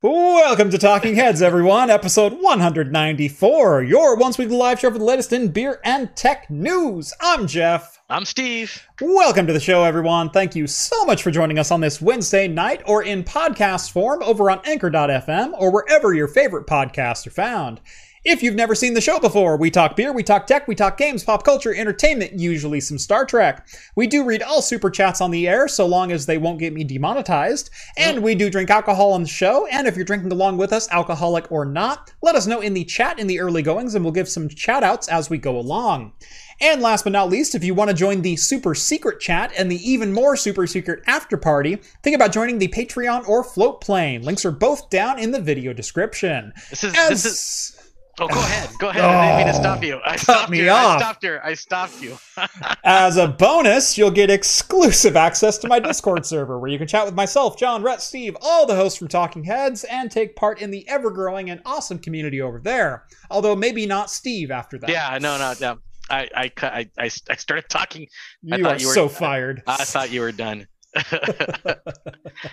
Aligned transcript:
Welcome 0.00 0.70
to 0.70 0.78
Talking 0.78 1.16
Heads, 1.16 1.42
everyone, 1.42 1.90
episode 1.90 2.34
194, 2.40 3.82
your 3.82 4.16
once 4.16 4.38
weekly 4.38 4.54
live 4.56 4.78
show 4.78 4.92
for 4.92 4.98
the 4.98 5.04
latest 5.04 5.32
in 5.32 5.48
beer 5.48 5.80
and 5.84 6.14
tech 6.14 6.48
news. 6.48 7.12
I'm 7.20 7.48
Jeff. 7.48 8.00
I'm 8.08 8.24
Steve. 8.24 8.86
Welcome 9.00 9.48
to 9.48 9.52
the 9.52 9.58
show, 9.58 9.82
everyone. 9.82 10.30
Thank 10.30 10.54
you 10.54 10.68
so 10.68 11.04
much 11.04 11.24
for 11.24 11.32
joining 11.32 11.58
us 11.58 11.72
on 11.72 11.80
this 11.80 12.00
Wednesday 12.00 12.46
night 12.46 12.80
or 12.86 13.02
in 13.02 13.24
podcast 13.24 13.90
form 13.90 14.22
over 14.22 14.52
on 14.52 14.60
Anchor.fm 14.64 15.54
or 15.58 15.72
wherever 15.72 16.14
your 16.14 16.28
favorite 16.28 16.68
podcasts 16.68 17.26
are 17.26 17.30
found. 17.30 17.80
If 18.30 18.42
you've 18.42 18.54
never 18.54 18.74
seen 18.74 18.92
the 18.92 19.00
show 19.00 19.18
before, 19.18 19.56
we 19.56 19.70
talk 19.70 19.96
beer, 19.96 20.12
we 20.12 20.22
talk 20.22 20.46
tech, 20.46 20.68
we 20.68 20.74
talk 20.74 20.98
games, 20.98 21.24
pop 21.24 21.44
culture, 21.44 21.74
entertainment, 21.74 22.38
usually 22.38 22.78
some 22.78 22.98
Star 22.98 23.24
Trek. 23.24 23.66
We 23.96 24.06
do 24.06 24.22
read 24.22 24.42
all 24.42 24.60
super 24.60 24.90
chats 24.90 25.22
on 25.22 25.30
the 25.30 25.48
air 25.48 25.66
so 25.66 25.86
long 25.86 26.12
as 26.12 26.26
they 26.26 26.36
won't 26.36 26.58
get 26.58 26.74
me 26.74 26.84
demonetized. 26.84 27.70
And 27.96 28.22
we 28.22 28.34
do 28.34 28.50
drink 28.50 28.68
alcohol 28.68 29.14
on 29.14 29.22
the 29.22 29.28
show. 29.30 29.66
And 29.68 29.86
if 29.86 29.96
you're 29.96 30.04
drinking 30.04 30.30
along 30.30 30.58
with 30.58 30.74
us, 30.74 30.90
alcoholic 30.90 31.50
or 31.50 31.64
not, 31.64 32.12
let 32.20 32.34
us 32.34 32.46
know 32.46 32.60
in 32.60 32.74
the 32.74 32.84
chat 32.84 33.18
in 33.18 33.28
the 33.28 33.40
early 33.40 33.62
goings 33.62 33.94
and 33.94 34.04
we'll 34.04 34.12
give 34.12 34.28
some 34.28 34.50
shout 34.50 34.84
outs 34.84 35.08
as 35.08 35.30
we 35.30 35.38
go 35.38 35.58
along. 35.58 36.12
And 36.60 36.82
last 36.82 37.04
but 37.04 37.14
not 37.14 37.30
least, 37.30 37.54
if 37.54 37.64
you 37.64 37.72
want 37.72 37.88
to 37.88 37.96
join 37.96 38.20
the 38.20 38.36
super 38.36 38.74
secret 38.74 39.20
chat 39.20 39.54
and 39.56 39.72
the 39.72 39.90
even 39.90 40.12
more 40.12 40.36
super 40.36 40.66
secret 40.66 41.02
after 41.06 41.38
party, 41.38 41.76
think 42.02 42.14
about 42.14 42.32
joining 42.32 42.58
the 42.58 42.68
Patreon 42.68 43.26
or 43.26 43.42
float 43.42 43.80
plane. 43.80 44.20
Links 44.20 44.44
are 44.44 44.52
both 44.52 44.90
down 44.90 45.18
in 45.18 45.30
the 45.30 45.40
video 45.40 45.72
description. 45.72 46.52
This 46.68 46.84
is 46.84 46.94
As- 46.94 47.08
this 47.08 47.24
is. 47.24 47.77
Oh, 48.20 48.26
go 48.28 48.34
ahead. 48.40 48.70
Go 48.78 48.88
ahead. 48.88 49.04
I 49.04 49.26
didn't 49.26 49.36
mean 49.46 49.54
to 49.54 49.60
stop 49.60 49.82
you. 49.84 50.00
I 50.04 50.16
stopped 50.26 50.50
me 50.50 50.62
you. 50.62 50.70
off. 50.70 50.96
I 50.96 50.98
stopped 50.98 51.22
her. 51.24 51.44
I 51.46 51.54
stopped 51.54 52.02
you. 52.02 52.18
As 52.84 53.16
a 53.16 53.28
bonus, 53.28 53.96
you'll 53.96 54.10
get 54.10 54.30
exclusive 54.30 55.16
access 55.16 55.56
to 55.58 55.68
my 55.68 55.78
Discord 55.78 56.26
server 56.26 56.58
where 56.58 56.68
you 56.70 56.78
can 56.78 56.88
chat 56.88 57.04
with 57.04 57.14
myself, 57.14 57.56
John, 57.58 57.82
Rhett, 57.82 58.02
Steve, 58.02 58.36
all 58.40 58.66
the 58.66 58.74
hosts 58.74 58.98
from 58.98 59.08
Talking 59.08 59.44
Heads, 59.44 59.84
and 59.84 60.10
take 60.10 60.34
part 60.36 60.60
in 60.60 60.70
the 60.70 60.88
ever 60.88 61.10
growing 61.10 61.50
and 61.50 61.60
awesome 61.64 61.98
community 61.98 62.40
over 62.40 62.58
there. 62.60 63.04
Although 63.30 63.54
maybe 63.56 63.86
not 63.86 64.10
Steve 64.10 64.50
after 64.50 64.78
that. 64.78 64.90
yeah. 64.90 65.16
No. 65.20 65.38
No. 65.38 65.54
No. 65.60 65.78
I 66.10 66.28
I 66.34 66.50
I 66.62 66.88
I, 66.98 67.10
I 67.30 67.36
started 67.36 67.68
talking. 67.68 68.06
I 68.50 68.56
You 68.56 68.64
thought 68.64 68.76
are 68.76 68.80
you 68.80 68.88
were- 68.88 68.94
so 68.94 69.08
fired. 69.08 69.62
I 69.66 69.84
thought 69.84 70.10
you 70.10 70.22
were 70.22 70.32
done. 70.32 70.66
And 70.94 71.76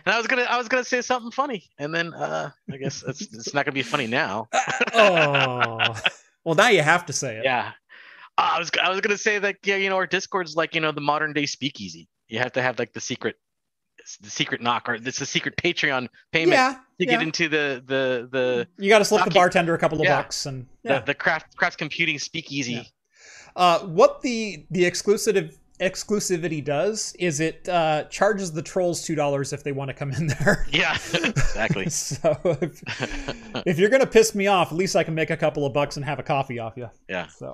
I 0.06 0.18
was 0.18 0.28
gonna 0.28 0.44
I 0.44 0.58
was 0.58 0.68
gonna 0.68 0.84
say 0.84 1.02
something 1.02 1.32
funny, 1.32 1.64
and 1.80 1.94
then 1.94 2.14
uh 2.14 2.52
I 2.72 2.78
guess 2.78 3.04
it's 3.08 3.22
it's 3.22 3.54
not 3.54 3.66
gonna 3.66 3.74
be 3.74 3.82
funny 3.82 4.08
now. 4.08 4.48
oh. 4.94 5.96
Well, 6.44 6.56
now 6.56 6.68
you 6.70 6.82
have 6.82 7.06
to 7.08 7.14
say 7.14 7.38
it. 7.38 7.44
Yeah. 7.44 7.72
Uh, 8.38 8.52
I 8.56 8.60
was 8.60 8.70
I 8.82 8.90
was 8.90 9.02
gonna 9.02 9.18
say 9.18 9.40
that 9.40 9.58
yeah 9.64 9.78
you 9.78 9.90
know 9.90 9.96
our 9.96 10.08
Discord's 10.08 10.56
like 10.56 10.76
you 10.76 10.82
know 10.82 10.92
the 10.92 11.02
modern 11.02 11.34
day 11.34 11.46
speakeasy. 11.46 12.08
You 12.28 12.40
have 12.40 12.52
to 12.54 12.62
have 12.62 12.78
like 12.80 12.94
the 12.94 13.02
secret 13.02 13.36
the 14.22 14.30
secret 14.30 14.62
knock 14.62 14.88
or 14.88 14.96
it's 14.96 15.22
a 15.22 15.26
secret 15.26 15.56
Patreon 15.58 16.10
payment 16.32 16.52
Yeah. 16.54 16.74
to 16.74 16.80
yeah. 17.06 17.12
get 17.12 17.22
into 17.22 17.50
the 17.50 17.82
the 17.86 18.28
the 18.32 18.68
You 18.78 18.90
got 18.90 19.00
to 19.00 19.06
slip 19.06 19.24
the 19.26 19.32
bartender 19.32 19.74
a 19.74 19.78
couple 19.80 20.00
of 20.00 20.06
Yeah. 20.06 20.18
bucks 20.22 20.46
and 20.46 20.68
the, 20.84 21.02
the 21.06 21.14
craft 21.16 21.56
craft 21.56 21.78
computing 21.78 22.20
speakeasy. 22.20 22.92
Uh, 23.56 23.80
what 23.80 24.22
the 24.22 24.66
the 24.70 24.86
exclusive 24.86 25.58
exclusivity 25.80 26.64
does 26.64 27.14
is 27.20 27.40
it 27.40 27.68
uh, 27.70 28.04
charges 28.06 28.52
the 28.52 28.62
trolls 28.62 29.04
two 29.04 29.16
dollars 29.16 29.54
if 29.54 29.64
they 29.64 29.72
want 29.72 29.90
to 29.90 29.94
come 29.94 30.12
in 30.12 30.28
there. 30.28 30.66
Yeah, 30.72 30.94
exactly. 31.14 31.90
so 31.90 32.38
if, 32.62 32.82
if 33.66 33.80
you're 33.80 33.90
gonna 33.90 34.06
piss 34.08 34.34
me 34.36 34.48
off, 34.48 34.72
at 34.72 34.78
least 34.78 34.96
I 34.96 35.04
can 35.04 35.14
make 35.16 35.30
a 35.30 35.38
couple 35.38 35.66
of 35.66 35.74
bucks 35.74 35.96
and 35.98 36.06
have 36.06 36.20
a 36.20 36.24
coffee 36.24 36.60
off 36.60 36.74
you. 36.78 36.90
yeah, 37.10 37.28
So 37.28 37.54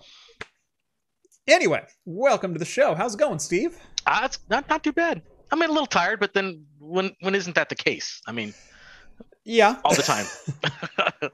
anyway, 1.47 1.83
welcome 2.05 2.53
to 2.53 2.59
the 2.59 2.65
show. 2.65 2.95
How's 2.95 3.15
it 3.15 3.19
going, 3.19 3.39
Steve? 3.39 3.77
uh, 4.05 4.21
it's 4.25 4.39
not 4.49 4.69
not 4.69 4.83
too 4.83 4.93
bad. 4.93 5.21
I 5.51 5.55
mean, 5.55 5.69
a 5.69 5.73
little 5.73 5.85
tired, 5.87 6.19
but 6.19 6.33
then 6.33 6.65
when 6.79 7.15
when 7.21 7.35
isn't 7.35 7.55
that 7.55 7.69
the 7.69 7.75
case? 7.75 8.21
I 8.27 8.31
mean, 8.31 8.53
Yeah, 9.43 9.79
all 9.83 9.93
the 9.95 10.01
time. 10.03 10.25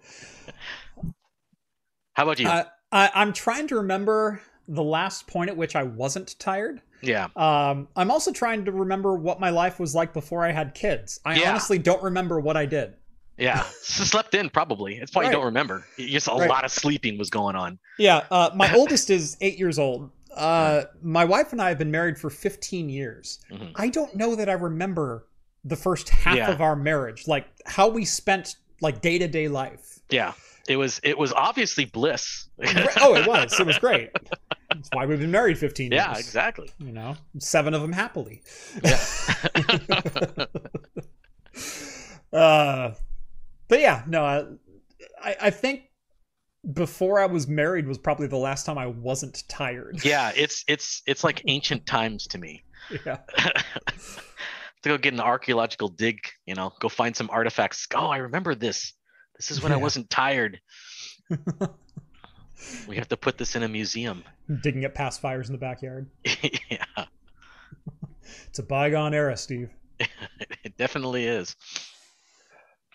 How 2.14 2.24
about 2.24 2.40
you? 2.40 2.48
I, 2.48 2.66
I, 2.92 3.12
I'm 3.14 3.32
trying 3.34 3.68
to 3.68 3.76
remember 3.76 4.42
the 4.68 4.84
last 4.84 5.28
point 5.28 5.50
at 5.50 5.58
which 5.58 5.76
I 5.76 5.84
wasn't 5.84 6.36
tired. 6.40 6.82
yeah, 7.02 7.28
Um, 7.36 7.88
I'm 7.96 8.10
also 8.12 8.32
trying 8.32 8.66
to 8.66 8.72
remember 8.72 9.16
what 9.16 9.40
my 9.40 9.50
life 9.52 9.80
was 9.80 9.94
like 9.96 10.14
before 10.14 10.44
I 10.46 10.52
had 10.52 10.74
kids. 10.74 11.20
I 11.24 11.36
Yeah. 11.40 11.52
honestly 11.52 11.78
don't 11.78 12.02
remember 12.04 12.40
what 12.40 12.58
I 12.58 12.66
did. 12.66 12.94
yeah. 13.38 13.62
Slept 13.82 14.34
in 14.34 14.50
probably. 14.50 14.96
It's 14.98 15.14
why 15.14 15.22
Right. 15.22 15.28
you 15.28 15.34
don't 15.34 15.46
remember. 15.46 15.86
Just 15.98 16.28
a 16.28 16.32
Right. 16.32 16.50
lot 16.50 16.66
of 16.66 16.72
sleeping 16.72 17.18
was 17.20 17.30
going 17.30 17.56
on. 17.56 17.78
Yeah, 18.00 18.26
uh, 18.32 18.50
my 18.56 18.74
oldest 18.76 19.10
is 19.10 19.38
eight 19.42 19.58
years 19.60 19.78
old. 19.80 20.10
Uh, 20.36 20.84
my 21.02 21.24
wife 21.24 21.52
and 21.52 21.62
I 21.62 21.70
have 21.70 21.78
been 21.78 21.92
married 21.92 22.18
for 22.20 22.30
15 22.30 22.90
years. 22.90 23.40
Mhm. 23.52 23.72
I 23.76 23.90
don't 23.90 24.16
know 24.16 24.36
that 24.36 24.50
I 24.50 24.54
remember 24.54 25.28
the 25.64 25.76
first 25.76 26.10
half 26.10 26.36
Yeah. 26.36 26.52
of 26.52 26.62
our 26.62 26.76
marriage, 26.76 27.28
like 27.28 27.46
how 27.66 27.88
we 27.88 28.06
spent 28.06 28.56
like 28.82 29.02
day 29.02 29.18
to 29.20 29.28
day 29.28 29.48
life. 29.48 30.00
Yeah, 30.10 30.34
it 30.68 30.78
was 30.78 31.00
it 31.04 31.18
was 31.18 31.32
obviously 31.34 31.86
bliss. 31.86 32.48
oh, 33.02 33.16
it 33.16 33.28
was. 33.28 33.60
It 33.60 33.66
was 33.66 33.78
great. 33.78 34.10
That's 34.70 34.90
why 34.92 35.06
we've 35.06 35.20
been 35.20 35.32
married 35.32 35.58
15 35.58 35.92
years. 35.92 36.04
yeah, 36.04 36.18
exactly. 36.18 36.70
You 36.80 36.92
know, 36.92 37.16
seven 37.40 37.74
of 37.74 37.82
them 37.82 37.94
happily. 37.94 38.42
Yeah. 38.84 39.00
Uh, 42.34 42.94
but 43.70 43.80
yeah, 43.80 44.04
no, 44.06 44.24
I, 44.26 44.44
I, 45.24 45.36
I 45.44 45.50
think 45.50 45.84
before 46.74 47.20
I 47.20 47.26
was 47.26 47.48
married 47.48 47.88
was 47.88 47.98
probably 47.98 48.28
the 48.28 48.38
last 48.38 48.66
time 48.66 48.78
I 48.78 48.88
wasn't 48.88 49.44
tired. 49.48 50.04
yeah, 50.04 50.32
it's 50.36 50.64
it's 50.68 51.02
it's 51.08 51.24
like 51.24 51.42
ancient 51.48 51.86
times 51.86 52.28
to 52.28 52.38
me. 52.38 52.64
yeah. 53.06 53.18
to 54.84 54.90
go 54.90 54.98
get 54.98 55.14
an 55.14 55.20
archaeological 55.20 55.88
dig, 55.88 56.20
you 56.46 56.54
know, 56.56 56.74
go 56.80 56.90
find 56.90 57.16
some 57.16 57.30
artifacts. 57.32 57.88
Oh, 57.96 58.08
I 58.08 58.18
remember 58.18 58.56
this. 58.56 58.94
This 59.38 59.52
is 59.52 59.62
when 59.62 59.72
I 59.72 59.78
wasn't 59.78 60.10
tired. 60.10 60.60
We 62.88 62.96
have 62.96 63.08
to 63.10 63.18
put 63.18 63.38
this 63.38 63.56
in 63.56 63.64
a 63.64 63.68
museum. 63.68 64.24
Digging 64.62 64.86
up 64.86 64.94
past 64.94 65.22
fires 65.22 65.48
in 65.50 65.54
the 65.54 65.60
backyard. 65.60 66.08
yeah, 66.70 66.86
It's 68.48 68.60
a 68.60 68.64
bygone 68.64 69.14
era, 69.14 69.38
Steve. 69.38 69.70
it 70.00 70.78
definitely 70.78 71.26
is. 71.26 71.56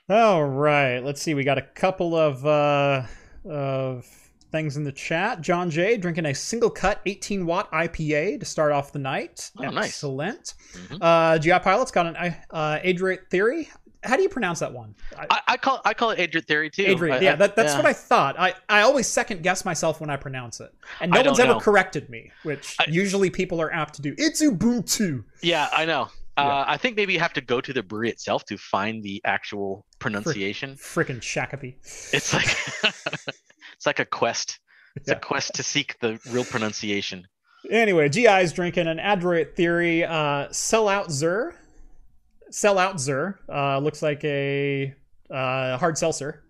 All 0.09 0.45
right, 0.45 0.99
let's 1.01 1.23
see. 1.23 1.35
We 1.35 1.45
got 1.45 1.59
a 1.59 1.63
couple 1.63 2.15
of 2.15 2.45
uh, 2.45 3.05
of 3.49 4.07
things 4.51 4.77
in 4.77 4.85
the 4.85 4.93
chat. 4.93 5.41
John 5.41 5.71
J 5.71 5.97
drinking 5.97 6.27
a 6.27 6.35
single 6.35 6.69
cut 6.71 7.01
18 7.07 7.47
watt 7.47 7.71
IPA 7.73 8.41
to 8.41 8.45
start 8.47 8.73
off 8.73 8.93
the 8.93 8.99
night. 8.99 9.51
Oh, 9.59 9.71
nice. 9.71 9.87
Excellent. 9.87 10.55
Mhm. 10.75 10.99
Uh, 11.01 11.39
GI 11.39 11.59
Pilot's 11.61 11.91
got 11.91 12.07
an 12.07 12.35
uh, 12.51 12.79
Adriate 12.83 13.31
Theory. 13.31 13.71
How 14.05 14.17
do 14.17 14.23
you 14.23 14.29
pronounce 14.29 14.59
that 14.61 14.73
one? 14.73 14.95
I, 15.17 15.27
I, 15.31 15.41
I 15.49 15.57
call 15.57 15.81
I 15.85 15.95
call 15.95 16.11
it 16.11 16.19
Adrian 16.19 16.45
theory 16.45 16.71
too. 16.71 16.85
Adriate. 16.85 17.21
I- 17.21 17.25
Yeah, 17.25 17.33
I- 17.33 17.37
that, 17.37 17.57
that's 17.57 17.73
yeah. 17.73 17.79
what 17.79 17.87
I 17.87 17.93
thought. 17.93 18.39
I, 18.39 18.55
I 18.69 18.81
always 18.83 19.07
second 19.07 19.43
guess 19.43 19.65
myself 19.65 20.01
when 20.01 20.11
I 20.11 20.17
pronounce 20.17 20.61
it, 20.61 20.73
and 21.01 21.15
I 21.15 21.23
no 21.23 21.31
one's 21.31 21.39
ever 21.41 21.53
know. 21.55 21.61
corrected 21.61 22.09
me, 22.11 22.31
which 22.43 22.77
I- 22.81 22.87
usually 22.89 23.31
people 23.31 23.61
are 23.61 23.73
apt 23.73 23.95
to 23.95 24.03
do. 24.03 24.15
It's 24.19 24.43
Ubuntu. 24.43 25.25
Yeah, 25.43 25.69
I 25.73 25.85
know. 25.85 26.09
Yeah. 26.39 26.45
Uh, 26.49 26.65
I 26.67 26.79
think 26.79 26.97
maybe 26.97 27.13
you 27.13 27.21
have 27.21 27.35
to 27.35 27.41
go 27.43 27.61
to 27.61 27.73
the 27.75 27.83
brewery 27.83 28.09
itself 28.09 28.45
to 28.47 28.57
find 28.57 29.03
the 29.03 29.21
actual 29.25 29.85
pronunciation. 29.99 30.77
Frickin' 30.77 31.21
Shakopee. 31.21 31.75
It's 32.15 32.33
like 32.33 32.57
it's 33.77 33.87
like 33.87 33.99
a 33.99 34.05
quest. 34.07 34.59
It's 34.97 35.09
Yeah. 35.09 35.17
a 35.17 35.21
quest 35.21 35.55
to 35.55 35.63
seek 35.63 35.99
the 36.01 36.19
real 36.31 36.45
pronunciation. 36.45 37.27
Anyway, 37.71 38.09
GI's 38.09 38.53
drinking 38.53 38.89
an 38.89 38.99
Adroit 38.99 39.55
Theory 39.55 40.05
uh, 40.05 40.49
Sell 40.51 40.89
Out 40.89 41.13
Zur. 41.13 41.55
Sell 42.53 42.79
Out 42.79 43.01
Zur. 43.01 43.41
Uh, 43.53 43.79
looks 43.79 44.03
like 44.03 44.23
a 44.25 44.95
uh, 45.31 45.77
hard 45.79 45.99
seltzer. 45.99 46.45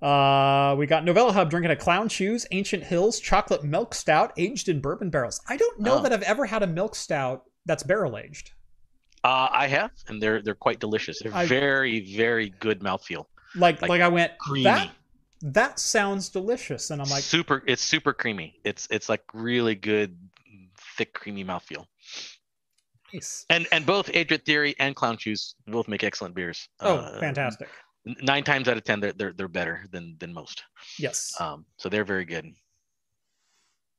Uh, 0.00 0.74
we 0.78 0.86
got 0.86 1.04
Novella 1.04 1.32
Hub 1.32 1.48
drinking 1.50 1.70
a 1.70 1.76
Clown 1.76 2.08
Shoes 2.08 2.46
Ancient 2.50 2.84
Hills 2.84 3.18
Chocolate 3.18 3.64
Milk 3.64 3.94
Stout 3.94 4.32
aged 4.36 4.68
in 4.68 4.80
bourbon 4.80 5.08
barrels. 5.10 5.40
I 5.48 5.56
don't 5.56 5.80
know 5.80 5.98
Oh. 5.98 6.02
that 6.02 6.12
I've 6.12 6.22
ever 6.22 6.44
had 6.46 6.62
a 6.62 6.66
milk 6.66 6.94
stout 6.94 7.44
that's 7.64 7.82
barrel 7.82 8.16
aged. 8.18 8.52
Uh, 9.24 9.48
I 9.50 9.66
have, 9.68 9.90
and 10.06 10.22
they're 10.22 10.40
they're 10.42 10.54
quite 10.54 10.78
delicious. 10.78 11.18
They're 11.22 11.34
I- 11.34 11.46
very 11.46 12.14
very 12.16 12.50
good 12.60 12.80
mouthfeel. 12.80 13.24
Like, 13.56 13.80
Like 13.82 13.88
like, 13.88 14.00
I 14.02 14.08
went, 14.08 14.32
creamy. 14.38 14.64
that 14.64 14.90
that 15.40 15.78
sounds 15.80 16.28
delicious, 16.28 16.90
and 16.90 17.00
I'm 17.00 17.08
like, 17.08 17.22
super. 17.24 17.62
It's 17.66 17.82
super 17.82 18.12
creamy. 18.12 18.60
It's 18.64 18.86
it's 18.90 19.08
like 19.08 19.22
really 19.32 19.74
good, 19.74 20.16
thick, 20.96 21.14
creamy 21.14 21.44
mouthfeel. 21.44 21.86
Nice. 23.14 23.46
And 23.50 23.66
and 23.72 23.86
both 23.86 24.10
Adrian 24.14 24.40
Theory 24.42 24.74
and 24.78 24.94
Clown 24.96 25.16
Shoes 25.18 25.54
both 25.66 25.88
make 25.88 26.02
excellent 26.04 26.34
beers. 26.34 26.68
Oh, 26.80 26.96
Uh, 26.96 27.20
fantastic! 27.20 27.68
Nine 28.22 28.44
times 28.44 28.68
out 28.68 28.76
of 28.76 28.84
ten, 28.84 29.00
they're 29.00 29.12
they're, 29.12 29.32
they're 29.32 29.48
better 29.48 29.86
than 29.92 30.16
than 30.18 30.32
most. 30.32 30.62
Yes. 30.98 31.34
Um, 31.40 31.64
so 31.76 31.88
they're 31.88 32.04
very 32.04 32.24
good. 32.24 32.46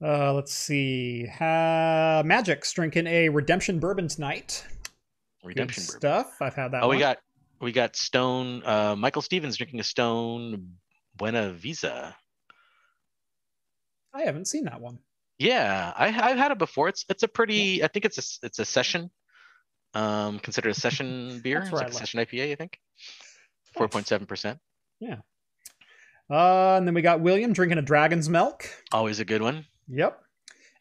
Uh, 0.04 0.31
let's 0.33 0.54
see. 0.54 1.25
Ha- 1.25 2.21
Magic's 2.24 2.71
drinking 2.71 3.07
a 3.07 3.30
Redemption 3.30 3.80
Bourbon 3.80 4.07
tonight. 4.07 4.65
Redemption 5.44 5.83
Good 5.83 5.94
bourbon. 5.94 6.00
stuff. 6.25 6.38
I've 6.42 6.54
had 6.56 6.71
that. 6.74 6.83
Oh, 6.83 6.89
we 6.89 7.00
got 7.00 7.18
we 7.62 7.71
got 7.71 7.95
Stone. 7.95 8.62
Uh, 8.65 8.95
Michael 8.95 9.21
Stevens 9.24 9.57
drinking 9.57 9.80
a 9.80 9.83
Stone 9.83 10.74
Buenaveza. 11.18 12.13
I 14.13 14.21
haven't 14.21 14.45
seen 14.45 14.65
that 14.65 14.80
one. 14.81 15.00
Yeah, 15.39 15.94
I, 15.95 16.07
I've 16.07 16.38
had 16.38 16.51
it 16.51 16.57
before. 16.57 16.88
It's 16.89 17.06
it's 17.10 17.24
a 17.24 17.28
pretty. 17.28 17.84
I 17.84 17.88
think 17.88 18.06
it's 18.06 18.18
a 18.18 18.45
it's 18.45 18.60
a 18.60 18.66
session. 18.66 19.12
Um, 19.94 20.39
considered 20.39 20.69
a 20.69 20.74
session 20.74 21.39
beer. 21.44 21.60
That's 21.60 21.72
It's 21.72 21.81
like 21.81 21.89
a 21.89 21.94
session 21.94 22.19
IPA. 22.19 22.51
I 22.51 22.56
think. 22.56 22.80
four 23.74 23.88
point 23.88 24.07
seven 24.07 24.28
percent. 24.28 24.60
Yeah. 25.00 25.18
Uh, 26.30 26.75
and 26.78 26.86
then 26.88 26.94
we 26.94 27.01
got 27.01 27.22
William 27.22 27.54
drinking 27.54 27.78
a 27.78 27.81
dragon's 27.81 28.28
milk. 28.30 28.69
Always 28.92 29.19
a 29.19 29.25
good 29.25 29.42
one. 29.42 29.66
Yep. 29.88 30.19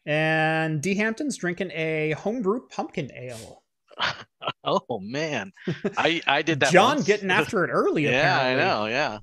And 0.05 0.81
D 0.81 0.95
Hampton's 0.95 1.37
drinking 1.37 1.71
a 1.73 2.11
homebrew 2.17 2.67
pumpkin 2.69 3.11
ale. 3.15 3.63
Oh 4.63 4.99
man, 5.01 5.51
I 5.97 6.21
I 6.27 6.41
did 6.41 6.59
that. 6.61 6.71
John 6.71 6.97
once. 6.97 7.07
getting 7.07 7.31
after 7.31 7.65
it 7.65 7.69
early. 7.69 8.03
yeah, 8.09 8.39
I 8.39 8.55
know. 8.55 8.85
Yeah, 8.85 9.19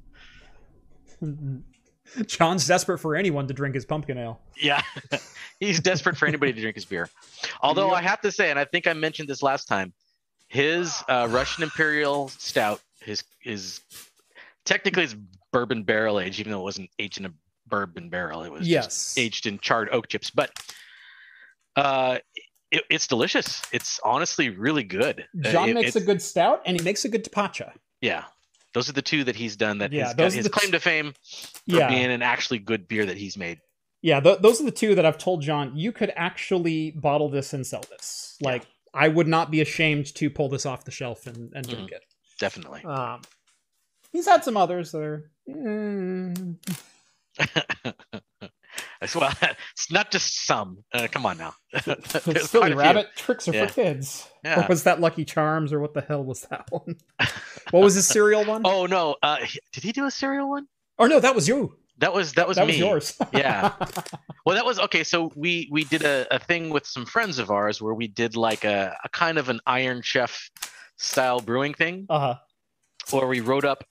John's 2.27 2.67
desperate 2.67 2.99
for 2.99 3.17
anyone 3.17 3.47
to 3.49 3.55
drink 3.55 3.75
his 3.75 3.85
pumpkin 3.85 4.19
ale. 4.19 4.41
yeah. 4.61 4.83
He's 5.61 5.81
desperate 5.81 6.17
for 6.17 6.27
anybody 6.27 6.53
to 6.53 6.61
drink 6.61 6.75
his 6.75 6.85
beer. 6.85 7.09
Although 7.63 7.91
I 7.93 8.03
have 8.03 8.21
to 8.23 8.33
say, 8.33 8.51
and 8.51 8.59
I 8.59 8.65
think 8.65 8.87
I 8.87 8.93
mentioned 8.93 9.29
this 9.29 9.43
last 9.43 9.67
time, 9.67 9.93
his 10.49 11.03
uh, 11.09 11.29
Russian 11.31 11.63
Imperial 11.65 12.29
Stout, 12.29 12.81
his 13.01 13.23
is 13.45 13.81
technically 14.65 15.05
it's 15.05 15.15
bourbon 15.53 15.83
barrel 15.85 16.19
aged, 16.21 16.41
even 16.41 16.53
though 16.53 16.61
it 16.61 16.65
wasn't 16.65 16.91
aged 16.99 17.19
in 17.19 17.27
a 17.27 17.31
bourbon 17.67 18.09
barrel. 18.11 18.43
It 18.43 18.51
was 18.53 18.61
just 18.67 18.69
Yes. 18.69 19.15
aged 19.19 19.47
in 19.47 19.59
charred 19.59 19.89
oak 19.91 20.09
chips, 20.09 20.31
but 20.31 20.51
uh, 21.77 22.19
it, 22.71 22.85
it's 22.91 23.07
delicious. 23.07 23.63
It's 23.73 24.01
honestly 24.05 24.51
really 24.51 24.85
good. 24.85 25.25
John 25.41 25.71
it- 25.71 25.75
makes 25.75 25.97
a 25.97 26.01
good 26.01 26.21
stout 26.23 26.63
and 26.67 26.79
he 26.79 26.85
makes 26.85 27.05
a 27.05 27.09
good 27.09 27.25
tepache. 27.25 27.65
yeah. 28.01 28.25
Those 28.75 28.88
are 28.88 28.93
the 28.93 29.03
two 29.03 29.25
that 29.25 29.37
he's 29.37 29.56
done 29.56 29.79
that 29.79 29.93
Yeah, 29.93 30.12
those 30.12 30.35
his 30.35 30.49
claim 30.49 30.67
t- 30.67 30.73
to 30.73 30.81
fame 30.81 31.12
for 31.12 31.49
Yeah. 31.67 31.88
being 31.88 32.06
an 32.06 32.21
actually 32.23 32.59
good 32.59 32.87
beer 32.88 33.06
that 33.06 33.17
he's 33.17 33.37
made. 33.38 33.61
Yeah, 34.03 34.21
th- 34.21 34.41
those 34.41 34.61
are 34.61 34.65
the 34.65 34.71
two 34.71 34.94
that 34.97 35.06
I've 35.06 35.17
told 35.17 35.41
John 35.43 35.76
you 35.76 35.91
could 35.93 36.12
actually 36.17 36.91
bottle 36.91 37.31
this 37.31 37.55
and 37.55 37.67
sell 37.67 37.85
this. 37.91 38.37
Yeah. 38.41 38.49
Like, 38.50 38.67
I 38.93 39.09
would 39.09 39.26
not 39.29 39.50
be 39.50 39.61
ashamed 39.61 40.15
to 40.17 40.29
pull 40.29 40.49
this 40.49 40.67
off 40.67 40.85
the 40.85 40.91
shelf 40.91 41.26
and, 41.26 41.53
and 41.55 41.67
drink 41.67 41.91
it. 41.91 42.03
Definitely. 42.38 42.82
Um, 42.85 43.23
he's 44.12 44.26
had 44.26 44.44
some 44.44 44.56
others 44.56 44.93
that 44.93 45.00
are. 45.03 45.31
mm, 45.49 46.56
well, 49.15 49.32
it's 49.73 49.91
not 49.91 50.11
just 50.11 50.47
some. 50.47 50.85
Uh, 50.93 51.09
come 51.11 51.26
on 51.26 51.38
now. 51.38 51.55
Silly 52.43 52.75
rabbit 52.75 53.09
tricks 53.17 53.49
are 53.49 53.55
Yeah. 53.55 53.67
for 53.67 53.75
kids. 53.75 54.29
Yeah. 54.44 54.67
Was 54.69 54.85
that 54.85 55.00
Lucky 55.00 55.25
Charms 55.25 55.73
or 55.73 55.81
what 55.81 55.94
the 55.94 56.00
hell 56.03 56.25
was 56.25 56.43
that 56.50 56.69
one? 56.71 56.97
what 57.71 57.82
was 57.82 57.94
the 57.94 58.03
cereal 58.03 58.44
one? 58.55 58.62
Oh 58.65 58.87
no! 58.87 59.17
Uh, 59.23 59.38
did 59.73 59.82
he 59.82 59.93
do 59.93 60.05
a 60.06 60.11
cereal 60.11 60.49
one? 60.50 60.67
Or 60.99 61.09
no, 61.09 61.21
that 61.21 61.35
was 61.35 61.49
you. 61.49 61.76
That 61.99 62.12
was 62.12 62.32
that 62.35 62.49
was 62.49 62.56
that 62.56 62.67
me. 62.67 62.73
was 62.73 62.79
yours. 62.79 63.19
Yeah. 63.32 63.73
Well, 64.44 64.56
that 64.56 64.67
was 64.67 64.79
okay. 64.81 65.05
So 65.05 65.32
we 65.37 65.69
we 65.70 65.85
did 65.85 66.03
a, 66.03 66.27
a 66.35 66.38
thing 66.38 66.70
with 66.70 66.87
some 66.87 67.06
friends 67.06 67.38
of 67.38 67.50
ours 67.50 67.81
where 67.81 67.94
we 67.94 68.09
did 68.09 68.37
like 68.37 68.65
a, 68.65 68.97
a 69.05 69.09
kind 69.09 69.38
of 69.38 69.49
an 69.49 69.61
Iron 69.67 70.03
Chef 70.03 70.50
style 70.97 71.41
brewing 71.41 71.73
thing, 71.75 72.06
uh 72.11 72.19
huh. 72.19 72.35
where 73.11 73.27
we 73.29 73.41
wrote 73.41 73.65
up 73.65 73.85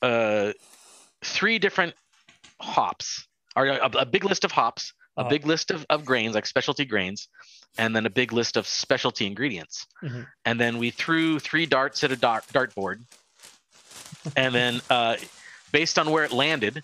uh, 0.00 0.52
three 1.22 1.58
different 1.58 1.94
hops, 2.60 3.26
or 3.56 3.66
a, 3.66 3.90
a 3.98 4.06
big 4.06 4.24
list 4.24 4.44
of 4.44 4.52
hops, 4.52 4.92
a 5.16 5.20
Uh-huh. 5.20 5.30
big 5.30 5.46
list 5.46 5.70
of, 5.70 5.86
of 5.90 6.04
grains 6.04 6.34
like 6.34 6.46
specialty 6.46 6.84
grains, 6.84 7.28
and 7.78 7.94
then 7.94 8.04
a 8.06 8.10
big 8.10 8.32
list 8.32 8.56
of 8.56 8.66
specialty 8.66 9.26
ingredients. 9.26 9.86
Mhm. 10.02 10.26
And 10.44 10.60
then 10.60 10.78
we 10.78 10.90
threw 10.90 11.38
three 11.38 11.66
darts 11.66 12.02
at 12.04 12.10
a 12.12 12.16
dart 12.16 12.44
dartboard, 12.52 12.98
and 14.36 14.54
then 14.54 14.80
uh, 14.90 15.16
based 15.72 15.98
on 15.98 16.10
where 16.10 16.24
it 16.24 16.32
landed, 16.32 16.82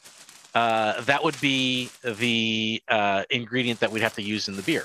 uh, 0.54 1.00
that 1.02 1.22
would 1.24 1.40
be 1.40 1.90
the 2.02 2.82
uh, 2.88 3.24
ingredient 3.30 3.80
that 3.80 3.90
we'd 3.92 4.02
have 4.02 4.14
to 4.14 4.22
use 4.22 4.48
in 4.48 4.56
the 4.56 4.62
beer. 4.62 4.84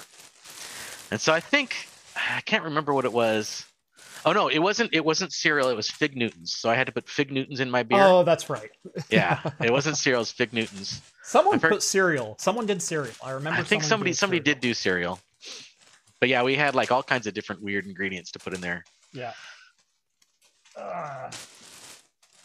And 1.12 1.20
so 1.22 1.34
I 1.34 1.40
think 1.40 1.88
I 2.16 2.42
can't 2.42 2.64
remember 2.64 2.94
what 2.94 3.06
it 3.06 3.14
was. 3.14 3.66
Oh 4.26 4.32
no, 4.32 4.48
it 4.48 4.58
wasn't. 4.58 4.90
It 4.94 5.06
wasn't 5.06 5.32
cereal. 5.32 5.70
It 5.70 5.76
was 5.76 5.90
fig 5.90 6.18
Newtons. 6.18 6.56
So 6.56 6.70
I 6.70 6.76
had 6.76 6.88
to 6.88 6.92
put 6.92 7.08
fig 7.08 7.32
Newtons 7.32 7.60
in 7.60 7.70
my 7.70 7.84
beer. 7.84 8.02
Oh, 8.02 8.24
that's 8.24 8.50
right. 8.50 8.72
Yeah, 9.10 9.40
it 9.62 9.72
wasn't 9.72 9.98
cereal. 9.98 10.20
It 10.20 10.22
was 10.22 10.32
fig 10.32 10.52
Newtons. 10.52 11.02
Someone 11.24 11.56
I've 11.56 11.62
heard- 11.62 11.72
put 11.72 11.84
cereal. 11.84 12.36
Someone 12.40 12.66
did 12.66 12.82
cereal. 12.82 13.14
I 13.24 13.32
remember. 13.32 13.60
I 13.60 13.64
think 13.64 13.84
somebody 13.84 14.12
did 14.12 14.18
somebody 14.18 14.40
cereal. 14.40 14.56
did 14.56 14.62
do 14.62 14.74
cereal. 14.74 15.20
But 16.20 16.30
yeah, 16.30 16.42
we 16.44 16.56
had 16.56 16.74
like 16.76 16.92
all 16.92 17.04
kinds 17.04 17.28
of 17.28 17.34
different 17.36 17.62
weird 17.62 17.86
ingredients 17.86 18.32
to 18.32 18.40
put 18.40 18.54
in 18.54 18.62
there. 18.62 18.84
Yeah. 19.14 19.34
Uh, 20.76 21.30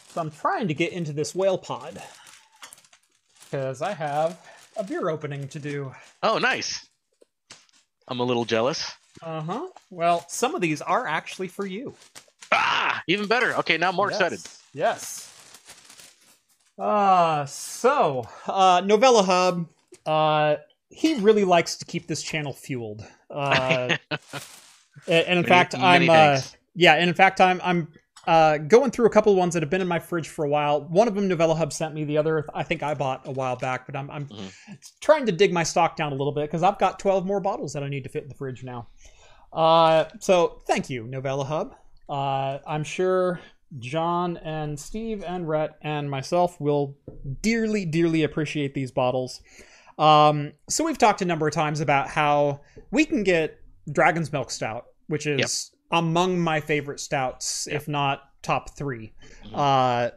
so 0.09 0.21
I'm 0.21 0.31
trying 0.31 0.69
to 0.69 0.75
get 0.75 0.93
into 0.93 1.13
this 1.13 1.35
whale 1.35 1.57
pod 1.59 2.01
because 3.45 3.81
I 3.81 3.93
have 3.95 4.39
a 4.77 4.85
beer 4.85 5.09
opening 5.09 5.49
to 5.49 5.59
do. 5.59 5.93
Oh, 6.23 6.39
nice. 6.39 6.87
I'm 8.07 8.21
a 8.21 8.25
little 8.25 8.45
jealous. 8.45 8.93
Uh 9.23 9.41
huh. 9.43 9.67
Well, 9.91 10.25
some 10.29 10.55
of 10.55 10.61
these 10.61 10.81
are 10.81 11.07
actually 11.07 11.49
for 11.49 11.67
you. 11.67 11.95
Ah, 12.53 13.03
even 13.07 13.27
better. 13.27 13.55
Okay, 13.57 13.77
now 13.77 13.89
I'm 13.91 13.95
more 13.97 14.11
Yes. 14.11 14.21
excited. 14.21 14.41
Yes. 14.73 15.27
Uh, 16.79 17.45
so, 17.47 18.27
uh, 18.47 18.81
Novella 18.85 19.23
Hub, 19.23 19.69
uh, 20.07 20.57
he 20.89 21.15
really 21.17 21.45
likes 21.45 21.77
to 21.77 21.85
keep 21.85 22.07
this 22.07 22.23
channel 22.23 22.53
fueled. 22.55 23.05
Uh, 23.29 23.97
and, 24.11 25.27
in 25.27 25.27
Many- 25.37 25.43
fact, 25.47 25.77
many 25.79 26.09
I'm, 26.09 26.37
uh, 26.39 26.41
yeah, 26.75 26.95
and 26.95 27.09
in 27.09 27.15
fact, 27.15 27.41
I'm, 27.41 27.61
I'm, 27.63 27.89
uh, 28.27 28.59
going 28.59 28.91
through 28.91 29.07
a 29.07 29.11
couple 29.11 29.33
of 29.33 29.39
ones 29.39 29.55
that 29.55 29.63
have 29.63 29.71
been 29.71 29.81
in 29.81 29.89
my 29.89 29.99
fridge 29.99 30.29
for 30.29 30.45
a 30.45 30.49
while. 30.49 30.83
One 30.83 31.09
of 31.09 31.15
them 31.15 31.27
Novella 31.29 31.55
Hub 31.55 31.73
sent 31.73 31.95
me. 31.95 32.05
The 32.05 32.19
other, 32.19 32.47
I 32.55 32.63
think 32.63 32.83
I 32.83 32.95
bought 32.95 33.27
a 33.27 33.31
while 33.33 33.57
back, 33.57 33.87
but 33.87 33.97
I'm, 33.97 34.11
I'm 34.11 34.27
Mhm. 34.27 34.53
trying 35.01 35.27
to 35.27 35.33
dig 35.33 35.53
my 35.53 35.63
stock 35.63 35.97
down 35.97 36.13
a 36.13 36.15
little 36.15 36.33
bit 36.33 36.43
because 36.43 36.63
I've 36.63 36.79
got 36.79 36.99
12 36.99 37.25
more 37.27 37.41
bottles 37.41 37.73
that 37.73 37.83
I 37.83 37.89
need 37.89 38.03
to 38.05 38.11
fit 38.11 38.23
in 38.23 38.29
the 38.29 38.35
fridge 38.35 38.63
now. 38.63 38.89
Uh, 39.53 40.05
so 40.21 40.61
thank 40.67 40.91
you, 40.91 41.07
Novella 41.07 41.45
Hub. 41.45 41.75
Uh, 42.09 42.59
I'm 42.67 42.85
sure 42.85 43.41
John 43.79 44.37
and 44.39 44.79
Steve 44.79 45.25
and 45.27 45.49
Rhett 45.49 45.77
and 45.83 46.11
myself 46.11 46.61
will 46.61 46.97
dearly, 47.43 47.85
dearly 47.85 48.23
appreciate 48.25 48.75
these 48.75 48.91
bottles. 48.91 49.41
Um, 49.99 50.53
so 50.69 50.85
we've 50.85 50.99
talked 50.99 51.23
a 51.23 51.25
number 51.25 51.47
of 51.47 51.53
times 51.55 51.81
about 51.81 52.09
how 52.09 52.61
we 52.91 53.05
can 53.05 53.23
get 53.23 53.59
Dragon's 53.93 54.33
Milk 54.33 54.51
Stout, 54.51 54.87
which 55.09 55.27
is 55.27 55.71
among 55.91 56.39
my 56.41 56.61
favorite 56.61 57.01
stouts, 57.01 57.67
if 57.67 57.89
not 57.89 58.31
top 58.43 58.77
3 58.77 59.13
Mhm. 59.45 59.51
Uh, 59.55 60.11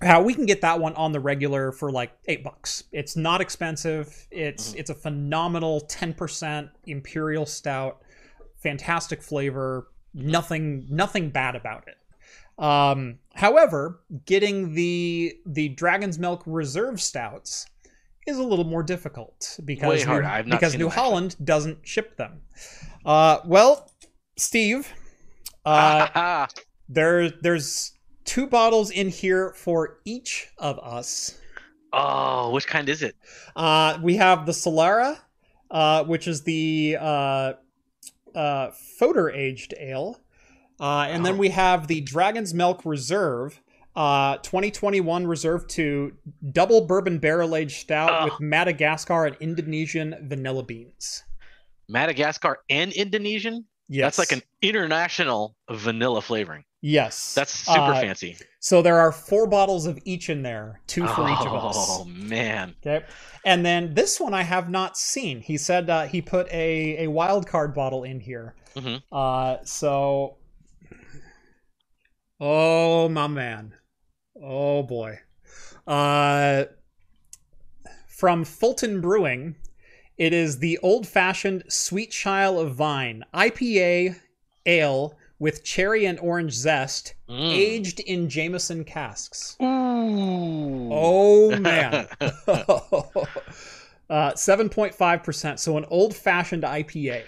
how 0.00 0.22
we 0.22 0.32
can 0.34 0.46
get 0.46 0.60
that 0.60 0.78
one 0.78 0.94
on 0.94 1.10
the 1.12 1.18
regular 1.20 1.72
for 1.72 1.90
like 1.90 2.12
eight 2.26 2.44
bucks. 2.44 2.84
It's 2.92 3.16
not 3.16 3.40
expensive. 3.40 4.28
It's 4.30 4.72
Mhm. 4.72 4.76
it's 4.78 4.90
a 4.90 4.94
phenomenal 4.94 5.80
ten 5.82 6.14
percent 6.14 6.70
imperial 6.86 7.46
stout, 7.46 8.00
fantastic 8.62 9.22
flavor. 9.22 9.88
Nothing 10.14 10.86
nothing 10.88 11.30
bad 11.30 11.56
about 11.56 11.88
it. 11.88 11.96
Um, 12.62 13.18
however, 13.34 14.00
getting 14.24 14.74
the 14.74 15.36
the 15.46 15.70
Dragon's 15.70 16.18
Milk 16.18 16.42
Reserve 16.46 17.00
stouts 17.00 17.66
is 18.26 18.36
a 18.38 18.42
little 18.44 18.64
more 18.66 18.82
difficult 18.84 19.58
because 19.64 20.00
New, 20.02 20.06
harder. 20.06 20.26
I've 20.28 20.46
not 20.46 20.60
because 20.60 20.76
New. 20.76 20.90
Holland 20.90 21.34
doesn't 21.44 21.86
ship 21.86 22.16
them. 22.16 22.42
Uh, 23.04 23.38
well, 23.46 23.90
Steve, 24.38 24.92
uh, 25.64 26.46
there 26.88 27.28
there's 27.28 27.92
two 28.24 28.46
bottles 28.46 28.90
in 28.90 29.08
here 29.08 29.52
for 29.56 29.98
each 30.04 30.48
of 30.58 30.78
us. 30.78 31.38
oh, 31.92 32.50
which 32.52 32.66
kind 32.66 32.88
is 32.88 33.02
it? 33.02 33.16
Uh, 33.56 33.98
we 34.02 34.16
have 34.16 34.46
the 34.46 34.52
Solara, 34.52 35.18
uh, 35.70 36.04
which 36.04 36.28
is 36.28 36.42
the 36.44 36.96
uh, 37.00 37.52
uh, 38.34 38.70
aged 39.34 39.74
ale, 39.78 40.20
uh, 40.80 41.06
and 41.10 41.26
then 41.26 41.34
Oh. 41.34 41.38
we 41.38 41.48
have 41.50 41.88
the 41.88 42.00
Dragon's 42.00 42.54
Milk 42.54 42.82
Reserve. 42.84 43.60
Uh, 43.96 44.36
2021 44.38 45.26
Reserve 45.26 45.66
2 45.66 46.12
double 46.52 46.82
bourbon 46.86 47.18
barrel 47.18 47.56
aged 47.56 47.80
stout 47.80 48.10
Oh. 48.12 48.24
with 48.26 48.40
Madagascar 48.40 49.24
and 49.26 49.36
Indonesian 49.40 50.14
vanilla 50.22 50.62
beans. 50.62 51.24
Madagascar 51.88 52.58
and 52.70 52.92
Indonesian? 52.92 53.64
Yes, 53.88 54.16
That's 54.16 54.18
like 54.30 54.32
an 54.38 54.42
international 54.60 55.56
vanilla 55.70 56.20
flavoring. 56.20 56.64
yes. 56.82 57.34
That's 57.34 57.52
super 57.52 57.80
Uh, 57.80 58.00
fancy. 58.00 58.36
So 58.60 58.82
there 58.82 58.98
are 58.98 59.12
four 59.12 59.46
bottles 59.46 59.86
of 59.86 59.98
each 60.04 60.28
in 60.28 60.42
there, 60.42 60.80
two 60.86 61.06
for 61.06 61.28
each 61.30 61.40
of 61.40 61.54
us. 61.54 61.76
Oh 61.78 62.04
man. 62.04 62.74
Okay. 62.84 63.04
And 63.46 63.64
then 63.64 63.94
this 63.94 64.20
one 64.20 64.34
I 64.34 64.42
have 64.42 64.68
not 64.68 64.96
seen. 64.98 65.40
He 65.40 65.56
said 65.56 65.88
uh, 65.88 66.02
he 66.06 66.20
put 66.20 66.46
a, 66.52 67.04
a 67.04 67.06
wild 67.08 67.46
card 67.46 67.74
bottle 67.74 68.04
in 68.04 68.20
here. 68.20 68.54
Mhm. 68.76 69.02
Uh, 69.10 69.56
so, 69.64 70.36
oh 72.40 73.08
my 73.08 73.26
man, 73.26 73.74
oh 74.42 74.82
boy. 74.82 75.18
Uh, 75.86 76.64
from 78.08 78.44
Fulton 78.44 79.00
Brewing, 79.00 79.56
it 80.18 80.32
is 80.32 80.58
the 80.58 80.78
old 80.82 81.06
fashioned 81.06 81.62
Sweet 81.68 82.10
Child 82.10 82.58
of 82.66 82.74
Vine 82.74 83.24
IPA 83.32 84.16
ale 84.66 85.16
with 85.38 85.62
cherry 85.64 86.04
and 86.04 86.18
orange 86.20 86.52
zest, 86.52 87.14
Mm. 87.30 87.52
aged 87.54 88.00
in 88.00 88.28
Jameson 88.28 88.84
casks. 88.84 89.56
Ooh. 89.62 90.90
Oh 90.92 91.56
man. 91.60 92.08
uh, 92.20 92.28
7.5%. 94.32 95.58
So 95.58 95.76
an 95.76 95.84
old 95.90 96.14
fashioned 96.16 96.62
IPA. 96.64 97.22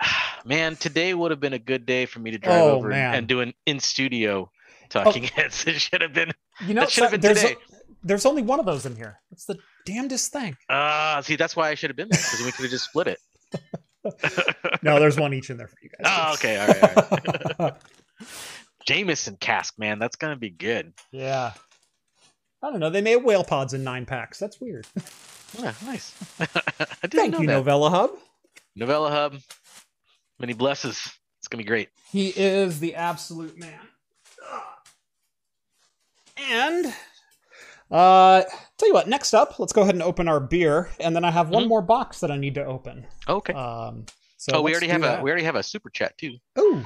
man, 0.44 0.76
today 0.76 1.14
would 1.14 1.30
have 1.30 1.40
been 1.40 1.52
a 1.52 1.58
good 1.58 1.86
day 1.86 2.06
for 2.06 2.20
me 2.20 2.30
to 2.30 2.38
drive 2.38 2.62
Oh, 2.62 2.70
over 2.72 2.88
man. 2.88 3.14
and 3.14 3.26
do 3.26 3.40
an 3.40 3.54
in 3.66 3.80
studio 3.80 4.50
Talking 4.88 5.24
Heads. 5.24 5.64
It 5.66 5.80
should 5.80 6.00
have 6.00 6.12
been. 6.12 6.32
You 6.66 6.74
know, 6.74 6.82
That 6.82 6.90
should 6.90 7.02
have 7.04 7.12
been 7.12 7.20
there's, 7.20 7.42
today. 7.42 7.56
there's 8.02 8.26
only 8.26 8.42
one 8.42 8.60
of 8.60 8.66
those 8.66 8.86
in 8.86 8.96
here. 8.96 9.20
It's 9.32 9.44
the 9.46 9.58
damnedest 9.86 10.32
thing. 10.32 10.56
Ah, 10.68 11.20
see, 11.22 11.36
that's 11.36 11.54
why 11.56 11.70
I 11.70 11.74
should 11.74 11.90
have 11.90 11.96
been 11.96 12.08
there 12.10 12.20
because 12.20 12.44
we 12.44 12.52
could 12.52 12.62
have 12.62 12.70
just 12.70 12.84
split 12.86 13.06
it. 13.08 13.18
No, 14.82 14.98
there's 14.98 15.18
one 15.18 15.34
each 15.34 15.50
in 15.50 15.58
there 15.58 15.68
for 15.68 15.76
you 15.82 15.90
guys. 15.90 16.06
Oh, 16.06 16.32
okay, 16.34 16.58
all 16.58 16.66
right, 16.68 16.96
all 17.60 17.66
right. 17.66 17.74
Jameson 18.86 19.36
cask, 19.36 19.74
man, 19.78 19.98
that's 19.98 20.16
gonna 20.16 20.36
be 20.36 20.48
good. 20.48 20.94
yeah. 21.12 21.52
I 22.62 22.70
don't 22.70 22.80
know. 22.80 22.88
They 22.90 23.00
made 23.02 23.16
whale 23.16 23.44
pods 23.44 23.74
in 23.74 23.84
nine 23.84 24.06
packs. 24.06 24.38
That's 24.38 24.60
weird. 24.60 24.86
Yeah, 25.58 25.74
nice. 25.84 26.14
I 26.38 26.46
didn't 27.02 27.10
Thank 27.12 27.32
know 27.32 27.40
you, 27.40 27.46
that. 27.48 27.54
Novella 27.54 27.90
Hub. 27.90 28.10
Novella 28.76 29.10
Hub. 29.10 29.36
Many 30.38 30.52
blesses. 30.52 30.96
It's 31.40 31.48
gonna 31.48 31.62
be 31.64 31.66
great. 31.66 31.88
He 32.12 32.28
is 32.28 32.78
the 32.78 32.94
absolute 32.94 33.58
man. 33.58 33.80
And 36.50 36.94
uh 37.90 38.42
tell 38.78 38.88
you 38.88 38.94
what, 38.94 39.08
next 39.08 39.34
up, 39.34 39.58
let's 39.58 39.72
go 39.72 39.82
ahead 39.82 39.94
and 39.94 40.02
open 40.02 40.28
our 40.28 40.40
beer, 40.40 40.90
and 41.00 41.14
then 41.14 41.24
I 41.24 41.30
have 41.30 41.48
one 41.50 41.64
Mhm. 41.64 41.68
more 41.68 41.82
box 41.82 42.20
that 42.20 42.30
I 42.30 42.36
need 42.36 42.54
to 42.54 42.64
open. 42.64 43.06
Okay. 43.28 43.52
Um 43.52 44.06
so 44.36 44.52
oh, 44.54 44.62
we 44.62 44.70
already 44.72 44.88
have 44.88 45.02
that. 45.02 45.20
a 45.20 45.22
we 45.22 45.30
already 45.30 45.44
have 45.44 45.56
a 45.56 45.62
super 45.62 45.90
chat 45.90 46.16
too. 46.18 46.36
Oh, 46.56 46.82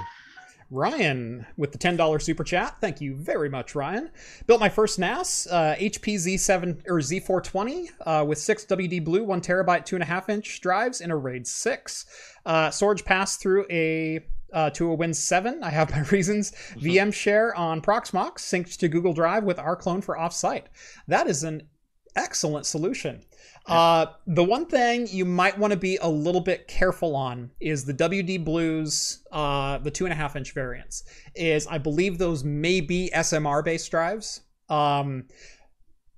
Ryan 0.71 1.47
with 1.57 1.73
the 1.73 1.79
ten 1.79 1.97
dollars 1.97 2.25
super 2.25 2.43
chat. 2.43 2.77
Thank 2.81 3.01
you 3.01 3.15
very 3.15 3.49
much, 3.49 3.75
Ryan. 3.75 4.11
Built 4.47 4.59
my 4.61 4.69
first 4.71 4.99
NAS, 4.99 5.47
uh, 5.51 5.77
HP 5.79 6.17
Z7 6.17 6.83
or 6.89 6.99
Z420 7.01 7.89
uh, 8.05 8.25
with 8.27 8.39
six 8.39 8.65
WD 8.65 9.05
Blue, 9.05 9.23
one 9.25 9.41
terabyte, 9.41 9.85
two 9.85 9.95
and 9.97 10.03
a 10.03 10.07
half 10.07 10.29
inch 10.29 10.61
drives 10.61 11.01
in 11.01 11.11
a 11.11 11.17
RAID 11.17 11.47
six. 11.47 12.07
Uh, 12.47 12.71
storage 12.71 13.05
passed 13.05 13.41
through 13.41 13.67
a 13.71 14.21
uh, 14.55 14.71
to 14.71 14.91
a 14.91 14.95
Win 14.95 15.13
7. 15.13 15.63
I 15.63 15.71
have 15.71 15.91
my 15.91 16.01
reasons. 16.11 16.53
VM 16.77 17.13
share 17.13 17.55
on 17.55 17.83
Proxmox 17.83 18.39
synced 18.39 18.79
to 18.79 18.89
Google 18.89 19.13
Drive 19.13 19.45
with 19.45 19.59
rclone 19.59 20.03
for 20.03 20.17
offsite. 20.17 20.65
That 21.09 21.27
is 21.27 21.45
an 21.45 21.69
excellent 22.17 22.65
solution. 22.65 23.25
Uh, 23.67 24.07
the 24.27 24.45
one 24.45 24.67
thing 24.67 25.07
you 25.09 25.25
might 25.25 25.59
want 25.59 25.73
to 25.73 25.79
be 25.79 25.97
a 26.03 26.09
little 26.09 26.41
bit 26.41 26.69
careful 26.69 27.17
on 27.17 27.51
is 27.61 27.85
the 27.85 27.95
WD 27.95 28.45
Blues, 28.45 29.25
uh, 29.33 29.79
the 29.79 29.91
two 29.91 30.05
and 30.05 30.13
a 30.13 30.17
half 30.17 30.37
inch 30.37 30.53
variants. 30.53 31.05
Is 31.35 31.67
I 31.67 31.79
believe 31.79 32.19
those 32.19 32.45
may 32.45 32.81
be 32.81 33.11
SMR 33.15 33.65
based 33.65 33.91
drives. 33.91 34.43
Um, 34.69 35.29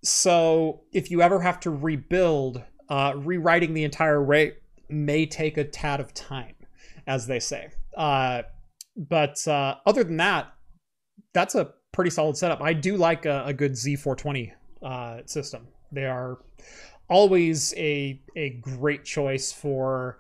so 0.03 0.83
if 0.93 1.11
you 1.11 1.23
ever 1.23 1.41
have 1.41 1.61
to 1.61 1.71
rebuild, 1.71 2.63
uh, 2.89 3.15
rewriting 3.17 3.75
the 3.75 3.85
entire 3.85 4.23
RAID 4.23 4.57
may 4.89 5.27
take 5.27 5.57
a 5.57 5.65
tad 5.65 6.01
of 6.01 6.15
time, 6.15 6.55
as 7.07 7.27
they 7.27 7.41
say. 7.41 7.69
Uh, 7.97 8.43
but 8.97 9.47
uh, 9.49 9.77
other 9.87 10.05
than 10.05 10.19
that, 10.19 10.53
that's 11.33 11.55
a 11.55 11.73
pretty 11.93 12.11
solid 12.11 12.37
setup. 12.37 12.61
I 12.61 12.73
do 12.73 12.97
like 12.97 13.27
a, 13.27 13.45
a 13.47 13.53
good 13.53 13.73
Z420 13.73 14.53
uh, 14.83 15.21
system. 15.27 15.69
They 15.93 16.05
are 16.05 16.39
always 17.09 17.75
a 17.77 18.21
a 18.37 18.51
great 18.51 19.05
choice 19.05 19.53
for. 19.53 20.19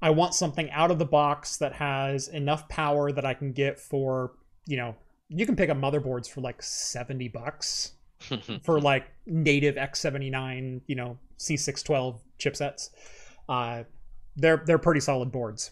I 0.00 0.10
want 0.10 0.34
something 0.34 0.68
out 0.72 0.90
of 0.90 0.98
the 0.98 1.04
box 1.04 1.58
that 1.58 1.74
has 1.74 2.26
enough 2.26 2.68
power 2.68 3.12
that 3.12 3.24
I 3.24 3.34
can 3.34 3.52
get 3.52 3.78
for 3.78 4.32
you 4.66 4.76
know 4.76 4.96
you 5.28 5.46
can 5.46 5.54
pick 5.54 5.70
up 5.70 5.76
motherboards 5.76 6.28
for 6.28 6.40
like 6.40 6.62
seventy 6.62 7.28
bucks 7.28 7.92
for 8.64 8.80
like 8.80 9.06
native 9.26 9.76
X79 9.76 10.80
you 10.86 10.96
know 10.96 11.18
C612 11.38 12.18
chipsets. 12.38 12.90
Uh, 13.48 13.84
they're 14.36 14.62
they're 14.66 14.78
pretty 14.78 15.00
solid 15.00 15.30
boards. 15.30 15.70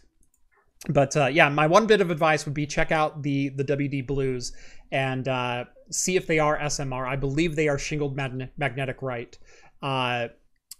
But 0.88 1.16
uh, 1.16 1.26
yeah, 1.26 1.48
my 1.48 1.66
one 1.66 1.86
bit 1.86 2.00
of 2.00 2.10
advice 2.10 2.46
would 2.46 2.54
be 2.54 2.66
check 2.66 2.90
out 2.90 3.22
the 3.22 3.50
the 3.50 3.64
WD 3.64 4.06
Blues 4.06 4.52
and 4.90 5.28
uh, 5.28 5.64
see 5.90 6.16
if 6.16 6.26
they 6.26 6.38
are 6.38 6.58
SMR. 6.58 7.06
I 7.06 7.16
believe 7.16 7.54
they 7.54 7.68
are 7.68 7.78
shingled 7.78 8.16
magne- 8.16 8.50
magnetic 8.56 9.02
right. 9.02 9.36
Uh, 9.82 10.28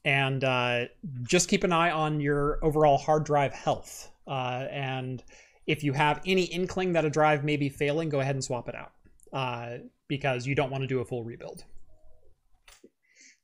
and 0.05 0.43
uh, 0.45 0.85
just 1.23 1.49
keep 1.49 1.65
an 1.65 1.73
eye 1.73 1.91
on 1.91 2.21
your 2.21 2.59
overall 2.65 2.97
hard 2.97 3.25
drive 3.25 3.53
health. 3.53 4.11
Uh, 4.27 4.67
and 4.71 5.23
if 5.67 5.85
you 5.85 5.93
have 5.93 6.23
any 6.25 6.45
inkling 6.45 6.95
that 6.95 7.05
a 7.05 7.11
drive 7.11 7.45
may 7.45 7.57
be 7.57 7.69
failing, 7.69 8.09
go 8.09 8.21
ahead 8.21 8.35
and 8.35 8.43
swap 8.43 8.69
it 8.69 8.75
out 8.75 8.93
uh, 9.33 9.79
because 10.09 10.47
you 10.47 10.55
don't 10.55 10.71
want 10.71 10.83
to 10.83 10.89
do 10.89 11.01
a 11.01 11.05
full 11.05 11.23
rebuild. 11.23 11.65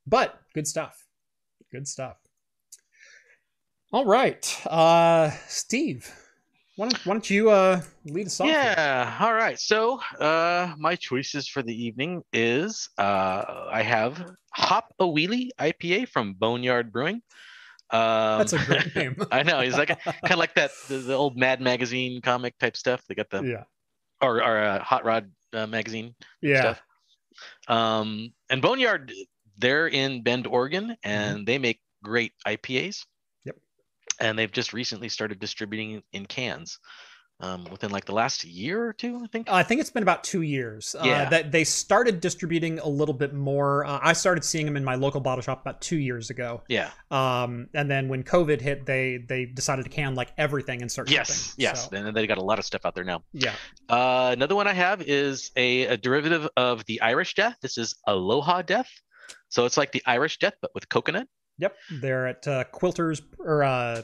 But 0.06 0.40
good 0.54 0.66
stuff. 0.66 1.04
Good 1.70 1.86
stuff. 1.86 2.16
All 3.92 4.04
right, 4.04 4.44
Steve, 5.48 6.12
why 6.76 6.88
don't, 6.88 7.06
why 7.06 7.14
don't 7.14 7.30
you 7.30 7.50
uh, 7.50 7.80
lead 8.04 8.26
us 8.26 8.38
off? 8.38 8.46
here? 8.46 8.54
Yeah. 8.54 9.16
All 9.20 9.32
right. 9.32 9.58
So, 9.58 9.98
uh, 10.20 10.74
my 10.78 10.94
choices 10.94 11.48
for 11.48 11.62
the 11.62 11.74
evening 11.74 12.22
is 12.32 12.90
uh, 12.98 13.66
I 13.70 13.82
have 13.82 14.32
Hop 14.54 14.92
a 14.98 15.04
Wheelie 15.04 15.50
IPA 15.58 16.08
from 16.08 16.34
Boneyard 16.34 16.92
Brewing. 16.92 17.22
Um, 17.90 18.38
That's 18.38 18.52
a 18.52 18.58
great 18.58 18.94
name. 18.96 19.16
I 19.32 19.42
know. 19.42 19.60
He's 19.60 19.78
like 19.78 19.88
kind 19.88 20.16
of 20.30 20.38
like 20.38 20.54
that 20.54 20.70
the, 20.88 20.98
the 20.98 21.14
old 21.14 21.36
Mad 21.36 21.60
Magazine 21.62 22.20
comic 22.20 22.58
type 22.58 22.76
stuff. 22.76 23.02
They 23.08 23.14
got 23.14 23.30
the 23.30 23.42
yeah, 23.42 23.64
or 24.20 24.42
or 24.42 24.58
uh, 24.58 24.82
Hot 24.82 25.04
Rod 25.04 25.30
uh, 25.54 25.66
magazine 25.66 26.14
yeah. 26.42 26.60
stuff. 26.60 26.82
Um, 27.68 28.32
and 28.50 28.60
Boneyard, 28.60 29.12
they're 29.56 29.88
in 29.88 30.22
Bend, 30.22 30.46
Oregon, 30.46 30.96
and 31.02 31.46
they 31.46 31.58
make 31.58 31.80
great 32.02 32.32
IPAs. 32.46 33.04
And 34.20 34.38
they've 34.38 34.50
just 34.52 34.72
recently 34.72 35.08
started 35.08 35.38
distributing 35.38 36.02
in 36.12 36.26
cans. 36.26 36.78
Um, 37.38 37.66
within 37.70 37.90
like 37.90 38.06
the 38.06 38.14
last 38.14 38.44
year 38.46 38.82
or 38.82 38.94
two, 38.94 39.20
I 39.22 39.26
think. 39.26 39.50
I 39.50 39.62
think 39.62 39.82
it's 39.82 39.90
been 39.90 40.02
about 40.02 40.24
two 40.24 40.40
years. 40.40 40.96
Uh, 40.98 41.02
Yeah. 41.04 41.28
that 41.28 41.52
they 41.52 41.64
started 41.64 42.22
distributing 42.22 42.78
a 42.78 42.88
little 42.88 43.12
bit 43.12 43.34
more. 43.34 43.84
Uh, 43.84 43.98
I 44.02 44.14
started 44.14 44.42
seeing 44.42 44.64
them 44.64 44.74
in 44.74 44.82
my 44.82 44.94
local 44.94 45.20
bottle 45.20 45.42
shop 45.42 45.60
about 45.60 45.82
two 45.82 45.98
years 45.98 46.30
ago. 46.30 46.62
Yeah. 46.68 46.88
Um, 47.10 47.68
and 47.74 47.90
then 47.90 48.08
when 48.08 48.22
COVID 48.22 48.62
hit, 48.62 48.86
they 48.86 49.18
they 49.18 49.44
decided 49.44 49.84
to 49.84 49.90
can 49.90 50.14
like 50.14 50.32
everything 50.38 50.80
and 50.80 50.90
start 50.90 51.10
Yes. 51.10 51.48
shipping. 51.50 51.54
Yes. 51.58 51.90
So, 51.90 51.96
And 51.98 52.16
they 52.16 52.26
got 52.26 52.38
a 52.38 52.42
lot 52.42 52.58
of 52.58 52.64
stuff 52.64 52.86
out 52.86 52.94
there 52.94 53.04
now. 53.04 53.22
yeah. 53.34 53.54
Uh, 53.86 54.30
another 54.32 54.54
one 54.56 54.66
I 54.66 54.72
have 54.72 55.02
is 55.02 55.50
a, 55.56 55.82
a 55.88 55.96
derivative 55.98 56.48
of 56.56 56.86
the 56.86 57.02
Irish 57.02 57.34
Death. 57.34 57.56
This 57.60 57.76
is 57.76 57.96
Aloha 58.06 58.62
Death. 58.62 58.88
So 59.50 59.66
it's 59.66 59.76
like 59.76 59.92
the 59.92 60.02
Irish 60.06 60.38
Death, 60.38 60.54
but 60.62 60.70
with 60.74 60.88
coconut. 60.88 61.28
Yep. 61.58 61.76
They're 62.00 62.26
at 62.26 62.46
uh, 62.48 62.64
Quilters 62.72 63.22
or 63.38 63.62
uh, 63.62 64.02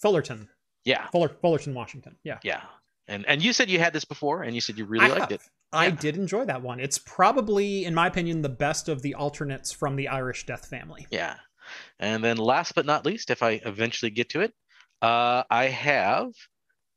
Fullerton, 0.00 0.48
Yeah. 0.84 1.06
Fuller, 1.08 1.28
Fullerton, 1.28 1.74
Washington. 1.74 2.16
Yeah. 2.24 2.38
Yeah. 2.42 2.62
And 3.06 3.24
and 3.26 3.42
you 3.42 3.52
said 3.54 3.70
you 3.70 3.78
had 3.78 3.92
this 3.94 4.04
before, 4.04 4.42
and 4.42 4.54
you 4.54 4.60
said 4.60 4.76
you 4.76 4.84
really 4.84 5.06
I 5.06 5.08
liked 5.08 5.20
have. 5.22 5.32
it. 5.32 5.42
I 5.72 5.86
Yeah. 5.86 5.90
did 5.96 6.16
enjoy 6.16 6.44
that 6.46 6.60
one. 6.62 6.78
It's 6.80 6.98
probably, 6.98 7.84
in 7.84 7.94
my 7.94 8.06
opinion, 8.06 8.42
the 8.42 8.48
best 8.50 8.88
of 8.88 9.00
the 9.02 9.14
alternates 9.14 9.72
from 9.72 9.96
the 9.96 10.08
Irish 10.08 10.44
Death 10.46 10.66
family. 10.68 11.06
Yeah. 11.10 11.36
And 11.98 12.22
then 12.24 12.36
last 12.38 12.74
but 12.74 12.84
not 12.86 13.04
least, 13.06 13.30
if 13.30 13.42
I 13.42 13.60
eventually 13.64 14.10
get 14.10 14.28
to 14.30 14.40
it, 14.40 14.52
uh, 15.02 15.42
I 15.50 15.64
have 15.66 16.32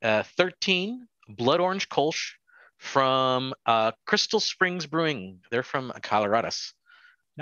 uh, 0.02 0.24
13 0.38 1.08
Blood 1.30 1.60
Orange 1.60 1.88
Kolsch 1.90 2.32
from 2.78 3.54
uh, 3.66 3.92
Crystal 4.06 4.40
Springs 4.40 4.86
Brewing. 4.88 5.40
They're 5.52 5.64
from 5.64 5.92
Colorado. 6.02 6.50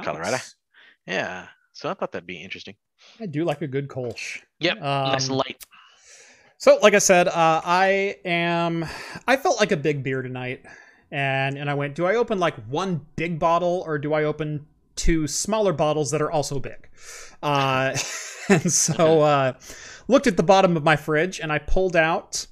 Colorado. 0.04 0.38
Yeah. 1.08 1.48
So 1.80 1.90
I 1.90 1.94
thought 1.94 2.12
that'd 2.12 2.28
be 2.28 2.44
interesting. 2.44 2.76
I 3.22 3.26
do 3.26 3.46
like 3.46 3.62
a 3.62 3.68
good 3.68 3.88
Kolsch. 3.88 4.42
Yep. 4.60 4.82
nice 4.82 5.30
Um, 5.30 5.38
light. 5.38 5.64
So, 6.58 6.78
like 6.84 6.94
I 6.94 7.00
said, 7.00 7.30
uh, 7.30 7.62
I 7.64 8.18
am. 8.26 8.86
I 9.26 9.38
felt 9.38 9.62
like 9.62 9.72
a 9.72 9.78
big 9.78 10.04
beer 10.04 10.22
tonight, 10.22 10.66
and 11.10 11.58
and 11.58 11.70
I 11.70 11.76
went. 11.76 11.96
Do 11.96 12.06
I 12.06 12.16
open 12.16 12.38
like 12.38 12.56
one 12.66 13.06
big 13.16 13.40
bottle, 13.40 13.82
or 13.88 13.98
do 13.98 14.14
I 14.14 14.26
open 14.26 14.66
two 14.98 15.26
smaller 15.26 15.72
bottles 15.72 16.12
that 16.12 16.22
are 16.22 16.30
also 16.30 16.60
big? 16.60 16.90
Uh, 17.42 17.96
and 18.50 18.70
so, 18.70 19.22
uh, 19.22 19.54
looked 20.10 20.28
at 20.28 20.36
the 20.36 20.44
bottom 20.44 20.76
of 20.76 20.84
my 20.84 20.98
fridge, 20.98 21.40
and 21.40 21.50
I 21.50 21.60
pulled 21.60 21.96
out 21.96 22.46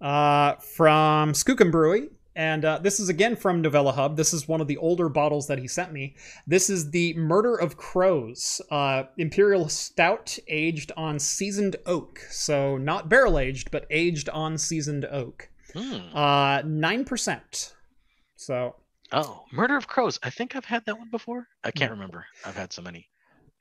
uh, 0.00 0.54
from 0.54 1.32
Skookum 1.32 1.72
Brewery. 1.72 2.10
And 2.38 2.64
uh, 2.64 2.78
this 2.78 3.00
is 3.00 3.08
again 3.08 3.34
from 3.34 3.60
Novella 3.60 3.90
Hub. 3.90 4.16
This 4.16 4.32
is 4.32 4.46
one 4.46 4.60
of 4.60 4.68
the 4.68 4.76
older 4.76 5.08
bottles 5.08 5.48
that 5.48 5.58
he 5.58 5.66
sent 5.66 5.92
me. 5.92 6.14
This 6.46 6.70
is 6.70 6.92
the 6.92 7.12
Murder 7.14 7.56
of 7.56 7.76
Crows 7.76 8.60
uh, 8.70 9.04
Imperial 9.16 9.68
Stout 9.68 10.38
aged 10.46 10.92
on 10.96 11.18
seasoned 11.18 11.74
oak. 11.84 12.20
So 12.30 12.78
not 12.78 13.08
barrel 13.08 13.40
aged, 13.40 13.72
but 13.72 13.86
aged 13.90 14.28
on 14.28 14.56
seasoned 14.56 15.04
oak. 15.06 15.50
Hmm. 15.74 16.14
Uh, 16.14 16.62
9%. 16.62 17.72
So 18.36 18.76
Oh, 19.10 19.44
Murder 19.52 19.76
of 19.76 19.88
Crows. 19.88 20.20
I 20.22 20.30
think 20.30 20.54
I've 20.54 20.66
had 20.66 20.84
that 20.86 20.96
one 20.96 21.10
before. 21.10 21.48
I 21.64 21.72
can't 21.72 21.90
remember. 21.90 22.26
I've 22.44 22.56
had 22.56 22.72
so 22.72 22.82
many. 22.82 23.08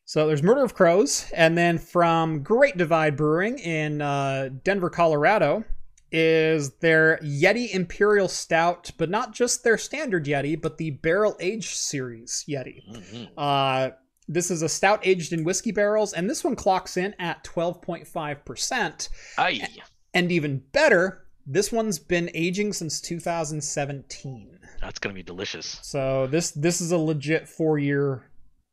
So 0.06 0.28
there's 0.28 0.44
Murder 0.44 0.64
of 0.64 0.74
Crows, 0.76 1.32
and 1.34 1.58
then 1.58 1.78
from 1.78 2.44
Great 2.44 2.78
Divide 2.78 3.18
Brewing 3.18 3.58
in 3.60 4.02
uh, 4.02 4.50
Denver, 4.64 4.90
Colorado, 4.90 5.64
is 6.12 6.72
their 6.78 7.18
Yeti 7.18 7.74
Imperial 7.74 8.28
Stout, 8.28 8.92
but 8.98 9.10
not 9.10 9.34
just 9.34 9.64
their 9.64 9.78
standard 9.78 10.26
Yeti, 10.26 10.60
but 10.60 10.78
the 10.78 10.92
Barrel 10.92 11.36
Age 11.40 11.74
Series 11.76 12.46
Yeti. 12.48 12.82
Mhm. 12.90 13.30
Uh, 13.38 13.92
this 14.28 14.52
is 14.52 14.62
a 14.62 14.70
stout 14.70 15.00
aged 15.06 15.32
in 15.34 15.44
whiskey 15.44 15.72
barrels, 15.72 16.14
and 16.14 16.30
this 16.30 16.44
one 16.44 16.56
clocks 16.56 16.98
in 16.98 17.14
at 17.20 17.44
12.5%. 17.44 19.10
Aye. 19.38 19.68
And 20.14 20.32
even 20.32 20.64
better, 20.72 21.26
this 21.46 21.72
one's 21.72 22.00
been 22.00 22.30
aging 22.34 22.74
since 22.74 23.00
2017. 23.00 24.60
That's 24.82 25.00
gonna 25.00 25.16
be 25.16 25.24
delicious. 25.24 25.80
So 25.82 26.28
this 26.28 26.52
this 26.52 26.82
is 26.82 26.92
a 26.92 26.98
legit 26.98 27.48
four 27.48 27.80
year 27.80 28.30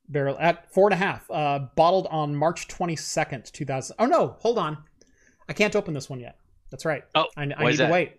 barrel 0.09 0.37
at 0.39 0.71
four 0.73 0.89
and 0.89 0.95
a 0.95 0.97
half. 0.97 1.31
Uh, 1.31 1.61
bottled 1.77 2.07
on 2.11 2.35
March 2.37 2.69
twenty 2.69 2.97
second, 2.97 3.45
two 3.53 3.65
thousand. 3.65 3.97
Oh 3.99 4.07
no, 4.07 4.37
hold 4.41 4.59
on, 4.59 4.79
I 5.49 5.53
can't 5.55 5.75
open 5.75 5.95
this 5.95 6.11
one 6.11 6.21
yet. 6.21 6.37
That's 6.71 6.85
right. 6.85 7.03
Oh, 7.15 7.27
I, 7.37 7.43
I 7.57 7.65
need 7.71 7.77
to 7.77 7.89
wait. 7.89 8.13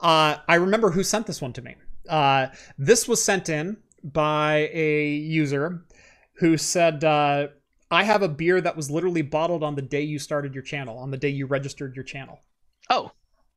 Uh, 0.00 0.36
I 0.48 0.56
remember 0.56 0.90
who 0.90 1.02
sent 1.04 1.26
this 1.26 1.40
one 1.40 1.52
to 1.54 1.62
me. 1.62 1.76
Uh, 2.08 2.48
this 2.78 3.06
was 3.06 3.22
sent 3.24 3.48
in 3.48 3.76
by 4.02 4.68
a 4.72 5.08
user 5.10 5.84
who 6.38 6.56
said, 6.56 7.04
uh, 7.04 7.48
"I 7.90 8.02
have 8.02 8.22
a 8.22 8.28
beer 8.28 8.60
that 8.60 8.76
was 8.76 8.90
literally 8.90 9.22
bottled 9.22 9.62
on 9.62 9.76
the 9.76 9.82
day 9.82 10.02
you 10.02 10.18
started 10.18 10.54
your 10.54 10.64
channel, 10.64 10.98
on 10.98 11.10
the 11.12 11.16
day 11.16 11.28
you 11.28 11.46
registered 11.46 11.94
your 11.94 12.04
channel." 12.04 12.40
Oh, 12.90 13.12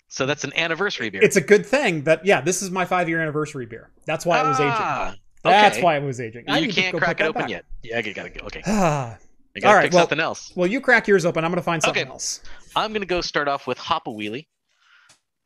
so 0.08 0.27
that's 0.27 0.44
an 0.44 0.54
anniversary 0.56 1.10
beer. 1.10 1.24
It's 1.24 1.36
a 1.38 1.42
good 1.42 1.65
thing 1.65 2.04
that 2.04 2.24
yeah, 2.25 2.42
this 2.42 2.62
is 2.62 2.70
my 2.70 2.86
five 2.86 3.10
year 3.10 3.20
anniversary 3.22 3.65
beer. 3.65 3.89
That's 4.06 4.25
why 4.25 4.42
it 4.42 4.48
was 4.48 4.60
aging. 4.60 4.72
Ah, 4.72 5.15
That's 5.44 5.77
okay. 5.77 5.84
why 5.84 5.98
it 5.98 6.04
was 6.04 6.22
aging. 6.22 6.46
I 6.48 6.60
you 6.60 6.72
can't 6.72 6.92
go 6.94 7.00
crack 7.00 7.20
it 7.20 7.24
open 7.24 7.44
back. 7.44 7.50
yet. 7.50 7.65
Yeah, 7.82 7.98
I 7.98 8.01
gotta 8.04 8.30
go. 8.30 8.46
Okay, 8.46 8.62
Ah. 8.68 9.18
I 9.58 9.62
gotta 9.62 9.70
All 9.70 9.75
right, 9.75 9.84
pick 9.86 9.94
well- 9.94 10.01
something 10.04 10.20
else. 10.20 10.51
well, 10.56 10.68
you 10.68 10.82
crack 10.82 11.08
yours 11.08 11.25
open. 11.25 11.44
I'm 11.46 11.50
gonna 11.51 11.62
find 11.63 11.82
something 11.82 12.04
Okay. 12.04 12.12
else. 12.12 12.42
I'm 12.75 12.91
gonna 12.94 13.05
go 13.05 13.22
start 13.22 13.48
off 13.48 13.67
with 13.67 13.77
Hop 13.77 14.08
a 14.08 14.10
Wheelie. 14.10 14.48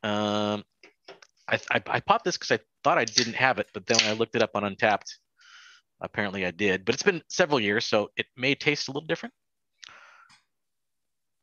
Um, 0.02 0.64
I 1.48 1.58
I, 1.70 1.82
I 1.86 2.00
popped 2.00 2.24
this 2.24 2.36
because 2.36 2.50
I 2.50 2.58
thought 2.82 2.98
I 2.98 3.04
didn't 3.04 3.34
have 3.34 3.58
it, 3.58 3.68
but 3.72 3.86
then 3.86 3.98
when 3.98 4.08
I 4.08 4.12
looked 4.12 4.34
it 4.34 4.42
up 4.42 4.50
on 4.54 4.62
Untappd, 4.62 5.04
apparently 6.00 6.44
I 6.44 6.50
did. 6.50 6.84
But 6.84 6.94
it's 6.94 7.02
been 7.02 7.22
several 7.28 7.60
years, 7.60 7.84
so 7.84 8.10
it 8.16 8.26
may 8.36 8.54
taste 8.54 8.88
a 8.88 8.90
little 8.90 9.06
different. 9.06 9.34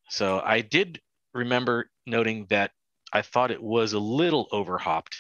So 0.10 0.42
I 0.44 0.62
did 0.62 1.02
remember 1.34 1.90
noting 2.06 2.48
that 2.50 2.72
I 3.14 3.22
thought 3.22 3.52
it 3.52 3.62
was 3.62 3.94
a 3.94 4.00
little 4.00 4.48
overhopped, 4.52 5.16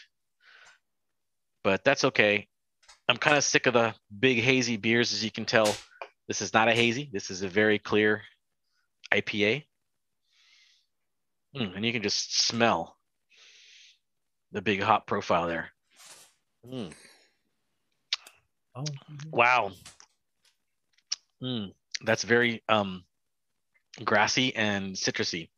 but 1.64 1.84
that's 1.84 2.04
okay. 2.06 2.48
I'm 3.10 3.18
kind 3.18 3.38
of 3.38 3.44
sick 3.44 3.68
of 3.68 3.74
the 3.74 3.96
big 4.20 4.40
hazy 4.40 4.76
beers, 4.76 5.14
as 5.14 5.24
you 5.24 5.32
can 5.32 5.46
tell. 5.46 5.74
This 6.28 6.42
is 6.42 6.54
not 6.54 6.68
a 6.68 6.74
hazy. 6.74 7.10
This 7.14 7.32
is 7.32 7.42
a 7.42 7.48
very 7.48 7.80
clear 7.80 8.24
IPA. 9.14 9.64
Mm, 11.56 11.76
and 11.76 11.86
you 11.86 11.92
can 11.94 12.04
just 12.04 12.38
smell 12.46 12.98
the 14.52 14.62
big 14.62 14.82
hop 14.82 15.08
profile 15.08 15.48
there. 15.48 15.70
Mm, 16.66 16.94
Oh. 18.76 18.84
wow. 19.32 19.72
Mm, 21.42 21.74
that's 22.04 22.24
very 22.24 22.64
um, 22.70 23.04
grassy 24.04 24.56
and 24.56 24.94
citrusy. 24.96 25.50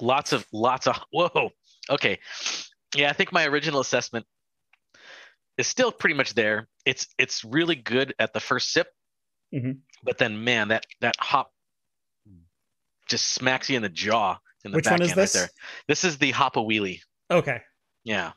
Lots 0.00 0.32
of 0.32 0.46
lots 0.52 0.86
of 0.86 0.96
whoa. 1.12 1.50
Okay. 1.90 2.18
Yeah, 2.94 3.10
I 3.10 3.12
think 3.12 3.32
my 3.32 3.44
original 3.46 3.80
assessment 3.80 4.24
is 5.56 5.66
still 5.66 5.90
pretty 5.90 6.14
much 6.14 6.34
there. 6.34 6.68
It's 6.84 7.08
it's 7.18 7.44
really 7.44 7.74
good 7.74 8.14
at 8.20 8.32
the 8.32 8.40
first 8.40 8.72
sip, 8.72 8.88
Mhm. 9.52 9.78
but 10.04 10.18
then 10.18 10.44
man, 10.44 10.68
that 10.68 10.86
that 11.00 11.16
hop 11.18 11.52
just 13.08 13.28
smacks 13.30 13.68
you 13.70 13.76
in 13.76 13.82
the 13.82 13.88
jaw 13.88 14.36
in 14.64 14.70
the 14.70 14.76
Which 14.76 14.84
back 14.84 14.92
one 14.92 15.02
is 15.02 15.10
end 15.10 15.18
this? 15.18 15.34
right 15.34 15.40
there. 15.42 15.48
This 15.88 16.04
is 16.04 16.18
the 16.18 16.30
hop 16.30 16.56
a 16.56 16.60
wheelie. 16.60 17.00
Okay. 17.30 17.60
Yeah. 18.04 18.32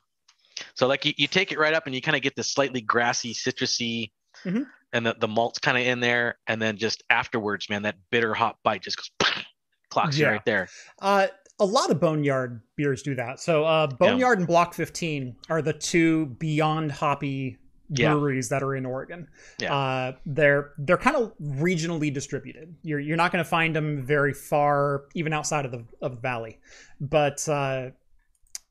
So 0.76 0.88
like 0.88 1.06
you, 1.06 1.14
you 1.18 1.28
take 1.28 1.52
it 1.52 1.60
right 1.60 1.74
up 1.74 1.86
and 1.86 1.96
you 1.96 2.02
kind 2.02 2.16
of 2.16 2.22
get 2.22 2.36
this 2.36 2.52
slightly 2.52 2.82
grassy, 2.82 3.34
citrusy, 3.34 4.12
Mhm. 4.46 4.66
and 4.94 5.06
the, 5.06 5.16
the 5.20 5.28
malt's 5.28 5.60
kind 5.60 5.78
of 5.78 5.86
in 5.86 6.00
there. 6.00 6.38
And 6.48 6.62
then 6.62 6.78
just 6.78 7.04
afterwards, 7.10 7.70
man, 7.70 7.84
that 7.84 7.96
bitter 8.12 8.34
hop 8.34 8.60
bite 8.64 8.82
just 8.82 8.98
goes 8.98 9.10
clocks 9.90 10.18
you 10.18 10.28
right 10.28 10.46
there. 10.46 10.68
Uh, 11.02 11.28
a 11.60 11.66
lot 11.66 11.92
of 11.92 12.00
Boneyard 12.00 12.62
beers 12.76 13.04
do 13.04 13.14
that. 13.16 13.40
So 13.40 13.64
uh, 13.66 13.88
Boneyard 13.88 14.40
and 14.40 14.48
Block 14.48 14.74
15 14.74 15.36
are 15.50 15.62
the 15.62 15.74
two 15.74 16.28
beyond 16.40 16.92
hoppy 16.92 17.58
Yeah. 17.94 18.14
breweries 18.14 18.50
that 18.50 18.64
are 18.64 18.76
in 18.76 18.86
Oregon. 18.86 19.28
Yeah. 19.60 19.76
Uh, 19.76 20.16
they're 20.26 20.72
they're 20.78 20.98
kind 20.98 21.18
of 21.18 21.34
regionally 21.42 22.14
distributed. 22.14 22.74
You're 22.84 23.00
you're 23.00 23.18
not 23.18 23.32
going 23.32 23.44
to 23.44 23.50
find 23.50 23.76
them 23.76 24.04
very 24.06 24.34
far, 24.34 25.06
even 25.14 25.34
outside 25.34 25.66
of 25.66 25.72
the 25.72 25.86
of 26.02 26.16
the 26.16 26.22
valley. 26.22 26.60
But 27.00 27.48
uh, 27.50 27.90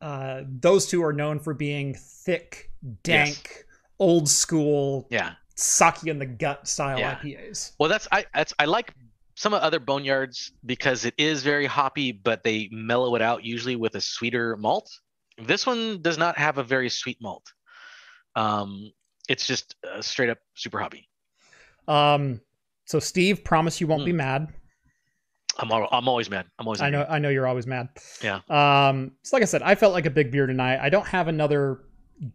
uh, 0.01 0.43
those 0.49 0.87
two 0.87 1.05
are 1.05 1.13
known 1.13 1.39
for 1.39 1.53
being 1.55 1.95
thick, 1.95 2.71
dank, 3.03 3.65
old 3.99 4.29
school, 4.29 5.07
Yeah. 5.11 5.33
you 6.03 6.11
in 6.11 6.19
the 6.19 6.27
gut 6.27 6.67
style 6.67 6.99
Yeah. 6.99 7.19
IPAs. 7.23 7.73
Well, 7.79 7.89
that's 7.91 8.09
I 8.11 8.25
that's 8.35 8.55
I 8.59 8.65
like 8.65 8.95
some 9.37 9.53
of 9.55 9.61
other 9.63 9.81
boneyards 9.81 10.51
because 10.67 11.05
it 11.05 11.15
is 11.19 11.43
very 11.43 11.67
hoppy, 11.67 12.13
but 12.13 12.43
they 12.45 12.69
mellow 12.73 13.15
it 13.17 13.23
out 13.23 13.45
usually 13.45 13.77
with 13.77 13.95
a 13.95 14.01
sweeter 14.01 14.57
malt. 14.57 14.91
This 15.39 15.67
one 15.67 16.03
does 16.03 16.19
not 16.19 16.37
have 16.39 16.59
a 16.59 16.63
very 16.63 16.89
sweet 16.91 17.19
malt. 17.23 17.45
Um, 18.37 18.93
it's 19.31 19.47
just 19.47 19.77
uh, 19.91 20.03
straight 20.03 20.29
up 20.31 20.39
super 20.55 20.79
hobby. 20.81 21.09
Um, 21.89 22.41
so 22.85 22.99
Steve, 22.99 23.45
promise 23.45 23.81
you 23.81 23.87
won't 23.87 24.05
be 24.05 24.13
Mm. 24.13 24.17
mad. 24.17 24.49
I'm 25.59 25.71
al- 25.73 25.89
I'm 25.93 26.09
always 26.09 26.31
mad. 26.31 26.47
I'm 26.59 26.67
always 26.67 26.81
I 26.81 26.91
know. 26.91 27.05
I 27.09 27.19
know 27.19 27.29
you're 27.29 27.47
always 27.47 27.67
mad. 27.67 27.89
Yeah. 28.23 28.41
Um 28.49 29.13
so 29.23 29.37
like 29.37 29.43
I 29.43 29.47
said, 29.47 29.63
I 29.63 29.75
felt 29.75 29.93
like 29.93 30.07
a 30.07 30.11
big 30.11 30.31
beer 30.31 30.47
tonight. 30.47 30.79
I 30.81 30.89
don't 30.89 31.07
have 31.07 31.29
another 31.29 31.81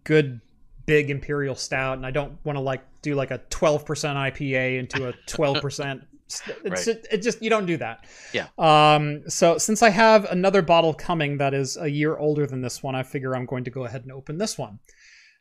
good 0.04 0.42
big 0.86 1.10
imperial 1.10 1.56
stout 1.56 1.98
and 1.98 2.06
I 2.06 2.12
don't 2.12 2.38
want 2.46 2.58
to 2.58 2.62
like 2.62 2.84
do 3.02 3.16
like 3.16 3.32
a 3.32 3.40
12% 3.50 3.84
IPA 3.86 4.80
into 4.80 5.08
a 5.10 5.14
12% 5.28 6.02
it's 6.28 6.42
Right. 6.64 6.74
just, 6.76 6.88
it 7.12 7.22
just 7.22 7.42
you 7.42 7.50
don't 7.50 7.66
do 7.66 7.78
that. 7.78 8.06
Yeah. 8.34 8.48
Um 8.58 9.24
so 9.30 9.58
since 9.58 9.82
I 9.82 9.90
have 9.90 10.26
another 10.26 10.62
bottle 10.62 10.94
coming 10.94 11.38
that 11.38 11.54
is 11.54 11.78
a 11.78 11.88
year 11.88 12.18
older 12.18 12.46
than 12.46 12.62
this 12.62 12.84
one, 12.84 12.96
I 12.96 13.04
figure 13.04 13.36
I'm 13.36 13.46
going 13.46 13.64
to 13.64 13.72
go 13.72 13.86
ahead 13.86 14.04
and 14.04 14.12
open 14.12 14.38
this 14.38 14.58
one, 14.58 14.80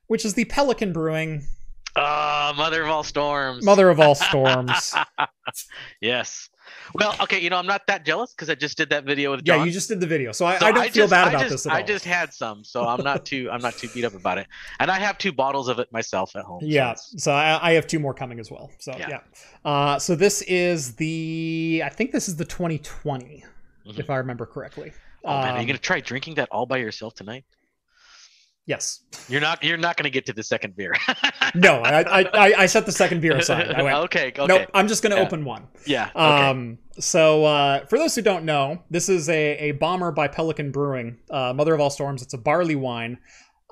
which 0.07 0.25
is 0.25 0.35
the 0.35 0.45
Pelican 0.47 0.93
Brewing 0.93 1.45
Ah, 1.97 2.53
mother 2.57 2.83
of 2.83 2.89
all 2.91 3.05
storms. 3.05 3.65
Mother 3.65 3.89
of 3.89 4.01
All 4.01 4.15
Storms. 4.29 4.93
yes. 6.01 6.49
Well, 6.95 7.15
okay. 7.21 7.39
You 7.41 7.51
know, 7.51 7.57
I'm 7.57 7.67
not 7.69 7.87
that 7.87 8.05
jealous 8.05 8.33
because 8.33 8.51
I 8.51 8.57
just 8.57 8.77
did 8.77 8.89
that 8.91 9.05
video 9.05 9.31
with 9.31 9.45
John. 9.45 9.61
yeah, 9.61 9.65
you 9.65 9.71
just 9.71 9.89
did 9.89 10.01
the 10.01 10.07
video. 10.07 10.33
So 10.33 10.45
I, 10.45 10.59
So 10.59 10.67
I 10.67 10.73
don't 10.73 10.83
feel 10.91 11.05
just- 11.05 11.11
bad 11.13 11.29
I 11.29 11.31
about 11.31 11.41
just, 11.43 11.51
this 11.53 11.67
at 11.67 11.73
all. 11.73 11.79
I 11.79 11.83
just 11.83 12.05
had 12.05 12.33
some, 12.35 12.65
so 12.65 12.85
I'm 12.85 13.05
not 13.05 13.25
too 13.25 13.49
I'm 13.53 13.61
not 13.61 13.75
too 13.75 13.89
beat 13.95 14.05
up 14.05 14.15
about 14.15 14.39
it. 14.39 14.49
And 14.81 14.91
I 14.91 14.99
have 14.99 15.19
two 15.19 15.31
bottles 15.33 15.69
of 15.69 15.79
it 15.79 15.93
myself 15.93 16.35
at 16.35 16.43
home. 16.45 16.61
Yeah, 16.65 16.93
it's- 16.93 17.15
so 17.19 17.33
I, 17.33 17.71
I 17.71 17.73
have 17.75 17.87
two 17.87 18.01
more 18.01 18.13
coming 18.15 18.41
as 18.41 18.51
well. 18.51 18.73
So 18.81 18.93
yeah, 18.99 19.09
Yeah. 19.09 19.21
Uh, 19.65 19.99
so 20.01 20.17
this 20.17 20.43
is 20.43 20.97
the 20.97 21.83
I 21.85 21.91
think 21.91 22.11
this 22.11 22.29
is 22.29 22.35
the 22.35 22.45
2020, 22.45 23.45
Mhm. 23.87 23.99
if 24.01 24.11
I 24.11 24.17
remember 24.17 24.47
correctly. 24.47 24.93
Oh 25.25 25.29
man, 25.41 25.51
are 25.51 25.55
you 25.59 25.61
Um, 25.61 25.67
gonna 25.67 25.79
try 25.79 26.01
drinking 26.01 26.35
that 26.35 26.49
all 26.51 26.67
by 26.67 26.79
yourself 26.79 27.15
tonight? 27.15 27.45
Yes. 28.67 29.01
You're 29.29 29.41
not. 29.43 29.63
You're 29.63 29.77
not 29.77 29.97
gonna 29.99 30.09
get 30.11 30.25
to 30.27 30.33
the 30.33 30.43
second 30.43 30.77
beer. 30.77 30.95
No, 31.57 31.83
I, 31.83 32.23
I 32.35 32.55
I 32.63 32.67
set 32.67 32.85
the 32.85 32.91
second 32.91 33.21
beer 33.21 33.37
aside. 33.37 33.71
I 33.71 33.83
went. 33.83 33.97
okay. 34.07 34.29
Okay. 34.37 34.47
Nope, 34.47 34.69
I'm 34.75 34.89
just 34.89 35.03
gonna 35.05 35.15
Yeah. 35.17 35.23
open 35.23 35.45
one. 35.45 35.69
Yeah. 35.87 36.07
Okay. 36.17 36.19
Um, 36.49 36.79
so 36.99 37.45
uh, 37.45 37.87
for 37.87 37.97
those 37.97 38.15
who 38.17 38.23
don't 38.23 38.45
know, 38.45 38.83
this 38.91 39.09
is 39.09 39.29
a, 39.29 39.57
a 39.59 39.71
bomber 39.73 40.11
by 40.11 40.27
Pelican 40.27 40.73
Brewing, 40.73 41.19
uh, 41.31 41.53
Mother 41.55 41.73
of 41.75 41.81
All 41.81 41.91
Storms. 41.91 42.23
It's 42.23 42.35
a 42.35 42.39
barley 42.39 42.75
wine. 42.75 43.19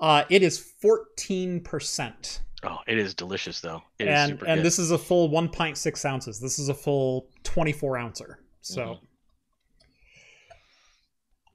Uh, 0.00 0.22
it 0.28 0.42
is 0.44 0.64
14%. 0.84 2.40
oh, 2.64 2.78
it 2.86 2.98
is 2.98 3.14
delicious 3.14 3.60
though. 3.60 3.82
It 3.98 4.08
is 4.08 4.14
and 4.18 4.30
and 4.42 4.58
good. 4.58 4.62
this 4.64 4.78
is 4.78 4.90
a 4.90 4.98
full 4.98 5.28
1.6 5.30 6.04
ounces. 6.04 6.38
This 6.40 6.58
is 6.58 6.68
a 6.68 6.74
full 6.74 7.28
24 7.44 7.98
ouncer. 7.98 8.38
So 8.60 8.82
Mhm. 8.82 8.98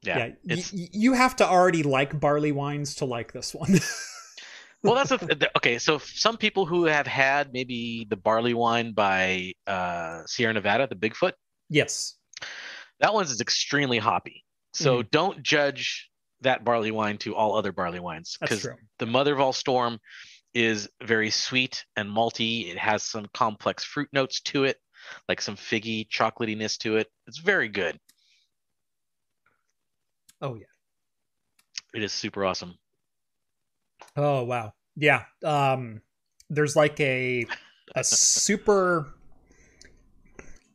Yeah. 0.03 0.31
yeah, 0.43 0.55
y- 0.55 0.89
you 0.91 1.13
have 1.13 1.35
to 1.37 1.47
already 1.47 1.83
like 1.83 2.19
barley 2.19 2.51
wines 2.51 2.95
to 2.95 3.05
like 3.05 3.33
this 3.33 3.53
one. 3.53 3.79
well. 4.83 4.95
That's 4.95 5.11
a, 5.11 5.17
th- 5.17 5.51
okay. 5.57 5.77
So 5.79 5.97
some 5.97 6.37
people 6.37 6.65
who 6.65 6.85
have 6.85 7.07
had 7.07 7.51
maybe 7.53 8.05
the 8.09 8.15
barley 8.17 8.53
wine 8.53 8.93
by 8.93 9.53
uh, 9.65 10.21
Sierra 10.25 10.53
Nevada, 10.53 10.87
the 10.87 10.95
Bigfoot, 10.95 11.33
yes. 11.69 12.15
that 12.99 13.13
one 13.13 13.25
is 13.25 13.41
extremely 13.41 13.97
hoppy. 13.97 14.43
So 14.73 14.99
Mm-hmm. 14.99 15.07
don't 15.11 15.43
judge 15.43 16.09
that 16.41 16.63
barley 16.63 16.91
wine 16.91 17.17
to 17.19 17.33
all 17.35 17.55
other 17.57 17.71
barley 17.71 17.99
wines 17.99 18.37
because 18.39 18.67
the 18.99 19.05
Mother 19.07 19.33
of 19.33 19.39
All 19.39 19.53
Storm 19.53 19.97
is 20.53 20.87
very 21.03 21.31
sweet 21.31 21.83
and 21.95 22.09
malty. 22.09 22.69
It 22.69 22.77
has 22.77 23.01
some 23.03 23.25
complex 23.33 23.83
fruit 23.83 24.09
notes 24.13 24.41
to 24.41 24.65
it, 24.65 24.77
like 25.27 25.41
some 25.41 25.55
figgy 25.55 26.07
chocolatiness 26.07 26.77
to 26.79 26.97
it. 26.97 27.07
It's 27.25 27.39
very 27.39 27.69
good. 27.69 27.97
Oh 30.41 30.55
yeah. 30.55 30.65
It 31.93 32.03
is 32.03 32.11
super 32.13 32.45
awesome. 32.45 32.77
Oh 34.15 34.43
wow. 34.43 34.73
Yeah. 34.95 35.23
Um 35.43 36.01
there's 36.49 36.75
like 36.75 36.99
a 36.99 37.45
a 37.95 38.03
super 38.03 39.13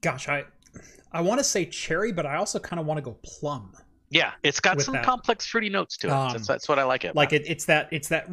gosh, 0.01 0.29
I 0.29 0.44
I 1.12 1.20
want 1.20 1.38
to 1.38 1.44
say 1.44 1.66
cherry, 1.66 2.12
but 2.12 2.27
I 2.27 2.37
also 2.37 2.59
kind 2.59 2.81
of 2.81 2.87
want 2.87 2.98
to 2.98 3.03
go 3.03 3.18
plum. 3.22 3.72
Yeah, 4.11 4.33
it's 4.42 4.61
got 4.61 4.81
some 4.81 4.94
that. 4.94 5.05
complex 5.05 5.46
fruity 5.46 5.68
notes 5.68 5.96
to 5.98 6.09
it. 6.09 6.11
Um, 6.11 6.33
that's, 6.33 6.46
that's 6.46 6.68
what 6.68 6.79
I 6.79 6.85
like 6.85 7.05
it. 7.05 7.14
Like 7.14 7.33
it, 7.33 7.44
it's 7.46 7.64
that 7.66 7.88
it's 7.90 8.09
that 8.09 8.29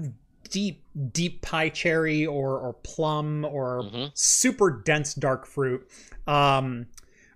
deep 0.50 0.84
deep 1.14 1.42
pie 1.42 1.70
cherry 1.70 2.26
or 2.26 2.58
or 2.60 2.74
plum 2.74 3.46
or 3.46 3.84
hmm 3.84 4.06
super 4.14 4.82
dense 4.86 5.14
dark 5.14 5.46
fruit. 5.46 5.88
Um 6.28 6.88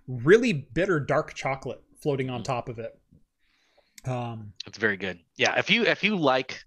really 0.06 0.52
bitter 0.52 1.00
dark 1.00 1.34
chocolate 1.34 1.82
floating 2.00 2.28
on 2.28 2.42
top 2.42 2.68
of 2.68 2.78
it. 2.78 2.98
Um 4.06 4.52
It's 4.66 4.78
very 4.78 4.96
good. 4.96 5.18
Yeah, 5.36 5.58
if 5.58 5.70
you 5.70 5.84
if 5.84 6.02
you 6.04 6.16
like 6.16 6.64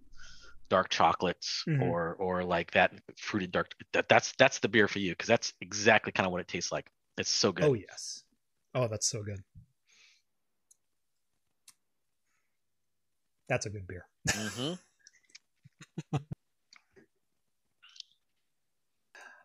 dark 0.70 0.90
chocolates 0.90 1.64
Mhm. 1.68 1.82
or 1.82 2.16
or 2.16 2.44
like 2.44 2.72
that 2.72 2.92
fruited 3.18 3.52
dark 3.52 3.72
that, 3.94 4.10
that's 4.10 4.34
that's 4.38 4.60
the 4.60 4.68
beer 4.68 4.88
for 4.88 5.00
you 5.00 5.12
because 5.12 5.28
that's 5.28 5.54
exactly 5.62 6.12
kind 6.12 6.26
of 6.28 6.32
what 6.34 6.42
it 6.42 6.48
tastes 6.48 6.72
like 6.74 6.92
it's 7.18 7.30
so 7.30 7.52
good 7.52 7.66
Oh 7.66 7.74
yes. 7.74 8.24
Oh, 8.76 8.88
that's 8.88 9.08
so 9.08 9.24
good. 9.24 9.44
That's 13.50 13.66
a 13.66 13.70
good 13.70 13.88
beer. 13.88 14.06
hmm 14.34 14.74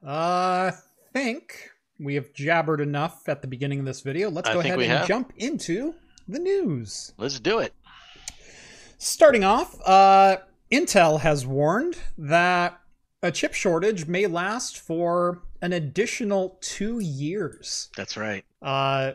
I 0.05 0.72
think 1.12 1.70
we 2.00 2.16
have 2.16 2.33
jabbered 2.33 2.81
enough 2.81 3.28
at 3.28 3.42
the 3.42 3.48
beginning 3.48 3.78
of 3.78 3.85
this 3.87 4.00
video. 4.00 4.28
Let's 4.31 4.48
go 4.50 4.61
ahead 4.61 4.78
and 4.81 4.90
have. 4.90 5.07
jump 5.07 5.33
into 5.37 5.94
the 6.28 6.38
news. 6.40 7.12
let's 7.18 7.38
do 7.40 7.59
it 7.61 7.72
Starting 9.04 9.42
off, 9.42 9.76
uh, 9.84 10.36
Intel 10.70 11.18
has 11.18 11.44
warned 11.44 11.98
that 12.16 12.78
a 13.20 13.32
chip 13.32 13.52
shortage 13.52 14.06
may 14.06 14.28
last 14.28 14.78
for 14.78 15.42
an 15.60 15.72
additional 15.72 16.56
two 16.60 17.00
years. 17.00 17.90
that's 17.96 18.16
right 18.16 18.44
Uh, 18.62 19.10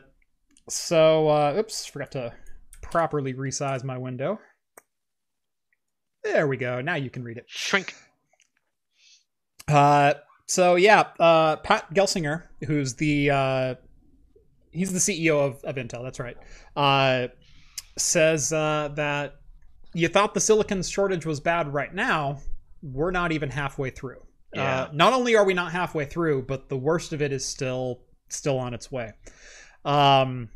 so, 0.67 1.29
uh, 1.29 1.55
oops, 1.57 1.85
forgot 1.85 2.11
to 2.11 2.33
properly 2.81 3.33
resize 3.33 3.85
my 3.85 3.97
window. 3.97 4.41
There 6.21 6.49
we 6.49 6.57
go. 6.57 6.81
Now 6.81 6.95
you 6.95 7.09
can 7.09 7.23
read 7.23 7.37
it. 7.37 7.45
shrink 7.47 7.95
Uh, 9.69 10.15
so 10.47 10.75
yeah, 10.75 11.05
uh, 11.17 11.55
Pat 11.55 11.93
Gelsinger, 11.93 12.43
who's 12.65 12.95
the 12.95 13.29
uh, 13.29 13.75
he's 14.69 14.91
the 14.91 14.99
CEO 14.99 15.39
of, 15.39 15.63
of 15.63 15.75
Intel. 15.75 16.03
That's 16.03 16.19
right. 16.19 16.35
Uh, 16.75 17.29
says 17.97 18.51
uh, 18.51 18.89
that 18.95 19.35
you 19.97 20.07
thought 20.07 20.35
the 20.35 20.39
silicon 20.39 20.83
shortage 20.83 21.25
was 21.25 21.39
bad 21.39 21.73
right 21.73 21.93
now. 21.93 22.37
We're 22.83 23.11
not 23.11 23.31
even 23.31 23.49
halfway 23.49 23.89
through. 23.89 24.21
Yeah. 24.53 24.81
Uh, 24.81 24.89
not 24.93 25.13
only 25.13 25.35
are 25.35 25.43
we 25.43 25.55
not 25.55 25.71
halfway 25.71 26.05
through, 26.05 26.43
but 26.43 26.69
the 26.69 26.77
worst 26.77 27.13
of 27.13 27.21
it 27.21 27.31
is 27.31 27.43
still 27.43 28.01
still 28.29 28.59
on 28.59 28.73
its 28.73 28.91
way. 28.91 29.13
Um, 29.85 30.49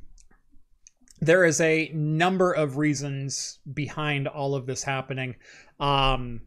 there 1.19 1.43
is 1.43 1.59
a 1.59 1.89
number 1.93 2.51
of 2.51 2.77
reasons 2.77 3.59
behind 3.73 4.27
all 4.27 4.53
of 4.53 4.67
this 4.67 4.83
happening. 4.83 5.35
Um, 5.79 6.41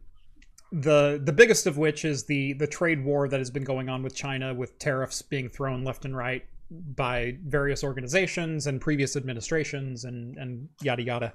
the 0.71 1.21
the 1.23 1.33
biggest 1.33 1.67
of 1.67 1.77
which 1.77 2.05
is 2.05 2.23
the 2.25 2.53
the 2.53 2.67
trade 2.67 3.03
war 3.03 3.27
that 3.27 3.39
has 3.39 3.51
been 3.51 3.65
going 3.65 3.89
on 3.89 4.03
with 4.03 4.15
China, 4.15 4.53
with 4.53 4.79
tariffs 4.79 5.21
being 5.21 5.49
thrown 5.49 5.83
left 5.83 6.05
and 6.05 6.15
right 6.15 6.45
by 6.71 7.37
various 7.45 7.83
organizations 7.83 8.67
and 8.67 8.79
previous 8.79 9.17
administrations 9.17 10.05
and 10.05 10.37
and 10.37 10.69
yada 10.81 11.03
yada. 11.03 11.33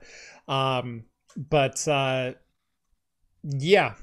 Um, 0.49 1.05
but 1.37 1.87
uh, 1.89 2.33
yeah, 3.43 3.95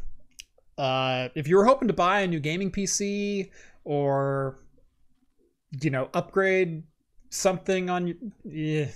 uh, 0.78 1.30
if 1.36 1.48
you 1.48 1.58
were 1.58 1.66
hoping 1.66 1.88
to 1.88 1.94
buy 1.94 2.22
a 2.22 2.28
new 2.28 2.40
gaming 2.40 2.72
PC 2.72 3.52
or 3.84 4.60
you 5.82 5.90
know 5.90 6.10
upgrade 6.13 6.84
something 7.30 7.90
on 7.90 8.08
your 8.08 8.16
yeah 8.46 8.88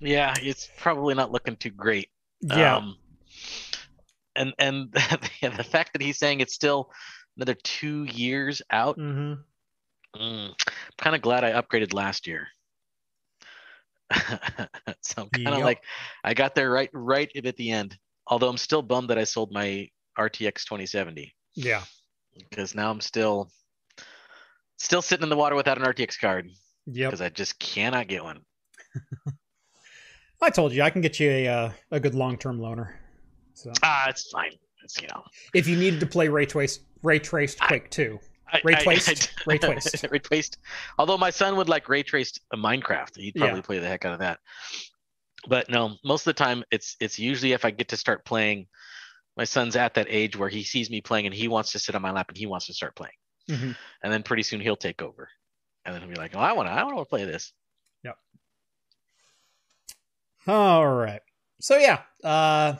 yeah 0.00 0.32
it's 0.40 0.68
probably 0.78 1.14
not 1.14 1.30
looking 1.30 1.56
too 1.56 1.70
great 1.70 2.08
yeah 2.40 2.76
Um, 2.76 2.96
and 4.34 4.54
and 4.58 4.92
the 5.42 5.64
fact 5.64 5.92
that 5.92 6.00
he's 6.02 6.18
saying 6.18 6.40
it's 6.40 6.54
still 6.54 6.90
another 7.36 7.54
two 7.54 8.04
years 8.04 8.62
out, 8.70 8.96
Mm-hmm. 8.98 9.34
mm, 10.20 10.48
I'm 10.48 10.54
kind 10.98 11.14
of 11.16 11.22
glad 11.22 11.44
I 11.44 11.52
upgraded 11.52 11.92
last 11.92 12.26
year. 12.26 12.48
so 15.00 15.22
I'm 15.22 15.28
kind 15.30 15.48
of 15.48 15.58
Yep. 15.58 15.64
like, 15.64 15.82
I 16.24 16.34
got 16.34 16.54
there 16.54 16.70
right 16.70 16.90
right 16.92 17.30
at 17.44 17.56
the 17.56 17.70
end. 17.70 17.98
Although 18.28 18.48
I'm 18.48 18.56
still 18.56 18.82
bummed 18.82 19.10
that 19.10 19.18
I 19.18 19.24
sold 19.24 19.52
my 19.52 19.88
RTX 20.18 20.64
2070 20.64 21.32
yeah 21.54 21.82
because 22.50 22.74
now 22.74 22.90
I'm 22.90 23.00
still 23.00 23.50
still 24.78 25.00
sitting 25.02 25.22
in 25.22 25.28
the 25.30 25.36
water 25.36 25.54
without 25.56 25.78
an 25.78 25.84
RTX 25.84 26.18
card 26.20 26.48
Yeah. 26.86 27.06
because 27.08 27.20
I 27.22 27.28
just 27.30 27.58
cannot 27.58 28.08
get 28.08 28.22
one. 28.24 28.40
I 30.42 30.50
told 30.50 30.72
you 30.72 30.82
I 30.82 30.90
can 30.90 31.00
get 31.00 31.18
you 31.18 31.30
a 31.30 31.48
uh, 31.48 31.72
a 31.90 32.00
good 32.00 32.14
long 32.14 32.36
term 32.36 32.58
loaner. 32.58 32.94
So 33.54 33.72
Ah, 33.82 34.08
it's 34.08 34.28
fine. 34.30 34.52
It's 34.84 35.00
you 35.00 35.08
know. 35.08 35.22
if 35.54 35.66
you 35.66 35.76
needed 35.76 36.00
to 36.00 36.06
play 36.06 36.28
ray 36.28 36.46
traced 36.46 36.82
ray 37.02 37.18
traced 37.18 37.58
Quake 37.60 37.90
two, 37.90 38.18
I, 38.52 38.60
Ray 38.64 38.74
traced? 38.76 39.32
Ray 39.46 39.58
traced. 39.58 40.04
ray 40.10 40.18
traced. 40.18 40.58
Although 40.98 41.18
my 41.18 41.30
son 41.30 41.56
would 41.56 41.68
like 41.68 41.88
ray 41.88 42.02
traced 42.02 42.40
Minecraft, 42.54 43.16
he'd 43.16 43.34
probably 43.34 43.56
Yeah. 43.56 43.62
play 43.62 43.78
the 43.78 43.88
heck 43.88 44.04
out 44.04 44.12
of 44.12 44.18
that. 44.20 44.38
But 45.48 45.68
no, 45.68 45.96
most 46.04 46.22
of 46.26 46.34
the 46.34 46.44
time 46.44 46.64
it's 46.70 46.96
it's 47.00 47.18
usually 47.18 47.52
if 47.52 47.64
I 47.64 47.70
get 47.70 47.88
to 47.88 47.96
start 47.96 48.24
playing. 48.24 48.66
My 49.36 49.44
son's 49.44 49.76
at 49.76 49.92
that 49.94 50.06
age 50.08 50.34
where 50.34 50.48
he 50.48 50.62
sees 50.62 50.88
me 50.88 51.02
playing 51.02 51.26
and 51.26 51.34
he 51.34 51.46
wants 51.46 51.70
to 51.72 51.78
sit 51.78 51.94
on 51.94 52.00
my 52.00 52.10
lap 52.10 52.30
and 52.30 52.38
he 52.38 52.46
wants 52.46 52.66
to 52.68 52.72
start 52.72 52.96
playing. 52.96 53.12
Mhm. 53.50 53.76
And 54.02 54.10
then 54.12 54.22
pretty 54.22 54.42
soon 54.42 54.60
he'll 54.60 54.76
take 54.76 55.02
over, 55.02 55.28
and 55.84 55.94
then 55.94 56.00
he'll 56.00 56.10
be 56.10 56.16
like, 56.16 56.34
"Oh, 56.34 56.40
I 56.40 56.52
want 56.52 56.68
to, 56.68 56.72
I 56.72 56.82
want 56.84 56.96
to 56.98 57.04
play 57.04 57.26
this." 57.26 57.52
Yep. 58.02 58.16
All 60.48 60.86
right. 60.88 61.20
So 61.60 61.76
yeah, 61.76 62.00
uh, 62.24 62.76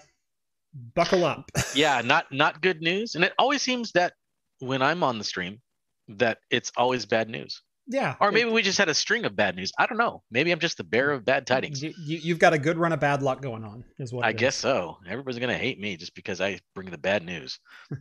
buckle 0.95 1.25
up. 1.25 1.51
yeah, 1.75 2.01
not 2.03 2.31
not 2.33 2.63
good 2.63 2.81
news. 2.81 3.15
And 3.17 3.25
it 3.25 3.33
always 3.39 3.61
seems 3.63 3.93
that 3.93 4.15
when 4.61 4.83
I'm 4.83 5.03
on 5.03 5.19
the 5.19 5.25
stream, 5.25 5.61
that 6.09 6.39
it's 6.51 6.73
always 6.77 7.05
bad 7.07 7.29
news. 7.29 7.63
yeah. 7.89 8.15
Or 8.21 8.31
maybe 8.33 8.51
we 8.51 8.63
just 8.63 8.79
had 8.79 8.89
a 8.89 8.95
string 8.95 9.25
of 9.25 9.35
bad 9.37 9.57
news. 9.57 9.73
I 9.79 9.87
don't 9.87 9.99
know. 9.99 10.23
Maybe 10.31 10.51
I'm 10.53 10.59
just 10.61 10.77
the 10.77 10.85
bearer 10.85 11.13
of 11.13 11.25
bad 11.25 11.47
tidings. 11.47 11.83
You, 11.83 11.93
you've 11.99 12.39
got 12.39 12.53
a 12.53 12.59
good 12.59 12.79
run 12.79 12.93
of 12.93 13.01
bad 13.01 13.23
luck 13.23 13.43
going 13.43 13.65
on, 13.65 13.85
is 13.99 14.13
what 14.13 14.25
I 14.25 14.31
it 14.31 14.37
is. 14.37 14.41
guess 14.41 14.57
so. 14.57 14.99
Everybody's 15.09 15.39
gonna 15.41 15.57
hate 15.59 15.79
me 15.81 15.97
just 15.97 16.15
because 16.15 16.41
I 16.41 16.59
bring 16.75 16.91
the 16.91 16.99
bad 16.99 17.25
news. 17.25 17.59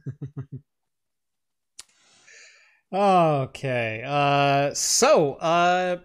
Okay. 2.93 4.03
Uh, 4.05 4.73
so, 4.73 5.33
uh, 5.35 5.97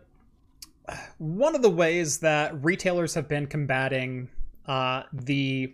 one 1.19 1.55
of 1.55 1.63
the 1.63 1.71
ways 1.71 2.19
that 2.19 2.63
retailers 2.65 3.15
have 3.15 3.29
been 3.29 3.47
combating 3.47 4.29
uh, 4.67 5.05
the 5.13 5.73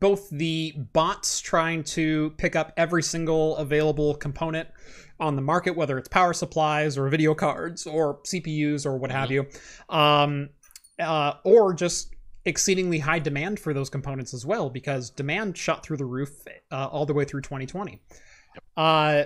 both 0.00 0.30
the 0.30 0.72
bots 0.92 1.40
trying 1.40 1.84
to 1.84 2.30
pick 2.38 2.56
up 2.56 2.72
every 2.76 3.02
single 3.02 3.56
available 3.56 4.14
component 4.14 4.68
on 5.20 5.36
the 5.36 5.42
market, 5.42 5.76
whether 5.76 5.98
it's 5.98 6.08
power 6.08 6.32
supplies 6.32 6.98
or 6.98 7.08
video 7.08 7.34
cards 7.34 7.86
or 7.86 8.18
CPUs 8.22 8.84
or 8.86 8.96
what 8.96 9.10
have 9.10 9.30
you, 9.30 9.46
um, 9.88 10.48
uh, 10.98 11.34
or 11.44 11.74
just 11.74 12.14
exceedingly 12.44 12.98
high 12.98 13.18
demand 13.18 13.58
for 13.60 13.72
those 13.72 13.88
components 13.88 14.34
as 14.34 14.44
well, 14.44 14.68
because 14.68 15.10
demand 15.10 15.56
shot 15.56 15.84
through 15.84 15.96
the 15.96 16.04
roof 16.04 16.30
uh, 16.72 16.86
all 16.88 17.06
the 17.06 17.14
way 17.14 17.24
through 17.24 17.42
2020. 17.42 18.00
Uh, 18.76 19.24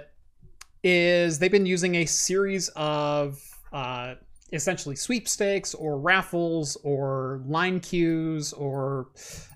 is 0.85 1.39
they've 1.39 1.51
been 1.51 1.67
using 1.67 1.97
a 1.97 2.07
series 2.07 2.69
of 2.77 3.41
uh, 3.73 4.15
essentially 4.53 4.97
sweepstakes 4.97 5.75
or 5.75 5.99
raffles 5.99 6.77
or 6.85 7.43
line 7.47 7.81
queues 7.81 8.53
or 8.53 9.09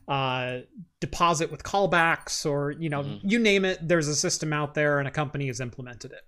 uh, 0.08 0.58
deposit 1.00 1.50
with 1.50 1.62
callbacks 1.62 2.44
or 2.44 2.72
you 2.72 2.88
know 2.88 3.02
Mhm. 3.02 3.20
you 3.22 3.38
name 3.38 3.64
it 3.64 3.78
there's 3.86 4.08
a 4.08 4.16
system 4.16 4.52
out 4.52 4.74
there 4.74 4.98
and 4.98 5.06
a 5.08 5.10
company 5.10 5.46
has 5.46 5.60
implemented 5.60 6.12
it 6.12 6.22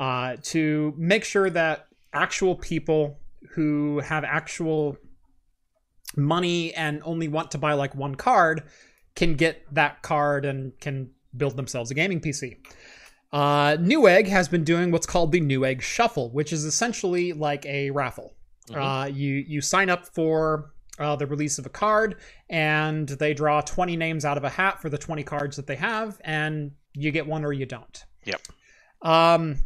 uh, 0.00 0.36
to 0.42 0.94
make 0.96 1.24
sure 1.24 1.50
that 1.50 1.86
actual 2.12 2.54
people 2.56 3.18
who 3.54 4.00
have 4.00 4.24
actual 4.24 4.96
money 6.16 6.74
and 6.74 7.02
only 7.04 7.28
want 7.28 7.50
to 7.50 7.58
buy 7.58 7.74
like 7.74 7.94
one 7.94 8.14
card 8.14 8.62
can 9.14 9.34
get 9.34 9.62
that 9.74 10.02
card 10.02 10.44
and 10.44 10.78
can 10.80 11.10
build 11.36 11.56
themselves 11.56 11.90
a 11.90 11.94
gaming 11.94 12.20
pc 12.20 12.56
uh, 13.30 13.76
Newegg 13.76 14.26
has 14.26 14.48
been 14.48 14.64
doing 14.64 14.90
what's 14.90 15.04
called 15.06 15.32
the 15.32 15.40
Newegg 15.42 15.82
Shuffle, 15.82 16.30
which 16.30 16.50
is 16.50 16.64
essentially 16.64 17.34
like 17.34 17.66
a 17.66 17.90
raffle. 17.90 18.32
Mhm. 18.70 19.04
Uh, 19.04 19.06
you 19.08 19.34
you 19.46 19.60
sign 19.60 19.90
up 19.90 20.06
for 20.06 20.70
uh, 20.98 21.16
the 21.16 21.26
release 21.26 21.58
of 21.58 21.66
a 21.66 21.70
card, 21.70 22.16
and 22.50 23.08
they 23.08 23.34
draw 23.34 23.60
20 23.60 23.96
names 23.96 24.24
out 24.24 24.36
of 24.36 24.44
a 24.44 24.48
hat 24.50 24.80
for 24.82 24.88
the 24.88 24.98
20 24.98 25.22
cards 25.24 25.56
that 25.56 25.66
they 25.66 25.76
have, 25.76 26.20
and 26.24 26.72
you 26.94 27.10
get 27.10 27.26
one 27.26 27.44
or 27.44 27.52
you 27.52 27.66
don't. 27.66 28.04
Yep. 28.24 28.40
Um, 29.02 29.58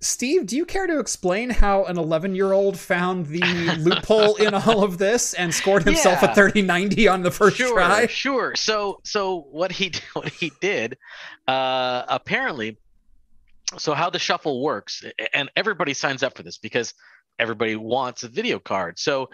Steve, 0.00 0.46
do 0.46 0.56
you 0.56 0.66
care 0.66 0.86
to 0.86 0.98
explain 0.98 1.48
how 1.50 1.84
an 1.84 1.96
11 1.98 2.34
year 2.34 2.52
old 2.52 2.78
found 2.78 3.26
the 3.26 3.40
loophole 3.78 4.36
in 4.36 4.52
all 4.54 4.84
of 4.84 4.98
this 4.98 5.32
and 5.34 5.52
scored 5.54 5.84
himself 5.84 6.20
Yeah. 6.22 6.30
a 6.32 6.34
3090 6.34 7.08
on 7.08 7.22
the 7.22 7.30
first 7.30 7.56
sure, 7.56 7.74
try? 7.74 8.06
sure. 8.06 8.54
So, 8.56 9.00
so 9.04 9.46
what 9.50 9.72
he 9.72 9.92
what 10.12 10.28
he 10.28 10.52
did, 10.60 10.98
uh, 11.48 12.04
apparently, 12.08 12.76
so 13.78 13.94
how 13.94 14.10
the 14.10 14.18
shuffle 14.18 14.62
works, 14.62 15.02
and 15.32 15.50
everybody 15.56 15.94
signs 15.94 16.22
up 16.22 16.36
for 16.36 16.42
this 16.42 16.58
because 16.58 16.94
everybody 17.38 17.74
wants 17.74 18.22
a 18.22 18.28
video 18.28 18.58
card. 18.58 18.98
So, 18.98 19.30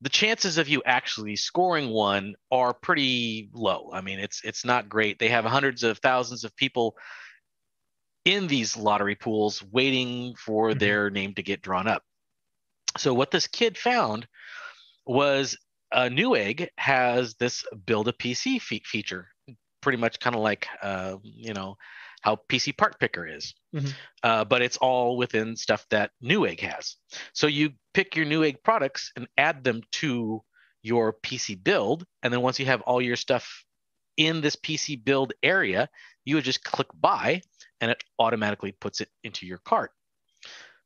the 0.00 0.08
chances 0.10 0.58
of 0.58 0.68
you 0.68 0.82
actually 0.84 1.36
scoring 1.36 1.90
one 1.90 2.34
are 2.50 2.74
pretty 2.74 3.50
low. 3.52 3.90
I 3.92 4.00
mean, 4.00 4.18
it's 4.18 4.42
it's 4.44 4.64
not 4.64 4.88
great. 4.88 5.18
They 5.18 5.28
have 5.28 5.44
hundreds 5.44 5.82
of 5.82 5.98
thousands 5.98 6.44
of 6.44 6.54
people 6.56 6.96
in 8.24 8.46
these 8.46 8.76
lottery 8.76 9.14
pools 9.14 9.62
waiting 9.62 10.34
for 10.36 10.72
Mhm. 10.72 10.78
their 10.78 11.10
name 11.10 11.34
to 11.34 11.42
get 11.42 11.62
drawn 11.62 11.86
up. 11.86 12.02
So, 12.96 13.14
what 13.14 13.30
this 13.30 13.46
kid 13.46 13.76
found 13.78 14.26
was 15.06 15.56
uh, 15.92 16.08
Newegg 16.10 16.68
has 16.78 17.34
this 17.36 17.64
build 17.86 18.08
a 18.08 18.12
PC 18.12 18.58
fe- 18.60 18.82
feature 18.84 19.28
pretty 19.80 19.98
much 19.98 20.18
kind 20.18 20.34
of 20.34 20.42
like 20.42 20.66
uh, 20.82 21.16
you 21.22 21.52
know 21.54 21.76
how 22.24 22.36
PC 22.48 22.72
Part 22.72 22.98
Picker 22.98 23.26
is, 23.26 23.54
Mhm. 23.74 23.92
uh, 24.22 24.44
but 24.46 24.62
it's 24.62 24.78
all 24.78 25.18
within 25.18 25.56
stuff 25.56 25.86
that 25.90 26.10
Newegg 26.22 26.60
has. 26.60 26.96
So 27.34 27.46
you 27.46 27.74
pick 27.92 28.16
your 28.16 28.24
Newegg 28.24 28.62
products 28.64 29.12
and 29.14 29.28
add 29.36 29.62
them 29.62 29.82
to 30.00 30.42
your 30.82 31.12
PC 31.12 31.54
build, 31.54 32.06
and 32.22 32.32
then 32.32 32.40
once 32.40 32.58
you 32.58 32.64
have 32.64 32.80
all 32.82 33.02
your 33.02 33.16
stuff 33.16 33.64
in 34.16 34.40
this 34.40 34.56
PC 34.56 34.96
build 34.96 35.34
area, 35.42 35.90
you 36.24 36.36
would 36.36 36.44
just 36.44 36.64
click 36.64 36.88
buy, 36.94 37.42
and 37.82 37.90
it 37.90 38.02
automatically 38.18 38.72
puts 38.72 39.02
it 39.02 39.10
into 39.22 39.44
your 39.46 39.58
cart. 39.58 39.92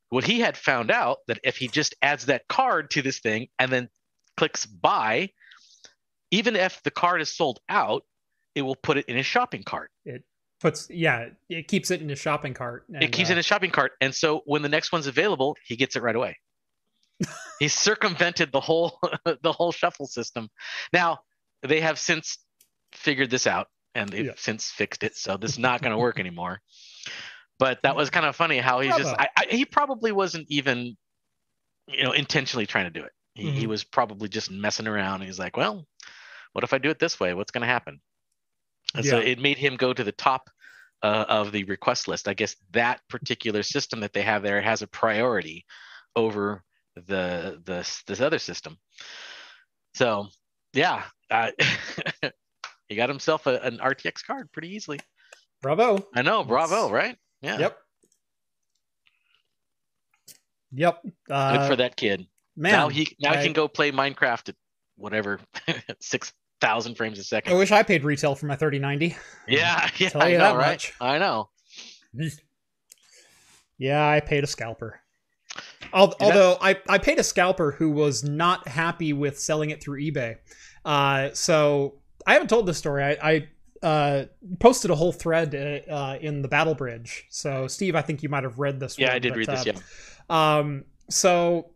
What 0.09 0.25
he 0.25 0.41
had 0.41 0.57
found 0.57 0.91
out 0.91 1.19
that 1.29 1.39
if 1.45 1.57
he 1.57 1.69
just 1.69 1.95
adds 2.03 2.27
that 2.27 2.49
card 2.49 2.91
to 2.93 3.03
this 3.03 3.21
thing 3.21 3.49
and 3.61 3.71
then 3.71 3.91
clicks 4.37 4.67
buy, 4.67 5.31
even 6.33 6.57
if 6.57 6.83
the 6.83 6.91
card 6.91 7.21
is 7.21 7.33
sold 7.33 7.61
out, 7.69 8.05
it 8.57 8.63
will 8.63 8.77
put 8.77 8.97
it 8.97 9.05
in 9.07 9.17
his 9.17 9.27
shopping 9.27 9.63
cart. 9.63 9.93
Puts 10.61 10.91
yeah, 10.91 11.29
it 11.49 11.69
keeps 11.69 11.91
it 11.91 12.03
in 12.03 12.09
his 12.09 12.19
shopping 12.19 12.53
cart. 12.53 12.85
it 13.01 13.13
keeps 13.13 13.29
uh, 13.29 13.31
it 13.31 13.33
in 13.33 13.37
his 13.37 13.47
shopping 13.47 13.71
cart, 13.71 13.93
and 14.01 14.13
so 14.15 14.43
when 14.45 14.63
the 14.63 14.69
next 14.69 14.91
one's 14.91 15.07
available, 15.07 15.57
he 15.65 15.77
gets 15.77 15.95
it 15.95 16.03
right 16.03 16.17
away. 16.17 16.37
he 17.61 17.69
circumvented 17.69 18.51
the 18.53 18.61
whole 18.61 18.99
the 19.43 19.53
whole 19.53 19.71
shuffle 19.73 20.07
system. 20.07 20.49
Now 20.93 21.21
they 21.63 21.81
have 21.81 21.99
since 21.99 22.39
figured 22.93 23.31
this 23.31 23.47
out, 23.47 23.69
and 23.95 24.09
they've 24.09 24.27
Yeah. 24.27 24.33
since 24.37 24.71
fixed 24.71 25.05
it, 25.05 25.17
so 25.17 25.37
this 25.37 25.53
is 25.53 25.59
not 25.59 25.81
going 25.81 25.93
to 25.93 25.99
work 25.99 26.19
anymore. 26.21 26.61
But 27.61 27.81
that 27.83 27.97
was 27.97 28.11
kind 28.11 28.27
of 28.27 28.35
funny 28.37 28.59
how 28.59 28.81
he's 28.81 28.97
just 28.97 29.15
I, 29.17 29.29
I, 29.37 29.47
he 29.51 29.65
probably 29.65 30.11
wasn't 30.13 30.47
even 30.49 30.97
you 31.89 32.03
know 32.03 32.13
intentionally 32.13 32.67
trying 32.67 32.85
to 32.85 32.91
do 32.91 33.05
it. 33.05 33.13
He, 33.35 33.51
he 33.51 33.65
Mhm. 33.67 33.69
was 33.69 33.85
probably 33.85 34.29
just 34.29 34.51
messing 34.51 34.89
around. 34.89 35.23
He's 35.23 35.39
like, 35.39 35.57
well, 35.57 35.87
what 36.53 36.65
if 36.65 36.73
I 36.73 36.79
do 36.79 36.91
it 36.91 36.99
this 36.99 37.21
way? 37.21 37.35
What's 37.35 37.53
going 37.53 37.63
to 37.63 37.69
happen? 37.69 38.01
And 38.95 39.05
so 39.05 39.19
it 39.19 39.39
made 39.39 39.59
him 39.59 39.77
go 39.77 39.93
to 39.93 40.03
the 40.03 40.13
top 40.13 40.49
uh, 41.03 41.25
of 41.29 41.53
the 41.53 41.65
request 41.65 42.09
list. 42.09 42.29
I 42.29 42.35
guess 42.35 42.57
that 42.73 43.01
particular 43.09 43.63
system 43.63 44.01
that 44.01 44.13
they 44.13 44.23
have 44.23 44.43
there 44.43 44.61
has 44.61 44.83
a 44.83 44.87
priority 44.87 45.65
over 46.17 46.63
the 46.95 47.61
the 47.65 47.89
this 48.07 48.21
other 48.21 48.39
system. 48.39 48.79
So 49.95 50.29
yeah, 50.73 51.05
uh, 51.31 51.51
he 52.89 52.97
got 52.97 53.09
himself 53.09 53.47
a, 53.47 53.61
an 53.61 53.79
RTX 53.79 54.25
card 54.25 54.51
pretty 54.53 54.75
easily. 54.75 54.99
Bravo. 55.63 56.07
I 56.15 56.23
know, 56.23 56.45
bravo, 56.45 56.89
That's- 56.89 56.93
right? 56.93 57.17
Yeah, 57.43 57.59
Yep. 57.59 57.79
Yep. 60.73 61.07
Uh, 61.31 61.57
good 61.57 61.69
for 61.69 61.77
that 61.77 61.97
kid. 61.97 62.27
Man, 62.57 62.73
now 62.73 62.89
he 62.89 63.17
now 63.21 63.33
I, 63.33 63.37
he 63.39 63.45
can 63.45 63.53
go 63.53 63.69
play 63.69 63.93
Minecraft 63.93 64.51
at 64.51 64.55
whatever 64.97 65.41
six 66.01 66.33
thousand 66.61 66.97
frames 66.97 67.19
a 67.19 67.25
second. 67.25 67.53
I 67.53 67.57
wish 67.57 67.71
I 67.71 67.83
paid 67.83 68.05
retail 68.05 68.35
for 68.35 68.47
my 68.47 68.57
3090. 68.57 69.17
yeah, 69.47 69.89
yeah, 69.97 70.09
Tell 70.09 70.23
I 70.23 70.29
you 70.29 70.39
know, 70.39 70.45
that 70.53 70.57
right? 70.57 70.67
much. 70.73 70.93
I 71.01 71.19
know. 71.19 71.51
Yeah, 73.79 74.07
I 74.07 74.21
paid 74.21 74.45
a 74.45 74.47
scalper. 74.47 75.01
Although 75.93 76.59
I, 76.61 76.77
I 76.89 76.99
paid 76.99 77.19
a 77.19 77.23
scalper 77.23 77.73
who 77.73 77.91
was 77.91 78.23
not 78.25 78.69
happy 78.69 79.13
with 79.13 79.39
selling 79.39 79.71
it 79.71 79.83
through 79.83 80.01
eBay. 80.03 80.37
Uh, 80.85 81.31
so 81.33 82.01
I 82.27 82.33
haven't 82.35 82.49
told 82.49 82.67
this 82.67 82.77
story. 82.77 83.03
I, 83.05 83.17
I 83.83 83.87
uh, 83.87 84.25
posted 84.59 84.91
a 84.91 84.95
whole 84.95 85.13
thread 85.13 85.55
uh, 85.55 85.91
uh, 85.93 86.19
in 86.21 86.43
the 86.43 86.49
Battle 86.49 86.75
Bridge. 86.75 87.27
So 87.31 87.67
Steve, 87.69 87.95
I 87.95 88.03
think 88.03 88.23
you 88.23 88.29
might 88.29 88.43
have 88.45 88.59
read 88.59 88.81
this. 88.81 88.99
Yeah, 88.99 89.07
one, 89.09 89.17
I 89.17 89.19
did 89.21 89.31
but, 89.33 89.39
read 89.39 89.49
this. 89.49 89.61
uh, 89.67 89.73
Yeah, 90.31 90.59
Um, 90.59 90.85
so 91.09 91.71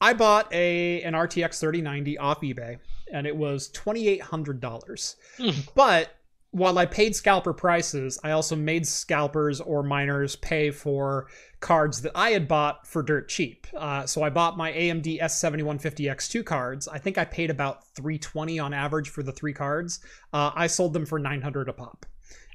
I 0.00 0.12
bought 0.12 0.52
a 0.52 1.02
an 1.02 1.14
RTX 1.14 1.58
3090 1.58 2.18
off 2.18 2.42
eBay, 2.42 2.78
and 3.12 3.26
it 3.26 3.36
was 3.36 3.68
twenty 3.68 4.08
eight 4.08 4.22
hundred 4.22 4.60
dollars. 4.60 5.16
Hmm. 5.38 5.50
But 5.74 6.16
while 6.56 6.78
I 6.78 6.86
paid 6.86 7.14
scalper 7.14 7.52
prices, 7.52 8.18
I 8.24 8.30
also 8.30 8.56
made 8.56 8.86
scalpers 8.86 9.60
or 9.60 9.82
miners 9.82 10.36
pay 10.36 10.70
for 10.70 11.26
cards 11.60 12.00
that 12.02 12.12
I 12.14 12.30
had 12.30 12.48
bought 12.48 12.86
for 12.86 13.02
dirt 13.02 13.28
cheap. 13.28 13.66
Uh, 13.76 14.06
so 14.06 14.22
I 14.22 14.30
bought 14.30 14.56
my 14.56 14.72
AMD 14.72 15.20
S7150X2 15.20 16.44
cards. 16.44 16.88
I 16.88 16.98
think 16.98 17.18
I 17.18 17.26
paid 17.26 17.50
about 17.50 17.86
320 17.88 18.58
on 18.58 18.72
average 18.72 19.10
for 19.10 19.22
the 19.22 19.32
three 19.32 19.52
cards. 19.52 20.00
Uh, 20.32 20.50
I 20.54 20.66
sold 20.66 20.94
them 20.94 21.04
for 21.04 21.18
900 21.18 21.68
a 21.68 21.74
pop. 21.74 22.06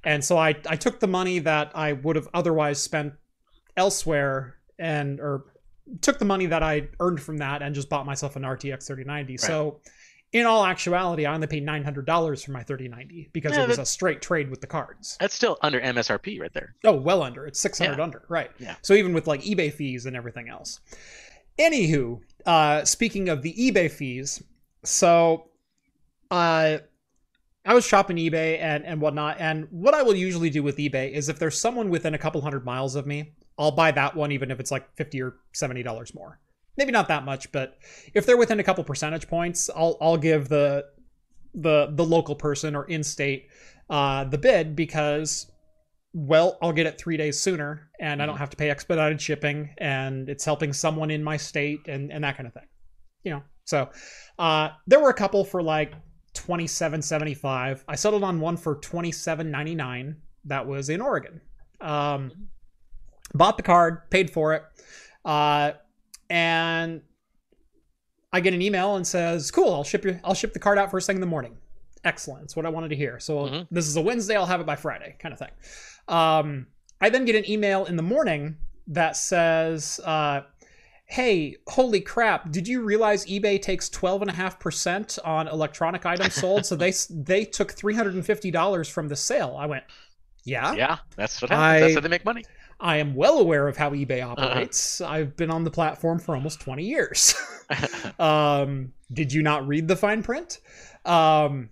And 0.03 0.23
so 0.23 0.35
I, 0.35 0.55
I 0.67 0.77
took 0.77 0.99
the 0.99 1.07
money 1.07 1.37
that 1.39 1.71
I 1.75 1.93
would 1.93 2.15
have 2.15 2.27
otherwise 2.33 2.81
spent 2.81 3.13
elsewhere 3.77 4.55
and 4.79 5.19
or 5.19 5.45
took 6.01 6.17
the 6.17 6.25
money 6.25 6.47
that 6.47 6.63
I 6.63 6.87
earned 6.99 7.21
from 7.21 7.37
that 7.37 7.61
and 7.61 7.75
just 7.75 7.89
bought 7.89 8.05
myself 8.05 8.35
an 8.35 8.43
RTX 8.43 8.87
3090. 8.87 9.37
So 9.37 9.79
in 10.33 10.45
all 10.45 10.65
actuality, 10.65 11.25
I 11.25 11.33
only 11.33 11.47
paid 11.47 11.65
$900 11.65 12.45
for 12.45 12.51
my 12.51 12.63
3090 12.63 13.29
because 13.33 13.51
Yeah, 13.53 13.63
it 13.63 13.67
was 13.67 13.79
a 13.79 13.85
straight 13.85 14.21
trade 14.21 14.49
with 14.49 14.61
the 14.61 14.67
cards. 14.67 15.17
that's 15.19 15.33
still 15.35 15.57
under 15.61 15.79
MSRP 15.81 16.39
right 16.39 16.53
there. 16.53 16.75
Oh, 16.85 16.95
well 16.95 17.21
under. 17.21 17.45
It's 17.45 17.59
600 17.59 17.97
Yeah. 17.97 18.03
under. 18.03 18.23
Right. 18.29 18.49
Yeah. 18.59 18.75
So 18.81 18.93
even 18.93 19.13
with 19.13 19.27
like 19.27 19.41
eBay 19.41 19.73
fees 19.73 20.05
and 20.05 20.15
everything 20.15 20.47
else. 20.49 20.79
Anywho, 21.59 22.21
uh, 22.45 22.85
speaking 22.85 23.27
of 23.29 23.41
the 23.41 23.53
eBay 23.53 23.91
fees, 23.91 24.41
so 24.83 25.49
uh, 26.31 26.77
I 27.65 27.73
was 27.73 27.85
shopping 27.85 28.15
eBay 28.17 28.57
and, 28.59 28.85
and 28.85 29.01
whatnot. 29.01 29.35
And 29.39 29.67
what 29.69 29.93
I 29.93 30.01
will 30.01 30.15
usually 30.15 30.49
do 30.49 30.63
with 30.63 30.77
eBay 30.77 31.11
is 31.11 31.27
if 31.29 31.39
there's 31.39 31.59
someone 31.59 31.89
within 31.89 32.13
a 32.13 32.17
couple 32.17 32.41
hundred 32.41 32.63
miles 32.65 32.95
of 32.95 33.05
me, 33.05 33.33
I'll 33.59 33.71
buy 33.71 33.91
that 33.91 34.15
one 34.15 34.31
even 34.31 34.49
if 34.49 34.59
it's 34.61 34.71
like 34.71 34.95
50 34.95 35.21
or 35.21 35.35
$70 35.53 36.15
more. 36.15 36.39
Maybe 36.77 36.91
not 36.91 37.07
that 37.09 37.25
much, 37.25 37.51
but 37.51 37.77
if 38.13 38.25
they're 38.25 38.37
within 38.37 38.59
a 38.59 38.63
couple 38.63 38.83
percentage 38.83 39.27
points, 39.27 39.69
I'll 39.75 39.97
I'll 40.01 40.17
give 40.17 40.49
the 40.49 40.85
the 41.53 41.89
the 41.91 42.05
local 42.05 42.35
person 42.35 42.75
or 42.75 42.85
in-state 42.85 43.49
uh, 43.89 44.23
the 44.23 44.37
bid 44.37 44.75
because 44.75 45.51
well, 46.13 46.57
I'll 46.61 46.73
get 46.73 46.87
it 46.87 46.97
three 46.97 47.17
days 47.17 47.39
sooner 47.39 47.89
and 47.99 48.21
I 48.21 48.25
don't 48.25 48.37
have 48.37 48.49
to 48.49 48.57
pay 48.57 48.69
expedited 48.69 49.21
shipping 49.21 49.69
and 49.77 50.27
it's 50.27 50.43
helping 50.43 50.73
someone 50.73 51.09
in 51.09 51.23
my 51.23 51.37
state 51.37 51.87
and, 51.87 52.11
and 52.11 52.23
that 52.23 52.35
kind 52.35 52.47
of 52.47 52.53
thing. 52.53 52.67
You 53.23 53.31
know, 53.31 53.43
so 53.63 53.89
uh, 54.37 54.69
there 54.87 54.99
were 54.99 55.09
a 55.09 55.13
couple 55.13 55.45
for 55.45 55.63
like 55.63 55.93
27.75. 56.33 57.83
I 57.87 57.95
settled 57.95 58.23
on 58.23 58.39
one 58.39 58.57
for 58.57 58.75
27.99. 58.75 60.15
That 60.45 60.67
was 60.67 60.89
in 60.89 61.01
Oregon. 61.01 61.39
Um, 61.79 62.49
bought 63.33 63.57
the 63.57 63.63
card, 63.63 64.09
paid 64.09 64.31
for 64.31 64.53
it. 64.53 64.63
Uh, 65.23 65.71
and 66.31 67.01
I 68.33 68.39
get 68.39 68.53
an 68.53 68.61
email 68.61 68.95
and 68.95 69.05
says, 69.05 69.51
"Cool, 69.51 69.73
I'll 69.73 69.83
ship 69.83 70.05
you. 70.05 70.19
I'll 70.23 70.33
ship 70.33 70.53
the 70.53 70.59
card 70.59 70.77
out 70.77 70.89
first 70.89 71.05
thing 71.05 71.17
in 71.17 71.21
the 71.21 71.27
morning." 71.27 71.57
Excellent. 72.03 72.41
That's 72.43 72.55
what 72.55 72.65
I 72.65 72.69
wanted 72.69 72.89
to 72.89 72.95
hear. 72.95 73.19
So 73.19 73.45
Mhm. 73.47 73.67
this 73.69 73.87
is 73.87 73.95
a 73.97 74.01
Wednesday. 74.01 74.35
I'll 74.35 74.45
have 74.47 74.61
it 74.61 74.65
by 74.65 74.75
Friday, 74.77 75.15
kind 75.19 75.33
of 75.33 75.39
thing. 75.39 75.51
Um, 76.07 76.67
I 77.01 77.09
then 77.09 77.25
get 77.25 77.35
an 77.35 77.47
email 77.49 77.85
in 77.85 77.95
the 77.97 78.03
morning 78.03 78.57
that 78.87 79.15
says, 79.17 79.99
uh, 80.05 80.41
"Hey, 81.05 81.57
holy 81.67 81.99
crap! 81.99 82.51
Did 82.51 82.67
you 82.67 82.81
realize 82.81 83.25
eBay 83.25 83.61
takes 83.61 83.89
twelve 83.89 84.21
and 84.21 84.31
a 84.31 84.33
half 84.33 84.59
percent 84.59 85.19
on 85.25 85.47
electronic 85.49 86.05
items 86.05 86.33
sold? 86.33 86.65
so 86.65 86.75
they 86.75 86.91
they 87.09 87.43
took 87.45 87.71
three 87.73 87.93
hundred 87.95 88.13
and 88.15 88.25
fifty 88.25 88.49
dollars 88.49 88.87
from 88.87 89.09
the 89.09 89.15
sale." 89.17 89.55
I 89.59 89.65
went, 89.65 89.83
"Yeah." 90.45 90.73
Yeah, 90.73 90.97
that's 91.17 91.41
what 91.41 91.51
happens. 91.51 91.81
That's 91.81 91.95
how 91.95 91.99
they 92.01 92.07
make 92.09 92.23
money. 92.25 92.45
I 92.81 92.97
am 92.97 93.15
well 93.15 93.39
aware 93.39 93.67
of 93.67 93.77
how 93.77 93.91
eBay 93.91 94.21
Uh-huh. 94.21 94.35
operates. 94.45 95.01
I've 95.01 95.35
been 95.37 95.51
on 95.51 95.63
the 95.63 95.71
platform 95.71 96.19
for 96.19 96.35
almost 96.35 96.59
20 96.59 96.83
years. 96.83 97.35
um, 98.19 98.91
did 99.13 99.31
you 99.31 99.41
not 99.43 99.65
read 99.67 99.87
the 99.87 99.95
fine 99.95 100.23
print? 100.23 100.59
Um, 101.05 101.69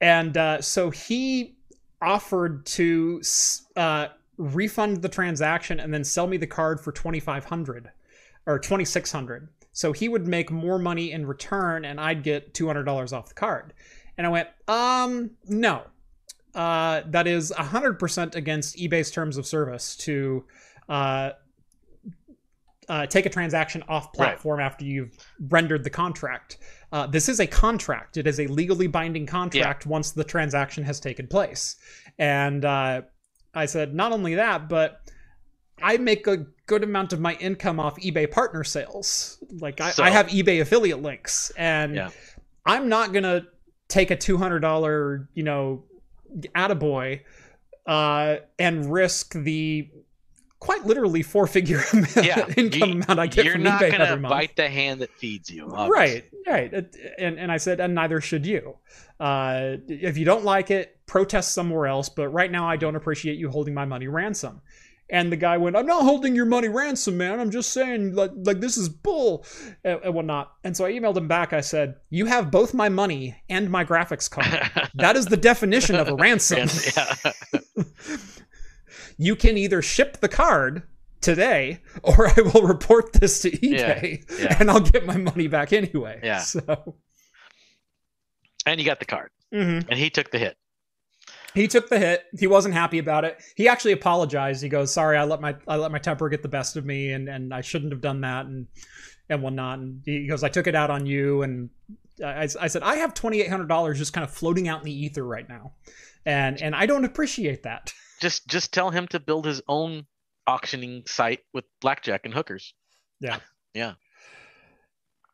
and 0.00 0.36
uh, 0.36 0.60
so 0.62 0.90
he 0.90 1.56
offered 2.00 2.64
to 2.66 3.20
uh, 3.76 4.08
refund 4.38 5.02
the 5.02 5.08
transaction 5.08 5.78
and 5.78 5.92
then 5.92 6.04
sell 6.04 6.26
me 6.26 6.36
the 6.36 6.46
card 6.46 6.80
for 6.80 6.90
2500 6.90 7.90
or 8.46 8.58
2600 8.58 9.48
so 9.74 9.92
he 9.92 10.08
would 10.08 10.26
make 10.26 10.50
more 10.50 10.78
money 10.78 11.12
in 11.12 11.24
return 11.24 11.84
and 11.84 12.00
i'd 12.00 12.24
get 12.24 12.52
$200 12.54 13.12
off 13.12 13.28
the 13.28 13.34
card 13.34 13.72
and 14.18 14.26
i 14.26 14.30
went 14.30 14.48
um 14.66 15.30
no 15.46 15.82
uh, 16.54 17.02
that 17.06 17.26
is 17.26 17.52
100% 17.56 18.34
against 18.34 18.76
eBay's 18.76 19.10
terms 19.10 19.36
of 19.36 19.46
service 19.46 19.96
to 19.96 20.44
uh, 20.88 21.30
uh, 22.88 23.06
take 23.06 23.26
a 23.26 23.30
transaction 23.30 23.82
off 23.88 24.12
platform 24.12 24.60
after 24.60 24.84
you've 24.84 25.16
rendered 25.48 25.84
the 25.84 25.90
contract. 25.90 26.58
Uh, 26.90 27.06
this 27.06 27.28
is 27.28 27.40
a 27.40 27.46
contract. 27.46 28.16
It 28.16 28.26
is 28.26 28.38
a 28.40 28.46
legally 28.48 28.86
binding 28.86 29.24
contract 29.24 29.86
once 29.86 30.10
the 30.10 30.24
transaction 30.24 30.84
has 30.84 31.00
taken 31.00 31.26
place. 31.26 31.76
And 32.18 32.64
uh, 32.64 33.02
I 33.54 33.66
said, 33.66 33.94
not 33.94 34.12
only 34.12 34.34
that, 34.34 34.68
but 34.68 35.00
I 35.82 35.96
make 35.96 36.26
a 36.26 36.44
good 36.66 36.84
amount 36.84 37.12
of 37.12 37.20
my 37.20 37.34
income 37.34 37.80
off 37.80 37.96
eBay 38.00 38.30
partner 38.30 38.62
sales. 38.64 39.38
Like 39.60 39.80
I, 39.80 39.92
So- 39.92 40.02
I 40.02 40.10
have 40.10 40.26
eBay 40.28 40.60
affiliate 40.60 41.00
links, 41.00 41.50
and 41.56 41.94
Yeah. 41.94 42.10
I'm 42.66 42.88
not 42.88 43.12
gonna 43.12 43.46
take 43.88 44.10
a 44.10 44.16
two 44.16 44.36
hundred 44.36 44.60
dollar, 44.60 45.28
you 45.34 45.42
know, 45.42 45.84
attaboy, 46.54 47.20
uh, 47.86 48.36
and 48.58 48.92
risk 48.92 49.34
the 49.34 49.88
quite 50.60 50.84
literally 50.86 51.22
four 51.22 51.46
figure 51.48 51.82
Yeah, 52.16 52.46
income 52.56 52.90
you- 52.90 53.02
amount 53.02 53.18
I 53.18 53.26
get 53.26 53.46
from 53.50 53.62
eBay. 53.62 53.80
You're 53.80 53.90
from 53.90 53.98
not 53.98 54.08
gonna 54.08 54.28
bite 54.28 54.54
the 54.56 54.68
hand 54.68 55.00
that 55.00 55.10
feeds 55.10 55.50
you. 55.50 55.72
obviously. 55.74 56.22
Right, 56.46 56.72
right. 56.72 56.94
And 57.18 57.38
and 57.38 57.50
I 57.50 57.56
said, 57.56 57.80
and 57.80 57.94
neither 57.94 58.20
should 58.20 58.46
you. 58.46 58.76
Uh, 59.18 59.76
if 59.88 60.16
you 60.18 60.24
don't 60.24 60.44
like 60.44 60.70
it, 60.70 60.98
protest 61.06 61.52
somewhere 61.52 61.86
else, 61.86 62.08
but 62.08 62.28
right 62.28 62.50
now 62.50 62.68
I 62.68 62.76
don't 62.76 62.96
appreciate 62.96 63.38
you 63.38 63.50
holding 63.50 63.74
my 63.74 63.84
money 63.84 64.08
ransom. 64.08 64.60
And 65.12 65.30
the 65.30 65.36
guy 65.36 65.58
went, 65.58 65.76
I'm 65.76 65.84
not 65.84 66.04
holding 66.04 66.34
your 66.34 66.46
money 66.46 66.68
ransom, 66.68 67.18
man. 67.18 67.38
I'm 67.38 67.50
just 67.50 67.70
saying, 67.72 68.14
like, 68.14 68.30
like 68.34 68.60
this 68.60 68.78
is 68.78 68.88
bull 68.88 69.44
and, 69.84 70.00
and 70.02 70.14
whatnot. 70.14 70.54
And 70.64 70.74
so 70.74 70.86
I 70.86 70.92
emailed 70.92 71.18
him 71.18 71.28
back. 71.28 71.52
I 71.52 71.60
said, 71.60 71.96
You 72.08 72.24
have 72.26 72.50
both 72.50 72.72
my 72.72 72.88
money 72.88 73.36
and 73.50 73.70
my 73.70 73.84
graphics 73.84 74.30
card. 74.30 74.90
that 74.94 75.16
is 75.16 75.26
the 75.26 75.36
definition 75.36 75.96
of 75.96 76.08
a 76.08 76.14
ransom. 76.14 76.66
yeah. 76.96 77.32
you 79.18 79.36
can 79.36 79.58
either 79.58 79.82
ship 79.82 80.16
the 80.20 80.28
card 80.30 80.82
today 81.20 81.82
or 82.02 82.28
I 82.28 82.40
will 82.40 82.62
report 82.62 83.12
this 83.12 83.40
to 83.42 83.50
eBay 83.50 84.24
yeah. 84.40 84.56
and 84.58 84.70
I'll 84.70 84.80
get 84.80 85.04
my 85.04 85.18
money 85.18 85.46
back 85.46 85.74
anyway. 85.74 86.20
Yeah. 86.22 86.38
So 86.38 86.96
and 88.66 88.80
you 88.80 88.86
got 88.86 88.98
the 88.98 89.04
card, 89.04 89.30
mhm. 89.52 89.86
and 89.88 89.98
he 89.98 90.10
took 90.10 90.30
the 90.30 90.38
hit. 90.38 90.56
He 91.54 91.68
took 91.68 91.88
the 91.88 91.98
hit. 91.98 92.24
He 92.38 92.46
wasn't 92.46 92.74
happy 92.74 92.98
about 92.98 93.24
it. 93.24 93.42
He 93.56 93.68
actually 93.68 93.92
apologized. 93.92 94.62
He 94.62 94.68
goes, 94.68 94.92
"Sorry, 94.92 95.16
I 95.16 95.24
let 95.24 95.40
my 95.40 95.56
I 95.66 95.76
let 95.76 95.92
my 95.92 95.98
temper 95.98 96.28
get 96.28 96.42
the 96.42 96.48
best 96.48 96.76
of 96.76 96.84
me, 96.84 97.12
and 97.12 97.28
and 97.28 97.52
I 97.52 97.60
shouldn't 97.60 97.92
have 97.92 98.00
done 98.00 98.20
that, 98.22 98.46
and 98.46 98.66
and 99.28 99.42
whatnot." 99.42 99.78
And 99.78 100.02
he 100.04 100.26
goes, 100.26 100.42
"I 100.42 100.48
took 100.48 100.66
it 100.66 100.74
out 100.74 100.90
on 100.90 101.06
you." 101.06 101.42
And 101.42 101.70
I, 102.24 102.48
I 102.60 102.66
said, 102.68 102.82
"I 102.82 102.96
have 102.96 103.14
twenty 103.14 103.40
eight 103.40 103.50
hundred 103.50 103.68
dollars 103.68 103.98
just 103.98 104.12
kind 104.12 104.24
of 104.24 104.30
floating 104.30 104.68
out 104.68 104.80
in 104.80 104.84
the 104.84 105.04
ether 105.04 105.24
right 105.24 105.48
now, 105.48 105.72
and 106.24 106.60
and 106.60 106.74
I 106.74 106.86
don't 106.86 107.04
appreciate 107.04 107.62
that." 107.64 107.92
Just 108.20 108.46
just 108.46 108.72
tell 108.72 108.90
him 108.90 109.08
to 109.08 109.20
build 109.20 109.46
his 109.46 109.62
own 109.68 110.06
auctioning 110.46 111.02
site 111.06 111.40
with 111.52 111.64
blackjack 111.80 112.22
and 112.24 112.34
hookers. 112.34 112.74
Yeah. 113.20 113.38
yeah. 113.74 113.94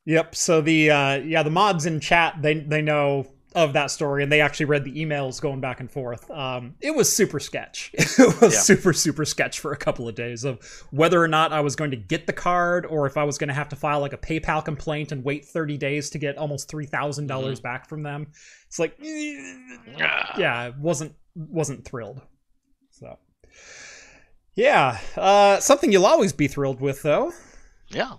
Yep. 0.04 0.34
So 0.34 0.60
the 0.60 0.90
uh, 0.90 1.16
yeah 1.18 1.42
the 1.42 1.50
mods 1.50 1.86
in 1.86 2.00
chat 2.00 2.36
they 2.40 2.54
they 2.54 2.82
know 2.82 3.26
of 3.58 3.72
that 3.72 3.90
story 3.90 4.22
and 4.22 4.30
they 4.30 4.40
actually 4.40 4.66
read 4.66 4.84
the 4.84 4.92
emails 5.04 5.40
going 5.40 5.60
back 5.60 5.80
and 5.80 5.90
forth. 5.90 6.30
Um, 6.30 6.74
it 6.80 6.94
was 6.94 7.12
super 7.14 7.40
sketch. 7.40 7.90
It 7.98 8.40
was 8.40 8.54
Yeah. 8.54 8.60
super 8.60 8.92
super 8.92 9.24
sketch 9.24 9.58
for 9.60 9.72
a 9.72 9.76
couple 9.76 10.08
of 10.08 10.14
days 10.14 10.44
of 10.44 10.60
whether 10.90 11.22
or 11.22 11.28
not 11.28 11.52
I 11.52 11.60
was 11.60 11.74
going 11.76 11.90
to 11.90 11.96
get 11.96 12.26
the 12.26 12.32
card 12.32 12.86
or 12.86 13.06
if 13.06 13.16
I 13.16 13.24
was 13.24 13.36
going 13.38 13.48
to 13.48 13.54
have 13.54 13.68
to 13.70 13.76
file 13.76 14.00
like 14.00 14.12
a 14.12 14.18
PayPal 14.18 14.64
complaint 14.64 15.10
and 15.12 15.24
wait 15.24 15.44
30 15.44 15.76
days 15.76 16.10
to 16.10 16.18
get 16.18 16.38
almost 16.38 16.70
$3000 16.70 17.60
back 17.62 17.88
from 17.88 18.02
them. 18.02 18.28
It's 18.68 18.78
like 18.78 18.96
Ah. 20.00 20.34
yeah, 20.38 20.54
I 20.56 20.70
wasn't 20.78 21.14
wasn't 21.34 21.84
thrilled. 21.84 22.20
So 22.90 23.18
yeah, 24.54 24.98
uh, 25.16 25.58
something 25.60 25.90
you'll 25.92 26.06
always 26.06 26.32
be 26.32 26.48
thrilled 26.48 26.80
with 26.80 27.02
though. 27.02 27.32
Yeah. 27.88 28.14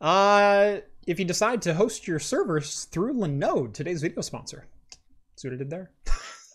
Uh, 0.00 0.78
if 1.10 1.18
you 1.18 1.24
decide 1.24 1.60
to 1.62 1.74
host 1.74 2.06
your 2.06 2.20
servers 2.20 2.84
through 2.84 3.14
Linode, 3.14 3.74
today's 3.74 4.00
video 4.00 4.20
sponsor. 4.20 4.66
See 5.36 5.48
what 5.48 5.54
I 5.54 5.58
did 5.58 5.68
there? 5.70 5.90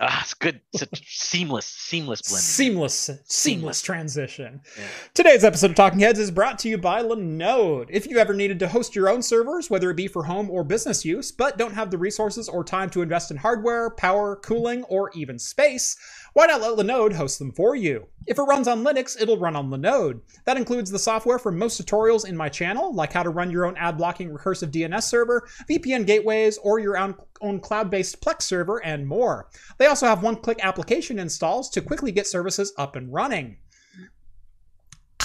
Ah, 0.02 0.22
it's 0.22 0.34
good. 0.34 0.60
Such 0.76 1.04
seamless, 1.08 1.66
seamless 1.66 2.22
blending. 2.22 2.42
Seamless, 2.44 2.94
seamless, 2.94 3.24
Seamless. 3.28 3.82
transition. 3.82 4.62
Yeah. 4.78 4.84
Today's 5.14 5.44
episode 5.46 5.72
of 5.72 5.76
Talking 5.76 6.00
Heads 6.00 6.20
is 6.20 6.32
brought 6.32 6.60
to 6.60 6.70
you 6.70 6.78
by 6.78 7.02
Linode. 7.02 7.88
If 7.90 8.06
you 8.06 8.18
ever 8.18 8.34
needed 8.34 8.60
to 8.60 8.68
host 8.68 8.94
your 8.96 9.08
own 9.10 9.22
servers, 9.22 9.70
whether 9.70 9.90
it 9.90 9.96
be 9.96 10.08
for 10.10 10.24
home 10.24 10.50
or 10.50 10.64
business 10.66 11.06
use, 11.06 11.32
but 11.32 11.58
don't 11.58 11.74
have 11.74 11.92
the 11.92 11.98
resources 11.98 12.50
or 12.50 12.64
time 12.64 12.90
to 12.92 13.02
invest 13.02 13.32
in 13.32 13.38
hardware, 13.38 13.90
power, 13.90 14.36
cooling, 14.38 14.84
or 14.86 15.12
even 15.16 15.40
space, 15.40 15.98
why 16.34 16.46
not 16.46 16.62
let 16.62 16.78
Linode 16.78 17.14
host 17.14 17.40
them 17.40 17.52
for 17.54 17.76
you? 17.76 18.08
If 18.28 18.40
it 18.40 18.44
runs 18.44 18.68
on 18.68 18.84
Linux, 18.84 19.20
it'll 19.22 19.38
run 19.38 19.56
on 19.56 19.70
Linode. 19.70 20.22
That 20.46 20.58
includes 20.58 20.90
the 20.90 21.00
software 21.00 21.38
for 21.38 21.52
most 21.52 21.80
tutorials 21.80 22.28
in 22.28 22.36
my 22.36 22.50
channel, 22.50 22.94
like 22.94 23.14
how 23.14 23.24
to 23.24 23.30
run 23.30 23.52
your 23.52 23.66
own 23.66 23.78
ad 23.78 23.98
blocking 23.98 24.30
recursive 24.30 24.72
DNS 24.72 25.04
server, 25.04 25.48
VPN 25.70 26.06
gateways, 26.06 26.58
or 26.60 26.80
your 26.80 26.98
own, 26.98 27.16
own 27.42 27.60
cloud 27.60 27.90
based 27.92 28.22
Plex 28.22 28.44
server, 28.44 28.84
and 28.84 29.08
more. 29.08 29.50
They 29.78 29.86
also 29.86 30.08
have 30.08 30.24
one 30.24 30.38
click 30.38 30.60
application 30.64 31.20
installs 31.20 31.70
to 31.72 31.82
quickly 31.82 32.12
get 32.12 32.28
services 32.28 32.74
up 32.78 32.96
and 32.96 33.14
running. 33.14 33.58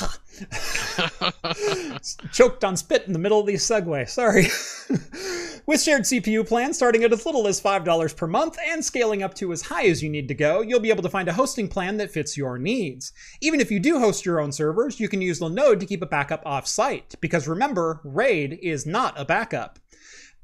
Choked 2.32 2.64
on 2.64 2.76
spit 2.76 3.04
in 3.06 3.12
the 3.12 3.18
middle 3.18 3.40
of 3.40 3.46
the 3.46 3.54
segue. 3.54 4.08
Sorry. 4.08 4.44
With 5.66 5.82
shared 5.82 6.02
CPU 6.02 6.46
plans 6.46 6.76
starting 6.76 7.04
at 7.04 7.12
as 7.12 7.26
little 7.26 7.46
as 7.46 7.60
$5 7.60 8.16
per 8.16 8.26
month 8.26 8.56
and 8.64 8.84
scaling 8.84 9.22
up 9.22 9.34
to 9.34 9.52
as 9.52 9.62
high 9.62 9.86
as 9.86 10.02
you 10.02 10.08
need 10.08 10.28
to 10.28 10.34
go, 10.34 10.62
you'll 10.62 10.80
be 10.80 10.90
able 10.90 11.02
to 11.02 11.08
find 11.08 11.28
a 11.28 11.32
hosting 11.32 11.68
plan 11.68 11.96
that 11.98 12.10
fits 12.10 12.36
your 12.36 12.58
needs. 12.58 13.12
Even 13.40 13.60
if 13.60 13.70
you 13.70 13.78
do 13.78 13.98
host 13.98 14.24
your 14.24 14.40
own 14.40 14.52
servers, 14.52 14.98
you 14.98 15.08
can 15.08 15.22
use 15.22 15.40
Linode 15.40 15.80
to 15.80 15.86
keep 15.86 16.02
a 16.02 16.06
backup 16.06 16.42
off-site, 16.44 17.14
because 17.20 17.46
remember, 17.46 18.00
RAID 18.04 18.58
is 18.62 18.86
not 18.86 19.20
a 19.20 19.24
backup. 19.24 19.78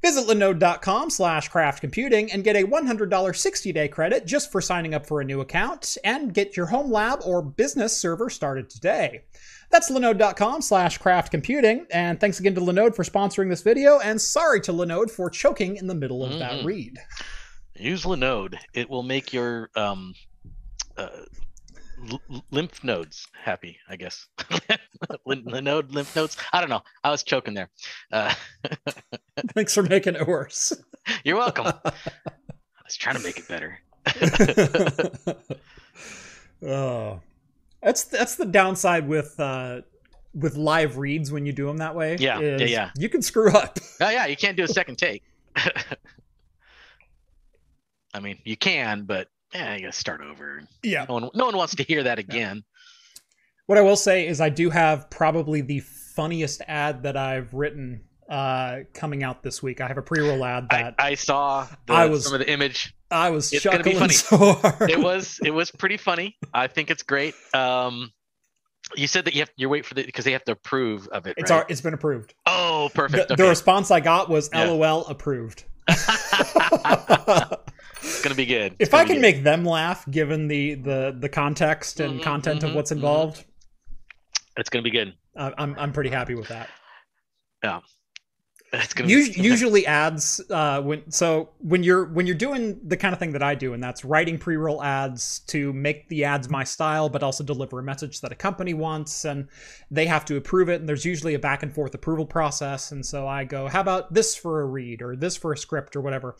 Visit 0.03 0.27
linode.com 0.27 1.09
slash 1.09 1.49
craftcomputing 1.49 2.29
and 2.31 2.43
get 2.43 2.55
a 2.55 2.63
$100 2.63 3.09
60-day 3.09 3.87
credit 3.87 4.27
just 4.27 4.51
for 4.51 4.61
signing 4.61 4.93
up 4.93 5.07
for 5.07 5.21
a 5.21 5.25
new 5.25 5.41
account 5.41 5.97
and 6.03 6.35
get 6.35 6.55
your 6.55 6.67
home 6.67 6.91
lab 6.91 7.21
or 7.25 7.41
business 7.41 7.97
server 7.97 8.29
started 8.29 8.69
today. 8.69 9.23
That's 9.69 9.91
linode.com 9.91 10.61
slash 10.61 10.97
craft 10.97 11.29
computing. 11.31 11.85
And 11.91 12.19
thanks 12.19 12.39
again 12.39 12.55
to 12.55 12.61
Linode 12.61 12.95
for 12.95 13.03
sponsoring 13.03 13.49
this 13.49 13.61
video. 13.61 13.99
And 13.99 14.19
sorry 14.19 14.61
to 14.61 14.71
Linode 14.73 15.11
for 15.11 15.29
choking 15.29 15.75
in 15.75 15.87
the 15.87 15.95
middle 15.95 16.23
of 16.23 16.39
that 16.39 16.61
Mhm. 16.61 16.65
read. 16.65 16.97
Use 17.75 18.03
Linode. 18.05 18.55
It 18.73 18.89
will 18.89 19.03
make 19.03 19.33
your 19.33 19.69
um, 19.75 20.13
uh, 20.97 21.09
l- 22.09 22.43
lymph 22.49 22.83
nodes 22.83 23.27
happy. 23.43 23.77
I 23.89 23.97
guess. 23.97 24.27
Lin- 25.25 25.43
Linode 25.43 25.91
lymph 25.93 26.15
nodes. 26.15 26.37
I 26.53 26.59
don't 26.61 26.69
know. 26.69 26.81
I 27.03 27.11
was 27.11 27.23
choking 27.23 27.53
there. 27.53 27.69
Uh, 28.11 28.33
Thanks 29.53 29.73
for 29.73 29.83
making 29.83 30.15
it 30.15 30.25
worse. 30.27 30.73
you're 31.23 31.37
welcome. 31.37 31.67
I 31.85 31.91
was 32.85 32.95
trying 32.95 33.17
to 33.17 33.21
make 33.21 33.37
it 33.37 33.47
better. 33.47 33.79
oh, 36.65 37.19
that's 37.81 38.03
that's 38.05 38.35
the 38.35 38.45
downside 38.45 39.07
with 39.07 39.39
uh, 39.39 39.81
with 40.33 40.55
live 40.55 40.97
reads 40.97 41.31
when 41.31 41.45
you 41.45 41.53
do 41.53 41.65
them 41.65 41.77
that 41.77 41.95
way. 41.95 42.17
Yeah, 42.19 42.39
yeah, 42.39 42.55
is 42.57 42.71
yeah. 42.71 42.91
You 42.97 43.09
can 43.09 43.21
screw 43.21 43.51
up. 43.51 43.79
Oh 43.99 44.09
yeah, 44.09 44.27
you 44.27 44.35
can't 44.37 44.55
do 44.55 44.63
a 44.63 44.67
second 44.67 44.97
take. 44.97 45.23
I 48.13 48.19
mean, 48.19 48.37
you 48.43 48.55
can, 48.57 49.03
but 49.03 49.27
yeah, 49.53 49.75
you 49.75 49.81
gotta 49.81 49.91
start 49.93 50.21
over. 50.21 50.61
Yeah. 50.83 51.05
No 51.07 51.15
one, 51.15 51.29
no 51.33 51.45
one 51.45 51.57
wants 51.57 51.75
to 51.75 51.83
hear 51.83 52.03
that 52.03 52.19
again. 52.19 52.63
What 53.65 53.77
I 53.77 53.81
will 53.81 53.95
say 53.95 54.27
is 54.27 54.39
I 54.39 54.49
do 54.49 54.69
have 54.69 55.09
probably 55.09 55.61
the 55.61 55.79
funniest 55.81 56.61
ad 56.67 57.03
that 57.03 57.17
I've 57.17 57.53
written 57.53 58.01
uh, 58.29 58.79
coming 58.93 59.23
out 59.23 59.43
this 59.43 59.61
week. 59.61 59.81
I 59.81 59.87
have 59.87 59.97
a 59.97 60.01
pre-roll 60.01 60.43
ad 60.45 60.67
I, 60.69 60.83
that 60.83 60.95
I 60.99 61.15
saw 61.15 61.67
the, 61.85 61.93
I 61.93 62.05
was- 62.05 62.23
some 62.23 62.33
of 62.33 62.39
the 62.39 62.49
image. 62.51 62.93
I, 63.09 63.29
was 63.29 63.51
it's 63.53 63.63
gonna 63.63 63.83
be 63.83 63.93
funny. 63.99 64.13
so 64.13 64.53
hard. 64.53 64.89
It 64.89 64.99
was 64.99 65.39
it 65.43 65.51
was 65.51 65.71
pretty 65.71 65.97
funny. 65.97 66.35
I 66.53 66.67
think 66.67 66.89
it's 66.91 67.03
great. 67.03 67.35
Um, 67.53 68.11
you 68.95 69.07
said 69.07 69.25
that 69.25 69.33
you 69.33 69.41
have 69.41 69.49
you're 69.57 69.69
wait 69.69 69.85
for 69.85 69.93
the 69.95 70.03
because 70.05 70.25
they 70.25 70.31
have 70.33 70.43
to 70.45 70.51
approve 70.53 71.07
of 71.09 71.27
it. 71.27 71.35
It's 71.37 71.51
right? 71.51 71.57
our, 71.61 71.65
it's 71.69 71.81
been 71.81 71.93
approved. 71.93 72.33
oh, 72.45 72.89
perfect. 72.93 73.27
the 73.29 73.33
Okay. 73.33 73.49
response 73.49 73.91
I 73.91 73.99
got 73.99 74.29
was 74.29 74.49
Yeah. 74.53 74.65
LOL 74.69 75.05
approved. 75.07 75.63
it's 75.89 76.07
gonna 78.23 78.35
be 78.35 78.45
good. 78.45 78.73
It's 78.79 78.89
if 78.89 78.93
I 78.93 79.03
can 79.05 79.15
good. 79.15 79.21
make 79.21 79.43
them 79.43 79.63
laugh, 79.65 80.09
given 80.09 80.47
the 80.47 80.75
the 80.75 81.15
the 81.17 81.29
context 81.29 81.99
and 81.99 82.19
Mhm, 82.19 82.23
content 82.23 82.63
of 82.63 82.71
mhm, 82.71 82.75
what's 82.75 82.91
mhm. 82.91 82.95
involved, 82.97 83.45
it's 84.57 84.69
gonna 84.69 84.83
be 84.83 84.91
good. 84.91 85.13
I'm 85.35 85.75
I'm 85.77 85.93
pretty 85.93 86.09
happy 86.09 86.35
with 86.35 86.47
that. 86.49 86.69
It's 88.73 88.93
gonna 88.93 89.09
Us- 89.13 89.29
be, 89.29 89.41
usually 89.41 89.87
ads 89.87 90.41
uh, 90.49 90.81
when 90.81 91.09
so 91.09 91.49
when 91.59 91.83
you're 91.83 92.05
when 92.05 92.27
you're 92.27 92.35
doing 92.35 92.79
the 92.83 92.97
kind 92.97 93.13
of 93.13 93.19
thing 93.19 93.31
that 93.31 93.41
I 93.41 93.55
do, 93.55 93.73
and 93.73 93.81
that's 93.81 94.03
writing 94.03 94.37
pre-roll 94.37 94.83
ads 94.83 95.39
to 95.47 95.71
make 95.71 96.09
the 96.09 96.25
ads 96.25 96.49
my 96.49 96.65
style, 96.65 97.07
but 97.07 97.23
also 97.23 97.45
deliver 97.45 97.79
a 97.79 97.83
message 97.83 98.19
that 98.21 98.31
a 98.33 98.35
company 98.35 98.73
wants, 98.73 99.23
and 99.23 99.47
they 99.89 100.05
have 100.05 100.25
to 100.25 100.35
approve 100.35 100.67
it. 100.67 100.81
And 100.81 100.89
there's 100.89 101.05
usually 101.05 101.33
a 101.33 101.39
back 101.39 101.63
and 101.63 101.73
forth 101.73 101.95
approval 101.95 102.25
process. 102.25 102.91
And 102.91 103.05
so 103.05 103.25
I 103.25 103.45
go, 103.45 103.67
how 103.67 103.79
about 103.79 104.13
this 104.13 104.35
for 104.35 104.61
a 104.61 104.65
read 104.65 105.01
or 105.01 105.15
this 105.15 105.37
for 105.37 105.53
a 105.53 105.57
script 105.57 105.95
or 105.95 106.01
whatever. 106.01 106.35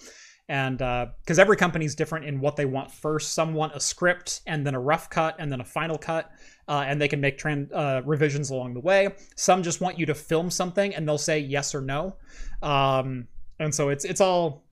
And 0.50 0.78
because 0.78 1.40
every 1.40 1.58
company's 1.58 1.94
different 1.94 2.26
in 2.26 2.40
what 2.40 2.56
they 2.56 2.66
want 2.66 2.90
first, 2.90 3.34
some 3.34 3.54
want 3.54 3.76
a 3.76 3.80
script 3.80 4.42
and 4.48 4.66
then 4.66 4.76
a 4.76 4.80
rough 4.80 5.10
cut 5.10 5.36
and 5.40 5.52
then 5.52 5.60
a 5.60 5.66
final 5.66 5.98
cut, 5.98 6.32
uh, 6.68 6.84
and 6.88 7.02
they 7.02 7.08
can 7.08 7.22
make 7.22 7.38
tran- 7.38 7.70
uh, 7.74 8.02
revisions 8.06 8.50
along 8.50 8.74
the 8.74 8.80
way. 8.80 9.10
Some 9.36 9.64
just 9.64 9.82
want 9.82 9.98
you 9.98 10.06
to 10.08 10.16
film 10.16 10.50
something 10.50 10.94
and 10.94 11.08
they'll 11.08 11.18
say 11.18 11.40
yes 11.40 11.74
or 11.74 11.82
no. 11.82 12.16
Um, 12.62 13.28
and 13.60 13.74
so 13.74 13.90
it's 13.90 14.06
it's 14.06 14.22
all 14.22 14.64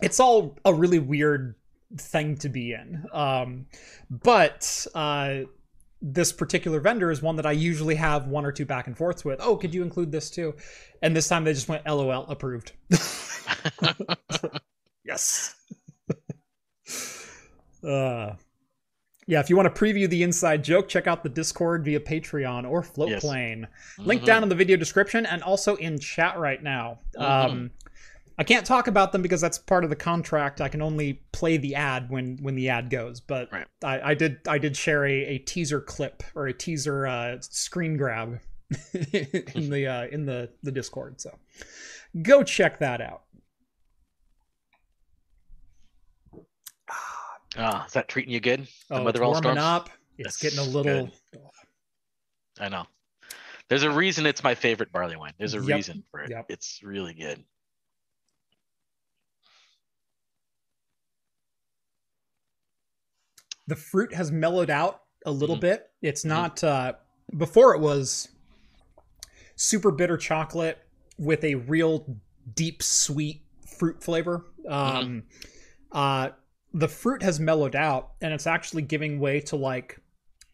it's 0.00 0.20
all 0.20 0.58
a 0.64 0.72
really 0.72 0.98
weird 0.98 1.54
thing 1.96 2.36
to 2.38 2.48
be 2.48 2.72
in. 2.72 3.04
Um, 3.12 3.66
but 4.08 4.86
uh, 4.94 5.40
this 6.02 6.32
particular 6.32 6.80
vendor 6.80 7.10
is 7.10 7.20
one 7.20 7.36
that 7.36 7.46
I 7.46 7.52
usually 7.52 7.96
have 7.96 8.26
one 8.26 8.44
or 8.44 8.52
two 8.52 8.64
back 8.64 8.86
and 8.86 8.96
forths 8.96 9.24
with. 9.24 9.40
Oh, 9.42 9.56
could 9.56 9.74
you 9.74 9.82
include 9.82 10.10
this 10.10 10.30
too? 10.30 10.54
And 11.02 11.14
this 11.14 11.28
time 11.28 11.44
they 11.44 11.52
just 11.52 11.68
went 11.68 11.86
LOL 11.86 12.26
approved. 12.28 12.72
yes. 15.04 15.54
uh, 17.86 18.32
yeah, 19.30 19.38
if 19.38 19.48
you 19.48 19.56
want 19.56 19.72
to 19.72 19.80
preview 19.80 20.08
the 20.08 20.24
inside 20.24 20.64
joke, 20.64 20.88
check 20.88 21.06
out 21.06 21.22
the 21.22 21.28
Discord 21.28 21.84
via 21.84 22.00
Patreon 22.00 22.68
or 22.68 22.82
Floatplane. 22.82 23.64
Link 23.98 24.22
Mhm. 24.22 24.26
down 24.26 24.42
in 24.42 24.48
the 24.48 24.56
video 24.56 24.76
description 24.76 25.24
and 25.24 25.40
also 25.44 25.76
in 25.76 26.00
chat 26.00 26.36
right 26.36 26.60
now. 26.60 26.98
Mhm. 27.16 27.22
Um, 27.22 27.70
I 28.38 28.42
can't 28.42 28.66
talk 28.66 28.88
about 28.88 29.12
them 29.12 29.22
because 29.22 29.40
that's 29.40 29.56
part 29.56 29.84
of 29.84 29.90
the 29.90 29.94
contract. 29.96 30.60
I 30.60 30.68
can 30.68 30.82
only 30.82 31.22
play 31.30 31.58
the 31.58 31.76
ad 31.76 32.10
when 32.10 32.38
when 32.42 32.56
the 32.56 32.70
ad 32.70 32.90
goes. 32.90 33.20
But 33.20 33.52
Right. 33.52 33.66
I, 33.84 34.00
I 34.10 34.14
did 34.14 34.38
I 34.48 34.58
did 34.58 34.76
share 34.76 35.04
a, 35.06 35.12
a 35.12 35.38
teaser 35.38 35.80
clip 35.80 36.24
or 36.34 36.48
a 36.48 36.52
teaser 36.52 37.06
uh, 37.06 37.36
screen 37.40 37.96
grab 37.96 38.40
in 38.92 39.70
the 39.70 39.86
uh, 39.86 40.06
in 40.10 40.26
the 40.26 40.50
the 40.64 40.72
Discord. 40.72 41.20
So 41.20 41.38
go 42.22 42.42
check 42.42 42.78
that 42.80 43.00
out. 43.00 43.22
Ah, 47.60 47.84
is 47.86 47.92
that 47.92 48.08
treating 48.08 48.32
you 48.32 48.40
good? 48.40 48.60
The 48.88 48.96
Oh, 48.96 49.04
Mother 49.04 49.18
it's 49.18 49.20
all 49.20 49.30
warming 49.32 49.42
storms? 49.42 49.60
up. 49.60 49.90
It's 50.18 50.38
That's 50.38 50.56
getting 50.56 50.58
a 50.58 50.62
little. 50.62 51.06
good. 51.06 51.42
I 52.58 52.68
know. 52.70 52.86
There's 53.68 53.82
a 53.82 53.90
reason 53.90 54.24
it's 54.26 54.42
my 54.42 54.54
favorite 54.54 54.90
barley 54.92 55.16
wine. 55.16 55.34
There's 55.38 55.54
a 55.54 55.60
Yep. 55.60 55.76
reason 55.76 56.02
for 56.10 56.20
it. 56.20 56.30
Yep. 56.30 56.46
It's 56.48 56.82
really 56.82 57.14
good. 57.14 57.44
the 63.66 63.76
fruit 63.76 64.14
has 64.14 64.32
mellowed 64.32 64.70
out 64.70 65.02
a 65.26 65.30
little 65.30 65.56
Mhm. 65.56 65.60
bit. 65.60 65.90
It's 66.02 66.24
not 66.24 66.62
uh 66.64 66.94
before 67.36 67.74
it 67.74 67.80
was 67.80 68.28
super 69.54 69.90
bitter 69.90 70.16
chocolate 70.16 70.78
with 71.18 71.44
a 71.44 71.54
real 71.56 72.18
deep 72.54 72.82
sweet 72.82 73.44
fruit 73.78 74.02
flavor. 74.02 74.46
Um 74.68 75.24
uh 75.92 76.30
the 76.72 76.88
fruit 76.88 77.22
has 77.22 77.40
mellowed 77.40 77.74
out 77.74 78.12
and 78.20 78.32
it's 78.32 78.46
actually 78.46 78.82
giving 78.82 79.18
way 79.18 79.40
to 79.40 79.56
like 79.56 79.98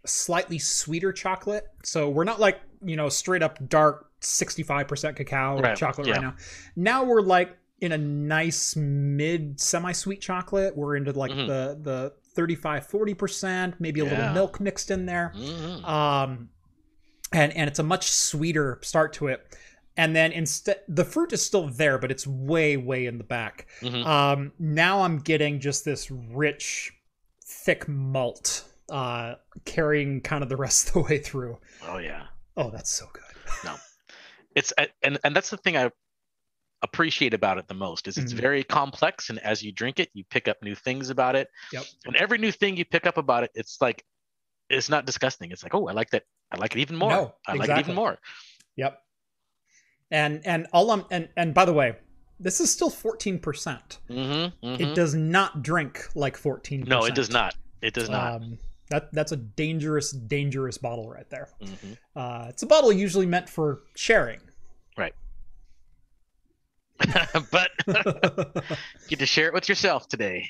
slightly 0.07 0.59
sweeter 0.59 1.13
chocolate. 1.13 1.65
So 1.85 2.09
we're 2.09 2.25
not 2.25 2.41
like, 2.41 2.61
you 2.83 2.97
know, 2.97 3.09
straight 3.09 3.43
up 3.43 3.59
dark 3.69 4.11
65% 4.21 5.17
cacao 5.17 5.61
Right, 5.61 5.77
chocolate 5.77 6.07
yeah. 6.07 6.15
right 6.15 6.23
now. 6.23 6.35
Now 6.75 7.05
we're 7.05 7.21
like 7.21 7.57
in 7.81 7.93
a 7.93 7.99
nice 7.99 8.75
mid 8.77 9.61
semi-sweet 9.61 10.21
chocolate. 10.23 10.75
We're 10.77 10.97
into 10.97 11.13
like 11.13 11.33
Mhm. 11.33 11.47
the 11.49 11.79
the 11.83 12.13
35 12.35 12.87
40%, 12.87 13.75
maybe 13.79 14.01
a 14.01 14.05
little 14.05 14.33
milk 14.33 14.61
mixed 14.61 14.91
in 14.91 15.07
there. 15.07 15.33
Mhm. 15.37 15.85
Um 15.87 16.49
and 17.33 17.53
and 17.57 17.69
it's 17.69 17.79
a 17.79 17.83
much 17.83 18.11
sweeter 18.11 18.79
start 18.83 19.13
to 19.15 19.27
it. 19.27 19.55
And 19.97 20.15
then 20.15 20.33
instead 20.33 20.83
the 20.89 21.05
fruit 21.05 21.33
is 21.33 21.45
still 21.45 21.69
there, 21.69 21.99
but 21.99 22.11
it's 22.11 22.27
way 22.27 22.77
way 22.77 23.07
in 23.07 23.19
the 23.19 23.25
back. 23.25 23.67
Mhm. 23.81 24.05
Um 24.07 24.53
now 24.59 25.03
I'm 25.03 25.19
getting 25.19 25.61
just 25.61 25.85
this 25.85 26.11
rich 26.11 26.93
thick 27.45 27.89
malt 27.89 28.65
uh 28.89 29.35
carrying 29.65 30.21
kind 30.21 30.43
of 30.43 30.49
the 30.49 30.57
rest 30.57 30.89
of 30.89 30.95
the 30.95 31.01
way 31.01 31.19
through. 31.19 31.59
Oh 31.83 31.99
yeah. 31.99 32.27
Oh, 32.57 32.71
that's 32.71 32.91
so 32.91 33.07
good. 33.13 33.23
No. 33.65 33.77
It's 34.55 34.73
and 35.03 35.19
and 35.25 35.35
that's 35.35 35.51
the 35.51 35.57
thing 35.57 35.77
I 35.77 35.91
appreciate 36.83 37.33
about 37.35 37.57
it 37.59 37.67
the 37.69 37.75
most 37.75 38.07
is 38.07 38.19
it's 38.19 38.33
Mhm. 38.35 38.41
very 38.41 38.63
complex 38.65 39.31
and 39.31 39.39
as 39.41 39.63
you 39.63 39.73
drink 39.73 39.99
it 39.99 40.11
you 40.13 40.25
pick 40.31 40.47
up 40.47 40.63
new 40.63 40.75
things 40.75 41.09
about 41.11 41.35
it. 41.35 41.49
Yep. 41.73 41.85
And 42.05 42.17
every 42.17 42.39
new 42.39 42.53
thing 42.53 42.77
you 42.77 42.85
pick 42.85 43.07
up 43.07 43.17
about 43.17 43.45
it 43.45 43.51
it's 43.55 43.81
like 43.81 44.05
it's 44.69 44.89
not 44.89 45.07
disgusting. 45.07 45.53
It's 45.53 45.63
like, 45.63 45.75
"Oh, 45.77 45.87
I 45.87 45.93
like 45.93 46.11
that. 46.11 46.25
I 46.51 46.57
like 46.57 46.75
it 46.75 46.81
even 46.81 46.97
more. 46.97 47.11
No, 47.11 47.35
I 47.47 47.55
like 47.55 47.71
it 47.71 47.79
even 47.79 47.95
more." 47.95 48.19
Yep. 48.75 49.01
And 50.11 50.47
and 50.47 50.67
all 50.73 50.91
I'm 50.91 51.05
and 51.11 51.29
and 51.37 51.53
by 51.55 51.65
the 51.65 51.73
way, 51.73 51.97
this 52.39 52.61
is 52.61 52.71
still 52.71 52.91
14%. 52.91 53.41
percent 53.43 53.99
Mhm. 54.09 54.53
It 54.63 54.81
mhm. 54.81 54.95
does 54.95 55.15
not 55.15 55.63
drink 55.63 56.07
like 56.15 56.37
14%. 56.37 56.87
No, 56.87 57.05
it 57.05 57.15
does 57.15 57.31
not. 57.31 57.55
It 57.83 57.95
does 57.95 58.09
not. 58.09 58.43
Um, 58.43 58.59
that 58.91 59.13
that's 59.13 59.33
a 59.33 59.37
dangerous, 59.37 60.13
dangerous 60.13 60.79
bottle 60.79 61.09
right 61.11 61.29
there. 61.29 61.49
Mhm. 61.61 61.97
Uh, 62.15 62.47
it's 62.51 62.63
a 62.63 62.67
bottle 62.67 62.93
usually 62.93 63.27
meant 63.27 63.49
for 63.49 63.83
sharing. 63.97 64.41
Right. 64.97 65.15
But 67.51 67.71
get 69.09 69.19
to 69.19 69.27
share 69.27 69.49
it 69.49 69.55
with 69.55 69.69
yourself 69.69 70.09
today. 70.09 70.49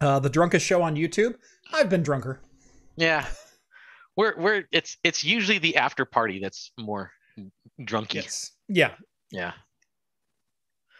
uh, 0.00 0.20
the 0.20 0.30
drunkest 0.30 0.64
show 0.64 0.80
on 0.82 0.94
YouTube. 0.94 1.34
I've 1.72 1.88
been 1.88 2.02
drunker. 2.02 2.40
Yeah. 2.96 3.26
We're 4.16 4.36
we're 4.38 4.64
it's 4.70 4.96
it's 5.02 5.24
usually 5.24 5.58
the 5.58 5.76
after 5.76 6.04
party 6.04 6.38
that's 6.40 6.70
more 6.78 7.10
drunky. 7.80 8.14
Yes. 8.14 8.52
Yeah. 8.68 8.92
Yeah. 9.30 9.52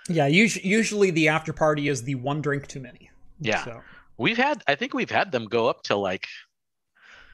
Yeah. 0.09 0.27
Usually, 0.27 0.67
usually 0.67 1.11
the 1.11 1.29
after 1.29 1.53
party 1.53 1.89
is 1.89 2.03
the 2.03 2.15
one 2.17 2.41
drink 2.41 2.67
too 2.67 2.81
many. 2.81 3.11
Yeah. 3.41 3.65
So, 3.65 3.81
We've 4.17 4.37
had 4.37 4.63
I 4.67 4.75
think 4.75 4.95
we've 4.95 5.11
had 5.11 5.31
them 5.31 5.45
go 5.45 5.69
up 5.69 5.83
to 5.85 5.97
like 5.97 6.27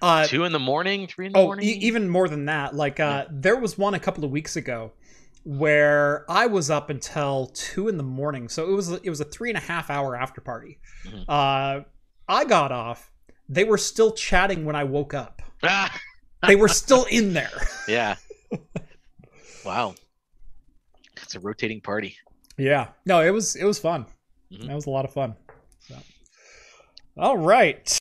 uh, 0.02 0.26
two 0.26 0.44
in 0.44 0.52
the 0.52 0.58
morning, 0.58 1.06
three 1.06 1.26
in 1.26 1.32
the 1.32 1.38
oh, 1.38 1.44
morning. 1.46 1.64
e- 1.66 1.78
even 1.80 2.08
more 2.10 2.28
than 2.28 2.44
that. 2.44 2.74
Like, 2.74 3.00
uh, 3.00 3.24
there 3.30 3.56
was 3.56 3.78
one 3.78 3.94
a 3.94 3.98
couple 4.00 4.22
of 4.24 4.30
weeks 4.30 4.56
ago 4.56 4.92
where 5.44 6.30
I 6.30 6.46
was 6.46 6.70
up 6.70 6.90
until 6.90 7.46
two 7.54 7.88
in 7.88 7.96
the 7.96 8.02
morning. 8.02 8.48
So 8.50 8.68
it 8.70 8.72
was 8.74 8.90
it 8.90 9.08
was 9.08 9.20
a 9.20 9.24
three 9.24 9.48
and 9.50 9.56
a 9.56 9.62
half 9.62 9.88
hour 9.88 10.14
after 10.14 10.40
party. 10.42 10.78
Mhm. 11.06 11.24
Uh, 11.26 11.84
I 12.28 12.44
got 12.44 12.70
off. 12.72 13.10
They 13.48 13.64
were 13.64 13.78
still 13.78 14.12
chatting 14.12 14.64
when 14.66 14.76
I 14.76 14.84
woke 14.84 15.14
up. 15.14 15.40
Ah, 15.62 15.94
They 16.46 16.56
were 16.56 16.68
still 16.68 17.04
in 17.04 17.32
there. 17.32 17.50
yeah. 17.88 18.16
wow. 19.64 19.94
It's 21.22 21.34
a 21.34 21.40
rotating 21.40 21.80
party. 21.80 22.16
Yeah. 22.58 22.88
No, 23.06 23.20
it 23.20 23.30
was 23.30 23.56
it 23.56 23.64
was 23.64 23.78
fun. 23.78 24.06
Mhm. 24.52 24.66
That 24.66 24.74
was 24.74 24.86
a 24.86 24.90
lot 24.90 25.04
of 25.04 25.12
fun. 25.12 25.34
So. 25.80 25.96
All 27.16 27.36
right. 27.36 27.98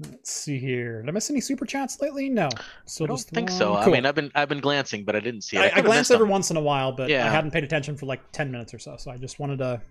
Let's 0.00 0.30
see 0.30 0.58
here. 0.60 1.00
Did 1.02 1.08
I 1.08 1.12
miss 1.12 1.28
any 1.28 1.40
super 1.40 1.64
chats 1.66 2.00
lately? 2.00 2.28
No. 2.28 2.48
So 2.86 3.04
I 3.04 3.08
don't 3.08 3.16
just 3.16 3.30
think 3.30 3.50
one. 3.50 3.58
so. 3.58 3.74
I 3.74 3.86
mean, 3.88 4.06
I've 4.06 4.14
been 4.14 4.30
I've 4.34 4.48
been 4.48 4.60
glancing, 4.60 5.04
but 5.04 5.16
I 5.16 5.20
didn't 5.20 5.40
see 5.42 5.56
it. 5.56 5.60
I, 5.60 5.66
I 5.66 5.68
could've 5.70 5.84
glance 5.86 6.10
every 6.12 6.24
them. 6.24 6.30
once 6.30 6.50
in 6.50 6.56
a 6.56 6.60
while, 6.60 6.92
but 6.92 7.10
I 7.10 7.28
hadn't 7.28 7.50
paid 7.50 7.64
attention 7.64 7.96
for 7.96 8.06
like 8.06 8.20
ten 8.30 8.52
minutes 8.52 8.72
or 8.72 8.78
so. 8.78 8.96
So 8.96 9.10
I 9.10 9.16
just 9.16 9.40
wanted 9.40 9.58
to. 9.58 9.82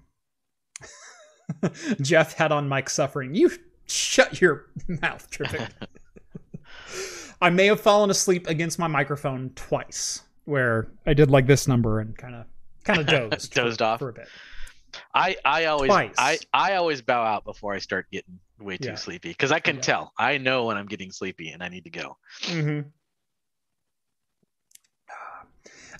Jeff 2.01 2.33
had 2.33 2.51
on 2.53 2.69
Mike 2.69 2.89
suffering. 2.89 3.35
You 3.35 3.51
shut 3.85 4.39
your 4.39 4.67
mouth, 5.01 5.29
tripping. 5.29 5.67
I 7.41 7.49
may 7.49 7.67
have 7.67 7.79
fallen 7.79 8.09
asleep 8.09 8.47
against 8.47 8.79
my 8.79 8.87
microphone 8.87 9.51
twice, 9.55 10.23
where 10.45 10.87
I 11.05 11.13
did 11.13 11.29
like 11.29 11.45
this 11.47 11.67
number 11.67 11.99
and 11.99 12.17
kind 12.17 12.35
of 12.35 12.45
kind 12.83 12.99
of 12.99 13.05
dozed, 13.31 13.53
Dozed 13.53 13.79
for, 13.79 13.83
off. 13.85 13.99
for 13.99 14.09
a 14.09 14.13
bit. 14.13 14.27
I 15.13 15.35
I 15.45 15.65
always 15.65 15.89
Twice. 15.89 16.15
I 16.17 16.39
I 16.53 16.75
always 16.75 17.01
bow 17.01 17.23
out 17.23 17.43
before 17.45 17.73
I 17.73 17.79
start 17.79 18.07
getting 18.11 18.39
way 18.59 18.77
too 18.77 18.89
Yeah. 18.89 18.95
sleepy 18.95 19.29
because 19.29 19.51
I 19.51 19.59
can 19.59 19.75
Yeah. 19.75 19.81
tell. 19.81 20.13
I 20.17 20.37
know 20.37 20.65
when 20.65 20.77
I'm 20.77 20.87
getting 20.87 21.11
sleepy 21.11 21.49
and 21.49 21.61
I 21.61 21.69
need 21.69 21.83
to 21.83 21.89
go. 21.91 22.17
hmm 22.43 22.81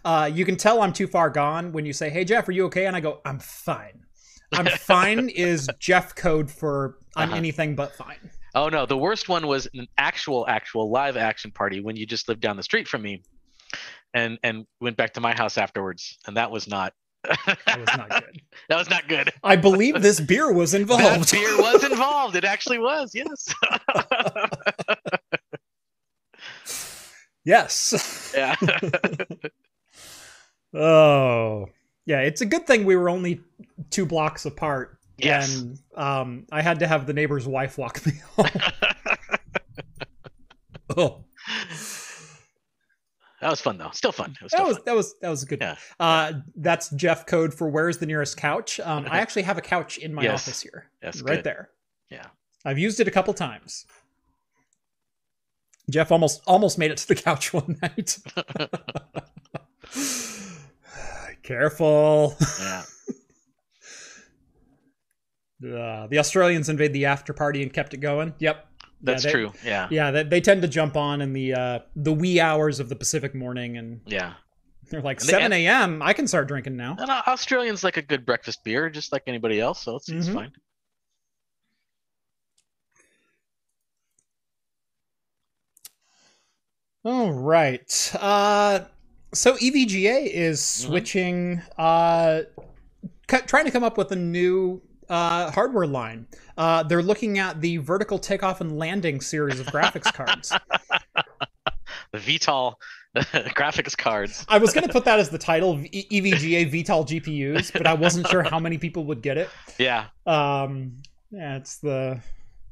Uh, 0.05 0.29
you 0.31 0.45
can 0.45 0.55
tell 0.55 0.81
I'm 0.81 0.93
too 0.93 1.07
far 1.07 1.29
gone 1.29 1.71
when 1.73 1.85
you 1.85 1.91
say, 1.93 2.09
"Hey 2.09 2.23
Jeff, 2.23 2.47
are 2.47 2.51
you 2.51 2.65
okay?" 2.65 2.85
And 2.85 2.95
I 2.95 2.99
go, 2.99 3.19
"I'm 3.25 3.39
fine." 3.39 4.05
I'm 4.53 4.65
fine 4.87 5.29
is 5.29 5.67
Jeff 5.79 6.15
code 6.15 6.49
for 6.49 6.97
I'm 7.15 7.29
Uh-huh. 7.29 7.37
anything 7.37 7.75
but 7.75 7.93
fine. 7.95 8.31
Oh 8.57 8.69
no, 8.69 8.87
the 8.87 8.97
worst 8.97 9.29
one 9.29 9.45
was 9.45 9.67
an 9.75 9.87
actual 9.99 10.47
actual 10.47 10.89
live 10.89 11.15
action 11.15 11.51
party 11.51 11.79
when 11.79 11.95
you 11.95 12.07
just 12.07 12.27
lived 12.27 12.41
down 12.41 12.57
the 12.57 12.63
street 12.63 12.87
from 12.87 13.03
me, 13.03 13.21
and 14.15 14.39
and 14.41 14.65
went 14.81 14.97
back 14.97 15.13
to 15.13 15.21
my 15.21 15.35
house 15.35 15.59
afterwards, 15.59 16.17
and 16.25 16.37
that 16.37 16.49
was 16.49 16.67
not. 16.67 16.93
That 17.23 17.79
was 17.79 17.87
not 17.95 18.09
good. 18.09 18.41
that 18.69 18.77
was 18.77 18.89
not 18.89 19.07
good. 19.07 19.31
I 19.43 19.57
believe 19.57 20.01
this 20.01 20.19
beer 20.19 20.51
was 20.51 20.71
That 20.71 20.81
involved. 20.81 21.31
beer 21.31 21.55
was 21.59 21.83
involved. 21.83 22.35
It 22.35 22.45
actually 22.45 22.79
was. 22.79 23.13
Yes. 23.13 23.53
yes. 27.45 28.33
yeah. 28.35 28.55
Oh. 30.73 31.69
Yeah, 32.05 32.19
it's 32.19 32.41
a 32.41 32.45
good 32.45 32.67
thing 32.67 32.85
we 32.85 32.95
were 32.97 33.09
only 33.09 33.41
two 33.89 34.05
blocks 34.05 34.45
apart. 34.45 34.96
Yes. 35.17 35.57
And 35.59 35.79
um, 35.95 36.45
I 36.51 36.61
had 36.61 36.79
to 36.79 36.87
have 36.87 37.07
the 37.07 37.13
neighbor's 37.13 37.47
wife 37.47 37.77
walk 37.77 38.05
me 38.05 38.13
home. 38.35 38.47
oh. 40.97 41.23
That 43.41 43.51
was 43.51 43.61
fun 43.61 43.77
though. 43.77 43.91
Still 43.93 44.11
fun. 44.11 44.31
It 44.39 44.43
was 44.43 44.51
That 44.51 44.65
was 44.65 44.77
fun. 44.77 44.83
that 44.85 44.95
was 44.95 45.15
that 45.21 45.29
was 45.29 45.43
a 45.43 45.45
good. 45.45 45.59
Yeah. 45.61 45.75
Uh, 45.99 46.33
that's 46.55 46.89
Jeff 46.91 47.25
code 47.27 47.53
for 47.53 47.69
where's 47.69 47.97
the 47.99 48.05
nearest 48.07 48.35
couch. 48.37 48.79
Um, 48.79 49.05
I 49.09 49.19
actually 49.19 49.43
have 49.43 49.57
a 49.57 49.61
couch 49.61 49.97
in 49.99 50.13
my 50.13 50.23
Yes. 50.23 50.47
office 50.47 50.61
here, 50.61 50.89
That's 51.01 51.21
right 51.21 51.35
good. 51.35 51.43
there. 51.43 51.69
Yeah. 52.09 52.25
I've 52.65 52.79
used 52.79 52.99
it 52.99 53.07
a 53.07 53.11
couple 53.11 53.33
times. 53.35 53.85
Jeff 55.89 56.11
almost 56.11 56.41
almost 56.47 56.77
made 56.79 56.89
it 56.91 56.97
to 56.97 57.07
the 57.07 57.15
couch 57.15 57.53
one 57.53 57.77
night. 57.81 58.17
Careful. 61.43 62.35
Yeah. 62.59 62.83
Uh, 65.63 66.05
the 66.07 66.19
Australians 66.19 66.69
invade 66.69 66.93
the 66.93 67.05
after 67.05 67.33
party 67.33 67.63
and 67.63 67.73
kept 67.73 67.93
it 67.93 67.97
going. 67.97 68.33
Yep. 68.39 68.65
That's 69.01 69.23
they- 69.23 69.31
true. 69.31 69.51
Yeah. 69.65 69.87
Yeah, 69.89 70.11
they, 70.11 70.23
they 70.23 70.41
tend 70.41 70.61
to 70.63 70.67
jump 70.67 70.95
on 70.97 71.21
in 71.21 71.33
the 71.33 71.53
uh, 71.53 71.79
the 71.95 72.13
wee 72.13 72.39
hours 72.39 72.79
of 72.79 72.89
the 72.89 72.95
Pacific 72.95 73.33
morning, 73.35 73.77
and 73.77 74.01
Yeah. 74.05 74.33
they're 74.89 75.01
like 75.01 75.19
And 75.19 75.29
seven 75.29 75.53
a.m. 75.53 76.01
I 76.01 76.13
can 76.13 76.27
start 76.27 76.47
drinking 76.47 76.77
now. 76.77 76.95
And 76.99 77.09
uh, 77.09 77.21
Australians 77.27 77.83
like 77.83 77.97
a 77.97 78.01
good 78.01 78.25
breakfast 78.25 78.63
beer, 78.63 78.89
just 78.89 79.11
like 79.11 79.23
anybody 79.27 79.59
else. 79.59 79.81
So 79.81 79.95
it's, 79.95 80.09
it's 80.09 80.27
Mhm. 80.27 80.33
fine. 80.33 80.51
All 87.03 87.31
right. 87.31 88.11
Uh, 88.19 88.81
so 89.33 89.55
EVGA 89.55 90.27
is 90.29 90.63
switching, 90.63 91.61
uh, 91.77 92.41
cu- 93.27 93.41
trying 93.41 93.65
to 93.65 93.71
come 93.71 93.83
up 93.83 93.97
with 93.97 94.11
a 94.11 94.15
new 94.15 94.81
uh, 95.09 95.51
hardware 95.51 95.87
line. 95.87 96.27
Uh, 96.57 96.83
they're 96.83 97.03
looking 97.03 97.39
at 97.39 97.61
the 97.61 97.77
vertical 97.77 98.19
takeoff 98.19 98.61
and 98.61 98.77
landing 98.77 99.21
series 99.21 99.59
of 99.59 99.67
graphics 99.67 100.11
cards. 100.13 100.53
The 102.13 102.19
VTOL 102.19 102.75
graphics 103.17 103.97
cards. 103.97 104.45
I 104.47 104.57
was 104.59 104.73
going 104.73 104.85
to 104.87 104.91
put 104.93 105.03
that 105.05 105.19
as 105.19 105.29
the 105.29 105.37
title, 105.37 105.77
EVGA 105.77 106.71
VTOL 106.71 107.05
GPUs, 107.07 107.73
but 107.73 107.85
I 107.85 107.93
wasn't 107.93 108.27
sure 108.29 108.43
how 108.43 108.59
many 108.59 108.77
people 108.77 109.03
would 109.05 109.21
get 109.21 109.37
it. 109.37 109.49
Yeah, 109.77 110.05
Um, 110.25 110.93
yeah, 111.31 111.57
it's 111.57 111.77
the 111.79 112.21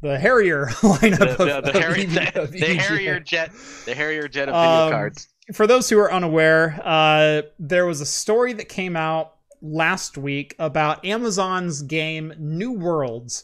the 0.01 0.17
Harrier 0.17 0.67
lineup 0.69 1.17
the, 1.19 1.31
of, 1.31 1.37
the, 1.37 1.57
of 1.57 1.65
the, 1.65 1.79
Harrier, 1.79 2.41
EV 2.41 2.51
the 2.51 2.75
Harrier 2.75 3.19
jet, 3.19 3.51
the 3.85 3.93
Harrier 3.95 4.27
jet 4.29 4.47
of 4.47 4.55
video 4.55 4.85
Um, 4.85 4.91
cards. 4.91 5.27
for 5.53 5.67
those 5.67 5.89
who 5.89 5.97
are 5.99 6.11
unaware, 6.11 6.79
uh, 6.83 7.41
there 7.59 7.85
was 7.85 7.99
a 8.01 8.05
story 8.05 8.53
that 8.53 8.69
came 8.69 8.95
out 8.95 9.34
last 9.65 10.17
week 10.17 10.55
about 10.59 11.03
Amazon's 11.03 11.81
game 11.81 12.33
New 12.37 12.71
Worlds 12.71 13.43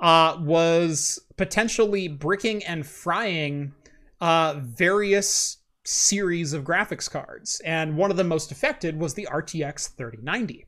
uh, 0.00 0.36
was 0.40 1.18
potentially 1.36 2.08
bricking 2.08 2.64
and 2.64 2.86
frying 2.86 3.72
uh, 4.20 4.54
various 4.60 5.58
series 5.84 6.52
of 6.52 6.64
graphics 6.64 7.10
cards, 7.10 7.60
and 7.64 7.96
one 7.96 8.10
of 8.10 8.16
the 8.16 8.24
most 8.24 8.52
affected 8.52 8.98
was 8.98 9.14
the 9.14 9.26
RTX 9.30 9.94
3090. 9.96 10.66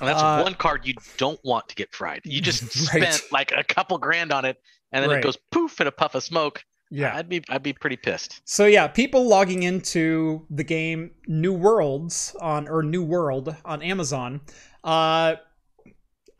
And 0.00 0.08
that's 0.08 0.22
uh, 0.22 0.40
one 0.42 0.54
card 0.54 0.86
you 0.86 0.94
don't 1.16 1.40
want 1.44 1.68
to 1.68 1.74
get 1.74 1.92
fried. 1.92 2.20
You 2.24 2.40
just 2.40 2.62
Right. 2.94 3.02
spent 3.12 3.22
like 3.32 3.52
a 3.56 3.64
couple 3.64 3.98
grand 3.98 4.32
on 4.32 4.44
it, 4.44 4.56
and 4.92 5.02
then 5.02 5.10
Right. 5.10 5.18
it 5.18 5.22
goes 5.24 5.36
poof 5.50 5.80
in 5.80 5.86
a 5.86 5.92
puff 5.92 6.14
of 6.14 6.22
smoke. 6.22 6.64
Yeah. 6.90 7.16
I'd 7.16 7.28
be 7.28 7.42
I'd 7.48 7.62
be 7.62 7.72
pretty 7.72 7.96
pissed. 7.96 8.40
So 8.44 8.66
yeah, 8.66 8.88
people 8.88 9.26
logging 9.26 9.62
into 9.62 10.44
the 10.50 10.64
game 10.64 11.12
New 11.26 11.52
Worlds 11.52 12.34
on 12.40 12.68
or 12.68 12.82
New 12.82 13.02
World 13.02 13.54
on 13.64 13.82
Amazon, 13.82 14.40
uh 14.84 15.36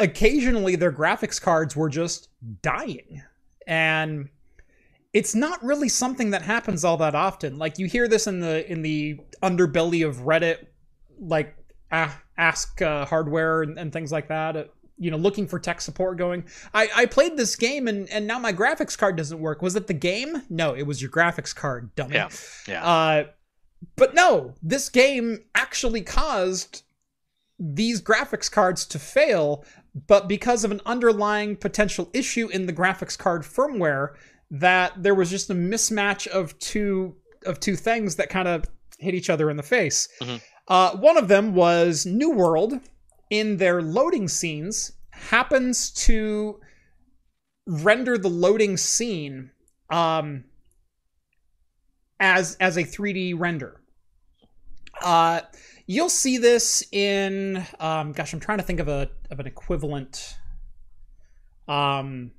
occasionally 0.00 0.76
their 0.76 0.92
graphics 0.92 1.40
cards 1.40 1.76
were 1.76 1.88
just 1.88 2.30
dying. 2.62 3.22
And 3.66 4.28
it's 5.12 5.34
not 5.34 5.62
really 5.62 5.88
something 5.88 6.30
that 6.30 6.42
happens 6.42 6.84
all 6.84 6.96
that 6.96 7.14
often. 7.14 7.58
Like 7.58 7.78
you 7.78 7.86
hear 7.86 8.08
this 8.08 8.26
in 8.26 8.40
the 8.40 8.70
in 8.70 8.82
the 8.82 9.20
underbelly 9.42 10.06
of 10.06 10.18
Reddit 10.18 10.66
like 11.20 11.56
ah, 11.92 12.20
ask 12.38 12.80
uh, 12.82 13.04
hardware 13.04 13.62
and, 13.62 13.78
and 13.78 13.92
things 13.92 14.10
like 14.10 14.28
that. 14.28 14.70
You 15.00 15.10
know, 15.10 15.16
looking 15.16 15.48
for 15.48 15.58
tech 15.58 15.80
support 15.80 16.18
going, 16.18 16.44
I, 16.74 16.88
I 16.94 17.06
played 17.06 17.36
this 17.36 17.56
game 17.56 17.88
and, 17.88 18.08
and 18.10 18.26
now 18.26 18.38
my 18.38 18.52
graphics 18.52 18.96
card 18.96 19.16
doesn't 19.16 19.40
work. 19.40 19.62
Was 19.62 19.74
it 19.74 19.86
the 19.86 19.94
game? 19.94 20.42
No, 20.50 20.74
it 20.74 20.82
was 20.82 21.00
your 21.00 21.10
graphics 21.10 21.56
card, 21.56 21.92
dummy. 21.96 22.14
Yeah, 22.14 22.28
yeah. 22.68 22.86
Uh, 22.86 23.24
but 23.96 24.14
no, 24.14 24.54
this 24.62 24.90
game 24.90 25.38
actually 25.54 26.02
caused 26.02 26.82
these 27.58 28.02
graphics 28.02 28.50
cards 28.50 28.84
to 28.86 28.98
fail, 28.98 29.64
but 30.06 30.28
because 30.28 30.64
of 30.64 30.70
an 30.70 30.82
underlying 30.84 31.56
potential 31.56 32.10
issue 32.12 32.48
in 32.48 32.66
the 32.66 32.72
graphics 32.72 33.16
card 33.16 33.42
firmware, 33.42 34.14
that 34.50 35.02
there 35.02 35.14
was 35.14 35.30
just 35.30 35.48
a 35.48 35.54
mismatch 35.54 36.26
of 36.26 36.58
two 36.58 37.16
of 37.46 37.58
two 37.58 37.74
things 37.76 38.16
that 38.16 38.28
kind 38.28 38.46
of 38.48 38.66
hit 38.98 39.14
each 39.14 39.30
other 39.30 39.48
in 39.48 39.56
the 39.56 39.62
face. 39.62 40.08
Mhm. 40.20 40.42
Uh, 40.68 40.90
one 40.96 41.16
of 41.16 41.28
them 41.28 41.54
was 41.54 42.04
New 42.04 42.30
World 42.30 42.74
in 43.30 43.56
their 43.56 43.80
loading 43.80 44.28
scenes 44.28 44.92
happens 45.10 45.90
to 45.90 46.60
render 47.66 48.18
the 48.18 48.28
loading 48.28 48.76
scene 48.76 49.50
um, 49.90 50.44
as 52.18 52.56
as 52.56 52.76
a 52.76 52.82
3D 52.82 53.38
render. 53.38 53.80
Uh, 55.02 55.40
you'll 55.86 56.10
see 56.10 56.36
this 56.36 56.84
in 56.92 57.64
um, 57.78 58.12
gosh, 58.12 58.32
I'm 58.32 58.40
trying 58.40 58.58
to 58.58 58.64
think 58.64 58.80
of 58.80 58.88
a 58.88 59.08
of 59.30 59.40
an 59.40 59.46
equivalent. 59.46 60.36
Um, 61.68 62.32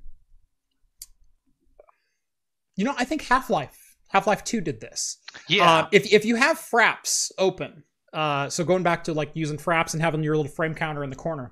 you 2.75 2.83
know, 2.83 2.93
I 2.97 3.05
think 3.05 3.23
Half 3.23 3.49
Life 3.49 3.95
Half 4.09 4.27
Life 4.27 4.43
Two 4.43 4.61
did 4.61 4.81
this. 4.81 5.17
yeah. 5.47 5.71
Uh, 5.71 5.87
if 5.91 6.11
if 6.11 6.25
you 6.25 6.35
have 6.35 6.57
fraps 6.57 7.31
open, 7.37 7.83
uh, 8.13 8.49
so 8.49 8.63
going 8.63 8.83
back 8.83 9.03
to 9.05 9.13
like 9.13 9.31
using 9.35 9.57
fraps 9.57 9.93
and 9.93 10.01
having 10.01 10.23
your 10.23 10.35
little 10.35 10.51
frame 10.51 10.75
counter 10.75 11.03
in 11.03 11.09
the 11.09 11.15
corner, 11.15 11.51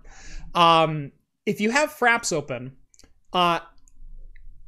um, 0.55 1.11
if 1.45 1.61
you 1.61 1.71
have 1.71 1.89
fraps 1.91 2.33
open, 2.33 2.75
uh, 3.33 3.59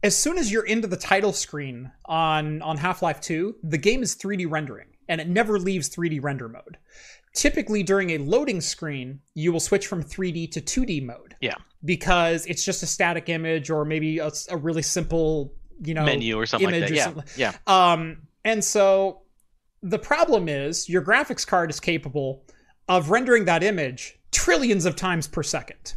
as 0.03 0.15
soon 0.15 0.37
as 0.37 0.51
you're 0.51 0.65
into 0.65 0.87
the 0.87 0.97
title 0.97 1.33
screen 1.33 1.91
on 2.05 2.61
on 2.61 2.77
Half 2.77 3.01
Life 3.01 3.21
Two, 3.21 3.55
the 3.63 3.77
game 3.77 4.01
is 4.01 4.15
3D 4.15 4.49
rendering 4.49 4.87
and 5.07 5.21
it 5.21 5.27
never 5.27 5.59
leaves 5.59 5.89
3D 5.89 6.23
render 6.23 6.47
mode. 6.49 6.77
Typically, 7.33 7.81
during 7.83 8.09
a 8.11 8.17
loading 8.17 8.59
screen, 8.59 9.19
you 9.35 9.51
will 9.53 9.59
switch 9.59 9.87
from 9.87 10.03
3D 10.03 10.51
to 10.51 10.61
2D 10.61 11.05
mode. 11.05 11.35
Yeah. 11.39 11.55
Because 11.85 12.45
it's 12.45 12.65
just 12.65 12.83
a 12.83 12.85
static 12.85 13.29
image 13.29 13.69
or 13.69 13.85
maybe 13.85 14.19
a, 14.19 14.31
a 14.49 14.57
really 14.57 14.81
simple, 14.81 15.53
you 15.81 15.93
know, 15.93 16.03
menu 16.03 16.37
or 16.37 16.45
something 16.45 16.69
like 16.69 16.81
that. 16.81 16.91
or 16.91 16.93
Yeah, 16.93 17.03
something. 17.05 17.23
yeah. 17.37 17.53
Um, 17.67 18.23
and 18.43 18.63
so 18.63 19.21
the 19.83 19.99
problem 19.99 20.47
is 20.47 20.87
your 20.87 21.01
graphics 21.01 21.45
card 21.45 21.69
is 21.69 21.79
capable 21.79 22.43
of 22.87 23.09
rendering 23.09 23.45
that 23.45 23.63
image 23.63 24.19
trillions 24.31 24.85
of 24.85 24.95
times 24.95 25.27
per 25.27 25.43
second. 25.43 25.95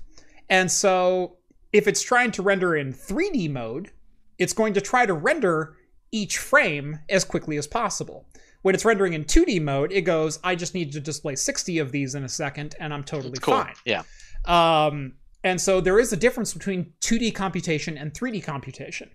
And 0.50 0.70
so 0.70 1.36
if 1.72 1.86
it's 1.88 2.02
trying 2.02 2.30
to 2.32 2.42
render 2.42 2.76
in 2.76 2.92
3D 2.92 3.50
mode, 3.50 3.90
it's 4.38 4.52
going 4.52 4.74
to 4.74 4.80
try 4.80 5.06
to 5.06 5.14
render 5.14 5.76
each 6.12 6.38
frame 6.38 6.98
as 7.08 7.24
quickly 7.24 7.56
as 7.56 7.66
possible. 7.66 8.26
When 8.62 8.74
it's 8.74 8.84
rendering 8.84 9.12
in 9.12 9.24
2D 9.24 9.60
mode, 9.60 9.92
it 9.92 10.02
goes, 10.02 10.38
I 10.42 10.54
just 10.54 10.74
need 10.74 10.92
to 10.92 11.00
display 11.00 11.36
60 11.36 11.78
of 11.78 11.92
these 11.92 12.14
in 12.14 12.24
a 12.24 12.28
second 12.28 12.74
and 12.80 12.94
I'm 12.94 13.04
totally 13.04 13.38
Cool. 13.40 13.54
fine. 13.54 13.74
Yeah. 13.84 14.02
Um, 14.46 15.14
and 15.42 15.60
so 15.60 15.80
there 15.80 15.98
is 15.98 16.12
a 16.12 16.16
difference 16.16 16.54
between 16.54 16.92
2D 17.00 17.34
computation 17.34 17.98
and 17.98 18.12
3D 18.14 18.42
computation. 18.42 19.10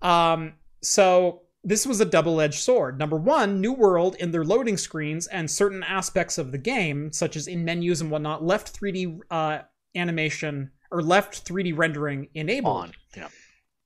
Um, 0.00 0.54
so 0.82 1.42
this 1.64 1.86
was 1.86 2.00
a 2.00 2.04
double-edged 2.04 2.58
sword. 2.58 2.98
Number 2.98 3.16
one, 3.16 3.60
New 3.60 3.72
World 3.72 4.16
in 4.20 4.30
their 4.30 4.44
loading 4.44 4.76
screens 4.76 5.26
and 5.26 5.50
certain 5.50 5.82
aspects 5.82 6.36
of 6.36 6.52
the 6.52 6.58
game, 6.58 7.10
such 7.12 7.36
as 7.36 7.46
in 7.46 7.64
menus 7.64 8.00
and 8.00 8.10
whatnot, 8.10 8.44
left 8.44 8.78
3D 8.78 9.18
uh, 9.30 9.58
animation 9.96 10.70
or 10.90 11.02
left 11.02 11.46
3D 11.46 11.76
rendering 11.76 12.28
enabled, 12.34 12.76
On. 12.76 12.92
Yeah. 13.16 13.28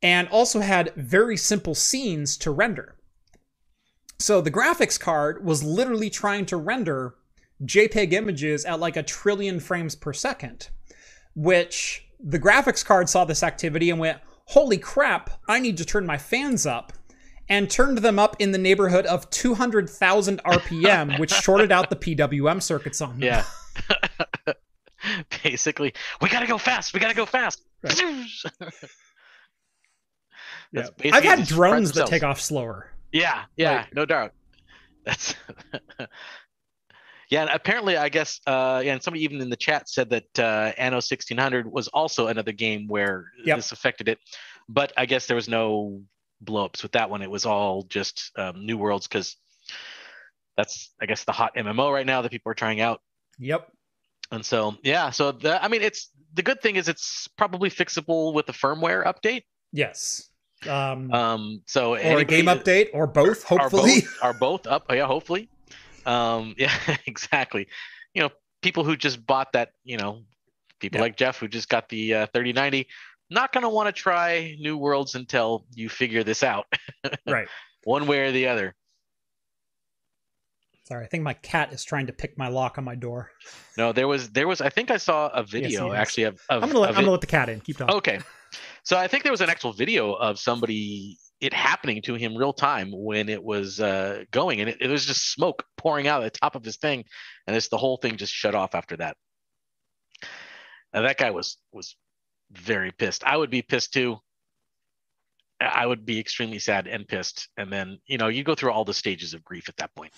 and 0.03 0.29
also 0.29 0.61
had 0.61 0.93
very 0.97 1.37
simple 1.37 1.75
scenes 1.75 2.37
to 2.39 2.51
render. 2.51 2.97
So 4.19 4.41
the 4.41 4.51
graphics 4.51 4.99
card 4.99 5.45
was 5.45 5.63
literally 5.63 6.11
trying 6.11 6.47
to 6.47 6.57
render 6.57 7.15
JPEG 7.65 8.13
images 8.13 8.65
at 8.65 8.81
like 8.81 8.97
a 8.97 9.03
trillion 9.03 9.61
frames 9.61 9.95
per 9.95 10.13
second, 10.13 10.69
which 11.35 12.09
the 12.19 12.39
graphics 12.41 12.85
card 12.85 13.09
saw 13.09 13.25
this 13.25 13.45
activity 13.45 13.91
and 13.91 14.01
went, 14.01 14.19
holy 14.47 14.79
crap, 14.79 15.31
I 15.49 15.61
need 15.61 15.77
to 15.77 15.85
turn 15.85 16.05
my 16.05 16.19
fans 16.19 16.67
up. 16.67 16.93
And 17.49 17.71
turned 17.71 17.99
them 17.99 18.19
up 18.19 18.37
in 18.39 18.53
the 18.53 18.59
neighborhood 18.59 19.07
of 19.07 19.29
200,000 19.31 20.43
RPM, 20.45 21.19
which 21.19 21.33
shorted 21.33 21.73
out 21.73 21.89
the 21.89 21.97
PWM 21.97 22.63
circuits 22.63 23.01
on 23.01 23.19
them. 23.19 23.23
Yeah. 23.23 23.45
Basically, 25.45 25.95
we 26.21 26.29
gotta 26.29 26.47
go 26.47 26.59
fast. 26.59 26.93
We 26.93 27.01
gotta 27.01 27.15
go 27.15 27.27
fast. 27.27 27.63
Right. 27.83 27.97
That's 30.73 30.91
I've 31.13 31.25
had 31.25 31.47
drones 31.47 31.93
that 31.93 32.09
take 32.09 32.23
off 32.23 32.41
slower. 32.41 32.93
Yeah, 33.13 33.45
yeah, 33.57 33.77
Like- 33.79 33.95
no 33.95 34.05
doubt. 34.05 34.33
That's 35.05 35.35
yeah. 37.31 37.43
And 37.43 37.51
apparently, 37.51 37.97
I 37.97 38.11
guess, 38.11 38.41
uh, 38.47 38.83
yeah, 38.85 38.93
and 38.93 39.03
somebody 39.03 39.25
even 39.25 39.41
in 39.41 39.49
the 39.49 39.57
chat 39.57 39.89
said 39.89 40.11
that 40.11 40.39
uh, 40.39 40.73
Anno 40.77 40.97
1600 40.97 41.71
was 41.71 41.89
also 41.89 42.27
another 42.27 42.53
game 42.53 42.87
where 42.89 43.33
Yep. 43.45 43.57
this 43.57 43.73
affected 43.73 44.09
it, 44.09 44.19
but 44.69 44.93
I 44.97 45.07
guess 45.07 45.27
there 45.27 45.37
was 45.37 45.49
no 45.49 46.03
blowups 46.45 46.83
with 46.83 46.93
that 46.93 47.11
one. 47.11 47.23
It 47.23 47.31
was 47.31 47.47
all 47.47 47.83
just 47.85 48.31
um, 48.37 48.65
new 48.65 48.77
worlds 48.79 49.07
because 49.07 49.37
that's, 50.57 50.91
I 51.01 51.07
guess, 51.07 51.25
the 51.25 51.33
hot 51.33 51.55
MMO 51.57 51.93
right 51.93 52.07
now 52.07 52.23
that 52.23 52.31
people 52.31 52.51
are 52.51 52.55
trying 52.55 52.81
out. 52.81 53.01
Yep. 53.39 53.71
And 54.31 54.45
so, 54.45 54.77
yeah, 54.83 55.11
so 55.11 55.33
the, 55.33 55.63
I 55.63 55.69
mean, 55.69 55.83
it's 55.83 56.11
the 56.35 56.43
good 56.43 56.61
thing 56.61 56.77
is 56.77 56.89
it's 56.89 57.29
probably 57.39 57.71
fixable 57.71 58.35
with 58.35 58.47
the 58.47 58.53
firmware 58.53 59.05
update. 59.07 59.45
Yes. 59.73 60.29
Um, 60.69 61.13
Um, 61.13 61.63
so 61.67 61.93
or 61.95 62.19
a 62.19 62.25
game 62.25 62.47
update, 62.47 62.89
or 62.93 63.07
both, 63.07 63.45
hopefully. 63.45 63.93
are 63.93 64.01
both, 64.03 64.15
are 64.23 64.35
both 64.35 64.67
up. 64.67 64.87
Oh, 64.91 64.95
yeah, 64.95 65.07
hopefully. 65.07 65.49
Um, 66.05 66.55
yeah, 66.59 66.75
exactly. 67.07 67.69
You 68.15 68.23
know, 68.23 68.31
people 68.61 68.83
who 68.85 68.97
just 68.97 69.25
bought 69.25 69.53
that, 69.53 69.71
you 69.85 69.97
know, 69.97 70.25
people 70.81 70.99
Yeah. 70.99 71.03
like 71.03 71.17
Jeff 71.17 71.39
who 71.39 71.49
just 71.49 71.69
got 71.69 71.89
the 71.89 72.15
uh, 72.15 72.27
3090, 72.35 72.87
not 73.31 73.53
going 73.53 73.63
to 73.63 73.69
want 73.69 73.87
to 73.89 73.93
try 73.93 74.57
New 74.59 74.77
Worlds 74.77 75.15
until 75.15 75.65
you 75.75 75.89
figure 75.89 76.25
this 76.25 76.43
out, 76.43 76.67
right. 77.27 77.49
one 77.85 78.07
way 78.07 78.21
or 78.21 78.33
the 78.33 78.49
other. 78.49 78.75
Sorry, 80.85 81.05
I 81.05 81.09
think 81.09 81.23
my 81.23 81.35
cat 81.35 81.73
is 81.73 81.85
trying 81.85 82.07
to 82.07 82.15
pick 82.15 82.39
my 82.39 82.49
lock 82.49 82.79
on 82.79 82.85
my 82.85 82.95
door. 82.95 83.31
No, 83.77 83.93
there 83.93 84.09
was, 84.09 84.31
there 84.31 84.49
was. 84.49 84.63
I 84.63 84.71
think 84.71 84.91
I 84.91 84.97
saw 84.97 85.29
a 85.29 85.43
video 85.43 85.93
is. 85.93 85.99
actually 85.99 86.23
of. 86.25 86.41
of 86.49 86.63
I'm 86.63 86.71
gonna 86.71 86.81
let, 86.81 86.89
I'm 86.91 86.95
gonna 86.95 87.11
let 87.11 87.21
the 87.21 87.27
cat 87.27 87.51
in. 87.51 87.61
Keep 87.61 87.77
talking. 87.77 87.97
Okay. 87.97 88.21
So 88.85 88.97
I 88.97 89.07
think 89.07 89.23
there 89.23 89.33
was 89.33 89.43
an 89.43 89.51
actual 89.51 89.75
video 89.75 90.15
of 90.15 90.39
somebody 90.39 91.19
it 91.41 91.53
happening 91.53 92.03
to 92.03 92.15
him 92.15 92.37
real 92.37 92.53
time 92.53 92.91
when 92.91 93.29
it 93.29 93.43
was 93.43 93.81
uh, 93.81 94.25
going, 94.31 94.61
and 94.61 94.71
it, 94.71 94.79
it 94.81 94.89
was 94.89 95.05
just 95.05 95.31
smoke 95.33 95.65
pouring 95.77 96.09
out 96.09 96.23
of 96.23 96.33
the 96.33 96.39
top 96.39 96.57
of 96.57 96.65
his 96.65 96.79
thing, 96.79 97.05
and 97.47 97.55
this 97.55 97.69
the 97.69 97.77
whole 97.77 97.99
thing 97.99 98.17
just 98.17 98.33
shut 98.33 98.55
off 98.55 98.75
after 98.75 98.97
that. 98.97 99.17
And 100.93 101.05
that 101.05 101.19
guy 101.19 101.31
was 101.31 101.59
was 101.71 101.97
very 102.53 102.93
pissed. 102.93 103.25
I 103.25 103.37
would 103.37 103.51
be 103.51 103.63
pissed 103.63 103.93
too. 103.93 104.19
I 105.61 105.87
would 105.87 106.07
be 106.07 106.21
extremely 106.21 106.61
sad 106.61 106.87
and 106.87 107.07
pissed, 107.07 107.49
and 107.57 107.73
then 107.73 107.99
you 108.07 108.17
know 108.19 108.29
you 108.29 108.45
go 108.45 108.55
through 108.55 108.71
all 108.71 108.85
the 108.85 108.95
stages 108.95 109.35
of 109.35 109.45
grief 109.45 109.69
at 109.69 109.77
that 109.79 109.95
point. 109.95 110.13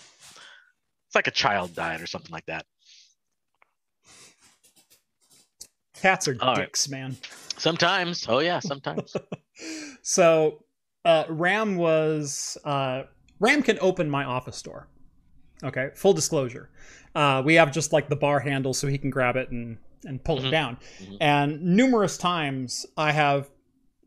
It's 1.07 1.15
like 1.15 1.27
a 1.27 1.31
child 1.31 1.75
died 1.75 1.99
or 2.01 2.07
something 2.07 2.31
like 2.31 2.45
that. 2.45 2.65
Cats 6.01 6.27
are 6.27 6.37
All 6.39 6.55
right. 6.55 6.65
dicks, 6.65 6.89
man. 6.89 7.17
Sometimes, 7.57 8.25
oh 8.29 8.39
yeah, 8.39 8.59
sometimes. 8.59 9.15
So, 10.01 10.63
uh, 11.05 11.25
Ram 11.29 11.75
was 11.75 12.57
uh, 12.65 13.03
Ram 13.39 13.61
can 13.61 13.77
open 13.79 14.09
my 14.09 14.23
office 14.23 14.59
door. 14.61 14.87
Okay, 15.63 15.89
full 15.95 16.13
disclosure. 16.13 16.69
Uh, 17.13 17.43
we 17.45 17.55
have 17.55 17.71
just 17.71 17.93
like 17.93 18.09
the 18.09 18.15
bar 18.15 18.39
handle 18.39 18.73
so 18.73 18.87
he 18.87 18.97
can 18.97 19.11
grab 19.11 19.35
it 19.35 19.51
and 19.51 19.77
and 20.05 20.23
pull 20.23 20.37
it 20.39 20.43
Mhm. 20.45 20.51
down. 20.51 20.77
Mhm. 21.01 21.17
And 21.21 21.61
numerous 21.61 22.17
times 22.17 22.85
I 22.97 23.11
have 23.11 23.49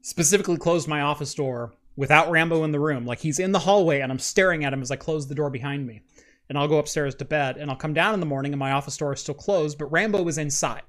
specifically 0.02 0.56
closed 0.56 0.86
my 0.88 1.00
office 1.00 1.34
door 1.34 1.74
without 1.96 2.30
Rambo 2.30 2.64
in 2.64 2.72
the 2.72 2.80
room. 2.80 3.06
Like 3.06 3.20
he's 3.20 3.38
in 3.38 3.52
the 3.52 3.60
hallway 3.60 4.00
and 4.00 4.10
I'm 4.12 4.18
staring 4.18 4.64
at 4.64 4.72
him 4.72 4.82
as 4.82 4.90
I 4.90 4.96
close 4.96 5.28
the 5.28 5.34
door 5.34 5.50
behind 5.50 5.86
me. 5.86 6.02
And 6.48 6.58
I'll 6.58 6.68
go 6.68 6.78
upstairs 6.78 7.14
to 7.16 7.24
bed 7.24 7.56
and 7.56 7.70
I'll 7.70 7.76
come 7.76 7.94
down 7.94 8.12
in 8.14 8.20
the 8.20 8.26
morning 8.26 8.52
and 8.52 8.58
my 8.60 8.72
office 8.72 8.96
door 8.96 9.12
is 9.14 9.20
still 9.20 9.34
closed, 9.34 9.78
but 9.78 9.86
Rambo 9.86 10.26
is 10.28 10.36
inside. 10.38 10.82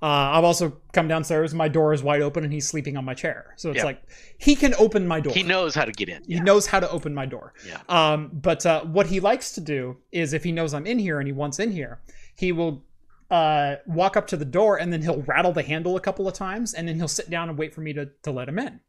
Uh, 0.00 0.34
I've 0.34 0.42
also 0.42 0.80
come 0.92 1.06
downstairs 1.06 1.52
and 1.52 1.58
my 1.58 1.68
door 1.68 1.92
is 1.94 2.02
wide 2.02 2.22
open 2.22 2.42
and 2.42 2.52
he's 2.52 2.66
sleeping 2.66 2.96
on 2.96 3.04
my 3.04 3.14
chair. 3.14 3.54
So 3.56 3.70
it's 3.70 3.76
Yeah. 3.78 3.84
like 3.84 4.02
he 4.36 4.56
can 4.56 4.74
open 4.74 5.06
my 5.06 5.20
door. 5.20 5.32
he 5.32 5.44
knows 5.44 5.76
how 5.76 5.84
to 5.84 5.92
get 5.92 6.08
in. 6.08 6.24
He 6.26 6.40
knows 6.40 6.66
how 6.66 6.80
to 6.80 6.90
open 6.90 7.14
my 7.14 7.24
door. 7.24 7.54
Yeah. 7.64 7.78
Um, 7.88 8.28
but 8.32 8.66
uh, 8.66 8.82
what 8.82 9.06
he 9.06 9.20
likes 9.20 9.52
to 9.52 9.60
do 9.60 9.98
is 10.10 10.32
if 10.32 10.42
he 10.42 10.50
knows 10.50 10.74
I'm 10.74 10.88
in 10.88 10.98
here 10.98 11.20
and 11.20 11.28
he 11.28 11.32
wants 11.32 11.60
in 11.60 11.70
here, 11.70 12.00
he 12.36 12.52
will 12.52 12.84
uh, 13.30 13.76
walk 13.86 14.16
up 14.16 14.26
to 14.28 14.36
the 14.36 14.44
door 14.44 14.78
and 14.78 14.92
then 14.92 15.00
he'll 15.02 15.22
rattle 15.22 15.52
the 15.52 15.62
handle 15.62 15.96
a 15.96 16.00
couple 16.00 16.28
of 16.28 16.34
times 16.34 16.74
and 16.74 16.86
then 16.86 16.96
he'll 16.96 17.08
sit 17.08 17.30
down 17.30 17.48
and 17.48 17.58
wait 17.58 17.74
for 17.74 17.80
me 17.80 17.92
to, 17.92 18.08
to 18.22 18.30
let 18.30 18.48
him 18.48 18.58
in. 18.58 18.80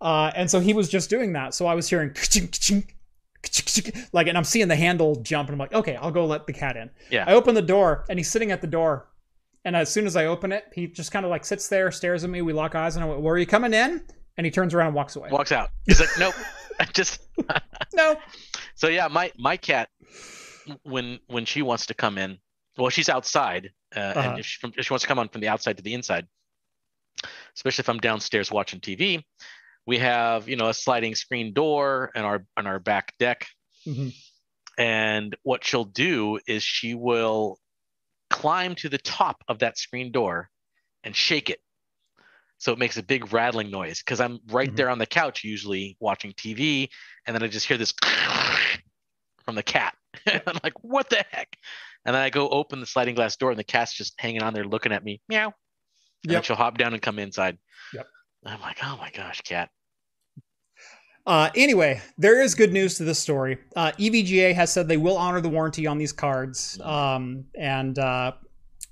Uh, 0.00 0.30
and 0.34 0.50
so 0.50 0.60
he 0.60 0.72
was 0.72 0.88
just 0.88 1.08
doing 1.08 1.32
that. 1.32 1.54
So 1.54 1.66
I 1.66 1.74
was 1.74 1.88
hearing 1.88 2.10
ka-chink, 2.10 2.52
ka-chink, 2.52 2.88
ka-chink, 3.42 3.92
ka-chink, 3.92 4.08
like, 4.12 4.26
and 4.26 4.36
I'm 4.36 4.44
seeing 4.44 4.68
the 4.68 4.76
handle 4.76 5.16
jump 5.16 5.48
and 5.48 5.54
I'm 5.54 5.58
like, 5.58 5.72
okay, 5.72 5.96
I'll 5.96 6.10
go 6.10 6.26
let 6.26 6.46
the 6.46 6.52
cat 6.52 6.76
in. 6.76 6.90
Yeah. 7.10 7.24
I 7.26 7.34
open 7.34 7.54
the 7.54 7.62
door 7.62 8.04
and 8.10 8.18
he's 8.18 8.30
sitting 8.30 8.50
at 8.50 8.60
the 8.60 8.66
door. 8.66 9.08
And 9.64 9.74
as 9.74 9.90
soon 9.90 10.06
as 10.06 10.16
I 10.16 10.26
open 10.26 10.52
it, 10.52 10.64
he 10.74 10.86
just 10.86 11.10
kind 11.10 11.24
of 11.24 11.30
like 11.30 11.44
sits 11.44 11.68
there, 11.68 11.90
stares 11.90 12.22
at 12.24 12.30
me. 12.30 12.42
We 12.42 12.52
lock 12.52 12.74
eyes 12.74 12.94
and 12.96 13.04
I 13.04 13.08
went, 13.08 13.24
"Are 13.26 13.38
you 13.38 13.46
coming 13.46 13.74
in? 13.74 14.02
And 14.36 14.44
he 14.44 14.50
turns 14.50 14.74
around 14.74 14.88
and 14.88 14.96
walks 14.96 15.16
away. 15.16 15.30
Walks 15.30 15.50
out. 15.50 15.70
He's 15.86 15.98
like, 15.98 16.10
nope. 16.18 16.34
I 16.80 16.84
just 16.84 17.20
No. 17.94 18.16
so 18.74 18.88
yeah. 18.88 19.08
My 19.08 19.32
my 19.38 19.56
cat 19.56 19.88
when 20.82 21.18
when 21.26 21.44
she 21.44 21.62
wants 21.62 21.86
to 21.86 21.94
come 21.94 22.18
in, 22.18 22.38
well, 22.76 22.90
she's 22.90 23.08
outside, 23.08 23.70
uh, 23.94 24.00
Uh-huh. 24.00 24.20
and 24.20 24.38
if 24.40 24.46
she, 24.46 24.58
from, 24.60 24.72
if 24.76 24.86
she 24.86 24.92
wants 24.92 25.02
to 25.02 25.08
come 25.08 25.18
on 25.18 25.28
from 25.28 25.40
the 25.40 25.48
outside 25.48 25.76
to 25.76 25.82
the 25.82 25.94
inside, 25.94 26.26
especially 27.54 27.82
if 27.82 27.88
I'm 27.88 27.98
downstairs 27.98 28.50
watching 28.50 28.80
TV, 28.80 29.22
we 29.86 29.98
have 29.98 30.48
you 30.48 30.56
know 30.56 30.68
a 30.68 30.74
sliding 30.74 31.14
screen 31.14 31.52
door 31.52 32.10
and 32.14 32.24
our 32.24 32.44
on 32.56 32.66
our 32.66 32.78
back 32.78 33.14
deck, 33.18 33.46
Mhm. 33.86 34.12
and 34.78 35.36
what 35.42 35.64
she'll 35.64 35.84
do 35.84 36.38
is 36.46 36.62
she 36.62 36.94
will 36.94 37.58
climb 38.30 38.74
to 38.76 38.88
the 38.88 38.98
top 38.98 39.42
of 39.48 39.60
that 39.60 39.78
screen 39.78 40.10
door 40.12 40.50
and 41.04 41.14
shake 41.14 41.48
it 41.48 41.60
so 42.58 42.72
it 42.72 42.78
makes 42.78 42.96
a 42.96 43.02
big 43.02 43.32
rattling 43.32 43.70
noise 43.70 44.00
because 44.00 44.20
i'm 44.20 44.40
right 44.48 44.72
Mhm. 44.72 44.76
there 44.76 44.90
on 44.90 44.98
the 44.98 45.06
couch 45.06 45.44
usually 45.44 45.96
watching 46.00 46.32
tv 46.32 46.88
and 47.26 47.34
then 47.34 47.42
i 47.44 47.46
just 47.46 47.66
hear 47.66 47.76
this 47.78 47.94
from 49.44 49.54
the 49.54 49.62
cat 49.62 49.94
i'm 50.26 50.58
like 50.64 50.74
what 50.82 51.08
the 51.08 51.24
heck 51.30 51.56
and 52.06 52.14
then 52.14 52.22
i 52.22 52.30
go 52.30 52.48
open 52.48 52.80
the 52.80 52.86
sliding 52.86 53.14
glass 53.14 53.36
door 53.36 53.50
and 53.50 53.58
the 53.58 53.64
cat's 53.64 53.92
just 53.92 54.14
hanging 54.18 54.42
on 54.42 54.54
there 54.54 54.64
looking 54.64 54.92
at 54.92 55.04
me 55.04 55.20
meow 55.28 55.52
and 56.24 56.32
Yep. 56.32 56.44
she'll 56.44 56.56
hop 56.56 56.78
down 56.78 56.92
and 56.94 57.02
come 57.02 57.18
inside 57.18 57.58
Yep. 57.92 58.06
i'm 58.46 58.60
like 58.62 58.78
oh 58.82 58.96
my 58.98 59.10
gosh 59.10 59.40
cat 59.42 59.68
Uh, 61.26 61.50
anyway, 61.56 62.00
there 62.16 62.40
is 62.40 62.54
good 62.54 62.72
news 62.72 62.96
to 62.98 63.02
this 63.04 63.18
story. 63.18 63.58
Uh, 63.74 63.90
EVGA 63.98 64.54
has 64.54 64.72
said 64.72 64.86
they 64.86 64.96
will 64.96 65.16
honor 65.16 65.40
the 65.40 65.48
warranty 65.48 65.84
on 65.84 65.98
these 65.98 66.12
cards, 66.12 66.80
um, 66.84 67.44
and 67.58 67.98
uh, 67.98 68.30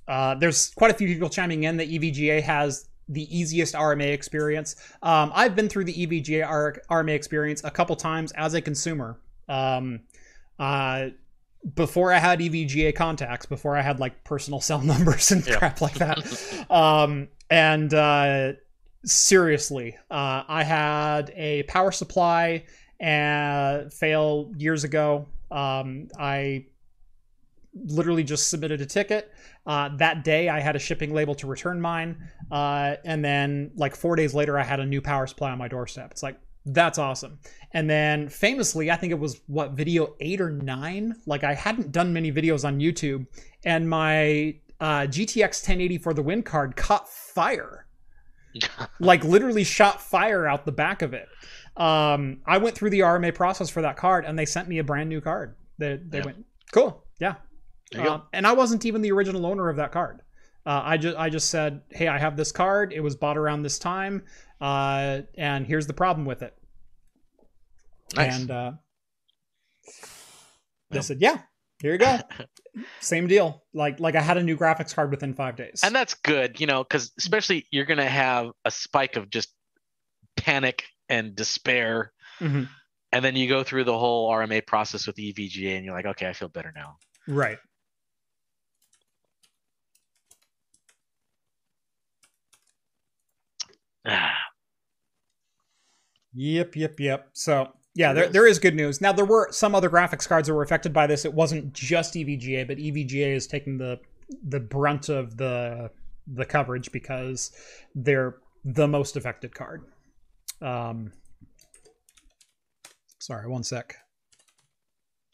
uh, 0.08 0.34
there's 0.34 0.70
quite 0.74 0.90
a 0.90 0.94
few 0.94 1.06
people 1.06 1.28
chiming 1.28 1.62
in 1.62 1.76
that 1.76 1.88
EVGA 1.88 2.42
has 2.42 2.88
the 3.08 3.22
easiest 3.30 3.74
RMA 3.74 4.12
experience. 4.12 4.74
Um, 5.02 5.30
I've 5.32 5.54
been 5.54 5.68
through 5.68 5.84
the 5.84 5.94
EVGA 5.94 6.44
R- 6.44 6.76
RMA 6.90 7.14
experience 7.14 7.62
a 7.62 7.70
couple 7.70 7.94
times 7.94 8.32
as 8.32 8.54
a 8.54 8.60
consumer. 8.60 9.20
Um, 9.48 10.00
uh, 10.58 11.10
before 11.74 12.12
I 12.12 12.18
had 12.18 12.40
EVGA 12.40 12.94
contacts, 12.94 13.46
before 13.46 13.76
I 13.76 13.82
had 13.82 13.98
like 14.00 14.24
personal 14.24 14.60
cell 14.60 14.80
numbers 14.82 15.30
and 15.32 15.46
Yeah. 15.46 15.56
crap 15.56 15.80
like 15.80 15.94
that. 15.94 16.66
um, 16.70 17.28
and 17.50 17.92
uh, 17.94 18.52
seriously, 19.04 19.96
uh, 20.10 20.42
I 20.46 20.64
had 20.64 21.32
a 21.36 21.62
power 21.64 21.92
supply 21.92 22.64
and 23.00 23.92
fail 23.92 24.52
years 24.56 24.84
ago. 24.84 25.26
Um, 25.50 26.08
I 26.18 26.66
literally 27.74 28.24
just 28.24 28.50
submitted 28.50 28.80
a 28.80 28.86
ticket. 28.86 29.32
Uh, 29.66 29.88
that 29.96 30.24
day, 30.24 30.48
I 30.48 30.60
had 30.60 30.76
a 30.76 30.78
shipping 30.78 31.12
label 31.12 31.34
to 31.36 31.46
return 31.46 31.80
mine, 31.80 32.16
uh, 32.50 32.96
and 33.04 33.24
then 33.24 33.70
like 33.76 33.96
four 33.96 34.14
days 34.14 34.34
later, 34.34 34.58
I 34.58 34.62
had 34.62 34.78
a 34.80 34.86
new 34.86 35.00
power 35.00 35.26
supply 35.26 35.50
on 35.50 35.58
my 35.58 35.68
doorstep. 35.68 36.10
It's 36.12 36.22
like 36.22 36.36
that's 36.66 36.98
awesome. 36.98 37.38
And 37.72 37.88
then 37.90 38.28
famously, 38.28 38.90
I 38.90 38.96
think 38.96 39.10
it 39.10 39.18
was 39.18 39.40
what 39.46 39.72
video 39.72 40.14
eight 40.20 40.40
or 40.40 40.50
nine. 40.50 41.16
Like 41.26 41.44
I 41.44 41.54
hadn't 41.54 41.92
done 41.92 42.12
many 42.12 42.32
videos 42.32 42.64
on 42.64 42.78
YouTube, 42.80 43.26
and 43.64 43.88
my 43.88 44.56
uh, 44.80 45.02
GTX 45.06 45.62
1080 45.62 45.98
for 45.98 46.14
the 46.14 46.22
win 46.22 46.42
card 46.42 46.76
caught 46.76 47.08
fire 47.08 47.86
like 49.00 49.24
literally 49.24 49.64
shot 49.64 50.00
fire 50.00 50.46
out 50.46 50.64
the 50.64 50.72
back 50.72 51.02
of 51.02 51.12
it. 51.14 51.28
Um, 51.76 52.40
I 52.46 52.58
went 52.58 52.76
through 52.76 52.90
the 52.90 53.00
RMA 53.00 53.34
process 53.34 53.68
for 53.68 53.82
that 53.82 53.96
card, 53.96 54.24
and 54.24 54.38
they 54.38 54.46
sent 54.46 54.68
me 54.68 54.78
a 54.78 54.84
brand 54.84 55.08
new 55.08 55.20
card. 55.20 55.56
They 55.78 55.96
they 55.96 56.18
Yeah. 56.18 56.24
went 56.24 56.46
cool, 56.72 57.04
yeah. 57.18 57.34
Uh, 57.96 58.20
and 58.32 58.46
I 58.46 58.52
wasn't 58.52 58.84
even 58.86 59.02
the 59.02 59.12
original 59.12 59.46
owner 59.46 59.68
of 59.68 59.76
that 59.76 59.92
card. 59.92 60.20
Uh, 60.66 60.80
I 60.84 60.96
just 60.96 61.16
I 61.16 61.28
just 61.28 61.50
said, 61.50 61.82
hey, 61.90 62.08
I 62.08 62.18
have 62.18 62.36
this 62.36 62.50
card. 62.52 62.92
It 62.92 63.00
was 63.00 63.16
bought 63.16 63.36
around 63.36 63.62
this 63.62 63.78
time, 63.78 64.22
uh, 64.60 65.20
and 65.36 65.66
here's 65.66 65.86
the 65.86 65.92
problem 65.92 66.24
with 66.26 66.42
it. 66.42 66.56
nice 68.16 68.38
And 68.40 68.50
uh, 68.50 68.72
they 70.90 71.00
said, 71.02 71.20
yeah, 71.20 71.38
here 71.80 71.92
you 71.92 71.98
go. 71.98 72.18
Same 73.00 73.26
deal. 73.26 73.62
Like 73.72 74.00
like 74.00 74.14
I 74.16 74.20
had 74.22 74.36
a 74.36 74.42
new 74.42 74.56
graphics 74.56 74.94
card 74.94 75.10
within 75.10 75.34
five 75.34 75.56
days. 75.56 75.80
and 75.84 75.94
that's 75.94 76.14
good 76.14 76.58
you 76.60 76.66
know 76.66 76.82
because 76.82 77.12
especially 77.18 77.66
you're 77.70 77.84
gonna 77.84 78.08
have 78.08 78.50
a 78.64 78.70
spike 78.70 79.16
of 79.16 79.30
just 79.30 79.52
panic 80.36 80.84
and 81.08 81.36
despair 81.36 82.12
Mhm. 82.40 82.68
and 83.12 83.24
then 83.24 83.36
you 83.36 83.48
go 83.48 83.62
through 83.62 83.84
the 83.84 83.96
whole 83.96 84.28
rma 84.30 84.66
process 84.66 85.06
with 85.06 85.16
evga 85.16 85.76
and 85.76 85.84
you're 85.84 85.94
like 85.94 86.06
okay 86.06 86.26
i 86.28 86.32
feel 86.32 86.48
better 86.48 86.72
now 86.74 86.96
Right. 87.28 87.58
Yep, 96.34 96.76
yep, 96.76 97.00
yep. 97.00 97.28
So 97.32 97.72
yeah, 97.94 98.12
There 98.12 98.28
there, 98.28 98.46
is. 98.46 98.58
good 98.58 98.74
news. 98.74 99.00
Now 99.00 99.12
there 99.12 99.24
were 99.24 99.48
some 99.52 99.74
other 99.74 99.88
graphics 99.88 100.28
cards 100.28 100.48
that 100.48 100.54
were 100.54 100.62
affected 100.62 100.92
by 100.92 101.06
this. 101.06 101.24
It 101.24 101.32
wasn't 101.32 101.72
just 101.72 102.14
EVGA, 102.14 102.66
but 102.66 102.78
EVGA 102.78 103.34
is 103.36 103.46
taking 103.46 103.78
the 103.78 104.00
the 104.48 104.58
brunt 104.60 105.08
of 105.08 105.36
the 105.36 105.90
the 106.26 106.44
coverage 106.44 106.90
because 106.90 107.52
they're 107.94 108.36
the 108.64 108.88
most 108.88 109.16
affected 109.16 109.54
card. 109.54 109.84
Um, 110.60 111.12
sorry, 113.20 113.46
one 113.48 113.62
sec. 113.62 113.96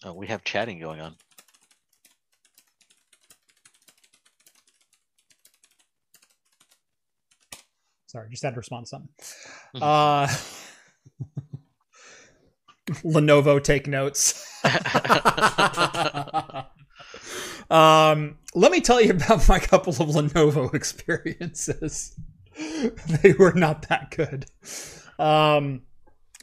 oh, 0.04 0.12
we 0.12 0.26
have 0.26 0.44
chatting 0.44 0.80
going 0.80 1.00
on 1.00 1.14
Sorry, 8.10 8.28
just 8.28 8.42
had 8.42 8.54
to 8.54 8.56
respond 8.56 8.86
to 8.86 8.88
something. 8.88 9.08
Uh, 9.80 10.26
Lenovo 13.04 13.62
take 13.62 13.86
notes. 13.86 14.44
um, 17.70 18.36
let 18.56 18.72
me 18.72 18.80
tell 18.80 19.00
you 19.00 19.12
about 19.12 19.48
my 19.48 19.60
couple 19.60 19.92
of 19.92 20.08
Lenovo 20.08 20.74
experiences. 20.74 22.18
they 23.22 23.32
were 23.34 23.52
not 23.52 23.88
that 23.88 24.10
good. 24.10 24.46
Um, 25.20 25.82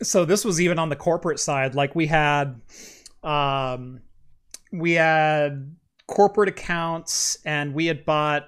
so 0.02 0.24
this 0.24 0.46
was 0.46 0.62
even 0.62 0.80
on 0.80 0.88
the 0.88 0.96
corporate 0.96 1.42
side. 1.42 1.76
Like 1.76 1.96
we 1.96 2.06
had, 2.06 2.62
um, 3.24 4.00
we 4.72 4.94
had 4.94 5.76
corporate 6.08 6.48
accounts, 6.48 7.40
and 7.44 7.74
we 7.74 7.88
had 7.88 8.06
bought 8.06 8.48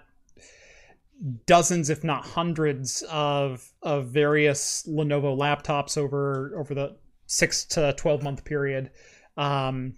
dozens, 1.46 1.90
if 1.90 2.04
not 2.04 2.26
hundreds, 2.26 3.04
of 3.10 3.72
of 3.82 4.08
various 4.08 4.88
Lenovo 4.88 5.38
laptops 5.38 5.98
over 5.98 6.54
over 6.58 6.74
the 6.74 6.98
six 7.26 7.66
to 7.66 7.94
twelve 7.94 8.24
month 8.24 8.46
period. 8.46 8.92
Um, 9.38 9.96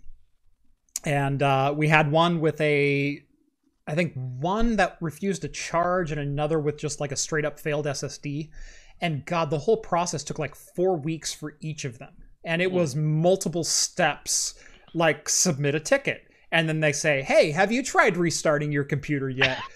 and 1.04 1.42
uh, 1.42 1.74
we 1.76 1.88
had 1.88 2.12
one 2.12 2.40
with 2.40 2.60
a 2.62 3.22
I 3.88 3.96
think 3.96 4.14
one 4.14 4.76
that 4.78 4.98
refused 5.02 5.42
to 5.42 5.48
charge 5.48 6.12
and 6.12 6.22
another 6.22 6.60
with 6.60 6.78
just 6.78 7.00
like 7.00 7.12
a 7.12 7.16
straight 7.18 7.46
up 7.46 7.60
failed 7.60 7.86
SSD. 7.86 8.50
And 9.02 9.26
God, 9.26 9.50
the 9.50 9.58
whole 9.58 9.78
process 9.78 10.24
took 10.24 10.38
like 10.38 10.56
four 10.56 10.96
weeks 10.96 11.34
for 11.34 11.58
each 11.60 11.86
of 11.86 11.98
them. 11.98 12.14
And 12.46 12.62
it 12.62 12.72
was 12.72 12.96
multiple 12.96 13.64
steps, 13.64 14.56
like 14.94 15.28
submit 15.28 15.76
a 15.76 15.80
ticket. 15.80 16.24
And 16.52 16.70
then 16.70 16.80
they 16.80 16.92
say, 16.92 17.22
Hey, 17.24 17.52
have 17.52 17.72
you 17.72 17.82
tried 17.82 18.18
restarting 18.18 18.72
your 18.72 18.84
computer 18.84 19.30
yet? 19.30 19.60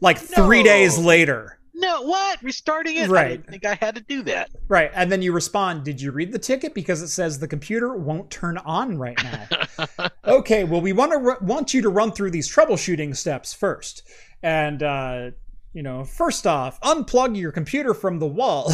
like 0.00 0.18
three 0.18 0.62
days 0.62 0.98
later. 0.98 1.58
No, 1.74 2.02
what? 2.02 2.42
Restarting 2.42 2.96
it? 2.96 3.08
I 3.08 3.12
Right. 3.12 3.28
didn't 3.30 3.46
think 3.48 3.64
I 3.64 3.74
had 3.74 3.94
to 3.94 4.02
do 4.02 4.22
that. 4.24 4.50
Right. 4.68 4.90
And 4.94 5.10
then 5.10 5.22
you 5.22 5.32
respond, 5.32 5.82
Did 5.84 6.00
you 6.00 6.10
read 6.12 6.30
the 6.32 6.38
ticket? 6.38 6.74
Because 6.74 7.00
it 7.00 7.08
says 7.08 7.38
the 7.38 7.48
computer 7.48 7.94
won't 7.96 8.30
turn 8.30 8.58
on 8.58 8.98
right 8.98 9.18
now. 9.22 10.08
okay, 10.26 10.64
well, 10.64 10.82
we 10.82 10.92
want 10.92 11.12
to 11.12 11.18
ru- 11.18 11.38
want 11.40 11.72
you 11.72 11.80
to 11.82 11.88
run 11.88 12.12
through 12.12 12.32
these 12.32 12.54
troubleshooting 12.54 13.16
steps 13.16 13.54
first. 13.54 14.02
And, 14.42 14.82
uh, 14.82 15.30
you 15.72 15.82
know, 15.82 16.04
first 16.04 16.46
off, 16.46 16.78
unplug 16.82 17.34
your 17.38 17.52
computer 17.52 17.94
from 17.94 18.18
the 18.18 18.26
wall. 18.26 18.72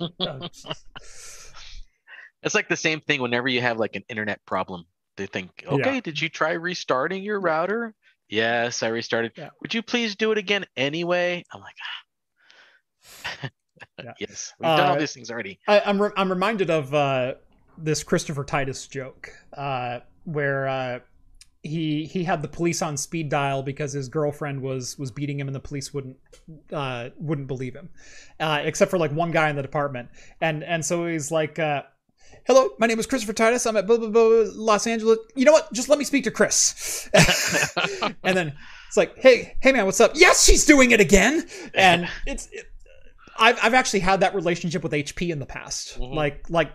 Oh, 0.00 0.48
It's 2.42 2.54
like 2.54 2.68
the 2.68 2.76
same 2.76 3.00
thing 3.00 3.20
whenever 3.22 3.48
you 3.48 3.60
have 3.60 3.78
like 3.78 3.96
an 3.96 4.04
internet 4.08 4.44
problem. 4.46 4.84
They 5.16 5.26
think, 5.26 5.64
okay, 5.66 5.94
Yeah. 5.94 6.00
did 6.00 6.20
you 6.20 6.28
try 6.28 6.52
restarting 6.52 7.22
your 7.22 7.40
router? 7.40 7.94
Yes, 8.28 8.82
I 8.82 8.88
restarted. 8.88 9.32
Yeah. 9.36 9.50
Would 9.62 9.74
you 9.74 9.82
please 9.82 10.16
do 10.16 10.32
it 10.32 10.38
again 10.38 10.64
anyway? 10.76 11.44
I'm 11.52 11.60
like, 11.60 11.76
ah. 11.82 13.50
Yeah. 14.02 14.12
yes, 14.20 14.52
we've 14.58 14.66
done 14.66 14.88
all 14.90 14.96
Uh, 14.96 14.98
these 14.98 15.12
things 15.14 15.30
already. 15.30 15.58
I, 15.68 15.80
I'm 15.80 16.00
re- 16.02 16.10
I'm 16.16 16.28
reminded 16.30 16.70
of 16.70 16.92
uh, 16.92 17.34
this 17.78 18.02
Christopher 18.02 18.44
Titus 18.44 18.86
joke 18.88 19.30
uh, 19.56 20.00
where 20.24 20.66
uh, 20.66 20.98
he 21.62 22.04
he 22.06 22.24
had 22.24 22.42
the 22.42 22.48
police 22.48 22.82
on 22.82 22.96
speed 22.96 23.28
dial 23.28 23.62
because 23.62 23.92
his 23.92 24.08
girlfriend 24.08 24.60
was 24.60 24.98
was 24.98 25.10
beating 25.10 25.38
him 25.38 25.46
and 25.48 25.54
the 25.54 25.60
police 25.60 25.94
wouldn't 25.94 26.16
uh, 26.72 27.10
wouldn't 27.18 27.46
believe 27.48 27.74
him, 27.74 27.90
uh, 28.40 28.60
except 28.64 28.90
for 28.90 28.98
like 28.98 29.12
one 29.12 29.30
guy 29.30 29.50
in 29.50 29.56
the 29.56 29.62
department 29.62 30.08
and 30.40 30.64
and 30.64 30.84
so 30.84 31.06
he's 31.06 31.30
like. 31.30 31.58
Uh, 31.58 31.82
Hello, 32.46 32.70
my 32.78 32.86
name 32.86 32.98
is 33.00 33.06
Christopher 33.06 33.32
Titus. 33.32 33.66
I'm 33.66 33.76
at 33.76 33.86
blah, 33.86 33.96
blah, 33.96 34.08
blah, 34.08 34.44
Los 34.54 34.86
Angeles. 34.86 35.18
You 35.34 35.44
know 35.44 35.52
what? 35.52 35.72
Just 35.72 35.88
let 35.88 35.98
me 35.98 36.04
speak 36.04 36.24
to 36.24 36.30
Chris. 36.30 37.08
and 38.22 38.36
then 38.36 38.54
it's 38.86 38.96
like, 38.96 39.16
hey, 39.18 39.56
hey, 39.62 39.72
man, 39.72 39.84
what's 39.84 40.00
up? 40.00 40.12
Yes, 40.14 40.44
she's 40.44 40.64
doing 40.64 40.92
it 40.92 41.00
again. 41.00 41.44
And 41.74 42.08
it's, 42.24 42.48
it, 42.52 42.66
I've, 43.36 43.58
I've 43.62 43.74
actually 43.74 44.00
had 44.00 44.20
that 44.20 44.34
relationship 44.34 44.84
with 44.84 44.92
HP 44.92 45.30
in 45.30 45.40
the 45.40 45.46
past. 45.46 45.98
Mhm. 45.98 46.14
Like, 46.14 46.48
like 46.48 46.70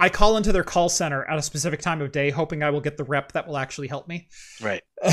I 0.00 0.08
call 0.08 0.36
into 0.36 0.50
their 0.50 0.64
call 0.64 0.88
center 0.88 1.24
at 1.24 1.38
a 1.38 1.42
specific 1.42 1.80
time 1.80 2.02
of 2.02 2.10
day, 2.10 2.30
hoping 2.30 2.64
I 2.64 2.70
will 2.70 2.80
get 2.80 2.96
the 2.96 3.04
rep 3.04 3.32
that 3.32 3.46
will 3.46 3.56
actually 3.58 3.86
help 3.88 4.08
me. 4.08 4.28
Right. 4.60 4.82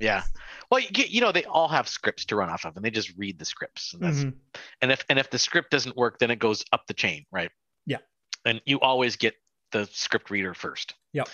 Yeah. 0.00 0.24
Well, 0.68 0.80
you, 0.80 1.04
you 1.08 1.20
know, 1.20 1.30
they 1.30 1.44
all 1.44 1.68
have 1.68 1.86
scripts 1.86 2.24
to 2.24 2.34
run 2.34 2.50
off 2.50 2.64
of, 2.64 2.74
and 2.74 2.84
they 2.84 2.90
just 2.90 3.12
read 3.16 3.38
the 3.38 3.44
scripts. 3.44 3.94
And, 3.94 4.02
that's, 4.02 4.16
Mhm. 4.24 4.34
and 4.80 4.90
if 4.90 5.04
and 5.08 5.16
if 5.16 5.30
the 5.30 5.38
script 5.38 5.70
doesn't 5.70 5.96
work, 5.96 6.18
then 6.18 6.32
it 6.32 6.40
goes 6.40 6.64
up 6.72 6.88
the 6.88 6.94
chain, 6.94 7.24
right? 7.30 7.52
Yeah. 7.86 7.98
And 8.44 8.60
you 8.64 8.80
always 8.80 9.16
get 9.16 9.34
the 9.70 9.88
script 9.92 10.30
reader 10.30 10.54
first. 10.54 10.94
Yep. 11.12 11.28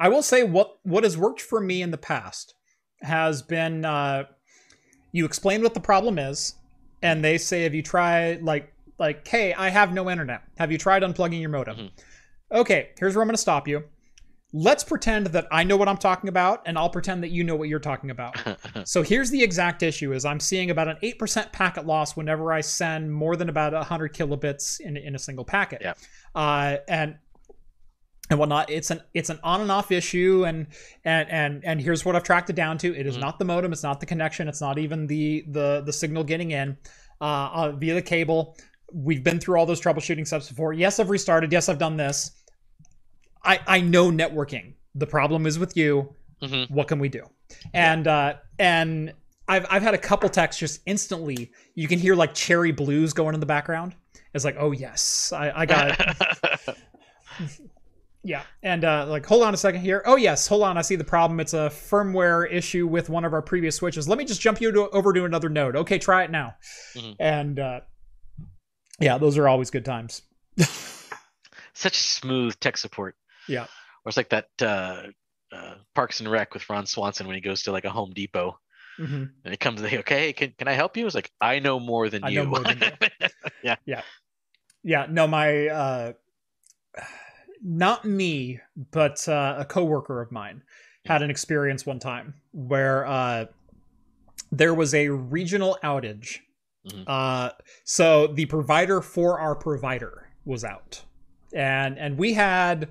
I 0.00 0.08
will 0.08 0.22
say 0.22 0.42
what 0.42 0.78
what 0.82 1.04
has 1.04 1.16
worked 1.16 1.40
for 1.40 1.60
me 1.60 1.82
in 1.82 1.90
the 1.90 1.98
past 1.98 2.54
has 3.02 3.42
been 3.42 3.84
uh, 3.84 4.24
you 5.12 5.24
explain 5.24 5.62
what 5.62 5.74
the 5.74 5.80
problem 5.80 6.18
is, 6.18 6.54
and 7.02 7.24
they 7.24 7.38
say, 7.38 7.62
"Have 7.62 7.74
you 7.74 7.82
tried 7.82 8.42
like 8.42 8.72
like 8.98 9.26
Hey, 9.26 9.54
I 9.54 9.68
have 9.68 9.92
no 9.92 10.10
internet. 10.10 10.42
Have 10.58 10.72
you 10.72 10.78
tried 10.78 11.02
unplugging 11.02 11.40
your 11.40 11.50
modem?" 11.50 11.76
Mhm. 11.76 11.90
Okay, 12.52 12.90
here's 12.98 13.14
where 13.14 13.22
I'm 13.22 13.28
going 13.28 13.34
to 13.36 13.40
stop 13.40 13.66
you. 13.66 13.84
Let's 14.56 14.84
pretend 14.84 15.26
that 15.26 15.48
I 15.50 15.64
know 15.64 15.76
what 15.76 15.88
I'm 15.88 15.96
talking 15.96 16.28
about, 16.28 16.62
and 16.64 16.78
I'll 16.78 16.88
pretend 16.88 17.24
that 17.24 17.30
you 17.30 17.42
know 17.42 17.56
what 17.56 17.68
you're 17.68 17.80
talking 17.80 18.10
about. 18.10 18.36
so 18.84 19.02
here's 19.02 19.28
the 19.30 19.42
exact 19.42 19.82
issue: 19.82 20.12
is 20.12 20.24
I'm 20.24 20.38
seeing 20.38 20.70
about 20.70 20.86
an 20.86 20.96
eight 21.02 21.18
percent 21.18 21.50
packet 21.50 21.86
loss 21.86 22.16
whenever 22.16 22.52
I 22.52 22.60
send 22.60 23.12
more 23.12 23.34
than 23.34 23.48
about 23.48 23.74
hundred 23.86 24.14
kilobits 24.14 24.78
in 24.78 24.96
in 24.96 25.16
a 25.16 25.18
single 25.18 25.44
packet. 25.44 25.80
Yeah. 25.82 25.94
Uh, 26.36 26.76
and 26.86 27.16
and 28.30 28.38
whatnot. 28.38 28.70
It's 28.70 28.92
an 28.92 29.00
it's 29.12 29.28
an 29.28 29.40
on 29.42 29.60
and 29.60 29.72
off 29.72 29.90
issue, 29.90 30.44
and 30.46 30.68
and 31.04 31.28
and 31.30 31.64
and 31.64 31.80
here's 31.80 32.04
what 32.04 32.14
I've 32.14 32.22
tracked 32.22 32.48
it 32.48 32.56
down 32.56 32.78
to. 32.78 32.94
It 32.96 33.06
is 33.08 33.16
Mhm. 33.16 33.22
not 33.22 33.38
the 33.40 33.44
modem. 33.44 33.72
It's 33.72 33.82
not 33.82 33.98
the 33.98 34.06
connection. 34.06 34.46
It's 34.46 34.60
not 34.60 34.78
even 34.78 35.08
the 35.08 35.44
the 35.48 35.82
the 35.84 35.92
signal 35.92 36.22
getting 36.22 36.52
in 36.52 36.76
uh, 37.20 37.24
uh, 37.52 37.72
via 37.72 37.94
the 37.94 38.02
cable. 38.02 38.56
We've 38.92 39.24
been 39.24 39.40
through 39.40 39.58
all 39.58 39.66
those 39.66 39.80
troubleshooting 39.80 40.26
steps 40.28 40.48
before. 40.48 40.72
Yes, 40.72 41.00
I've 41.00 41.10
restarted. 41.10 41.50
Yes, 41.50 41.68
I've 41.68 41.78
done 41.78 41.96
this. 41.96 42.30
I 43.44 43.60
I 43.66 43.80
know 43.80 44.10
networking. 44.10 44.74
The 44.94 45.06
problem 45.06 45.46
is 45.46 45.58
with 45.58 45.76
you. 45.76 46.14
Mhm. 46.42 46.70
What 46.70 46.88
can 46.88 46.98
we 46.98 47.08
do? 47.08 47.24
And 47.72 48.06
uh, 48.06 48.34
and 48.58 49.12
I've 49.48 49.66
I've 49.70 49.82
had 49.82 49.94
a 49.94 49.98
couple 49.98 50.28
texts 50.28 50.60
just 50.60 50.80
instantly. 50.86 51.50
You 51.74 51.88
can 51.88 51.98
hear 51.98 52.14
like 52.14 52.34
cherry 52.34 52.72
blues 52.72 53.12
going 53.12 53.34
in 53.34 53.40
the 53.40 53.46
background. 53.46 53.94
It's 54.34 54.44
like, 54.44 54.56
oh 54.58 54.72
yes, 54.72 55.32
I, 55.32 55.60
I 55.60 55.66
got 55.66 56.00
it. 56.00 56.76
Yeah, 58.26 58.42
and 58.62 58.86
uh, 58.86 59.04
like, 59.06 59.26
hold 59.26 59.42
on 59.42 59.52
a 59.52 59.56
second 59.58 59.82
here. 59.82 60.02
Oh 60.06 60.16
yes, 60.16 60.48
hold 60.48 60.62
on. 60.62 60.78
I 60.78 60.80
see 60.82 60.96
the 60.96 61.04
problem. 61.04 61.40
It's 61.40 61.52
a 61.52 61.68
firmware 61.70 62.50
issue 62.50 62.86
with 62.86 63.10
one 63.10 63.22
of 63.22 63.34
our 63.34 63.42
previous 63.42 63.76
switches. 63.76 64.08
Let 64.08 64.16
me 64.16 64.24
just 64.24 64.40
jump 64.40 64.62
you 64.62 64.72
to, 64.72 64.88
over 64.90 65.12
to 65.12 65.26
another 65.26 65.50
node. 65.50 65.76
Okay, 65.76 65.98
try 65.98 66.24
it 66.24 66.30
now. 66.30 66.54
Mhm. 66.94 67.16
And 67.20 67.58
uh, 67.60 67.80
yeah, 68.98 69.18
those 69.18 69.36
are 69.36 69.46
always 69.46 69.70
good 69.70 69.84
times. 69.84 70.22
Such 71.74 71.98
smooth 71.98 72.58
tech 72.60 72.78
support. 72.78 73.14
Yeah. 73.48 73.64
Or 73.64 74.08
it's 74.08 74.16
like 74.16 74.30
that 74.30 74.48
uh, 74.60 75.02
uh, 75.52 75.74
Parks 75.94 76.20
and 76.20 76.30
Rec 76.30 76.54
with 76.54 76.68
Ron 76.68 76.86
Swanson 76.86 77.26
when 77.26 77.34
he 77.34 77.40
goes 77.40 77.62
to 77.62 77.72
like 77.72 77.84
a 77.84 77.90
Home 77.90 78.12
Depot 78.12 78.58
hmm 78.96 79.24
and 79.44 79.52
he 79.52 79.56
comes, 79.56 79.80
hey, 79.82 79.98
okay, 79.98 80.32
can, 80.32 80.54
can 80.56 80.68
I 80.68 80.72
help 80.72 80.96
you? 80.96 81.04
It's 81.04 81.14
like, 81.14 81.30
I 81.40 81.58
know 81.58 81.78
more 81.78 82.08
than 82.08 82.24
I 82.24 82.28
you. 82.28 82.44
know 82.44 82.46
more 82.46 82.64
than 82.64 82.82
Yeah, 84.86 85.06
no, 85.08 85.26
my 85.26 85.68
uh, 85.68 86.12
not 87.62 88.04
me, 88.04 88.60
but 88.92 89.26
uh, 89.26 89.56
a 89.58 89.64
coworker 89.64 90.20
of 90.20 90.30
mine 90.30 90.62
had 91.06 91.22
an 91.22 91.30
experience 91.30 91.86
one 91.86 91.98
time 91.98 92.34
where 92.52 93.06
uh, 93.06 93.46
there 94.52 94.74
was 94.74 94.94
a 94.94 95.08
regional 95.08 95.78
outage. 95.82 96.40
Mhm. 96.86 97.04
Uh, 97.06 97.50
so 97.84 98.26
the 98.26 98.44
provider 98.44 99.00
for 99.00 99.40
our 99.40 99.54
provider 99.54 100.28
was 100.44 100.64
out, 100.64 101.02
and 101.54 101.98
and 101.98 102.18
we 102.18 102.34
had 102.34 102.90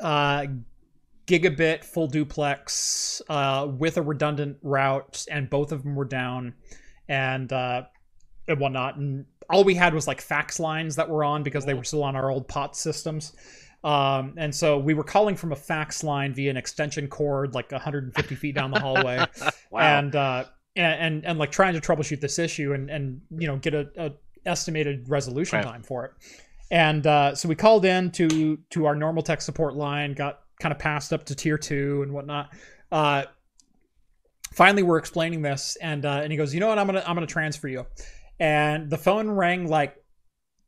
uh, 0.00 0.46
gigabit 1.26 1.84
full 1.84 2.06
duplex 2.06 3.22
uh, 3.28 3.66
with 3.70 3.96
a 3.96 4.02
redundant 4.02 4.58
route, 4.62 5.24
and 5.30 5.48
both 5.48 5.72
of 5.72 5.82
them 5.82 5.94
were 5.94 6.04
down, 6.04 6.54
and 7.08 7.52
uh, 7.52 7.82
and 8.48 8.60
whatnot. 8.60 8.96
And 8.96 9.26
all 9.50 9.64
we 9.64 9.74
had 9.74 9.94
was 9.94 10.06
like 10.06 10.20
fax 10.20 10.58
lines 10.60 10.96
that 10.96 11.08
were 11.08 11.24
on 11.24 11.42
because 11.42 11.64
they 11.64 11.74
were 11.74 11.84
still 11.84 12.02
on 12.04 12.16
our 12.16 12.30
old 12.30 12.48
POT 12.48 12.76
systems. 12.76 13.34
Um, 13.84 14.34
and 14.38 14.54
so 14.54 14.78
we 14.78 14.94
were 14.94 15.04
calling 15.04 15.36
from 15.36 15.52
a 15.52 15.56
fax 15.56 16.02
line 16.02 16.32
via 16.32 16.48
an 16.48 16.56
extension 16.56 17.06
cord, 17.06 17.54
like 17.54 17.70
150 17.70 18.34
feet 18.34 18.54
down 18.54 18.70
the 18.70 18.80
hallway, 18.80 19.18
wow. 19.70 19.80
and, 19.80 20.16
uh, 20.16 20.44
and 20.74 21.00
and 21.00 21.24
and 21.26 21.38
like 21.38 21.52
trying 21.52 21.74
to 21.74 21.80
troubleshoot 21.80 22.20
this 22.20 22.38
issue 22.38 22.72
and 22.72 22.90
and 22.90 23.20
you 23.38 23.46
know 23.46 23.56
get 23.58 23.74
a, 23.74 23.88
a 23.96 24.12
estimated 24.46 25.08
resolution 25.08 25.58
Right. 25.58 25.64
time 25.64 25.82
for 25.82 26.04
it. 26.06 26.12
And 26.74 27.06
uh, 27.06 27.36
so 27.36 27.48
we 27.48 27.54
called 27.54 27.84
in 27.84 28.10
to 28.10 28.58
to 28.70 28.86
our 28.86 28.96
normal 28.96 29.22
tech 29.22 29.40
support 29.40 29.76
line, 29.76 30.12
got 30.12 30.40
kind 30.60 30.72
of 30.72 30.78
passed 30.80 31.12
up 31.12 31.24
to 31.26 31.34
tier 31.36 31.56
two 31.56 32.02
and 32.02 32.12
whatnot. 32.12 32.52
Uh, 32.90 33.26
finally, 34.52 34.82
we're 34.82 34.98
explaining 34.98 35.40
this, 35.40 35.76
and 35.80 36.04
uh, 36.04 36.20
and 36.24 36.32
he 36.32 36.36
goes, 36.36 36.52
"You 36.52 36.58
know 36.58 36.66
what? 36.66 36.80
I'm 36.80 36.86
gonna 36.86 37.04
I'm 37.06 37.14
gonna 37.14 37.28
transfer 37.28 37.68
you." 37.68 37.86
And 38.40 38.90
the 38.90 38.98
phone 38.98 39.30
rang 39.30 39.68
like 39.68 39.94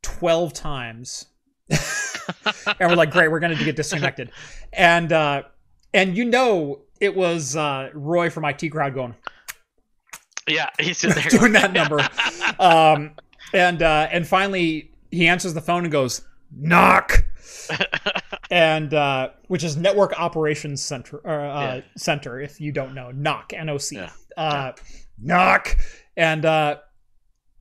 twelve 0.01 0.53
times, 0.53 1.25
and 1.69 1.79
we're 2.79 2.95
like, 2.95 3.11
"Great, 3.11 3.27
we're 3.29 3.41
gonna 3.41 3.55
get 3.61 3.75
disconnected." 3.75 4.31
And 4.71 5.11
uh, 5.11 5.43
and 5.93 6.15
you 6.15 6.23
know 6.23 6.83
it 7.01 7.17
was 7.17 7.57
uh, 7.57 7.89
Roy 7.93 8.29
from 8.29 8.45
IT 8.45 8.69
Crowd 8.69 8.93
going 8.93 9.13
yeah, 10.47 10.69
he's 10.79 11.01
doing 11.29 11.51
that 11.51 11.73
number. 11.73 11.99
Um, 12.59 13.11
and 13.53 13.83
uh, 13.83 14.07
and 14.09 14.25
finally 14.25 14.89
he 15.11 15.27
answers 15.27 15.53
the 15.53 15.61
phone 15.61 15.83
and 15.83 15.91
goes 15.91 16.21
knock, 16.55 17.25
and 18.51 18.93
uh, 18.93 19.29
which 19.47 19.63
is 19.63 19.77
Network 19.77 20.19
Operations 20.19 20.81
Center. 20.81 21.19
Uh, 21.25 21.31
uh, 21.31 21.75
Yeah. 21.75 21.81
Center, 21.97 22.39
if 22.39 22.59
you 22.61 22.71
don't 22.71 22.93
know, 22.93 23.11
knock, 23.11 23.53
N 23.53 23.69
O 23.69 23.77
C, 23.77 23.95
Yeah. 23.97 24.11
uh, 24.37 24.71
knock, 25.21 25.77
and 26.15 26.45
uh, 26.45 26.77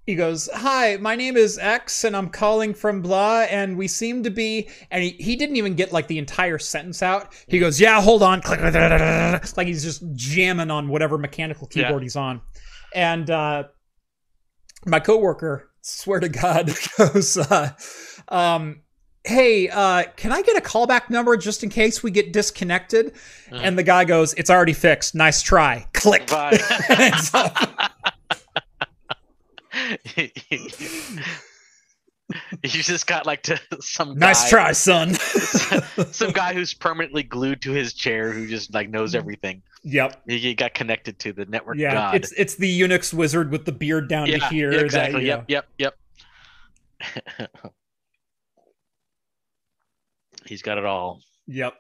he 0.06 0.14
goes, 0.14 0.48
"Hi, 0.54 0.96
my 0.98 1.16
name 1.16 1.36
is 1.36 1.58
X, 1.58 2.04
and 2.04 2.16
I'm 2.16 2.28
calling 2.28 2.74
from 2.74 3.02
blah, 3.02 3.40
and 3.50 3.76
we 3.76 3.88
seem 3.88 4.22
to 4.22 4.30
be." 4.30 4.68
And 4.90 5.02
he, 5.02 5.10
he 5.18 5.34
didn't 5.36 5.56
even 5.56 5.74
get 5.74 5.92
like 5.92 6.06
the 6.06 6.18
entire 6.18 6.58
sentence 6.58 7.02
out. 7.02 7.32
He 7.48 7.58
goes, 7.58 7.80
"Yeah, 7.80 8.00
hold 8.00 8.22
on," 8.22 8.40
click, 8.40 8.60
like 9.56 9.66
he's 9.66 9.82
just 9.82 10.04
jamming 10.14 10.70
on 10.70 10.88
whatever 10.88 11.18
mechanical 11.18 11.68
Yeah. 11.74 11.84
keyboard 11.84 12.02
he's 12.04 12.16
on. 12.16 12.40
and 12.94 13.28
uh, 13.30 13.64
my 14.86 15.00
coworker, 15.00 15.70
swear 15.86 16.20
to 16.20 16.28
God, 16.28 16.70
goes, 16.98 17.36
uh, 17.36 17.70
um, 18.28 18.80
"Hey, 19.24 19.68
uh, 19.68 20.04
can 20.16 20.32
I 20.32 20.42
get 20.42 20.56
a 20.56 20.60
callback 20.60 21.10
number 21.10 21.36
just 21.36 21.62
in 21.62 21.70
case 21.70 22.02
we 22.02 22.10
get 22.10 22.32
disconnected?" 22.32 23.14
Mhm. 23.50 23.60
And 23.62 23.78
the 23.78 23.82
guy 23.82 24.04
goes, 24.04 24.34
"It's 24.34 24.50
already 24.50 24.72
fixed. 24.72 25.14
Nice 25.14 25.42
try." 25.42 25.86
Click. 25.92 26.26
Bye. 26.28 26.58
You 32.64 32.68
just 32.82 33.06
got 33.06 33.24
like 33.24 33.44
to 33.44 33.60
some 33.80 34.18
nice 34.18 34.42
guy, 34.44 34.50
try, 34.50 34.72
son. 34.72 35.14
some 35.14 36.32
guy 36.32 36.54
who's 36.54 36.74
permanently 36.74 37.22
glued 37.22 37.62
to 37.62 37.70
his 37.70 37.94
chair 37.94 38.32
who 38.32 38.48
just 38.48 38.74
like 38.74 38.90
knows 38.90 39.12
Mm. 39.12 39.18
everything. 39.18 39.62
Yep. 39.86 40.22
He, 40.26 40.54
got 40.54 40.74
connected 40.74 41.18
to 41.20 41.32
the 41.32 41.44
network 41.46 41.76
Yeah, 41.78 41.94
god. 41.94 42.14
it's 42.16 42.32
it's 42.32 42.56
the 42.56 42.80
Unix 42.80 43.14
wizard 43.14 43.50
with 43.50 43.64
the 43.64 43.72
beard 43.72 44.08
down 44.08 44.26
yeah, 44.26 44.38
to 44.38 44.46
here. 44.46 44.72
yeah, 44.72 44.80
exactly. 44.80 45.24
know. 45.24 45.44
Yep, 45.48 45.66
yep, 45.78 45.94
yep. 47.38 47.60
He's 50.46 50.62
got 50.62 50.78
it 50.78 50.84
all. 50.84 51.20
Yep. 51.46 51.74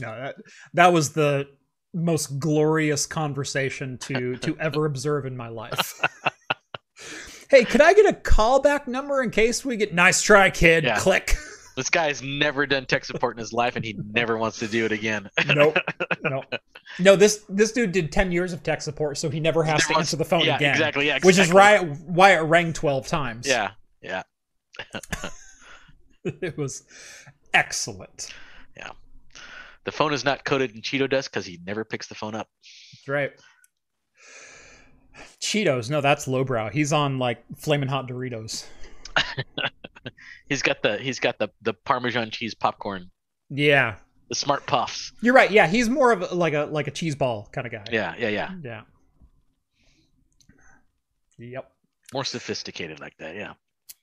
No, 0.00 0.08
that 0.16 0.36
that 0.74 0.92
was 0.92 1.12
the 1.12 1.48
most 1.94 2.38
glorious 2.38 3.06
conversation 3.06 3.98
to 3.98 4.36
to 4.36 4.56
ever 4.60 4.86
observe 4.86 5.26
in 5.26 5.36
my 5.36 5.48
life. 5.48 6.00
hey, 7.50 7.64
could 7.64 7.80
I 7.80 7.94
get 7.94 8.06
a 8.06 8.16
callback 8.16 8.86
number 8.86 9.22
in 9.22 9.30
case 9.30 9.64
we 9.64 9.76
get 9.76 9.94
nice 9.94 10.22
try, 10.22 10.50
kid? 10.50 10.84
Yeah. 10.84 10.98
Click. 10.98 11.36
This 11.78 11.90
guy 11.90 12.08
has 12.08 12.22
never 12.22 12.66
done 12.66 12.86
tech 12.86 13.04
support 13.04 13.36
in 13.36 13.38
his 13.38 13.52
life, 13.52 13.76
and 13.76 13.84
he 13.84 13.96
never 14.12 14.36
wants 14.36 14.58
to 14.58 14.66
do 14.66 14.84
it 14.84 14.90
again. 14.90 15.30
Nope. 15.46 15.78
No. 16.24 16.42
No, 16.98 17.14
this 17.14 17.44
this 17.48 17.70
dude 17.70 17.92
did 17.92 18.10
10 18.10 18.32
years 18.32 18.52
of 18.52 18.64
tech 18.64 18.82
support, 18.82 19.16
so 19.16 19.30
he 19.30 19.38
never 19.38 19.62
has 19.62 19.82
Never 19.82 19.92
to 19.92 19.98
answer 20.00 20.16
the 20.16 20.24
phone 20.24 20.40
yeah, 20.40 20.56
again. 20.56 20.72
exactly. 20.72 21.06
Yeah, 21.06 21.20
Which 21.22 21.38
is 21.38 21.50
exactly. 21.50 21.88
why 21.90 21.94
why 22.06 22.36
it 22.36 22.40
rang 22.40 22.72
12 22.72 23.06
times. 23.06 23.46
Yeah, 23.46 23.70
yeah. 24.02 24.24
it 26.24 26.58
was 26.58 26.82
excellent. 27.54 28.34
Yeah. 28.76 28.90
The 29.84 29.92
phone 29.92 30.12
is 30.12 30.24
not 30.24 30.44
coated 30.44 30.74
in 30.74 30.82
Cheeto 30.82 31.08
dust 31.08 31.30
because 31.30 31.46
he 31.46 31.60
never 31.64 31.84
picks 31.84 32.08
the 32.08 32.16
phone 32.16 32.34
up. 32.34 32.48
That's 32.92 33.08
right. 33.08 33.30
Cheetos, 35.40 35.90
no, 35.90 36.00
that's 36.00 36.26
lowbrow. 36.26 36.70
He's 36.70 36.92
on 36.92 37.20
like 37.20 37.44
flaming 37.56 37.88
hot 37.88 38.08
Doritos. 38.08 38.66
He's 40.48 40.62
got 40.62 40.82
the 40.82 40.98
he's 40.98 41.20
got 41.20 41.38
the 41.38 41.48
the 41.62 41.74
Parmesan 41.74 42.30
cheese 42.30 42.54
popcorn, 42.54 43.10
Yeah, 43.50 43.96
the 44.28 44.34
smart 44.34 44.66
puffs. 44.66 45.12
You're 45.20 45.34
right. 45.34 45.50
Yeah, 45.50 45.66
he's 45.66 45.88
more 45.88 46.12
of 46.12 46.32
like 46.32 46.54
a 46.54 46.64
like 46.70 46.86
a 46.86 46.90
cheese 46.90 47.14
ball 47.16 47.48
kind 47.52 47.66
of 47.66 47.72
guy. 47.72 47.84
Yeah, 47.90 48.14
yeah, 48.18 48.28
yeah. 48.28 48.50
Yeah. 48.62 48.80
Yep. 51.38 51.70
More 52.12 52.24
sophisticated 52.24 53.00
like 53.00 53.16
that. 53.18 53.36
Yeah. 53.36 53.52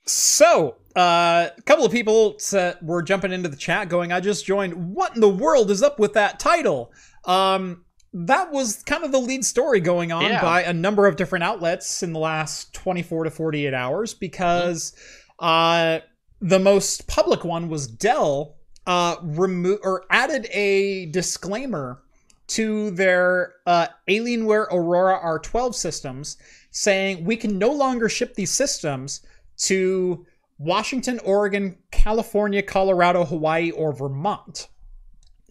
So, 0.08 0.76
uh, 0.96 1.50
a 1.58 1.62
couple 1.64 1.86
of 1.86 1.91
people 1.91 2.36
said, 2.38 2.78
were 2.82 3.02
jumping 3.02 3.32
into 3.32 3.50
the 3.50 3.56
chat 3.58 3.89
going, 3.89 4.12
I 4.12 4.20
just 4.20 4.46
joined. 4.46 4.93
What 4.93 5.16
in 5.16 5.22
the 5.22 5.30
world 5.30 5.72
is 5.72 5.82
up 5.82 6.00
with 6.00 6.14
that 6.14 6.39
title? 6.39 6.93
Um, 7.26 7.84
that 8.14 8.52
was 8.52 8.84
kind 8.84 9.04
of 9.04 9.12
the 9.12 9.20
lead 9.20 9.43
story 9.43 9.80
going 9.82 10.12
on 10.12 10.22
Yeah. 10.22 10.41
by 10.41 10.62
a 10.64 10.72
number 10.72 11.08
of 11.08 11.16
different 11.16 11.43
outlets 11.43 12.04
in 12.04 12.14
the 12.14 12.20
last 12.20 12.72
24 12.74 13.26
to 13.26 13.32
48 13.32 13.74
hours 13.74 14.14
because 14.14 14.93
uh, 15.40 16.00
the 16.42 16.60
most 16.60 17.08
public 17.08 17.44
one 17.44 17.70
was 17.70 17.88
Dell 17.88 18.56
uh, 18.88 19.16
remo- 19.24 19.80
or 19.84 20.06
added 20.10 20.48
a 20.52 21.08
disclaimer 21.08 22.02
to 22.48 22.92
their 22.92 23.54
uh, 23.66 23.88
Alienware 24.08 24.68
Aurora 24.72 25.20
R12 25.40 25.74
systems 25.74 26.38
saying 26.72 27.26
we 27.26 27.36
can 27.36 27.58
no 27.58 27.72
longer 27.72 28.08
ship 28.10 28.36
these 28.36 28.52
systems 28.52 29.22
to 29.58 30.26
Washington, 30.58 31.20
Oregon, 31.26 31.78
California, 31.92 32.62
Colorado, 32.62 33.26
Hawaii, 33.26 33.72
or 33.72 33.94
Vermont. 33.94 34.68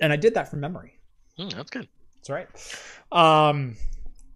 And 0.01 0.13
I 0.13 0.17
did 0.17 0.35
that 0.35 0.49
from 0.51 0.61
memory. 0.61 0.99
Hmm, 1.37 1.49
that's 1.49 1.71
good. 1.71 1.89
That's 2.17 2.31
right. 2.31 2.49
Um, 3.11 3.77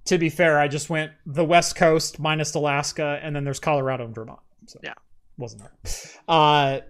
to 0.07 0.19
be 0.19 0.29
fair, 0.31 0.59
I 0.59 0.69
just 0.69 0.91
went 0.91 1.13
the 1.27 1.45
West 1.45 1.77
Coast 1.77 2.19
minus 2.19 2.55
Alaska, 2.55 3.21
and 3.23 3.37
then 3.37 3.45
there's 3.45 3.61
Colorado 3.61 4.05
and 4.05 4.15
Vermont. 4.15 4.41
So 4.67 4.81
Yeah. 4.83 4.95
Wasn't 5.39 5.63
there. 5.63 5.93
Uh, 6.29 6.81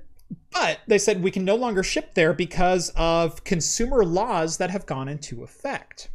but 0.52 0.80
they 0.88 0.98
said 0.98 1.22
we 1.22 1.30
can 1.30 1.44
no 1.44 1.54
longer 1.54 1.82
ship 1.82 2.14
there 2.14 2.32
because 2.34 2.90
of 2.96 3.44
consumer 3.44 4.04
laws 4.04 4.56
that 4.58 4.70
have 4.70 4.86
gone 4.86 5.08
into 5.08 5.42
effect. 5.44 6.10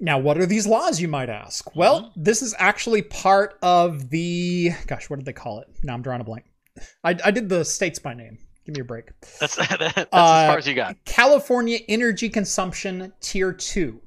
Now, 0.00 0.18
what 0.18 0.36
are 0.38 0.46
these 0.46 0.66
laws, 0.66 1.00
you 1.00 1.06
might 1.06 1.28
ask? 1.28 1.76
Well, 1.76 2.12
this 2.16 2.42
is 2.42 2.54
actually 2.58 3.02
part 3.02 3.56
of 3.62 4.10
the. 4.10 4.70
Gosh, 4.88 5.08
what 5.08 5.16
did 5.20 5.26
they 5.26 5.32
call 5.32 5.60
it? 5.60 5.68
Now 5.84 5.94
I'm 5.94 6.02
drawing 6.02 6.20
a 6.20 6.24
blank. 6.24 6.44
I, 7.04 7.16
I 7.24 7.30
did 7.30 7.48
the 7.48 7.64
states 7.64 7.98
by 8.00 8.14
name. 8.14 8.38
Give 8.66 8.74
me 8.74 8.80
a 8.80 8.84
break. 8.84 9.10
That's 9.38 9.54
that's 9.78 9.82
as 9.98 10.06
Uh, 10.12 10.46
far 10.48 10.58
as 10.58 10.66
you 10.66 10.74
got. 10.74 10.96
California 11.04 11.78
Energy 11.88 12.28
Consumption 12.28 13.12
Tier 13.20 13.52
2. 13.52 14.00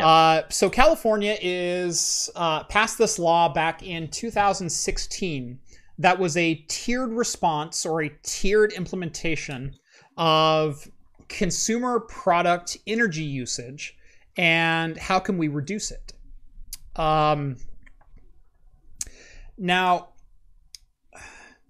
Uh, 0.00 0.42
so 0.48 0.70
California 0.70 1.36
is 1.40 2.30
uh, 2.36 2.64
passed 2.64 2.98
this 2.98 3.18
law 3.18 3.48
back 3.52 3.82
in 3.82 4.08
2016 4.08 5.58
that 5.98 6.18
was 6.18 6.36
a 6.38 6.54
tiered 6.66 7.10
response 7.10 7.84
or 7.84 8.02
a 8.02 8.08
tiered 8.22 8.72
implementation 8.72 9.74
of 10.16 10.88
consumer 11.28 12.00
product 12.00 12.78
energy 12.86 13.22
usage 13.22 13.96
and 14.36 14.96
how 14.96 15.18
can 15.18 15.36
we 15.36 15.48
reduce 15.48 15.90
it. 15.90 16.14
Um, 16.96 17.58
now, 19.58 20.08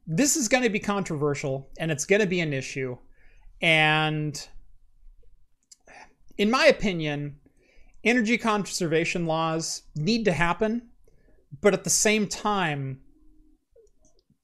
this 0.07 0.37
is 0.37 0.47
going 0.47 0.63
to 0.63 0.71
be 0.71 0.79
controversial 0.79 1.69
and 1.79 1.91
it's 1.91 2.05
going 2.05 2.21
to 2.21 2.27
be 2.27 2.39
an 2.39 2.53
issue. 2.53 2.97
And 3.61 4.49
in 6.39 6.53
my 6.53 6.67
opinion, 6.67 7.40
energy 8.05 8.39
conservation 8.39 9.27
laws 9.27 9.83
need 9.97 10.25
to 10.25 10.33
happen, 10.33 10.89
but 11.61 11.75
at 11.75 11.85
the 11.85 11.91
same 11.91 12.27
time, 12.27 13.01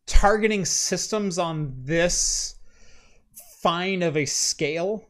targeting 0.06 0.64
systems 0.64 1.38
on 1.38 1.74
this 1.78 2.56
fine 3.62 4.02
of 4.02 4.16
a 4.16 4.24
scale 4.24 5.04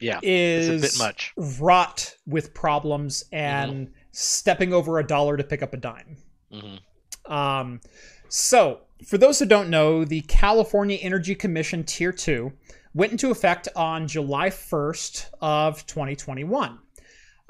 Yeah. 0.00 0.18
is 0.22 0.68
a 0.68 0.78
bit 0.86 0.98
much. 0.98 1.32
wrought 1.36 2.14
with 2.26 2.52
problems 2.54 3.24
and 3.32 3.92
stepping 4.12 4.72
over 4.72 4.98
a 4.98 5.06
dollar 5.06 5.36
to 5.36 5.44
pick 5.44 5.62
up 5.62 5.72
a 5.72 5.76
dime. 5.76 6.16
hmm 6.50 6.76
Um, 7.32 7.80
so, 8.28 8.80
for 9.06 9.18
those 9.18 9.38
who 9.38 9.46
don't 9.46 9.70
know, 9.70 10.04
the 10.04 10.22
California 10.22 10.96
Energy 11.00 11.34
Commission 11.34 11.84
Tier 11.84 12.12
2 12.12 12.52
went 12.92 13.12
into 13.12 13.30
effect 13.30 13.68
on 13.76 14.08
July 14.08 14.50
1st 14.50 15.26
of 15.40 15.86
2021. 15.86 16.78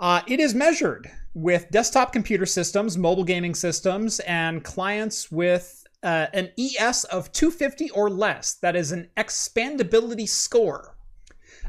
Uh, 0.01 0.22
it 0.26 0.40
is 0.40 0.55
measured 0.55 1.11
with 1.34 1.70
desktop 1.70 2.11
computer 2.11 2.46
systems, 2.46 2.96
mobile 2.96 3.22
gaming 3.22 3.55
systems, 3.55 4.18
and 4.20 4.64
clients 4.64 5.30
with 5.30 5.84
uh, 6.03 6.26
an 6.32 6.51
ES 6.59 7.05
of 7.05 7.30
250 7.32 7.90
or 7.90 8.09
less. 8.09 8.55
That 8.55 8.74
is 8.74 8.92
an 8.92 9.11
expandability 9.18 10.26
score 10.26 10.96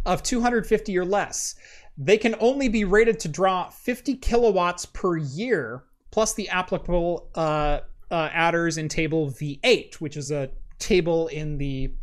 of 0.06 0.24
250 0.24 0.98
or 0.98 1.04
less. 1.04 1.56
They 1.98 2.18
can 2.18 2.36
only 2.40 2.70
be 2.70 2.86
rated 2.86 3.20
to 3.20 3.28
draw 3.28 3.70
50 3.70 4.16
kilowatts 4.16 4.86
per 4.86 5.18
year, 5.18 5.84
plus 6.10 6.34
the 6.34 6.48
applicable 6.48 7.30
uh, 7.36 7.82
uh, 8.10 8.30
adders 8.32 8.78
in 8.78 8.88
Table 8.88 9.30
V8, 9.30 9.96
which 9.96 10.16
is 10.16 10.32
a 10.32 10.50
table 10.80 11.28
in 11.28 11.58
the 11.58 11.94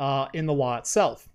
uh, 0.00 0.26
in 0.34 0.46
the 0.46 0.52
law 0.52 0.76
itself. 0.76 1.28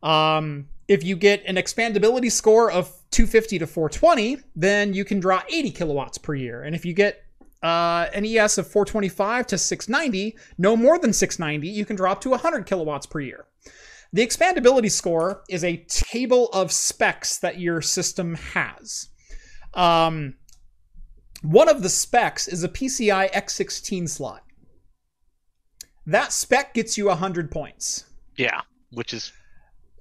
Um, 0.00 0.68
if 0.86 1.02
you 1.02 1.16
get 1.16 1.42
an 1.46 1.56
expandability 1.56 2.30
score 2.30 2.70
of 2.70 3.03
250 3.14 3.60
to 3.60 3.66
420, 3.66 4.38
then 4.56 4.92
you 4.92 5.04
can 5.04 5.20
draw 5.20 5.42
80 5.48 5.70
kilowatts 5.70 6.18
per 6.18 6.34
year. 6.34 6.64
And 6.64 6.74
if 6.74 6.84
you 6.84 6.92
get 6.92 7.22
uh, 7.62 8.08
an 8.12 8.26
ES 8.26 8.58
of 8.58 8.66
425 8.66 9.46
to 9.46 9.58
690, 9.58 10.36
no 10.58 10.76
more 10.76 10.98
than 10.98 11.12
690, 11.12 11.68
you 11.68 11.86
can 11.86 11.94
draw 11.96 12.12
up 12.12 12.20
to 12.22 12.30
100 12.30 12.66
kilowatts 12.66 13.06
per 13.06 13.20
year. 13.20 13.46
The 14.12 14.26
expandability 14.26 14.90
score 14.90 15.42
is 15.48 15.62
a 15.64 15.84
table 15.88 16.48
of 16.52 16.72
specs 16.72 17.38
that 17.38 17.60
your 17.60 17.80
system 17.80 18.34
has. 18.34 19.08
Um, 19.74 20.34
one 21.42 21.68
of 21.68 21.82
the 21.82 21.88
specs 21.88 22.48
is 22.48 22.64
a 22.64 22.68
PCI 22.68 23.32
X16 23.32 24.08
slot. 24.08 24.42
That 26.06 26.32
spec 26.32 26.74
gets 26.74 26.98
you 26.98 27.06
100 27.06 27.50
points. 27.50 28.06
Yeah. 28.36 28.62
Which 28.92 29.14
is 29.14 29.32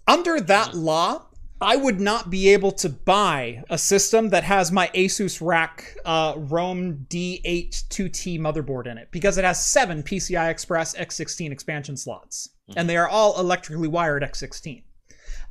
Under 0.07 0.39
that 0.41 0.73
law, 0.75 1.27
I 1.61 1.75
would 1.77 2.01
not 2.01 2.29
be 2.29 2.49
able 2.49 2.71
to 2.73 2.89
buy 2.89 3.63
a 3.69 3.77
system 3.77 4.29
that 4.29 4.43
has 4.43 4.71
my 4.71 4.89
ASRock 4.93 5.39
Rack 5.41 5.95
uh, 6.03 6.33
Rome 6.35 7.05
D8 7.09 7.85
2T 7.87 8.37
motherboard 8.39 8.85
in 8.87 8.97
it 8.97 9.07
because 9.11 9.37
it 9.37 9.45
has 9.45 9.63
seven 9.65 10.03
PCI 10.03 10.49
Express 10.49 10.93
X16 10.95 11.51
expansion 11.51 11.95
slots, 11.95 12.49
and 12.75 12.89
they 12.89 12.97
are 12.97 13.07
all 13.07 13.39
electrically 13.39 13.87
wired 13.87 14.23
X16. 14.23 14.83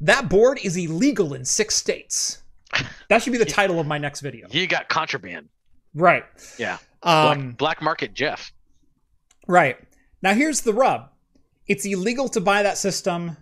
That 0.03 0.29
board 0.29 0.59
is 0.63 0.77
illegal 0.77 1.33
in 1.33 1.45
six 1.47 1.77
states. 1.77 2.43
That 3.09 3.23
should 3.23 3.33
be 3.33 3.39
the 3.39 3.45
title 3.61 3.81
of 3.81 3.87
my 3.87 3.97
next 3.99 4.21
video. 4.21 4.49
you 4.51 4.67
got 4.67 4.89
contraband. 4.89 5.49
Right. 5.95 6.25
Yeah. 6.59 6.79
Black, 7.03 7.37
Um, 7.37 7.53
black 7.53 7.81
market 7.83 8.13
Jeff. 8.13 8.53
right. 9.49 9.79
Now 10.23 10.35
here's 10.35 10.61
the 10.61 10.73
rub. 10.75 11.09
It's 11.67 11.85
illegal 11.87 12.29
to 12.31 12.41
buy 12.41 12.63
that 12.63 12.77
system 12.79 13.37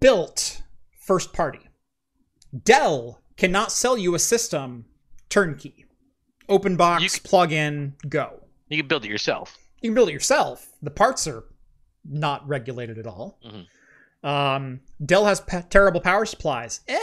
built 0.00 0.62
first 1.06 1.32
party. 1.32 1.60
Dell 2.64 3.20
cannot 3.36 3.72
sell 3.72 3.96
you 3.96 4.14
a 4.14 4.18
system 4.18 4.86
turnkey. 5.28 5.84
Open 6.48 6.76
box, 6.76 7.02
You 7.02 7.08
c- 7.08 7.20
plug 7.24 7.52
in, 7.52 7.94
go. 8.08 8.42
You 8.68 8.78
can 8.78 8.88
build 8.88 9.04
it 9.04 9.08
yourself. 9.08 9.56
You 9.80 9.90
can 9.90 9.94
build 9.94 10.08
it 10.08 10.12
yourself. 10.12 10.68
The 10.82 10.90
parts 10.90 11.26
are 11.26 11.44
not 12.04 12.46
regulated 12.46 12.98
at 12.98 13.06
all. 13.06 13.38
Mhm. 13.44 13.66
Um, 14.28 14.80
Dell 15.04 15.26
has 15.26 15.40
pe- 15.40 15.62
terrible 15.70 16.00
power 16.00 16.24
supplies. 16.24 16.80
Eh, 16.88 16.98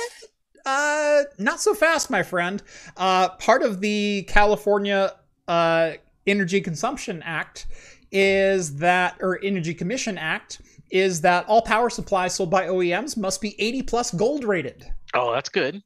uh, 0.66 1.24
not 1.38 1.62
so 1.62 1.74
fast, 1.74 2.10
my 2.10 2.24
friend. 2.24 2.64
Uh, 2.98 3.30
part 3.30 3.64
of 3.64 3.82
the 3.82 4.24
California 4.28 5.14
uh, 5.48 5.92
Energy 6.26 6.62
Consumption 6.62 7.22
Act 7.24 7.66
is 8.12 8.78
that, 8.78 9.18
or 9.20 9.40
Energy 9.44 9.74
Commission 9.74 10.18
Act, 10.18 10.62
is 10.94 11.22
that 11.22 11.44
all 11.48 11.64
power 11.64 11.90
supplies 11.90 12.36
sold 12.36 12.52
by 12.52 12.68
OEMs 12.68 13.18
must 13.18 13.42
be 13.42 13.60
80 13.60 13.82
plus 13.82 14.12
gold 14.12 14.44
rated. 14.44 14.86
Oh, 15.16 15.34
that's 15.34 15.50
good. 15.50 15.82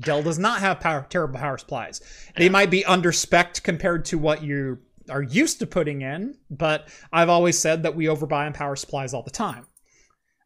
Dell 0.00 0.22
does 0.22 0.38
not 0.38 0.60
have 0.60 0.80
power, 0.80 1.06
terrible 1.08 1.38
power 1.38 1.56
supplies. 1.56 2.02
They 2.36 2.50
might 2.50 2.70
be 2.70 2.84
under 2.84 3.10
spec 3.10 3.62
compared 3.62 4.04
to 4.06 4.18
what 4.18 4.42
you 4.42 4.78
are 5.08 5.22
used 5.22 5.60
to 5.60 5.66
putting 5.66 6.02
in, 6.02 6.36
but 6.50 6.88
I've 7.10 7.30
always 7.30 7.58
said 7.58 7.82
that 7.84 7.96
we 7.96 8.04
overbuy 8.04 8.46
on 8.46 8.52
power 8.52 8.76
supplies 8.76 9.14
all 9.14 9.22
the 9.22 9.30
time. 9.30 9.66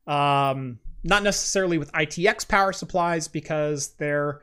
Um, 0.06 0.78
not 1.02 1.24
necessarily 1.24 1.78
with 1.78 1.92
ITX 1.92 2.46
power 2.46 2.72
supplies 2.72 3.26
because 3.26 3.94
they're 3.96 4.40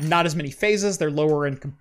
not 0.00 0.26
as 0.26 0.36
many 0.36 0.50
phases. 0.50 0.98
They're 0.98 1.10
lower 1.10 1.46
in, 1.46 1.56
com- 1.56 1.78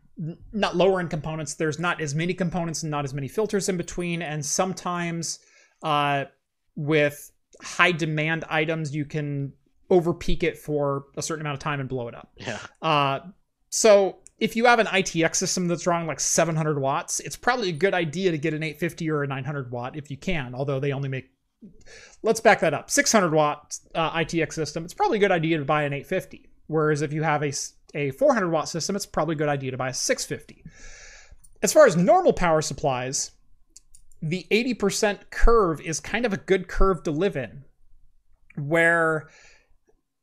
not 0.53 0.77
lower 0.77 1.01
in 1.01 1.09
components. 1.09 1.55
There's 1.55 1.77
not 1.77 1.99
as 1.99 2.15
many 2.15 2.33
components 2.33 2.83
and 2.83 2.89
not 2.89 3.03
as 3.03 3.13
many 3.13 3.27
filters 3.27 3.67
in 3.67 3.75
between. 3.75 4.21
And 4.21 4.43
sometimes 4.45 5.39
uh, 5.85 6.25
with 6.75 7.31
high 7.61 7.93
demand 7.93 8.43
items, 8.49 8.93
you 8.93 9.05
can 9.05 9.53
overpeak 9.89 10.43
it 10.43 10.57
for 10.57 11.05
a 11.15 11.21
certain 11.21 11.41
amount 11.41 11.53
of 11.53 11.59
time 11.59 11.79
and 11.79 11.87
blow 11.87 12.07
it 12.07 12.15
up. 12.15 12.33
Yeah. 12.37 12.59
Uh, 12.81 13.19
so 13.69 14.17
if 14.39 14.55
you 14.55 14.65
have 14.65 14.79
an 14.79 14.87
ITX 14.87 15.35
system 15.35 15.67
that's 15.67 15.83
drawing 15.83 16.07
like 16.07 16.19
700 16.19 16.79
watts, 16.79 17.19
it's 17.19 17.37
probably 17.37 17.69
a 17.69 17.73
good 17.73 17.93
idea 17.93 18.31
to 18.31 18.37
get 18.37 18.53
an 18.53 18.63
850 18.63 19.09
or 19.11 19.23
a 19.23 19.27
900 19.27 19.71
watt 19.71 19.95
if 19.95 20.09
you 20.09 20.17
can. 20.17 20.55
Although 20.55 20.79
they 20.79 20.91
only 20.91 21.07
make, 21.07 21.29
let's 22.23 22.39
back 22.39 22.59
that 22.61 22.73
up, 22.73 22.89
600 22.89 23.31
watt 23.31 23.77
uh, 23.93 24.11
ITX 24.11 24.53
system. 24.53 24.83
It's 24.83 24.93
probably 24.93 25.19
a 25.19 25.21
good 25.21 25.31
idea 25.31 25.59
to 25.59 25.65
buy 25.65 25.83
an 25.83 25.93
850. 25.93 26.49
Whereas 26.67 27.03
if 27.03 27.13
you 27.13 27.21
have 27.21 27.43
a 27.43 27.53
a 27.93 28.11
400 28.11 28.49
watt 28.49 28.67
system, 28.67 28.95
it's 28.95 29.05
probably 29.05 29.35
a 29.35 29.37
good 29.37 29.47
idea 29.47 29.71
to 29.71 29.77
buy 29.77 29.89
a 29.89 29.93
650. 29.93 30.65
As 31.61 31.71
far 31.71 31.85
as 31.85 31.95
normal 31.95 32.33
power 32.33 32.61
supplies, 32.61 33.31
the 34.21 34.45
80% 34.51 35.29
curve 35.29 35.81
is 35.81 35.99
kind 35.99 36.25
of 36.25 36.33
a 36.33 36.37
good 36.37 36.67
curve 36.67 37.03
to 37.03 37.11
live 37.11 37.35
in, 37.35 37.63
where 38.55 39.29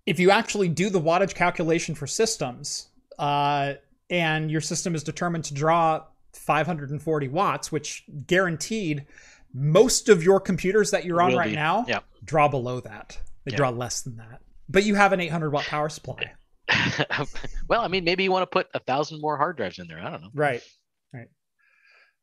if 0.06 0.18
you 0.18 0.30
actually 0.30 0.68
do 0.68 0.90
the 0.90 1.00
wattage 1.00 1.34
calculation 1.34 1.94
for 1.94 2.06
systems, 2.06 2.88
uh, 3.18 3.74
and 4.10 4.50
your 4.50 4.60
system 4.60 4.94
is 4.94 5.02
determined 5.02 5.44
to 5.44 5.54
draw 5.54 6.02
540 6.34 7.28
watts, 7.28 7.70
which 7.70 8.04
guaranteed 8.26 9.06
most 9.54 10.08
of 10.08 10.22
your 10.22 10.40
computers 10.40 10.90
that 10.90 11.04
you're 11.04 11.20
on 11.22 11.34
right 11.36 11.50
be. 11.50 11.54
now 11.54 11.84
draw 12.24 12.48
below 12.48 12.80
that. 12.80 13.18
They 13.44 13.52
Yeah. 13.52 13.56
draw 13.58 13.70
less 13.70 14.00
than 14.02 14.16
that. 14.16 14.40
But 14.68 14.84
you 14.84 14.94
have 14.94 15.12
an 15.12 15.20
800 15.20 15.50
watt 15.50 15.64
power 15.66 15.88
supply. 15.88 16.32
well, 17.68 17.82
I 17.82 17.88
mean, 17.88 18.04
maybe 18.04 18.22
you 18.24 18.32
want 18.32 18.42
to 18.42 18.46
put 18.46 18.68
a 18.74 18.78
thousand 18.80 19.20
more 19.20 19.36
hard 19.36 19.56
drives 19.56 19.78
in 19.78 19.86
there. 19.88 19.98
I 19.98 20.10
don't 20.10 20.22
know. 20.22 20.30
Right. 20.34 20.62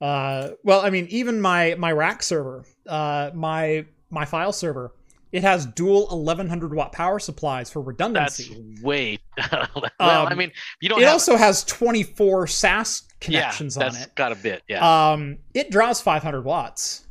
Uh, 0.01 0.49
well, 0.63 0.81
I 0.81 0.89
mean, 0.89 1.07
even 1.09 1.41
my 1.41 1.75
my 1.77 1.91
rack 1.91 2.23
server, 2.23 2.63
uh, 2.87 3.31
my 3.33 3.85
my 4.09 4.25
file 4.25 4.53
server, 4.53 4.93
it 5.31 5.43
has 5.43 5.65
dual 5.65 6.07
1100 6.07 6.73
watt 6.73 6.91
power 6.93 7.19
supplies 7.19 7.69
for 7.69 7.81
redundancy. 7.81 8.55
That's 8.73 8.81
way. 8.81 9.19
well, 9.51 9.89
I 9.99 10.31
Um, 10.31 10.37
mean, 10.37 10.51
you 10.81 10.89
don't 10.89 10.99
It 11.01 11.03
have. 11.05 11.13
also 11.13 11.35
has 11.37 11.63
24 11.65 12.47
SAS 12.47 13.03
connections 13.19 13.75
yeah, 13.77 13.85
on 13.85 13.91
that's 13.93 14.05
it. 14.05 14.15
got 14.15 14.31
a 14.31 14.35
bit. 14.35 14.63
Yeah. 14.67 15.11
Um, 15.11 15.37
it 15.53 15.69
draws 15.69 16.01
500 16.01 16.41
watts. 16.43 17.05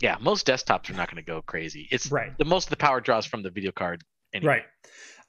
yeah. 0.00 0.16
Most 0.20 0.46
desktops 0.46 0.90
are 0.90 0.94
not 0.94 1.08
going 1.10 1.22
to 1.22 1.26
go 1.30 1.42
crazy. 1.42 1.86
It's 1.92 2.10
Right. 2.10 2.36
the 2.38 2.44
most 2.46 2.64
of 2.64 2.70
the 2.70 2.76
power 2.78 3.00
draws 3.00 3.26
from 3.26 3.42
the 3.42 3.50
video 3.50 3.70
card. 3.70 4.02
Anyway. 4.32 4.64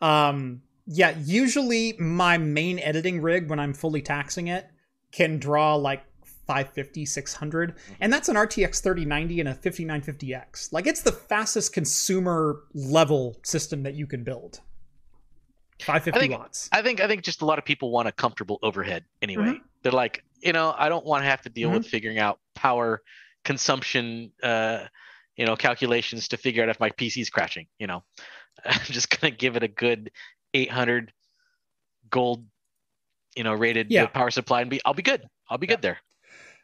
Right. 0.01 0.29
Um, 0.29 0.61
yeah, 0.87 1.13
usually 1.23 1.93
my 1.99 2.37
main 2.39 2.79
editing 2.79 3.21
rig, 3.21 3.49
when 3.49 3.59
I'm 3.59 3.73
fully 3.73 4.01
taxing 4.01 4.47
it, 4.47 4.65
can 5.11 5.37
draw 5.37 5.75
like 5.75 6.03
550, 6.51 7.05
600. 7.05 7.75
And 8.01 8.11
that's 8.11 8.27
an 8.29 8.35
RTX 8.35 8.81
3090 8.83 9.39
and 9.39 9.49
a 9.49 9.53
5950X. 9.55 10.73
Like, 10.73 10.85
it's 10.85 11.01
the 11.01 11.11
fastest 11.13 11.71
consumer 11.73 12.63
level 12.73 13.37
system 13.43 13.83
that 13.83 13.93
you 13.95 14.05
can 14.05 14.23
build. 14.23 14.59
550 15.81 16.11
I 16.17 16.19
think- 16.19 16.39
watts. 16.39 16.69
I 16.71 16.81
think 16.81 16.99
I 17.01 17.07
think 17.07 17.23
just 17.23 17.41
a 17.41 17.45
lot 17.45 17.57
of 17.57 17.65
people 17.65 17.89
want 17.91 18.07
a 18.07 18.11
comfortable 18.11 18.59
overhead 18.61 19.05
anyway. 19.21 19.45
Mm-hmm. 19.45 19.63
They're 19.81 19.91
like, 19.91 20.23
you 20.41 20.53
know, 20.53 20.75
I 20.77 20.89
don't 20.89 21.05
want 21.05 21.23
to 21.23 21.29
have 21.29 21.41
to 21.43 21.49
deal 21.49 21.71
with 21.71 21.87
figuring 21.87 22.19
out 22.19 22.39
power 22.53 23.01
consumption 23.43 24.31
uh 24.43 24.85
you 25.35 25.45
know 25.47 25.55
calculations 25.55 26.27
to 26.27 26.37
figure 26.37 26.61
out 26.61 26.69
if 26.69 26.79
my 26.79 26.91
PC's 26.91 27.31
crashing, 27.31 27.65
you 27.79 27.87
know. 27.87 28.03
I'm 28.65 28.79
just 28.83 29.09
going 29.09 29.31
to 29.31 29.35
give 29.37 29.55
it 29.55 29.63
a 29.63 29.67
good 29.67 30.11
800 30.53 31.11
gold 32.11 32.45
you 33.35 33.43
know 33.43 33.53
rated 33.53 33.87
Yeah. 33.89 34.05
power 34.05 34.29
supply 34.29 34.61
and 34.61 34.69
be 34.69 34.81
I'll 34.85 34.93
be 34.93 35.01
good. 35.01 35.23
I'll 35.49 35.57
be 35.57 35.65
Yeah. 35.65 35.75
good 35.75 35.81
there. 35.81 35.97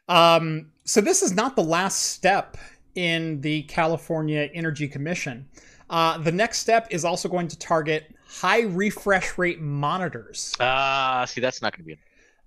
Um, 0.08 0.72
so 0.84 1.00
this 1.00 1.22
is 1.22 1.34
not 1.34 1.54
the 1.54 1.62
last 1.62 2.12
step 2.12 2.56
in 2.94 3.40
the 3.42 3.62
California 3.64 4.48
Energy 4.54 4.88
Commission. 4.88 5.48
Uh, 5.90 6.18
the 6.18 6.32
next 6.32 6.58
step 6.58 6.88
is 6.90 7.04
also 7.04 7.28
going 7.28 7.48
to 7.48 7.58
target 7.58 8.14
high 8.26 8.62
refresh 8.62 9.38
rate 9.38 9.60
monitors. 9.60 10.54
Ah, 10.60 11.24
see 11.26 11.40
that's 11.40 11.62
not 11.62 11.72
going 11.72 11.84
to 11.84 11.96
be 11.96 12.00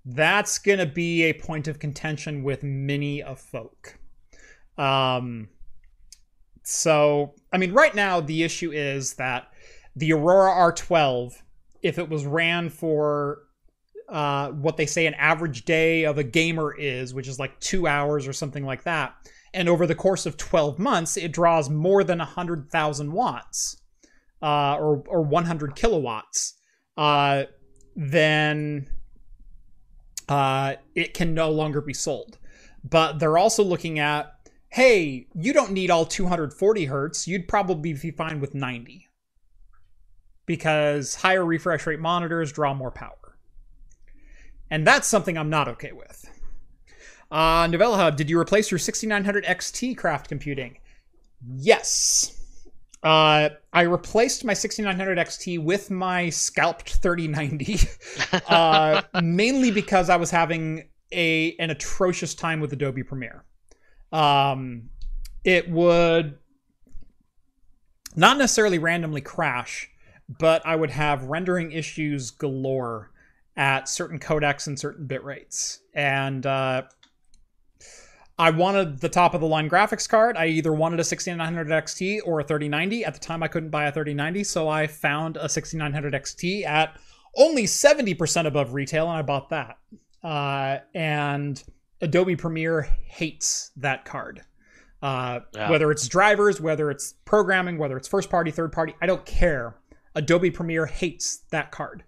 That's 0.04 0.58
going 0.58 0.78
to 0.78 0.86
be 0.86 1.24
a 1.24 1.32
point 1.32 1.68
of 1.68 1.78
contention 1.78 2.42
with 2.42 2.62
many 2.62 3.22
of 3.22 3.40
folk. 3.40 3.98
Um, 4.78 5.48
so, 6.62 7.34
I 7.52 7.58
mean, 7.58 7.72
right 7.72 7.94
now 7.94 8.20
the 8.20 8.42
issue 8.42 8.72
is 8.72 9.14
that 9.14 9.48
the 9.96 10.12
Aurora 10.12 10.72
R12, 10.72 11.42
if 11.82 11.98
it 11.98 12.08
was 12.08 12.26
ran 12.26 12.68
for 12.70 13.42
uh, 14.12 14.50
what 14.50 14.76
they 14.76 14.86
say 14.86 15.06
an 15.06 15.14
average 15.14 15.64
day 15.64 16.04
of 16.04 16.18
a 16.18 16.24
gamer 16.24 16.72
is, 16.72 17.14
which 17.14 17.26
is 17.26 17.38
like 17.38 17.58
two 17.60 17.86
hours 17.86 18.28
or 18.28 18.32
something 18.32 18.64
like 18.64 18.84
that, 18.84 19.14
and 19.54 19.68
over 19.68 19.86
the 19.86 19.94
course 19.94 20.26
of 20.26 20.36
12 20.36 20.78
months, 20.78 21.16
it 21.16 21.32
draws 21.32 21.68
more 21.68 22.04
than 22.04 22.18
100,000 22.18 23.12
watts 23.12 23.82
uh, 24.42 24.76
or, 24.76 25.02
or 25.06 25.22
100 25.22 25.74
kilowatts, 25.74 26.54
uh, 26.96 27.44
then 27.96 28.88
uh, 30.28 30.74
it 30.94 31.14
can 31.14 31.34
no 31.34 31.50
longer 31.50 31.80
be 31.80 31.94
sold. 31.94 32.38
But 32.84 33.18
they're 33.18 33.38
also 33.38 33.62
looking 33.62 33.98
at 33.98 34.32
hey, 34.72 35.26
you 35.34 35.52
don't 35.52 35.72
need 35.72 35.90
all 35.90 36.06
240 36.06 36.86
hertz. 36.86 37.28
You'd 37.28 37.46
probably 37.46 37.92
be 37.92 38.10
fine 38.10 38.40
with 38.40 38.54
90 38.54 39.06
because 40.46 41.14
higher 41.14 41.44
refresh 41.44 41.86
rate 41.86 42.00
monitors 42.00 42.52
draw 42.52 42.72
more 42.72 42.90
power. 42.90 43.21
And 44.72 44.86
that's 44.86 45.06
something 45.06 45.36
I'm 45.36 45.50
not 45.50 45.68
okay 45.68 45.92
with. 45.92 46.26
Uh, 47.30 47.68
Novella 47.70 47.98
Hub, 47.98 48.16
did 48.16 48.30
you 48.30 48.38
replace 48.38 48.70
your 48.70 48.78
6900 48.78 49.44
XT 49.44 49.98
craft 49.98 50.28
computing? 50.28 50.78
Yes. 51.46 52.64
Uh, 53.02 53.50
I 53.74 53.82
replaced 53.82 54.46
my 54.46 54.54
6900 54.54 55.18
XT 55.18 55.62
with 55.62 55.90
my 55.90 56.30
scalped 56.30 56.88
3090, 56.88 57.80
uh, 58.48 59.02
mainly 59.22 59.70
because 59.70 60.08
I 60.08 60.16
was 60.16 60.30
having 60.30 60.88
a 61.12 61.54
an 61.58 61.68
atrocious 61.68 62.34
time 62.34 62.58
with 62.60 62.72
Adobe 62.72 63.02
Premiere. 63.02 63.44
Um, 64.10 64.88
it 65.44 65.68
would 65.70 66.38
not 68.16 68.38
necessarily 68.38 68.78
randomly 68.78 69.20
crash, 69.20 69.90
but 70.38 70.64
I 70.64 70.76
would 70.76 70.90
have 70.90 71.24
rendering 71.24 71.72
issues 71.72 72.30
galore 72.30 73.11
at 73.56 73.88
certain 73.88 74.18
codecs 74.18 74.66
and 74.66 74.78
certain 74.78 75.06
bit 75.06 75.22
rates. 75.24 75.80
And 75.94 76.46
uh, 76.46 76.82
I 78.38 78.50
wanted 78.50 79.00
the 79.00 79.08
top 79.08 79.34
of 79.34 79.40
the 79.40 79.46
line 79.46 79.68
graphics 79.68 80.08
card. 80.08 80.36
I 80.36 80.46
either 80.46 80.72
wanted 80.72 81.00
a 81.00 81.04
6900 81.04 81.68
XT 81.68 82.20
or 82.24 82.40
a 82.40 82.44
3090. 82.44 83.04
At 83.04 83.14
the 83.14 83.20
time, 83.20 83.42
I 83.42 83.48
couldn't 83.48 83.70
buy 83.70 83.84
a 83.84 83.92
3090, 83.92 84.44
so 84.44 84.68
I 84.68 84.86
found 84.86 85.36
a 85.36 85.48
6900 85.48 86.14
XT 86.14 86.64
at 86.64 86.98
only 87.36 87.64
70% 87.64 88.46
above 88.46 88.74
retail, 88.74 89.08
and 89.08 89.18
I 89.18 89.22
bought 89.22 89.50
that. 89.50 89.78
Uh, 90.24 90.78
and 90.94 91.62
Adobe 92.00 92.36
Premiere 92.36 92.82
hates 93.06 93.70
that 93.76 94.04
card. 94.04 94.42
Uh, 95.02 95.40
Yeah. 95.54 95.70
Whether 95.70 95.90
it's 95.90 96.06
drivers, 96.08 96.60
whether 96.60 96.90
it's 96.90 97.14
programming, 97.24 97.76
whether 97.76 97.96
it's 97.96 98.08
first 98.08 98.30
party, 98.30 98.50
third 98.50 98.72
party, 98.72 98.94
I 99.02 99.06
don't 99.06 99.24
care. 99.26 99.76
Adobe 100.14 100.50
Premiere 100.50 100.86
hates 100.86 101.38
that 101.50 101.70
card. 101.70 102.04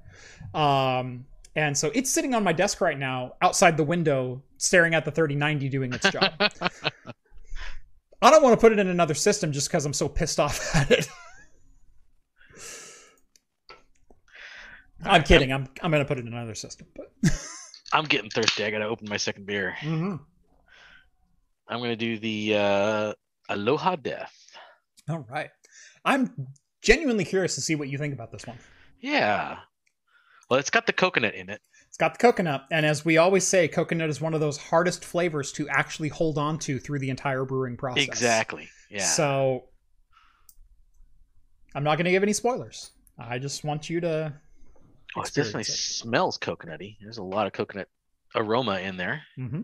Um, 0.55 1.27
And 1.57 1.77
so 1.77 1.91
it's 1.95 2.11
sitting 2.11 2.35
on 2.35 2.43
my 2.43 2.53
desk 2.53 2.81
right 2.81 2.99
now, 2.99 3.35
outside 3.41 3.77
the 3.77 3.85
window, 3.85 4.43
staring 4.57 4.95
at 4.95 5.05
the 5.05 5.11
3090 5.13 5.69
doing 5.69 5.93
its 5.93 6.11
job. 6.11 6.33
I 6.41 8.31
don't 8.31 8.43
want 8.43 8.55
to 8.55 8.61
put 8.61 8.73
it 8.73 8.79
in 8.79 8.89
another 8.89 9.15
system 9.15 9.53
just 9.53 9.69
because 9.69 9.85
I'm 9.87 9.93
so 9.93 10.09
pissed 10.09 10.41
off 10.41 10.75
at 10.75 10.91
it. 10.91 11.09
I'm 15.05 15.23
kidding. 15.23 15.53
I'm 15.53 15.69
I'm 15.83 15.91
gonna 15.91 16.05
put 16.05 16.19
it 16.19 16.27
in 16.27 16.33
another 16.33 16.55
system, 16.55 16.87
but 16.97 17.13
I'm 17.93 18.05
getting 18.05 18.31
thirsty. 18.31 18.65
I 18.65 18.71
gotta 18.71 18.87
open 18.87 19.07
my 19.09 19.17
second 19.19 19.45
beer. 19.47 19.75
Mhm. 19.81 20.19
I'm 21.69 21.79
gonna 21.81 21.97
do 21.97 22.19
the 22.19 22.55
uh, 22.57 23.13
Aloha 23.49 23.97
Death. 23.97 24.35
all 25.09 25.27
right. 25.31 25.51
I'm 26.05 26.47
genuinely 26.83 27.25
curious 27.25 27.55
to 27.57 27.61
see 27.61 27.75
what 27.75 27.89
you 27.89 27.99
think 27.99 28.15
about 28.15 28.33
this 28.33 28.47
one. 28.47 28.59
Yeah. 29.01 29.59
Well, 30.51 30.61
it's 30.61 30.71
got 30.71 30.87
the 30.87 30.93
coconut 30.93 31.35
in 31.35 31.49
it. 31.51 31.61
It's 31.89 31.97
got 31.97 32.15
the 32.15 32.19
coconut, 32.19 32.67
and 32.73 32.85
as 32.85 33.05
we 33.05 33.19
always 33.19 33.47
say, 33.47 33.69
coconut 33.69 34.11
is 34.11 34.21
one 34.21 34.35
of 34.35 34.41
those 34.41 34.57
hardest 34.59 35.05
flavors 35.05 35.53
to 35.53 35.69
actually 35.69 36.09
hold 36.09 36.39
on 36.39 36.59
to 36.61 36.79
through 36.79 36.99
the 36.99 37.11
entire 37.11 37.45
brewing 37.45 37.77
process. 37.77 38.05
Exactly. 38.05 38.69
Yeah. 38.91 39.05
So 39.05 39.65
I'm 41.75 41.85
not 41.85 41.97
going 41.97 42.07
to 42.07 42.11
give 42.11 42.23
any 42.23 42.33
spoilers. 42.33 42.91
I 43.19 43.39
just 43.39 43.65
want 43.65 43.89
you 43.89 44.01
to. 44.01 44.33
oh, 45.17 45.23
it 45.23 45.33
definitely 45.33 45.63
it. 45.63 45.67
smells 45.67 46.37
coconutty. 46.37 46.97
There's 47.01 47.19
a 47.19 47.23
lot 47.23 47.47
of 47.47 47.53
coconut 47.53 47.89
aroma 48.35 48.81
in 48.81 48.97
there. 48.97 49.23
Mm-hmm. 49.39 49.61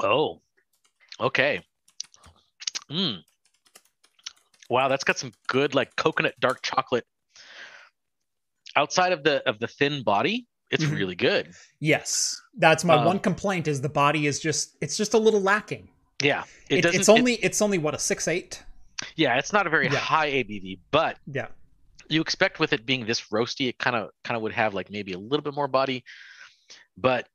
Oh. 0.00 0.40
Okay. 1.20 1.60
Mm. 2.90 3.22
Wow, 4.68 4.88
that's 4.88 5.04
got 5.04 5.18
some 5.18 5.32
good 5.46 5.74
like 5.74 5.94
coconut 5.96 6.34
dark 6.40 6.60
chocolate. 6.62 7.04
Outside 8.76 9.12
of 9.12 9.24
the 9.24 9.46
of 9.48 9.58
the 9.58 9.66
thin 9.66 10.02
body, 10.02 10.46
it's 10.70 10.84
Mhm. 10.84 10.92
really 10.96 11.14
good. 11.14 11.54
Yes, 11.80 12.40
that's 12.54 12.84
my 12.84 12.94
Um, 12.94 13.04
one 13.06 13.18
complaint. 13.18 13.66
Is 13.66 13.80
the 13.80 13.88
body 13.88 14.26
is 14.26 14.40
just 14.40 14.76
it's 14.80 14.96
just 14.96 15.14
a 15.14 15.18
little 15.18 15.40
lacking. 15.40 15.88
Yeah. 16.22 16.44
It 16.68 16.78
It, 16.78 16.82
doesn't 16.82 17.00
it's 17.00 17.08
it- 17.08 17.12
only 17.12 17.34
it's 17.36 17.62
only 17.62 17.78
what 17.78 17.94
a 17.94 17.98
six 17.98 18.28
eight. 18.28 18.62
yeah, 19.16 19.38
it's 19.38 19.52
not 19.52 19.66
a 19.66 19.70
very 19.70 19.88
Yeah. 19.88 19.98
high 19.98 20.28
ABV, 20.30 20.78
but 20.90 21.18
Yeah. 21.26 21.48
you 22.08 22.20
expect 22.20 22.58
with 22.60 22.72
it 22.72 22.84
being 22.84 23.06
this 23.06 23.22
roasty, 23.28 23.68
it 23.68 23.78
kind 23.78 23.96
of 23.96 24.10
kind 24.24 24.36
of 24.36 24.42
would 24.42 24.52
have 24.52 24.74
like 24.74 24.90
maybe 24.90 25.12
a 25.12 25.18
little 25.18 25.42
bit 25.42 25.54
more 25.54 25.68
body. 25.68 26.04
But 26.96 27.28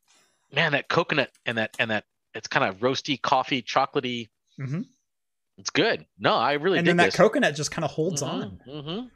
man, 0.51 0.73
that 0.73 0.87
coconut 0.87 1.31
and 1.47 1.57
that 1.57 1.75
and 1.79 1.89
that 1.89 2.05
it's 2.35 2.47
kind 2.47 2.63
of 2.65 2.77
roasty, 2.77 3.19
coffee, 3.21 3.61
chocolatey. 3.63 4.29
Mm-hmm. 4.59 4.81
It's 5.57 5.69
good. 5.69 6.05
No, 6.17 6.33
I 6.35 6.53
really 6.53 6.79
and 6.79 6.87
then 6.87 6.97
that 6.97 7.05
this. 7.05 7.15
coconut 7.15 7.55
just 7.55 7.71
kind 7.71 7.85
of 7.85 7.91
holds 7.91 8.23
Mhm, 8.23 8.27
on. 8.27 8.59
mhm. 8.67 9.11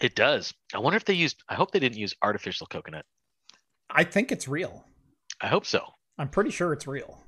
It 0.00 0.14
does. 0.14 0.52
I 0.74 0.78
wonder 0.78 0.96
if 0.96 1.04
they 1.04 1.14
used. 1.14 1.42
I 1.48 1.54
hope 1.54 1.70
they 1.70 1.78
didn't 1.78 1.98
use 1.98 2.14
artificial 2.22 2.66
coconut. 2.66 3.04
I 3.90 4.04
think 4.04 4.32
it's 4.32 4.48
real. 4.48 4.84
I 5.40 5.48
hope 5.48 5.66
so. 5.66 5.84
I'm 6.18 6.28
pretty 6.28 6.50
sure 6.50 6.72
it's 6.72 6.86
real. 6.86 7.22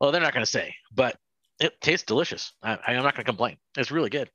Well, 0.00 0.10
they're 0.12 0.20
not 0.20 0.34
going 0.34 0.44
to 0.44 0.50
say, 0.50 0.74
but 0.94 1.16
it 1.60 1.80
tastes 1.80 2.04
delicious. 2.04 2.52
I, 2.62 2.78
I'm 2.88 2.96
not 2.96 3.14
going 3.14 3.24
to 3.24 3.30
complain. 3.30 3.56
It's 3.76 3.90
really 3.90 4.10
good. 4.10 4.28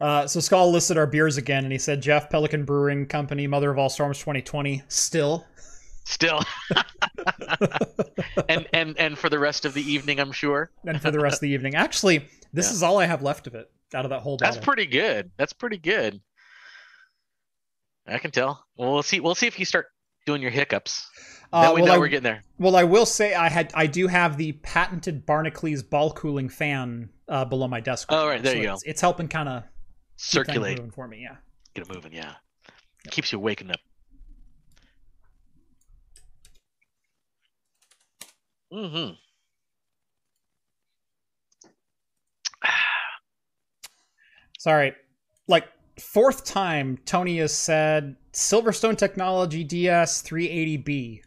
Uh, 0.00 0.26
so 0.26 0.40
Skull 0.40 0.70
listed 0.72 0.96
our 0.98 1.06
beers 1.06 1.36
again, 1.36 1.64
and 1.64 1.72
he 1.72 1.78
said 1.78 2.02
Jeff 2.02 2.28
Pelican 2.30 2.64
Brewing 2.64 3.06
Company, 3.06 3.46
Mother 3.46 3.70
of 3.70 3.78
All 3.78 3.88
Storms 3.88 4.18
2020. 4.18 4.82
Still, 4.88 5.46
Still, 6.08 6.40
and 8.48 8.66
and 8.72 8.96
and 8.96 9.18
for 9.18 9.28
the 9.28 9.40
rest 9.40 9.64
of 9.64 9.74
the 9.74 9.82
evening, 9.82 10.20
I'm 10.20 10.30
sure 10.30 10.70
and 10.86 11.02
for 11.02 11.10
the 11.10 11.18
rest 11.18 11.36
of 11.38 11.40
the 11.40 11.50
evening. 11.50 11.74
Actually, 11.74 12.28
this 12.52 12.68
Yeah. 12.68 12.72
is 12.74 12.82
all 12.84 12.98
I 12.98 13.06
have 13.06 13.22
left 13.22 13.48
of 13.48 13.56
it 13.56 13.68
out 13.92 14.04
of 14.04 14.10
that 14.10 14.20
whole 14.20 14.36
bottle. 14.36 14.52
that's 14.54 14.64
pretty 14.64 14.86
good. 14.86 15.32
That's 15.36 15.52
pretty 15.52 15.78
good. 15.78 16.20
I 18.06 18.18
can 18.18 18.30
tell. 18.30 18.64
Well, 18.76 18.92
we'll 18.92 19.02
see. 19.02 19.18
We'll 19.18 19.34
see 19.34 19.48
if 19.48 19.58
you 19.58 19.64
start 19.64 19.86
doing 20.26 20.40
your 20.42 20.52
hiccups. 20.52 21.08
Uh, 21.52 21.72
we 21.74 21.82
well, 21.82 21.88
know 21.90 21.94
I, 21.96 21.98
we're 21.98 22.08
getting 22.08 22.22
there. 22.22 22.44
well, 22.58 22.76
I 22.76 22.84
will 22.84 23.06
say 23.06 23.34
I 23.34 23.48
had 23.48 23.72
I 23.74 23.86
do 23.88 24.06
have 24.06 24.36
the 24.36 24.52
patented 24.52 25.26
Barnacles 25.26 25.82
ball 25.82 26.12
cooling 26.12 26.48
fan 26.48 27.08
uh, 27.28 27.44
below 27.44 27.66
my 27.66 27.80
desk. 27.80 28.06
Oh, 28.10 28.28
right, 28.28 28.40
there 28.40 28.52
so 28.52 28.58
you 28.58 28.64
go. 28.64 28.72
It's, 28.74 28.82
it's 28.84 29.00
helping 29.00 29.26
kind 29.26 29.48
of 29.48 29.64
Circulate. 30.16 30.92
for 30.94 31.08
me. 31.08 31.22
Yeah. 31.22 31.36
Get 31.74 31.88
it 31.88 31.92
moving. 31.92 32.12
Yeah. 32.12 32.34
Keeps 33.10 33.32
you 33.32 33.40
waking 33.40 33.70
up. 33.72 33.80
Mm-hmm. 38.76 39.12
Sorry. 44.58 44.94
Like 45.48 45.68
fourth 45.98 46.44
time, 46.44 46.98
Tony 47.06 47.38
has 47.38 47.54
said 47.54 48.16
Silverstone 48.32 48.98
Technology 48.98 49.64
DS 49.64 50.22
380B 50.22 51.22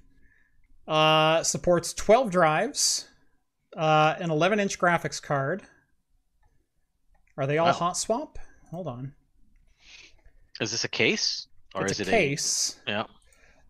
uh, 0.88 1.43
supports 1.43 1.93
12 1.93 2.30
drives, 2.32 3.08
uh, 3.76 4.16
an 4.20 4.30
11 4.32 4.60
inch 4.60 4.78
graphics 4.80 5.22
card. 5.22 5.64
Are 7.38 7.47
they 7.47 7.58
all 7.58 7.68
Wow. 7.68 7.74
hot 7.74 7.97
swap? 7.97 8.38
Hold 8.72 8.88
on. 8.88 9.14
Is 10.60 10.72
this 10.72 10.84
a 10.84 10.89
case 10.89 11.47
or 11.74 11.84
it's 11.84 11.93
is 11.93 12.00
a 12.02 12.10
it 12.10 12.14
case. 12.14 12.76
a? 12.86 12.91
Yeah. 12.91 13.04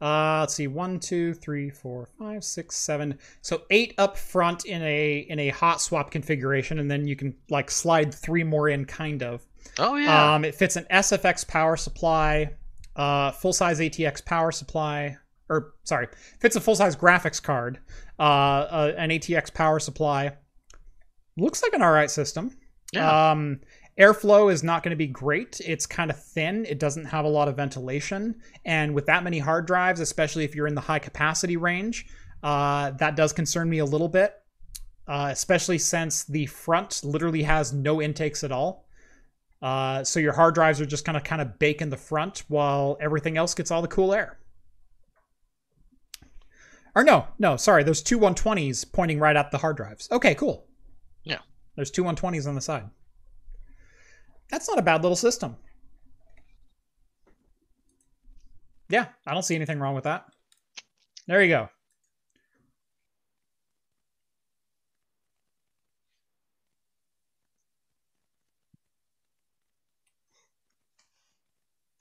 Uh, 0.02 0.40
let's 0.42 0.54
see, 0.54 0.68
one, 0.68 1.00
two, 1.00 1.34
three, 1.34 1.70
four, 1.70 2.08
five, 2.18 2.44
six, 2.44 2.76
seven. 2.78 3.18
So 3.42 3.64
eight 3.70 3.94
up 3.98 4.18
front 4.18 4.66
in 4.66 4.82
a 4.82 5.26
in 5.30 5.40
a 5.40 5.50
hot 5.50 5.82
swap 5.82 6.10
configuration, 6.12 6.80
and 6.80 6.90
then 6.90 7.06
you 7.08 7.16
can 7.16 7.36
like 7.50 7.70
slide 7.70 8.14
three 8.14 8.44
more 8.44 8.70
in, 8.70 8.86
kind 8.86 9.22
of. 9.24 9.46
Oh 9.78 9.96
yeah. 9.96 10.36
Um, 10.36 10.46
it 10.46 10.56
fits 10.56 10.78
an 10.78 10.86
SFX 10.90 11.46
power 11.46 11.76
supply, 11.76 12.52
uh, 12.96 13.32
full 13.32 13.52
size 13.54 13.80
ATX 13.80 14.24
power 14.26 14.52
supply, 14.54 15.18
or 15.50 15.74
sorry, 15.84 16.08
fits 16.40 16.56
a 16.56 16.62
full 16.62 16.76
size 16.76 16.96
graphics 16.96 17.44
card, 17.44 17.80
uh, 18.20 18.22
uh, 18.24 18.94
an 18.98 19.10
ATX 19.10 19.54
power 19.54 19.80
supply. 19.80 20.32
Looks 21.38 21.62
like 21.62 21.74
an 21.74 21.82
alright 21.82 22.12
system. 22.12 22.58
yeah. 22.94 23.32
Um, 23.32 23.60
airflow 24.00 24.52
is 24.52 24.64
not 24.64 24.84
going 24.84 24.92
to 24.92 24.96
be 24.96 25.08
great. 25.08 25.60
It's 25.66 25.86
kind 25.86 26.10
of 26.10 26.22
thin. 26.22 26.66
It 26.66 26.80
doesn't 26.80 27.06
have 27.06 27.26
a 27.26 27.30
lot 27.30 27.48
of 27.48 27.56
ventilation, 27.56 28.42
and 28.66 28.94
with 28.94 29.06
that 29.08 29.24
many 29.24 29.40
hard 29.40 29.68
drives, 29.68 30.00
especially 30.00 30.44
if 30.44 30.56
you're 30.56 30.68
in 30.68 30.76
the 30.76 30.82
high 30.82 31.00
capacity 31.00 31.58
range, 31.58 32.08
uh, 32.44 32.92
that 32.92 33.16
does 33.16 33.34
concern 33.34 33.70
me 33.70 33.80
a 33.80 33.86
little 33.86 34.08
bit. 34.08 34.36
Uh, 35.08 35.30
especially 35.32 35.80
since 35.80 36.24
the 36.26 36.46
front 36.46 37.04
literally 37.04 37.42
has 37.42 37.74
no 37.74 38.00
intakes 38.00 38.44
at 38.44 38.52
all. 38.52 38.86
Uh, 39.60 40.04
so 40.04 40.20
your 40.20 40.34
hard 40.34 40.54
drives 40.54 40.80
are 40.80 40.86
just 40.86 41.04
kind 41.04 41.18
of 41.18 41.24
kind 41.24 41.42
of 41.42 41.58
bake 41.58 41.82
in 41.82 41.90
the 41.90 41.98
front 41.98 42.44
while 42.48 42.96
everything 43.02 43.36
else 43.36 43.56
gets 43.56 43.72
all 43.72 43.82
the 43.82 43.88
cool 43.88 44.14
air. 44.14 44.38
Or 46.96 47.04
no, 47.04 47.28
no, 47.40 47.58
sorry, 47.58 47.84
there's 47.84 48.02
two 48.02 48.20
120s 48.20 48.92
pointing 48.92 49.20
right 49.20 49.36
at 49.36 49.50
the 49.50 49.58
hard 49.58 49.78
drives. 49.78 50.08
Okay, 50.12 50.36
cool. 50.36 50.68
Yeah. 51.24 51.40
There's 51.76 51.92
two 51.92 52.04
120s 52.04 52.48
on 52.48 52.56
the 52.56 52.62
side. 52.62 52.90
That's 54.50 54.68
not 54.68 54.80
a 54.80 54.82
bad 54.82 55.02
little 55.04 55.16
system. 55.16 55.56
Yeah, 58.90 59.06
I 59.28 59.34
don't 59.34 59.44
see 59.44 59.56
anything 59.56 59.80
wrong 59.80 59.94
with 59.94 60.06
that. 60.06 60.26
There 61.28 61.42
you 61.44 61.50
go. 61.50 61.70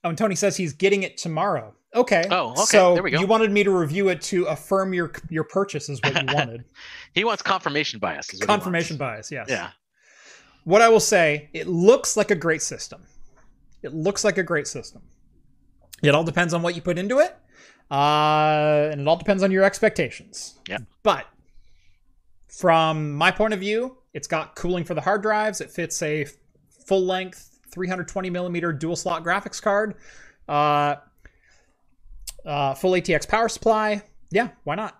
Oh, 0.04 0.10
and 0.10 0.18
Tony 0.18 0.34
says 0.34 0.56
he's 0.56 0.72
getting 0.72 1.02
it 1.02 1.16
tomorrow. 1.18 1.74
Okay. 1.94 2.24
Oh, 2.30 2.50
okay, 2.52 2.62
So 2.62 2.94
there 2.94 3.02
we 3.02 3.10
go. 3.10 3.18
you 3.20 3.26
wanted 3.26 3.50
me 3.50 3.64
to 3.64 3.70
review 3.70 4.08
it 4.08 4.20
to 4.22 4.44
affirm 4.44 4.92
your 4.94 5.10
your 5.30 5.44
purchase 5.44 5.88
is 5.88 6.00
what 6.02 6.14
you 6.22 6.28
wanted. 6.34 6.64
he 7.14 7.24
wants 7.24 7.42
confirmation 7.42 7.98
bias. 7.98 8.28
Confirmation 8.40 8.96
bias, 8.96 9.30
yes. 9.32 9.46
Yeah. 9.48 9.70
What 10.64 10.82
I 10.82 10.88
will 10.88 11.00
say, 11.00 11.48
it 11.52 11.66
looks 11.66 12.16
like 12.16 12.30
a 12.30 12.34
great 12.34 12.62
system. 12.62 13.02
It 13.82 13.94
looks 13.94 14.24
like 14.24 14.38
a 14.38 14.42
great 14.42 14.66
system. 14.66 15.02
It 16.02 16.14
all 16.14 16.24
depends 16.24 16.54
on 16.54 16.62
what 16.62 16.76
you 16.76 16.82
put 16.82 16.98
into 16.98 17.18
it, 17.18 17.36
uh, 17.90 18.88
and 18.92 19.00
it 19.00 19.08
all 19.08 19.16
depends 19.16 19.42
on 19.42 19.50
your 19.50 19.64
expectations. 19.64 20.58
Yeah. 20.68 20.78
But 21.02 21.26
from 22.48 23.14
my 23.14 23.30
point 23.30 23.54
of 23.54 23.60
view, 23.60 23.98
it's 24.14 24.28
got 24.28 24.54
cooling 24.56 24.84
for 24.84 24.94
the 24.94 25.00
hard 25.00 25.22
drives. 25.22 25.60
It 25.60 25.70
fits 25.70 26.02
a 26.02 26.26
full 26.86 27.04
length 27.04 27.60
320 27.70 28.30
millimeter 28.30 28.72
dual 28.72 28.96
slot 28.96 29.24
graphics 29.24 29.60
card, 29.60 29.94
uh, 30.48 30.96
uh, 32.44 32.74
full 32.74 32.92
ATX 32.92 33.28
power 33.28 33.48
supply. 33.48 34.02
Yeah, 34.30 34.48
why 34.64 34.74
not? 34.74 34.98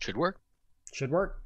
Should 0.00 0.16
work. 0.16 0.40
Should 0.92 1.10
work. 1.10 1.42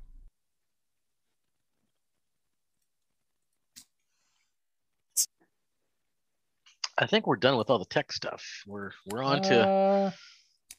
I 7.00 7.06
think 7.06 7.26
we're 7.26 7.36
done 7.36 7.56
with 7.56 7.70
all 7.70 7.78
the 7.78 7.86
tech 7.86 8.12
stuff. 8.12 8.44
We're 8.66 8.90
we're 9.06 9.22
on 9.22 9.42
to 9.42 9.60
Uh, 9.66 10.10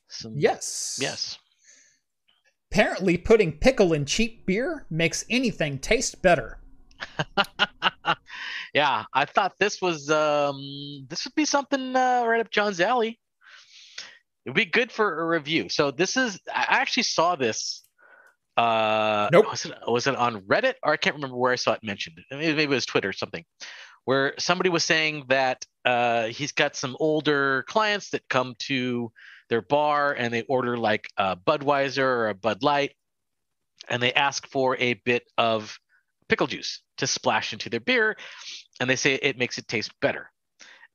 some. 0.08 0.34
yes. 0.38 1.00
Yes. 1.02 1.38
Apparently, 2.72 3.18
putting 3.18 3.52
pickle 3.58 3.94
in 3.94 4.06
cheap 4.06 4.46
beer 4.46 4.86
makes 4.90 5.26
anything 5.30 5.80
taste 5.80 6.22
better. 6.22 6.60
yeah, 8.74 9.04
I 9.14 9.26
thought 9.26 9.54
this 9.60 9.82
was 9.82 10.10
um 10.10 11.06
this 11.10 11.26
would 11.26 11.36
be 11.36 11.46
something 11.46 11.96
uh, 11.96 12.24
right 12.26 12.40
up 12.40 12.52
John's 12.52 12.80
alley. 12.80 13.20
It'd 14.46 14.56
be 14.56 14.66
good 14.66 14.92
for 14.92 15.22
a 15.22 15.26
review. 15.28 15.70
So 15.70 15.92
this 15.92 16.16
is 16.18 16.40
I 16.54 16.66
actually 16.82 17.04
saw 17.04 17.36
this. 17.36 17.84
Uh, 18.58 19.30
Nope. 19.32 19.50
Was 19.50 19.66
it 19.66 19.74
was 19.88 20.08
it 20.08 20.16
on 20.16 20.42
Reddit 20.42 20.76
or 20.84 20.94
I 20.94 20.98
can't 20.98 21.16
remember 21.16 21.38
where 21.38 21.52
I 21.52 21.56
saw 21.56 21.74
it 21.74 21.84
mentioned. 21.84 22.20
Maybe, 22.30 22.48
maybe 22.48 22.64
it 22.64 22.70
was 22.70 22.86
Twitter 22.86 23.10
or 23.10 23.14
something, 23.14 23.44
where 24.06 24.34
somebody 24.40 24.70
was 24.70 24.84
saying 24.84 25.26
that 25.30 25.66
uh, 25.86 26.26
he's 26.28 26.52
got 26.52 26.76
some 26.76 26.96
older 27.00 27.64
clients 27.68 28.10
that 28.12 28.28
come 28.30 28.56
to 28.60 29.12
their 29.50 29.62
bar 29.62 30.14
and 30.14 30.34
they 30.34 30.44
order 30.44 30.78
like 30.78 31.08
a 31.18 31.36
Budweiser 31.36 32.04
or 32.04 32.30
a 32.30 32.34
Bud 32.36 32.64
Light, 32.64 32.94
and 33.90 34.02
they 34.02 34.14
ask 34.14 34.48
for 34.48 34.78
a 34.78 34.94
bit 34.94 35.24
of 35.38 35.78
pickle 36.30 36.48
juice 36.48 36.82
to 36.98 37.08
splash 37.08 37.52
into 37.54 37.70
their 37.70 37.80
beer, 37.80 38.16
and 38.80 38.90
they 38.90 38.96
say 38.96 39.16
it 39.16 39.38
makes 39.38 39.58
it 39.58 39.68
taste 39.68 39.92
better. 40.02 40.30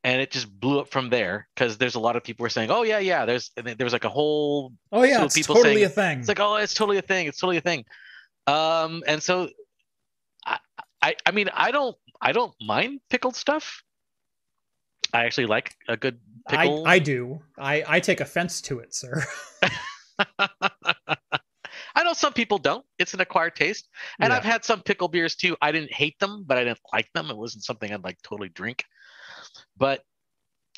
And 0.05 0.21
it 0.21 0.31
just 0.31 0.49
blew 0.61 0.79
up 0.79 0.89
from 0.89 1.11
there 1.11 1.49
because 1.55 1.79
there's 1.79 1.97
a 1.97 2.01
lot 2.01 2.15
of 2.15 2.23
people 2.23 2.45
were 2.45 2.49
saying, 2.49 2.71
"Oh 2.71 2.85
yeah, 2.85 3.01
yeah." 3.01 3.25
There's 3.25 3.51
there 3.57 3.75
was 3.81 3.93
like 3.93 4.05
a 4.05 4.09
whole 4.09 4.73
Oh 4.93 5.03
yeah, 5.03 5.25
it's 5.25 5.35
people 5.35 5.57
totally 5.57 5.75
saying- 5.77 5.87
a 5.87 5.89
thing. 5.89 6.19
it's 6.21 6.29
like, 6.29 6.39
oh, 6.39 6.55
it's 6.57 6.75
totally 6.75 6.99
a 6.99 7.03
thing. 7.03 7.27
It's 7.27 7.41
totally 7.41 7.57
a 7.57 7.61
thing. 7.61 7.85
Um, 8.47 9.03
and 9.09 9.21
so, 9.21 9.49
I, 10.47 10.59
I, 11.03 11.17
I 11.27 11.33
mean, 11.33 11.51
I 11.53 11.73
don't, 11.73 11.97
I 12.21 12.33
don't 12.33 12.55
mind 12.61 13.01
pickled 13.11 13.37
stuff. 13.37 13.83
I 15.13 15.25
actually 15.25 15.47
like 15.47 15.75
a 15.89 15.97
good 15.97 16.19
I, 16.49 16.57
pickle. 16.57 16.87
I 16.87 16.99
do. 16.99 17.41
I, 17.59 17.85
I 17.87 18.01
take 18.01 18.21
offense 18.21 18.61
to 18.63 18.81
it, 18.81 18.95
sir. 18.95 19.23
I 21.99 22.03
know 22.05 22.13
some 22.13 22.33
people 22.33 22.59
don't. 22.59 22.85
It's 22.99 23.15
an 23.15 23.21
acquired 23.21 23.57
taste, 23.57 23.89
and 24.21 24.31
Yeah. 24.31 24.37
I've 24.37 24.45
had 24.45 24.65
some 24.65 24.83
pickle 24.83 25.09
beers 25.09 25.35
too. 25.37 25.57
I 25.63 25.73
didn't 25.73 25.93
hate 25.93 26.19
them, 26.19 26.45
but 26.47 26.59
I 26.59 26.65
didn't 26.65 26.81
like 26.93 27.09
them. 27.15 27.31
It 27.31 27.37
wasn't 27.37 27.65
something 27.65 27.93
I'd 27.93 28.05
like 28.05 28.19
totally 28.23 28.49
drink. 28.51 28.85
But 29.77 30.03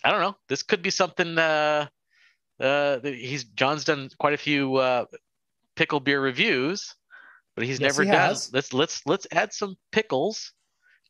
I 0.04 0.10
don't 0.12 0.20
know. 0.20 0.36
This 0.48 0.62
could 0.62 0.82
be 0.82 0.90
something. 0.90 1.36
Uh, 1.38 1.86
uh, 2.60 3.00
he's 3.02 3.44
John's 3.44 3.84
done 3.84 4.10
quite 4.18 4.34
a 4.34 4.38
few 4.38 4.76
uh, 4.76 5.06
pickle 5.76 6.00
beer 6.00 6.20
reviews, 6.20 6.94
but 7.56 7.64
he's 7.64 7.80
Yes, 7.80 7.92
never 7.96 8.04
he 8.04 8.10
done. 8.10 8.28
has. 8.28 8.52
Let's 8.52 8.72
let's 8.72 9.02
let's 9.06 9.26
add 9.32 9.52
some 9.52 9.76
pickles 9.92 10.52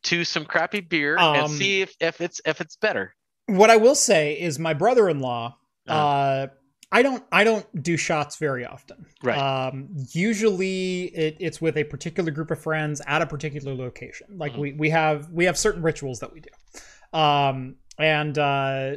to 0.05 0.25
some 0.25 0.45
crappy 0.45 0.81
beer 0.81 1.17
Um, 1.19 1.35
and 1.37 1.51
see 1.51 1.81
if, 1.83 1.95
if 2.01 2.21
it's 2.21 2.41
if 2.47 2.61
it's 2.61 2.77
better. 2.77 3.15
what 3.47 3.71
I 3.71 3.77
will 3.77 3.95
say 3.95 4.35
is 4.41 4.59
my 4.59 4.75
brother-in-law. 4.75 5.57
Uh, 5.89 5.93
Uh, 5.93 6.47
I 6.91 7.03
don't. 7.03 7.23
I 7.31 7.45
don't 7.45 7.67
do 7.83 7.99
shots 7.99 8.37
very 8.37 8.65
often. 8.65 9.05
Right. 9.23 9.37
Um, 9.37 9.89
usually, 10.13 11.05
it, 11.15 11.37
it's 11.39 11.61
with 11.61 11.77
a 11.77 11.85
particular 11.85 12.31
group 12.31 12.51
of 12.51 12.63
friends 12.63 13.03
at 13.07 13.21
a 13.21 13.27
particular 13.27 13.75
location. 13.75 14.27
Like 14.39 14.53
Mhm. 14.55 14.59
we 14.59 14.73
we 14.73 14.91
have 14.91 15.31
we 15.31 15.45
have 15.45 15.59
certain 15.59 15.83
rituals 15.83 16.21
that 16.21 16.33
we 16.33 16.41
do. 16.41 17.19
Um, 17.19 17.77
and 17.99 18.39
uh, 18.39 18.93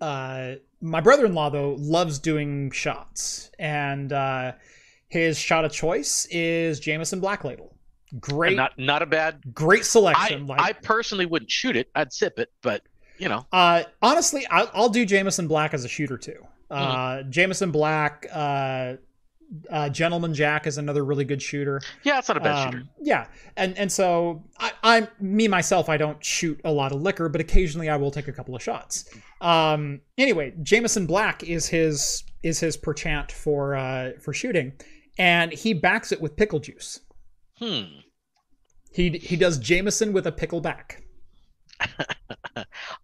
uh, 0.00 0.54
my 0.80 1.00
brother-in-law 1.00 1.50
though 1.50 1.76
loves 1.78 2.18
doing 2.18 2.70
shots, 2.70 3.50
and 3.58 4.12
uh, 4.12 4.52
his 5.08 5.38
shot 5.38 5.64
of 5.66 5.72
choice 5.72 6.26
is 6.30 6.80
Jameson 6.80 7.20
Black 7.20 7.44
Label. 7.44 7.76
Great, 8.18 8.56
not 8.56 8.78
not 8.78 9.02
a 9.02 9.06
bad. 9.06 9.40
great 9.54 9.80
I 9.80 9.84
selection. 9.84 10.46
like, 10.46 10.60
I 10.60 10.72
personally 10.72 11.26
wouldn't 11.26 11.50
shoot 11.50 11.76
it. 11.76 11.88
I'd 11.94 12.12
sip 12.12 12.38
it, 12.38 12.50
but 12.62 12.82
you 13.18 13.28
know. 13.28 13.46
Uh, 13.52 13.84
honestly, 14.02 14.46
I'll, 14.50 14.70
I'll 14.74 14.88
do 14.88 15.04
Jameson 15.04 15.46
Black 15.46 15.74
as 15.74 15.84
a 15.84 15.88
shooter 15.88 16.18
too. 16.18 16.46
Uh, 16.70 17.22
Jameson 17.24 17.72
Black, 17.72 18.26
uh, 18.32 18.94
uh, 19.68 19.88
Gentleman 19.88 20.32
Jack 20.32 20.66
is 20.68 20.78
another 20.78 21.04
really 21.04 21.24
good 21.24 21.42
shooter. 21.42 21.80
Yeah, 22.04 22.18
it's 22.18 22.28
not 22.28 22.36
a 22.36 22.40
bad 22.40 22.64
shooter. 22.64 22.78
Um, 22.78 22.88
yeah, 23.00 23.26
and 23.56 23.76
and 23.76 23.90
so 23.90 24.44
I, 24.58 24.72
I'm 24.82 25.08
me 25.20 25.48
myself. 25.48 25.88
I 25.88 25.96
don't 25.96 26.24
shoot 26.24 26.60
a 26.64 26.70
lot 26.70 26.92
of 26.92 27.02
liquor, 27.02 27.28
but 27.28 27.40
occasionally 27.40 27.88
I 27.88 27.96
will 27.96 28.10
take 28.10 28.28
a 28.28 28.32
couple 28.32 28.54
of 28.54 28.62
shots. 28.62 29.12
Um, 29.40 30.00
anyway, 30.16 30.54
Jameson 30.62 31.06
Black 31.06 31.42
is 31.42 31.66
his 31.66 32.22
is 32.42 32.60
his 32.60 32.76
perchant 32.76 33.32
for 33.32 33.74
uh, 33.74 34.12
for 34.20 34.32
shooting, 34.32 34.72
and 35.18 35.52
he 35.52 35.74
backs 35.74 36.12
it 36.12 36.20
with 36.20 36.36
pickle 36.36 36.60
juice. 36.60 37.00
Hmm. 37.60 38.00
He 38.92 39.10
he 39.18 39.36
does 39.36 39.58
Jameson 39.58 40.12
with 40.12 40.26
a 40.26 40.32
pickle 40.32 40.60
back. 40.60 41.02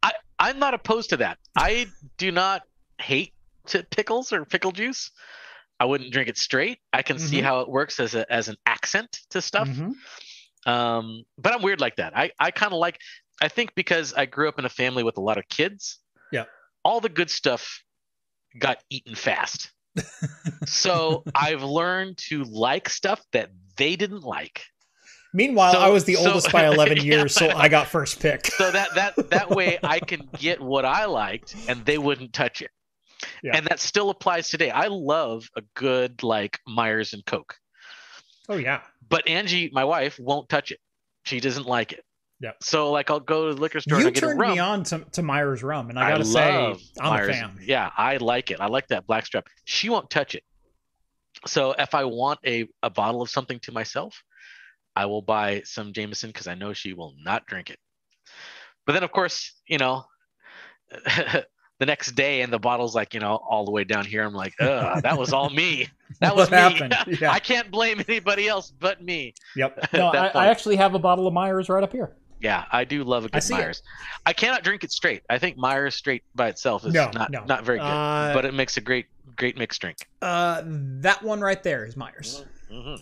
I 0.03 0.13
I'm 0.39 0.59
not 0.59 0.75
opposed 0.75 1.11
to 1.11 1.17
that. 1.19 1.39
I 1.57 1.87
do 2.19 2.31
not 2.33 2.63
hate 3.01 3.33
pickles 3.91 4.33
or 4.33 4.45
pickle 4.45 4.73
juice. 4.73 5.11
I 5.79 5.85
wouldn't 5.85 6.13
drink 6.13 6.29
it 6.29 6.39
straight. 6.39 6.79
I 6.93 7.03
can 7.03 7.19
see 7.19 7.39
Mhm. 7.41 7.45
how 7.45 7.61
it 7.61 7.69
works 7.69 8.01
as 8.01 8.15
a 8.15 8.31
as 8.33 8.49
an 8.49 8.57
accent 8.67 9.21
to 9.31 9.43
stuff. 9.43 9.69
Mhm. 9.69 9.93
Um, 10.67 11.25
but 11.39 11.53
I'm 11.55 11.63
weird 11.63 11.81
like 11.81 11.97
that. 11.97 12.17
I 12.17 12.33
I 12.39 12.51
kind 12.51 12.73
of 12.73 12.79
like. 12.79 12.99
I 13.43 13.49
think 13.49 13.75
because 13.75 14.15
I 14.15 14.25
grew 14.25 14.49
up 14.49 14.59
in 14.59 14.65
a 14.65 14.71
family 14.71 15.03
with 15.03 15.19
a 15.19 15.21
lot 15.21 15.37
of 15.37 15.47
kids. 15.49 15.99
Yeah. 16.33 16.45
All 16.83 17.01
the 17.03 17.11
good 17.11 17.31
stuff 17.31 17.83
got 18.59 18.83
eaten 18.89 19.15
fast. 19.15 19.71
So 20.67 21.23
I've 21.35 21.63
learned 21.63 22.19
to 22.29 22.45
like 22.45 22.89
stuff 22.89 23.23
that 23.33 23.51
they 23.77 23.97
didn't 23.97 24.23
like. 24.23 24.63
Meanwhile, 25.35 25.73
So- 25.75 25.81
I 25.81 25.89
was 25.91 26.05
the 26.05 26.15
so- 26.15 26.29
oldest 26.29 26.51
by 26.53 26.67
11 26.67 26.97
Yeah, 26.99 27.03
years, 27.03 27.35
so 27.35 27.47
I. 27.49 27.63
I 27.65 27.69
got 27.69 27.89
first 27.89 28.21
pick. 28.21 28.47
so 28.47 28.71
that 28.71 28.95
that 28.95 29.31
that 29.31 29.51
way 29.51 29.79
I 29.83 30.01
can 30.01 30.29
get 30.39 30.61
what 30.61 30.85
I 30.85 31.05
liked 31.07 31.55
and 31.69 31.85
they 31.85 31.99
wouldn't 31.99 32.33
touch 32.33 32.63
it. 32.63 32.71
Yeah. 33.43 33.57
And 33.57 33.67
that 33.67 33.81
still 33.81 34.11
applies 34.11 34.49
today. 34.49 34.71
I 34.71 34.87
love 34.89 35.49
a 35.57 35.63
good 35.75 36.23
like 36.23 36.61
Myers 36.67 37.13
and 37.13 37.25
Coke. 37.25 37.57
Oh 38.49 38.57
yeah. 38.57 38.81
But 39.09 39.27
Angie, 39.29 39.71
my 39.73 39.85
wife, 39.85 40.19
won't 40.19 40.49
touch 40.49 40.71
it. 40.73 40.81
She 41.25 41.41
doesn't 41.41 41.67
like 41.67 41.93
it. 41.93 42.05
Yeah. 42.41 42.53
So 42.61 42.91
like 42.91 43.11
I'll 43.11 43.21
go 43.21 43.49
to 43.49 43.55
the 43.55 43.61
liquor 43.61 43.81
store 43.81 43.99
You 44.01 44.07
and 44.07 44.09
I 44.09 44.11
get 44.11 44.23
a 44.23 44.27
turned 44.27 44.41
rum. 44.41 44.53
me 44.53 44.59
on 44.59 44.83
to, 44.85 44.99
to 45.13 45.23
Myers 45.23 45.63
rum, 45.63 45.89
and 45.91 45.99
I 45.99 46.11
gotta 46.11 46.25
say, 46.25 46.57
love 46.57 46.81
I'm 47.01 47.11
Myers. 47.11 47.29
a 47.31 47.33
fan. 47.33 47.59
Yeah, 47.63 47.91
I 47.97 48.19
like 48.19 48.51
it. 48.51 48.61
I 48.61 48.67
like 48.67 48.89
that 48.89 49.07
blackstrap. 49.07 49.47
She 49.65 49.89
won't 49.89 50.11
touch 50.11 50.35
it. 50.35 50.43
So 51.47 51.75
if 51.79 51.95
I 51.95 52.05
want 52.05 52.41
a, 52.47 52.67
a 52.83 52.91
bottle 52.91 53.23
of 53.23 53.31
something 53.31 53.59
to 53.61 53.73
myself, 53.73 54.23
I 54.95 55.07
will 55.07 55.23
buy 55.23 55.63
some 55.65 55.93
Jameson 55.93 56.31
because 56.31 56.47
I 56.47 56.55
know 56.55 56.73
she 56.73 56.93
will 56.93 57.15
not 57.23 57.47
drink 57.47 57.71
it. 57.71 57.79
But 58.87 58.93
then 58.93 59.03
of 59.03 59.13
course, 59.13 59.55
you 59.67 59.79
know, 59.79 60.05
the 61.79 61.87
next 61.87 62.13
day 62.13 62.41
and 62.43 62.53
the 62.53 62.59
bottle's 62.59 62.95
like, 62.95 63.15
you 63.15 63.21
know, 63.21 63.37
all 63.37 63.65
the 63.65 63.71
way 63.71 63.85
down 63.85 64.05
here. 64.05 64.23
I'm 64.23 64.35
like, 64.35 64.55
ugh, 64.61 65.03
that 65.03 65.19
was 65.19 65.33
all 65.33 65.51
me. 65.51 65.89
That 66.21 66.37
was 66.37 66.49
me. 66.53 66.57
happened? 66.57 66.95
Yeah. 67.21 67.33
I 67.33 67.41
can't 67.41 67.69
blame 67.69 68.01
anybody 68.09 68.47
else 68.47 68.71
but 68.71 69.03
me. 69.03 69.35
Yep. 69.57 69.89
No, 69.93 70.07
I, 70.07 70.29
I 70.29 70.47
actually 70.47 70.77
have 70.77 70.95
a 70.95 71.01
bottle 71.01 71.27
of 71.27 71.35
Myers 71.35 71.69
right 71.69 71.83
up 71.83 71.91
here. 71.93 72.15
Yeah, 72.41 72.65
I 72.71 72.85
do 72.85 73.03
love 73.03 73.25
a 73.25 73.29
good 73.29 73.43
it. 73.45 73.51
Myers. 73.51 73.83
I 74.27 74.33
cannot 74.33 74.63
drink 74.63 74.85
it 74.85 74.93
straight. 74.93 75.23
I 75.31 75.39
think 75.39 75.57
Myers 75.57 75.95
straight 75.95 76.23
by 76.35 76.49
itself 76.49 76.85
is 76.85 76.93
No, 76.93 77.11
not 77.13 77.31
no. 77.31 77.45
not 77.47 77.65
very 77.65 77.79
good, 77.79 77.87
Uh, 77.89 78.33
but 78.35 78.45
it 78.45 78.53
makes 78.53 78.77
a 78.77 78.81
great 78.81 79.07
great 79.37 79.57
mixed 79.57 79.81
drink. 79.81 80.07
Uh, 80.21 80.63
that 80.67 81.23
one 81.23 81.41
right 81.41 81.63
there 81.63 81.87
is 81.87 81.97
Myers. 81.97 82.45
hmm 82.71 82.97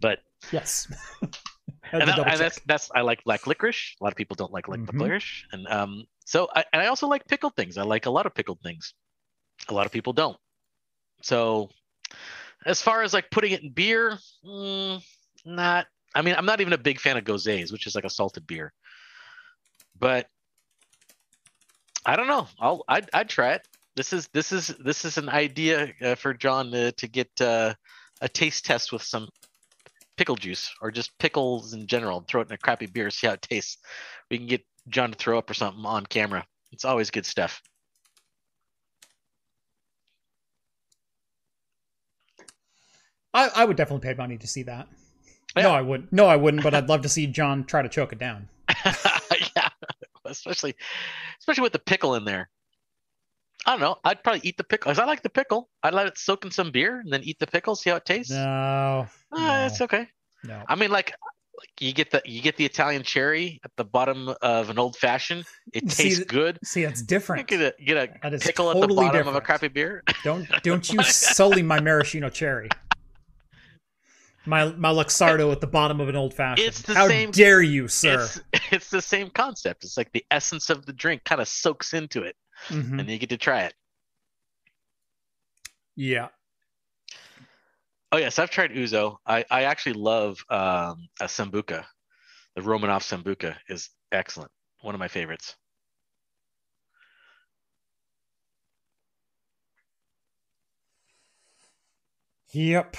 But 0.00 0.20
Yes. 0.52 0.86
and, 1.92 2.08
that, 2.08 2.18
and 2.18 2.40
that's 2.40 2.60
that's 2.66 2.90
I 2.94 3.02
like 3.02 3.22
black 3.24 3.46
licorice. 3.46 3.96
A 4.00 4.04
lot 4.04 4.12
of 4.12 4.16
people 4.16 4.34
don't 4.34 4.52
like 4.52 4.66
Mhm. 4.66 4.86
licorice, 4.92 5.44
and 5.52 5.66
um, 5.68 6.04
so 6.24 6.48
I, 6.54 6.64
and 6.72 6.80
I 6.80 6.86
also 6.86 7.06
like 7.08 7.26
pickled 7.26 7.56
things. 7.56 7.76
I 7.76 7.82
like 7.82 8.06
a 8.06 8.10
lot 8.10 8.26
of 8.26 8.34
pickled 8.34 8.60
things. 8.62 8.94
A 9.68 9.74
lot 9.74 9.86
of 9.86 9.92
people 9.92 10.12
don't. 10.12 10.36
So, 11.22 11.68
as 12.64 12.80
far 12.80 13.02
as 13.02 13.12
like 13.12 13.30
putting 13.30 13.52
it 13.52 13.62
in 13.62 13.72
beer, 13.72 14.18
mm, 14.44 15.02
not. 15.44 15.86
I 16.14 16.22
mean, 16.22 16.34
I'm 16.36 16.46
not 16.46 16.60
even 16.60 16.72
a 16.72 16.78
big 16.78 17.00
fan 17.00 17.16
of 17.16 17.24
goses, 17.24 17.72
which 17.72 17.86
is 17.86 17.94
like 17.94 18.04
a 18.04 18.10
salted 18.10 18.46
beer. 18.46 18.72
But 19.98 20.26
I 22.04 22.16
don't 22.16 22.28
know. 22.28 22.46
I'll 22.58 22.84
I'd, 22.88 23.08
I'd 23.12 23.28
try 23.28 23.52
it. 23.52 23.66
This 23.96 24.12
is 24.12 24.28
this 24.28 24.52
is 24.52 24.68
this 24.84 25.04
is 25.04 25.18
an 25.18 25.28
idea 25.28 25.92
uh, 26.00 26.14
for 26.14 26.32
John 26.32 26.72
uh, 26.74 26.92
to 26.96 27.08
get 27.08 27.28
uh, 27.40 27.74
a 28.20 28.28
taste 28.28 28.64
test 28.64 28.92
with 28.92 29.02
some 29.02 29.28
pickle 30.16 30.36
juice 30.36 30.72
or 30.80 30.90
just 30.90 31.16
pickles 31.18 31.74
in 31.74 31.86
general. 31.86 32.24
Throw 32.28 32.40
it 32.40 32.48
in 32.48 32.54
a 32.54 32.58
crappy 32.58 32.86
beer, 32.86 33.10
see 33.10 33.26
how 33.26 33.34
it 33.34 33.42
tastes. 33.42 33.78
We 34.30 34.38
can 34.38 34.46
get 34.46 34.64
John 34.88 35.10
to 35.10 35.18
throw 35.18 35.38
up 35.38 35.50
or 35.50 35.54
something 35.54 35.84
on 35.84 36.06
camera. 36.06 36.46
It's 36.72 36.84
always 36.84 37.10
good 37.10 37.26
stuff. 37.26 37.62
I, 43.34 43.50
I 43.54 43.64
would 43.64 43.76
definitely 43.76 44.06
pay 44.08 44.14
money 44.16 44.38
to 44.38 44.46
see 44.46 44.62
that. 44.64 44.88
Yeah. 45.56 45.62
No, 45.64 45.70
I 45.70 45.80
wouldn't. 45.80 46.12
No, 46.12 46.26
I 46.26 46.36
wouldn't. 46.36 46.62
But 46.62 46.74
I'd 46.74 46.88
love 46.88 47.02
to 47.02 47.08
see 47.08 47.26
John 47.26 47.64
try 47.64 47.82
to 47.82 47.88
choke 47.88 48.12
it 48.12 48.18
down. 48.18 48.48
yeah, 49.56 49.68
especially 50.24 50.74
especially 51.40 51.62
with 51.62 51.72
the 51.72 51.78
pickle 51.78 52.14
in 52.14 52.24
there. 52.24 52.48
I 53.66 53.72
don't 53.72 53.80
know. 53.80 53.96
I'd 54.04 54.22
probably 54.22 54.40
eat 54.44 54.56
the 54.56 54.64
pickle. 54.64 54.90
Cause 54.90 54.98
I 54.98 55.04
like 55.04 55.22
the 55.22 55.28
pickle. 55.30 55.68
I'd 55.82 55.94
let 55.94 56.06
it 56.06 56.16
soak 56.16 56.44
in 56.44 56.50
some 56.50 56.70
beer 56.70 57.00
and 57.00 57.12
then 57.12 57.22
eat 57.24 57.38
the 57.38 57.46
pickle, 57.46 57.74
see 57.76 57.90
how 57.90 57.96
it 57.96 58.04
tastes. 58.04 58.30
No, 58.32 59.06
Ah, 59.32 59.66
it's 59.66 59.80
okay. 59.80 60.06
no. 60.44 60.62
I 60.68 60.74
mean, 60.74 60.90
like 60.90 61.12
like 61.58 61.68
you 61.80 61.92
get 61.92 62.10
the 62.12 62.22
you 62.24 62.40
get 62.40 62.56
the 62.56 62.64
Italian 62.64 63.02
cherry 63.02 63.58
at 63.64 63.72
the 63.76 63.84
bottom 63.84 64.32
of 64.42 64.70
an 64.70 64.78
old 64.78 64.96
fashioned. 64.96 65.44
It 65.72 65.80
tastes 65.90 66.18
th- 66.18 66.28
good. 66.28 66.58
See, 66.62 66.84
that's 66.84 67.00
You 67.00 67.06
different. 67.06 67.48
get 67.48 67.60
a, 67.60 67.74
you 67.78 67.86
get 67.86 67.96
a 68.22 68.38
pickle 68.38 68.70
at 68.70 68.74
the 68.74 68.80
totally 68.82 69.06
bottom 69.06 69.26
of 69.28 69.34
a 69.34 69.40
crappy 69.40 69.68
beer. 69.68 70.04
Don't 70.22 70.46
don't 70.62 70.90
you 70.92 71.02
sully 71.02 71.62
my 71.62 71.80
maraschino 71.80 72.28
cherry. 72.30 72.68
My 74.48 74.64
my 74.72 74.88
Luxardo 74.90 75.52
at 75.52 75.60
the 75.60 75.66
bottom 75.66 76.00
of 76.00 76.08
an 76.08 76.16
old 76.16 76.32
fashioned. 76.34 76.66
It's 76.68 76.82
the 76.82 76.94
How 76.94 77.06
same- 77.06 77.30
dare 77.30 77.60
you, 77.62 77.86
sir? 77.86 78.22
It's 78.22 78.40
it's 78.72 78.90
the 78.90 79.02
same 79.02 79.30
concept. 79.30 79.84
It's 79.84 79.96
like 79.96 80.10
the 80.12 80.24
essence 80.30 80.70
of 80.70 80.86
the 80.86 80.92
drink 80.92 81.24
kind 81.24 81.40
of 81.40 81.48
soaks 81.48 81.92
into 81.92 82.22
it, 82.22 82.34
Mhm. 82.68 82.98
and 83.00 83.08
you 83.10 83.18
get 83.18 83.28
to 83.30 83.36
try 83.36 83.62
it. 83.64 83.74
Yeah. 85.96 86.28
Oh 88.10 88.16
yes, 88.16 88.38
I've 88.38 88.50
tried 88.50 88.70
Ouzo. 88.70 89.18
I, 89.26 89.44
I 89.50 89.64
actually 89.64 89.92
love 89.94 90.42
um, 90.48 91.08
a 91.20 91.24
Sambuca. 91.26 91.84
The 92.54 92.62
Romanov 92.62 93.02
Sambuca 93.02 93.56
is 93.68 93.90
excellent. 94.12 94.50
One 94.80 94.94
of 94.94 94.98
my 94.98 95.08
favorites. 95.08 95.56
Yep. 102.52 102.96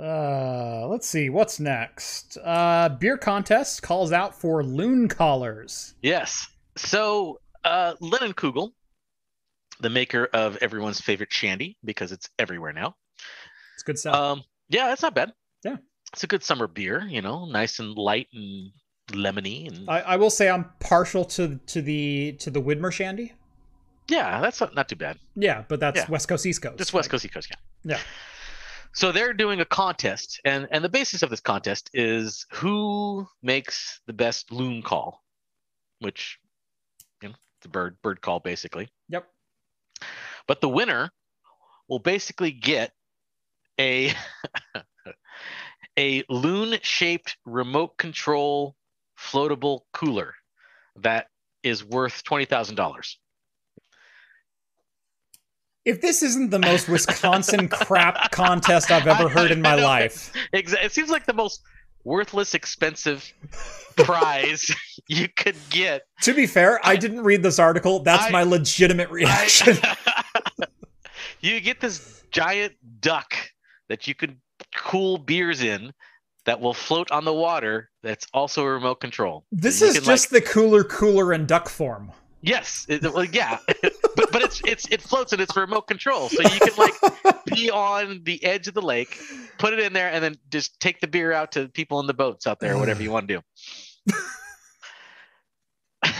Uh, 0.00 0.86
let's 0.88 1.08
see 1.08 1.30
what's 1.30 1.58
next. 1.58 2.36
Uh, 2.44 2.88
beer 2.88 3.16
contest 3.16 3.82
calls 3.82 4.12
out 4.12 4.38
for 4.38 4.62
loon 4.62 5.08
collars. 5.08 5.94
Yes. 6.02 6.48
So 6.76 7.40
uh, 7.64 7.94
Leinenkugel, 8.02 8.70
the 9.80 9.90
maker 9.90 10.28
of 10.32 10.56
everyone's 10.58 11.00
favorite 11.00 11.32
shandy, 11.32 11.78
because 11.84 12.12
it's 12.12 12.28
everywhere 12.38 12.72
now. 12.72 12.94
It's 13.74 13.82
good 13.82 13.98
stuff. 13.98 14.14
Um, 14.14 14.44
yeah, 14.68 14.92
it's 14.92 15.02
not 15.02 15.14
bad. 15.14 15.32
Yeah. 15.64 15.76
It's 16.12 16.24
a 16.24 16.26
good 16.26 16.44
summer 16.44 16.66
beer. 16.66 17.02
You 17.08 17.22
know, 17.22 17.46
nice 17.46 17.78
and 17.78 17.94
light 17.96 18.28
and 18.32 18.70
lemony, 19.12 19.68
and 19.68 19.88
I, 19.88 20.00
I 20.00 20.16
will 20.16 20.30
say 20.30 20.48
I'm 20.48 20.66
partial 20.80 21.24
to 21.26 21.58
to 21.66 21.82
the 21.82 22.32
to 22.40 22.50
the 22.50 22.60
Widmer 22.60 22.92
Shandy. 22.92 23.32
yeah, 24.08 24.40
that's 24.40 24.60
not, 24.60 24.74
not 24.74 24.88
too 24.88 24.96
bad. 24.96 25.18
Yeah, 25.34 25.64
but 25.68 25.80
that's 25.80 25.98
Yeah. 25.98 26.06
West 26.08 26.28
Coast 26.28 26.46
East 26.46 26.62
Coast. 26.62 26.78
Just 26.78 26.92
West 26.92 27.10
Coast, 27.10 27.24
East 27.24 27.34
Coast, 27.34 27.48
yeah. 27.50 27.96
Yeah. 27.96 28.00
So 28.96 29.12
they're 29.12 29.34
doing 29.34 29.60
a 29.60 29.66
contest, 29.66 30.40
and 30.46 30.66
and 30.70 30.82
the 30.82 30.88
basis 30.88 31.22
of 31.22 31.28
this 31.28 31.40
contest 31.40 31.90
is 31.92 32.46
who 32.50 33.28
makes 33.42 34.00
the 34.06 34.14
best 34.14 34.50
loon 34.50 34.80
call, 34.80 35.22
which, 35.98 36.38
you 37.20 37.28
know, 37.28 37.34
the 37.60 37.68
bird 37.68 37.98
bird 38.00 38.22
call 38.22 38.40
basically. 38.40 38.88
Yep. 39.10 39.28
But 40.46 40.62
the 40.62 40.70
winner 40.70 41.10
will 41.88 41.98
basically 41.98 42.52
get 42.52 42.92
a 43.78 44.14
a 45.98 46.24
loon 46.30 46.78
shaped 46.80 47.36
remote 47.44 47.98
control 47.98 48.76
floatable 49.20 49.80
cooler 49.92 50.32
that 51.02 51.26
is 51.62 51.84
worth 51.84 52.24
twenty 52.24 52.46
thousand 52.46 52.76
dollars. 52.76 53.18
If 55.86 56.00
this 56.00 56.22
isn't 56.22 56.50
the 56.50 56.58
most 56.58 56.88
Wisconsin 56.96 57.68
crap 57.68 58.32
contest 58.32 58.90
I've 58.90 59.06
ever 59.06 59.28
heard 59.28 59.52
in 59.52 59.62
my 59.62 59.76
life, 59.76 60.32
It 60.52 60.92
seems 60.92 61.08
like 61.08 61.24
the 61.26 61.32
most 61.32 61.62
worthless, 62.04 62.54
expensive 62.54 63.32
prize 63.96 64.70
you 65.08 65.28
could 65.28 65.56
get. 65.70 66.02
to 66.22 66.34
be 66.34 66.46
fair, 66.46 66.80
I 66.84 66.96
didn't 66.96 67.22
read 67.22 67.42
this 67.42 67.58
article. 67.58 68.00
That's 68.00 68.24
I- 68.26 68.30
my 68.30 68.42
legitimate 68.42 69.10
reaction. 69.10 69.76
you 71.40 71.60
get 71.60 71.80
this 71.80 72.24
giant 72.32 72.74
duck 73.00 73.32
that 73.88 74.06
you 74.08 74.14
can 74.14 74.40
cool 74.74 75.18
beers 75.18 75.62
in 75.62 75.92
that 76.46 76.60
will 76.60 76.74
float 76.74 77.10
on 77.12 77.24
the 77.24 77.32
water. 77.32 77.90
That's 78.02 78.26
also 78.34 78.62
a 78.64 78.70
remote 78.70 78.96
control. 78.96 79.44
This 79.52 79.80
you 79.80 79.86
is 79.88 79.94
can, 79.94 80.04
just 80.04 80.30
the 80.30 80.40
cooler, 80.40 80.82
cooler 80.84 81.32
and 81.32 81.46
duck 81.46 81.68
form. 81.68 82.10
Like, 82.42 82.50
yes, 82.50 82.86
it- 82.88 83.02
well, 83.02 83.24
yeah, 83.24 83.58
but 84.16 84.32
but 84.32 84.42
it's 84.42 84.60
it's 84.66 84.86
it 84.90 85.02
floats 85.02 85.32
and 85.32 85.40
it's 85.42 85.56
remote 85.56 85.82
control, 85.88 86.28
so 86.28 86.42
you 86.42 86.60
can 86.60 86.76
like 86.76 87.44
be 87.46 87.70
on 87.70 88.22
the 88.24 88.42
edge 88.44 88.68
of 88.68 88.74
the 88.74 88.82
lake, 88.82 89.18
put 89.58 89.72
it 89.72 89.80
in 89.80 89.92
there, 89.92 90.10
and 90.10 90.22
then 90.22 90.36
just 90.50 90.78
take 90.80 91.00
the 91.00 91.06
beer 91.08 91.32
out 91.32 91.52
to 91.52 91.68
people 91.68 92.00
in 92.00 92.06
the 92.06 92.14
boats 92.14 92.46
out 92.46 92.60
there, 92.60 92.76
whatever 92.78 93.02
you 93.02 93.10
want 93.10 93.28
to 93.28 93.42
do. 94.06 94.14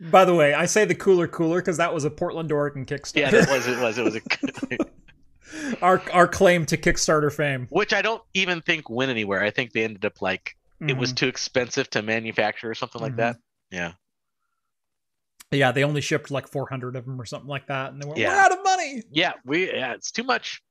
By 0.00 0.24
the 0.24 0.34
way, 0.34 0.54
I 0.54 0.66
say 0.66 0.84
the 0.84 0.94
cooler, 0.94 1.26
cooler 1.26 1.60
because 1.60 1.78
that 1.78 1.92
was 1.92 2.04
a 2.04 2.10
Portland, 2.10 2.52
Oregon 2.52 2.86
Kickstarter. 2.86 3.32
Yeah, 3.32 3.42
it 3.42 3.48
was. 3.50 3.66
It 3.66 3.78
was. 3.80 3.98
It 3.98 4.04
was 4.04 4.16
a. 4.16 5.76
our 5.84 6.00
our 6.12 6.28
claim 6.28 6.66
to 6.66 6.76
Kickstarter 6.76 7.32
fame. 7.32 7.66
which 7.70 7.92
I 7.92 8.00
don't 8.02 8.22
even 8.34 8.60
think 8.60 8.88
went 8.88 9.10
anywhere. 9.10 9.42
I 9.42 9.50
think 9.50 9.72
they 9.72 9.82
ended 9.82 10.04
up 10.04 10.22
like 10.22 10.54
it 10.86 10.96
was 10.96 11.12
Mhm. 11.12 11.16
too 11.16 11.26
expensive 11.28 11.90
to 11.90 12.02
manufacture 12.02 12.70
or 12.70 12.74
something 12.76 13.02
like 13.02 13.14
Mhm. 13.14 13.16
that. 13.16 13.36
Yeah. 13.70 13.92
Yeah, 15.50 15.72
they 15.72 15.82
only 15.84 16.00
shipped 16.02 16.30
like 16.30 16.46
400 16.48 16.94
of 16.96 17.04
them 17.06 17.20
or 17.20 17.24
something 17.24 17.48
like 17.48 17.66
that, 17.68 17.92
and 17.92 18.02
they 18.02 18.06
went, 18.06 18.18
Yeah. 18.18 18.28
"We're 18.34 18.40
out 18.40 18.52
of 18.52 18.62
money. 18.64 19.02
Yeah, 19.10 19.32
we 19.46 19.72
yeah, 19.72 19.94
it's 19.94 20.10
too 20.10 20.22
much. 20.24 20.62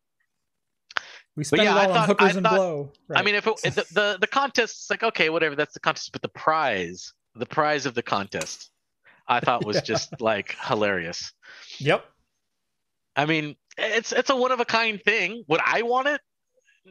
We 1.35 1.43
spent 1.43 1.63
yeah, 1.63 1.73
it 1.73 1.77
I 1.77 1.83
all 1.85 1.91
on 1.91 1.95
thought- 1.97 2.07
hookers 2.09 2.33
I 2.33 2.37
and 2.37 2.43
thought- 2.45 2.55
blow." 2.55 2.93
I 3.15 3.23
mean, 3.23 3.33
if 3.35 3.47
it, 3.47 3.55
the, 3.63 3.85
the 3.91 4.17
the 4.21 4.27
contest, 4.27 4.75
it's 4.81 4.89
like 4.91 5.01
okay, 5.03 5.29
whatever, 5.29 5.55
that's 5.55 5.73
the 5.73 5.79
contest, 5.79 6.11
but 6.11 6.21
the 6.21 6.29
prize, 6.29 7.11
the 7.35 7.45
prize 7.47 7.87
of 7.87 7.95
the 7.95 8.03
contest, 8.03 8.69
I 9.27 9.39
thought 9.39 9.65
was 9.65 9.75
Yeah. 9.77 9.81
just 9.81 10.21
like 10.21 10.55
hilarious. 10.61 11.33
yep. 11.79 12.05
I 13.15 13.25
mean, 13.25 13.55
it's 13.79 14.11
it's 14.11 14.29
a 14.29 14.35
one 14.35 14.51
of 14.51 14.59
a 14.59 14.65
kind 14.65 15.01
thing. 15.01 15.43
Would 15.47 15.61
I 15.65 15.81
want 15.81 16.07
it? 16.07 16.21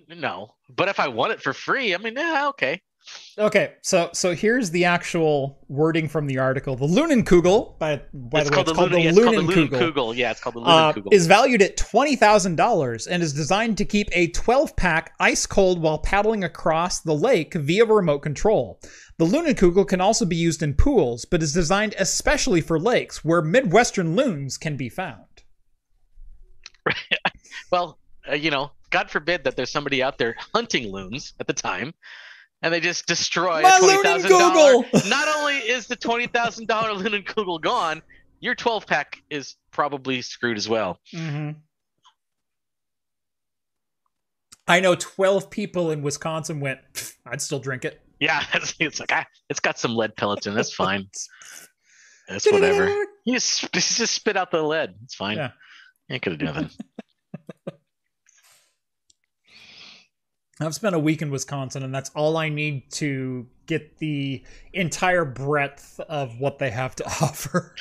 No, 0.08 0.56
but 0.68 0.88
if 0.88 0.98
I 0.98 1.06
want 1.06 1.32
it 1.34 1.40
for 1.40 1.52
free, 1.52 1.94
I 1.94 1.98
mean, 1.98 2.14
yeah, 2.16 2.48
okay. 2.48 2.82
Okay, 3.38 3.74
so 3.82 4.10
so 4.12 4.34
here's 4.34 4.70
the 4.70 4.86
actual 4.86 5.58
wording 5.68 6.08
from 6.08 6.26
the 6.26 6.38
article. 6.38 6.74
The 6.74 6.86
Lunenkugel, 6.86 7.78
by 7.78 8.00
by 8.12 8.40
it's 8.40 8.50
the 8.50 8.56
way, 8.56 8.64
called 8.64 8.68
it's 8.68 8.76
called 8.76 8.92
the 8.92 9.00
yeah, 9.00 9.10
it's 9.10 9.18
called 9.20 9.36
the 9.36 9.40
Lunenkugel. 9.42 10.16
Yeah, 10.16 10.30
it's 10.30 10.40
called 10.40 10.54
the 10.56 10.60
uh, 10.60 10.92
Lunenkugel. 10.92 11.12
is 11.12 11.26
valued 11.26 11.62
at 11.62 11.76
twenty 11.76 12.16
thousand 12.16 12.56
dollars 12.56 13.06
and 13.06 13.22
is 13.22 13.32
designed 13.32 13.78
to 13.78 13.84
keep 13.84 14.08
a 14.12 14.28
twelve 14.28 14.74
pack 14.76 15.14
ice 15.20 15.46
cold 15.46 15.80
while 15.82 15.98
paddling 15.98 16.44
across 16.44 17.00
the 17.00 17.14
lake 17.14 17.54
via 17.54 17.84
remote 17.84 18.20
control. 18.20 18.80
The 19.18 19.26
Lunenkugel 19.26 19.86
can 19.86 20.00
also 20.00 20.24
be 20.24 20.36
used 20.36 20.62
in 20.62 20.74
pools, 20.74 21.24
but 21.24 21.42
is 21.42 21.52
designed 21.52 21.94
especially 21.98 22.60
for 22.60 22.78
lakes 22.78 23.24
where 23.24 23.42
midwestern 23.42 24.16
loons 24.16 24.56
can 24.58 24.76
be 24.76 24.88
found. 24.88 25.24
Well, 27.72 27.98
uh, 28.30 28.34
you 28.34 28.50
know, 28.50 28.70
God 28.90 29.10
forbid 29.10 29.44
that 29.44 29.56
there's 29.56 29.70
somebody 29.70 30.02
out 30.02 30.18
there 30.18 30.36
hunting 30.54 30.92
loons 30.92 31.34
at 31.40 31.46
the 31.46 31.52
time, 31.52 31.94
and 32.62 32.72
they 32.72 32.80
just 32.80 33.06
destroy 33.06 33.62
My 33.62 33.76
a 33.76 33.80
twenty 33.80 34.02
thousand 34.02 34.30
dollar. 34.30 34.84
Not 35.08 35.28
only 35.36 35.56
is 35.56 35.86
the 35.86 35.96
twenty 35.96 36.26
thousand 36.26 36.66
dollar 36.66 36.90
Lunenkugel 37.02 37.60
gone, 37.60 38.02
your 38.40 38.54
twelve 38.54 38.86
pack 38.86 39.22
is 39.30 39.56
probably 39.70 40.22
screwed 40.22 40.56
as 40.56 40.68
well. 40.68 40.98
Mm-hmm. 41.14 41.50
I 44.68 44.80
know 44.80 44.94
twelve 44.94 45.50
people 45.50 45.90
in 45.90 46.02
Wisconsin 46.02 46.60
went. 46.60 46.80
I'd 47.26 47.42
still 47.42 47.60
drink 47.60 47.84
it. 47.84 48.00
Yeah, 48.18 48.42
it's, 48.80 49.00
like 49.00 49.12
ah, 49.12 49.26
it's 49.50 49.60
got 49.60 49.78
some 49.78 49.94
lead 49.94 50.16
pellets 50.16 50.46
in. 50.46 50.52
it. 50.52 50.56
That's 50.56 50.72
fine. 50.72 51.08
That's 52.28 52.50
whatever. 52.50 52.88
You 53.24 53.34
just, 53.34 53.72
just 53.72 54.14
spit 54.14 54.36
out 54.36 54.50
the 54.50 54.62
lead. 54.62 54.94
It's 55.04 55.14
fine. 55.14 55.36
Yeah. 55.36 55.50
Ain't 56.10 56.22
gonna 56.22 56.36
do 56.36 56.46
nothing. 56.46 56.70
I've 60.60 60.74
spent 60.74 60.94
a 60.94 60.98
week 60.98 61.20
in 61.22 61.30
Wisconsin, 61.30 61.82
and 61.82 61.94
that's 61.94 62.10
all 62.14 62.36
I 62.36 62.48
need 62.48 62.90
to 62.92 63.46
get 63.66 63.98
the 63.98 64.42
entire 64.72 65.24
breadth 65.24 66.00
of 66.08 66.38
what 66.40 66.58
they 66.58 66.70
have 66.70 66.96
to 66.96 67.04
offer. 67.22 67.74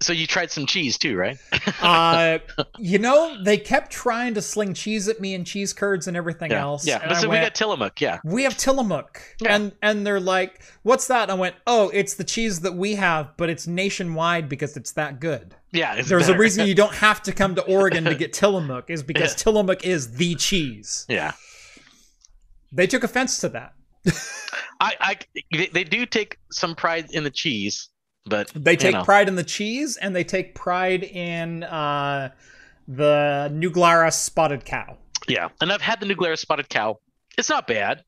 so 0.00 0.12
you 0.12 0.26
tried 0.26 0.50
some 0.52 0.66
cheese 0.66 0.96
too, 0.98 1.16
right? 1.16 1.36
Uh, 1.82 2.38
you 2.78 2.98
know, 3.00 3.42
they 3.42 3.56
kept 3.56 3.90
trying 3.90 4.34
to 4.34 4.42
sling 4.42 4.74
cheese 4.74 5.08
at 5.08 5.20
me 5.20 5.34
and 5.34 5.44
cheese 5.46 5.72
curds 5.72 6.06
and 6.06 6.16
everything 6.16 6.52
yeah. 6.52 6.60
else. 6.62 6.86
Yeah. 6.86 7.04
I 7.08 7.14
So 7.14 7.28
we 7.28 7.36
got 7.36 7.54
Tillamook. 7.56 8.00
Yeah. 8.00 8.20
we 8.24 8.44
have 8.44 8.56
Tillamook, 8.56 9.20
Yeah. 9.40 9.56
and 9.56 9.72
and 9.82 10.06
they're 10.06 10.20
like, 10.20 10.62
"What's 10.84 11.08
that?" 11.08 11.22
And 11.24 11.32
I 11.32 11.34
went, 11.34 11.56
"Oh, 11.66 11.88
it's 11.94 12.14
the 12.14 12.24
cheese 12.24 12.60
that 12.60 12.74
we 12.74 12.94
have, 12.96 13.36
but 13.36 13.50
it's 13.50 13.66
nationwide 13.66 14.48
because 14.48 14.76
it's 14.76 14.92
that 14.92 15.18
good." 15.18 15.56
Yeah. 15.72 15.94
There's 16.02 16.26
better. 16.26 16.34
a 16.34 16.38
reason 16.38 16.68
you 16.68 16.74
don't 16.76 16.94
have 16.94 17.20
to 17.24 17.32
come 17.32 17.56
to 17.56 17.62
Oregon 17.66 18.04
to 18.04 18.14
get 18.14 18.32
Tillamook, 18.32 18.90
is 18.90 19.02
because 19.02 19.32
Yeah. 19.32 19.36
Tillamook 19.38 19.84
is 19.84 20.12
the 20.12 20.36
cheese. 20.36 21.04
Yeah. 21.08 21.32
They 22.74 22.86
took 22.86 23.04
offense 23.04 23.38
to 23.38 23.48
that. 23.50 23.72
I, 24.80 24.94
I, 25.00 25.18
they, 25.72 25.84
do 25.84 26.04
take 26.04 26.38
some 26.50 26.74
pride 26.74 27.06
in 27.12 27.24
the 27.24 27.30
cheese, 27.30 27.88
but 28.26 28.50
They 28.54 28.72
you 28.72 28.76
take 28.76 28.94
know. 28.94 29.04
pride 29.04 29.28
in 29.28 29.36
the 29.36 29.44
cheese, 29.44 29.96
and 29.96 30.14
they 30.14 30.24
take 30.24 30.54
pride 30.54 31.04
in 31.04 31.62
uh, 31.62 32.30
the 32.88 33.48
New 33.54 33.70
Glarus 33.70 34.16
spotted 34.16 34.64
cow. 34.64 34.98
Yeah, 35.28 35.48
and 35.60 35.72
I've 35.72 35.80
had 35.80 36.00
the 36.00 36.06
New 36.06 36.16
Glarus 36.16 36.40
spotted 36.40 36.68
cow. 36.68 36.98
It's 37.38 37.48
not 37.48 37.66
bad, 37.66 38.04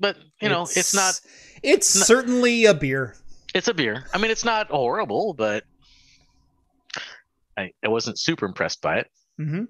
but 0.00 0.16
you 0.42 0.48
know, 0.48 0.62
it's, 0.62 0.92
not. 0.92 1.20
It's 1.62 1.96
not- 1.96 2.06
certainly 2.06 2.66
a 2.66 2.74
beer. 2.74 3.14
It's 3.54 3.68
a 3.68 3.74
beer. 3.74 4.04
I 4.12 4.18
mean, 4.18 4.30
it's 4.32 4.44
not 4.44 4.66
horrible, 4.68 5.32
but 5.32 5.62
I, 7.56 7.70
I 7.84 7.88
wasn't 7.88 8.18
super 8.18 8.46
impressed 8.46 8.82
by 8.82 8.98
it. 8.98 9.10
hmm 9.38 9.64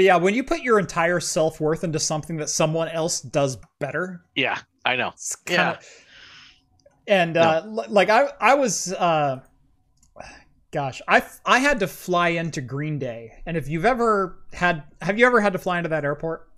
But 0.00 0.04
yeah, 0.06 0.16
when 0.16 0.34
you 0.34 0.42
put 0.42 0.60
your 0.62 0.78
entire 0.78 1.20
self 1.20 1.60
worth 1.60 1.84
into 1.84 1.98
something 1.98 2.38
that 2.38 2.48
someone 2.48 2.88
else 2.88 3.20
does 3.20 3.58
better, 3.80 4.24
Yeah, 4.34 4.56
I 4.82 4.96
know. 4.96 5.12
kind 5.44 5.76
of. 5.76 5.86
And 7.06 7.36
uh, 7.36 7.64
li- 7.66 7.84
like 7.90 8.08
I, 8.08 8.30
I 8.40 8.54
was, 8.54 8.94
uh, 8.94 9.40
gosh, 10.70 11.02
I, 11.06 11.22
I 11.44 11.58
had 11.58 11.80
to 11.80 11.86
fly 11.86 12.28
into 12.28 12.62
Green 12.62 12.98
Day, 12.98 13.42
and 13.44 13.58
if 13.58 13.68
you've 13.68 13.84
ever 13.84 14.38
had, 14.54 14.84
have 15.02 15.18
you 15.18 15.26
ever 15.26 15.38
had 15.38 15.52
to 15.52 15.58
fly 15.58 15.76
into 15.76 15.90
that 15.90 16.02
airport? 16.06 16.48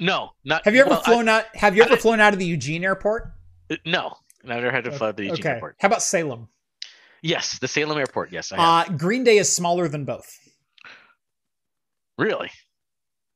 No, 0.00 0.30
not. 0.46 0.64
Have 0.64 0.74
you 0.74 0.80
ever 0.80 0.88
well, 0.88 1.00
I- 1.00 1.04
flown 1.04 1.28
out? 1.28 1.44
Have 1.56 1.76
you 1.76 1.82
ever 1.82 1.96
did- 1.96 2.00
flown 2.00 2.18
out 2.18 2.32
of 2.32 2.38
the 2.38 2.46
Eugene 2.46 2.82
airport? 2.82 3.30
uh, 3.70 3.76
no, 3.84 4.16
I 4.42 4.54
never 4.54 4.70
had 4.70 4.84
to 4.84 4.90
fly 4.90 5.08
to 5.08 5.12
the 5.18 5.24
Eugene 5.24 5.40
okay. 5.40 5.50
airport. 5.50 5.76
How 5.80 5.88
about 5.88 6.02
Salem? 6.02 6.48
Yes, 7.20 7.58
the 7.58 7.68
Salem 7.68 7.98
airport. 7.98 8.32
Yes, 8.32 8.52
I 8.52 8.56
have. 8.56 8.88
Uh, 8.88 8.96
Green 8.96 9.22
Day 9.22 9.36
is 9.36 9.54
smaller 9.54 9.86
than 9.86 10.06
both. 10.06 10.38
Really. 12.18 12.50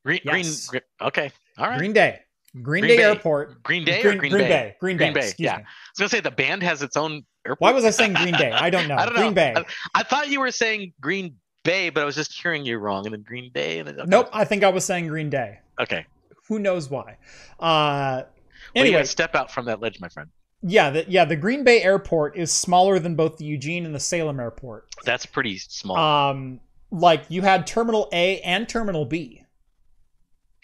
Green, 0.05 0.20
yes. 0.24 0.68
green, 0.68 0.82
Okay. 1.02 1.30
All 1.59 1.66
right. 1.68 1.78
Green 1.78 1.92
Green, 1.92 1.94
Day. 1.94 2.20
Green, 2.55 2.62
Green 2.82 2.84
Day 2.84 2.96
Bay. 2.96 3.02
Airport. 3.02 3.62
Green 3.62 3.84
Day 3.84 4.02
Green, 4.02 4.16
or 4.16 4.18
Green, 4.18 4.32
Bay? 4.32 4.76
Green, 4.80 4.96
Green 4.96 5.12
Bay. 5.12 5.20
Bay, 5.20 5.32
yeah. 5.38 5.59
me. 5.59 5.62
I 5.62 5.66
was 5.92 5.98
gonna 5.98 6.09
say 6.09 6.20
the 6.20 6.30
band 6.30 6.62
has 6.62 6.82
its 6.82 6.96
own 6.96 7.24
airport. 7.46 7.60
Why 7.60 7.72
was 7.72 7.84
I 7.84 7.90
saying 7.90 8.14
Green 8.22 8.34
Day? 8.34 8.50
I 8.52 8.70
don't 8.70 8.88
know. 8.88 8.96
I 8.96 9.05
don't 9.05 9.14
know. 9.14 9.20
Green. 9.22 9.34
Bay. 9.34 9.55
I, 9.56 9.64
I 9.94 10.02
thought 10.02 10.28
you 10.28 10.40
were 10.40 10.50
saying 10.50 10.92
Green 11.00 11.36
Bay, 11.64 11.90
but 11.90 12.02
I 12.02 12.06
was 12.06 12.14
just 12.14 12.32
hearing 12.32 12.64
you 12.64 12.78
wrong, 12.78 13.05
and 13.05 13.12
then 13.12 13.22
Green 13.22 13.50
Day, 13.52 13.80
and 13.80 13.88
then, 13.88 14.00
okay. 14.00 14.09
Nope, 14.09 14.30
I 14.32 14.44
think 14.44 14.64
I 14.64 14.68
was 14.70 14.84
saying 14.84 15.09
Green 15.09 15.28
Day. 15.28 15.59
Okay. 15.80 16.06
Who 16.46 16.59
knows 16.59 16.88
why? 16.88 17.18
Uh, 17.60 18.22
Well, 18.22 18.26
you 18.74 18.80
anyway, 18.80 18.92
gotta 18.98 19.06
step 19.06 19.34
out 19.34 19.50
from 19.50 19.66
that 19.66 19.80
ledge, 19.80 20.00
my 20.00 20.09
friend. 20.09 20.30
yeah, 20.62 20.88
the, 20.90 21.05
yeah, 21.09 21.24
the 21.26 21.36
Green 21.36 21.64
Bay 21.64 21.82
Airport 21.82 22.36
is 22.36 22.50
smaller 22.50 22.98
than 22.98 23.14
both 23.14 23.36
the 23.36 23.44
Eugene 23.44 23.84
and 23.84 23.94
the 23.94 24.00
Salem 24.00 24.40
Airport. 24.40 24.86
That's 25.05 25.26
pretty 25.26 25.59
small. 25.59 25.96
Um, 25.98 26.60
like 26.90 27.24
you 27.28 27.43
had 27.43 27.66
Terminal 27.66 28.09
A 28.12 28.40
and 28.40 28.69
Terminal 28.69 29.05
B, 29.05 29.44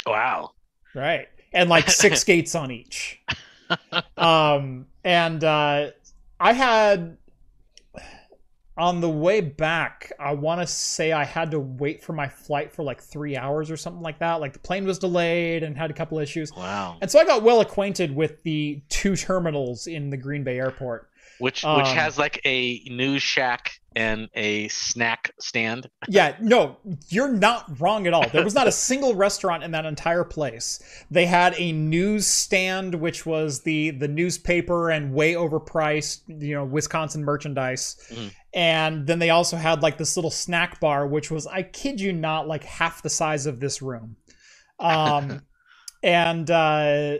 wow. 0.06 0.52
right? 0.94 1.28
And 1.52 1.68
like 1.68 1.90
six 1.90 2.24
gates 2.24 2.54
on 2.54 2.70
each. 2.70 3.20
Um, 4.16 4.86
and 5.04 5.42
uh, 5.42 5.90
I 6.40 6.52
had 6.52 7.16
on 8.76 9.00
the 9.00 9.08
way 9.08 9.40
back, 9.40 10.12
I 10.18 10.32
want 10.34 10.60
to 10.60 10.66
say 10.66 11.12
I 11.12 11.24
had 11.24 11.52
to 11.52 11.60
wait 11.60 12.02
for 12.02 12.12
my 12.12 12.28
flight 12.28 12.72
for 12.72 12.82
like 12.82 13.00
three 13.00 13.36
hours 13.36 13.70
or 13.70 13.76
something 13.76 14.02
like 14.02 14.18
that. 14.18 14.40
Like 14.40 14.52
the 14.52 14.58
plane 14.58 14.84
was 14.84 14.98
delayed 14.98 15.62
and 15.62 15.76
had 15.76 15.90
a 15.90 15.94
couple 15.94 16.18
issues. 16.18 16.50
Wow. 16.52 16.96
And 17.00 17.10
so 17.10 17.20
I 17.20 17.24
got 17.24 17.42
well 17.42 17.60
acquainted 17.60 18.14
with 18.14 18.42
the 18.42 18.82
two 18.88 19.14
terminals 19.16 19.86
in 19.86 20.10
the 20.10 20.16
Green 20.16 20.42
Bay 20.42 20.58
airport. 20.58 21.08
Which 21.38 21.62
which 21.62 21.64
Um, 21.64 21.84
has 21.84 22.16
like 22.18 22.40
a 22.44 22.80
news 22.86 23.22
shack 23.22 23.80
and 23.96 24.28
a 24.34 24.68
snack 24.68 25.32
stand. 25.40 25.88
Yeah, 26.08 26.36
no, 26.40 26.76
you're 27.08 27.32
not 27.32 27.80
wrong 27.80 28.06
at 28.06 28.12
all. 28.12 28.28
There 28.28 28.44
was 28.44 28.54
not 28.54 28.68
a 28.68 28.72
single 28.90 29.14
restaurant 29.14 29.64
in 29.64 29.70
that 29.70 29.86
entire 29.86 30.22
place. 30.24 30.82
They 31.10 31.26
had 31.26 31.54
a 31.56 31.72
news 31.72 32.26
stand, 32.26 32.94
which 32.96 33.24
was 33.24 33.62
the 33.62 33.90
the 33.90 34.08
newspaper 34.08 34.90
and 34.90 35.12
way 35.14 35.32
overpriced, 35.32 36.20
you 36.28 36.54
know, 36.54 36.64
Wisconsin 36.64 37.24
merchandise. 37.24 37.96
Mhm. 38.10 38.32
And 38.54 39.06
then 39.06 39.18
they 39.18 39.30
also 39.30 39.56
had 39.56 39.82
like 39.82 39.98
this 39.98 40.16
little 40.16 40.30
snack 40.30 40.78
bar, 40.78 41.06
which 41.06 41.30
was, 41.30 41.46
I 41.46 41.62
kid 41.62 42.00
you 42.00 42.12
not, 42.12 42.46
like 42.46 42.62
half 42.62 43.02
the 43.02 43.10
size 43.10 43.46
of 43.46 43.60
this 43.60 43.82
room. 43.82 44.16
Um, 44.80 45.42
and 46.02 46.50
uh, 46.50 47.18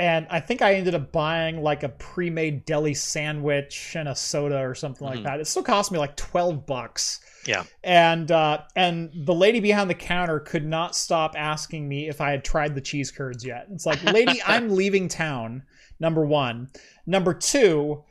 and 0.00 0.26
I 0.30 0.40
think 0.40 0.62
I 0.62 0.74
ended 0.74 0.94
up 0.94 1.12
buying 1.12 1.62
like 1.62 1.82
a 1.84 1.88
pre-made 1.90 2.64
deli 2.64 2.94
sandwich 2.94 3.94
and 3.94 4.08
a 4.08 4.14
soda 4.16 4.58
or 4.58 4.74
something 4.74 5.06
like 5.06 5.20
Mhm. 5.20 5.24
that. 5.24 5.40
It 5.40 5.46
still 5.46 5.62
cost 5.62 5.92
me 5.92 5.98
like 5.98 6.16
twelve 6.16 6.66
bucks. 6.66 7.20
Yeah. 7.46 7.64
And 7.84 8.30
uh, 8.30 8.62
and 8.74 9.10
the 9.14 9.34
lady 9.34 9.60
behind 9.60 9.88
the 9.90 9.94
counter 9.94 10.40
could 10.40 10.66
not 10.66 10.96
stop 10.96 11.34
asking 11.36 11.88
me 11.88 12.08
if 12.08 12.20
I 12.20 12.30
had 12.30 12.44
tried 12.44 12.74
the 12.74 12.80
cheese 12.80 13.10
curds 13.10 13.44
yet. 13.44 13.66
It's 13.70 13.86
like, 13.86 14.02
lady, 14.04 14.40
I'm 14.46 14.70
leaving 14.70 15.08
town. 15.08 15.62
Number 16.00 16.24
one. 16.24 16.70
Number 17.06 17.32
two, 17.34 18.02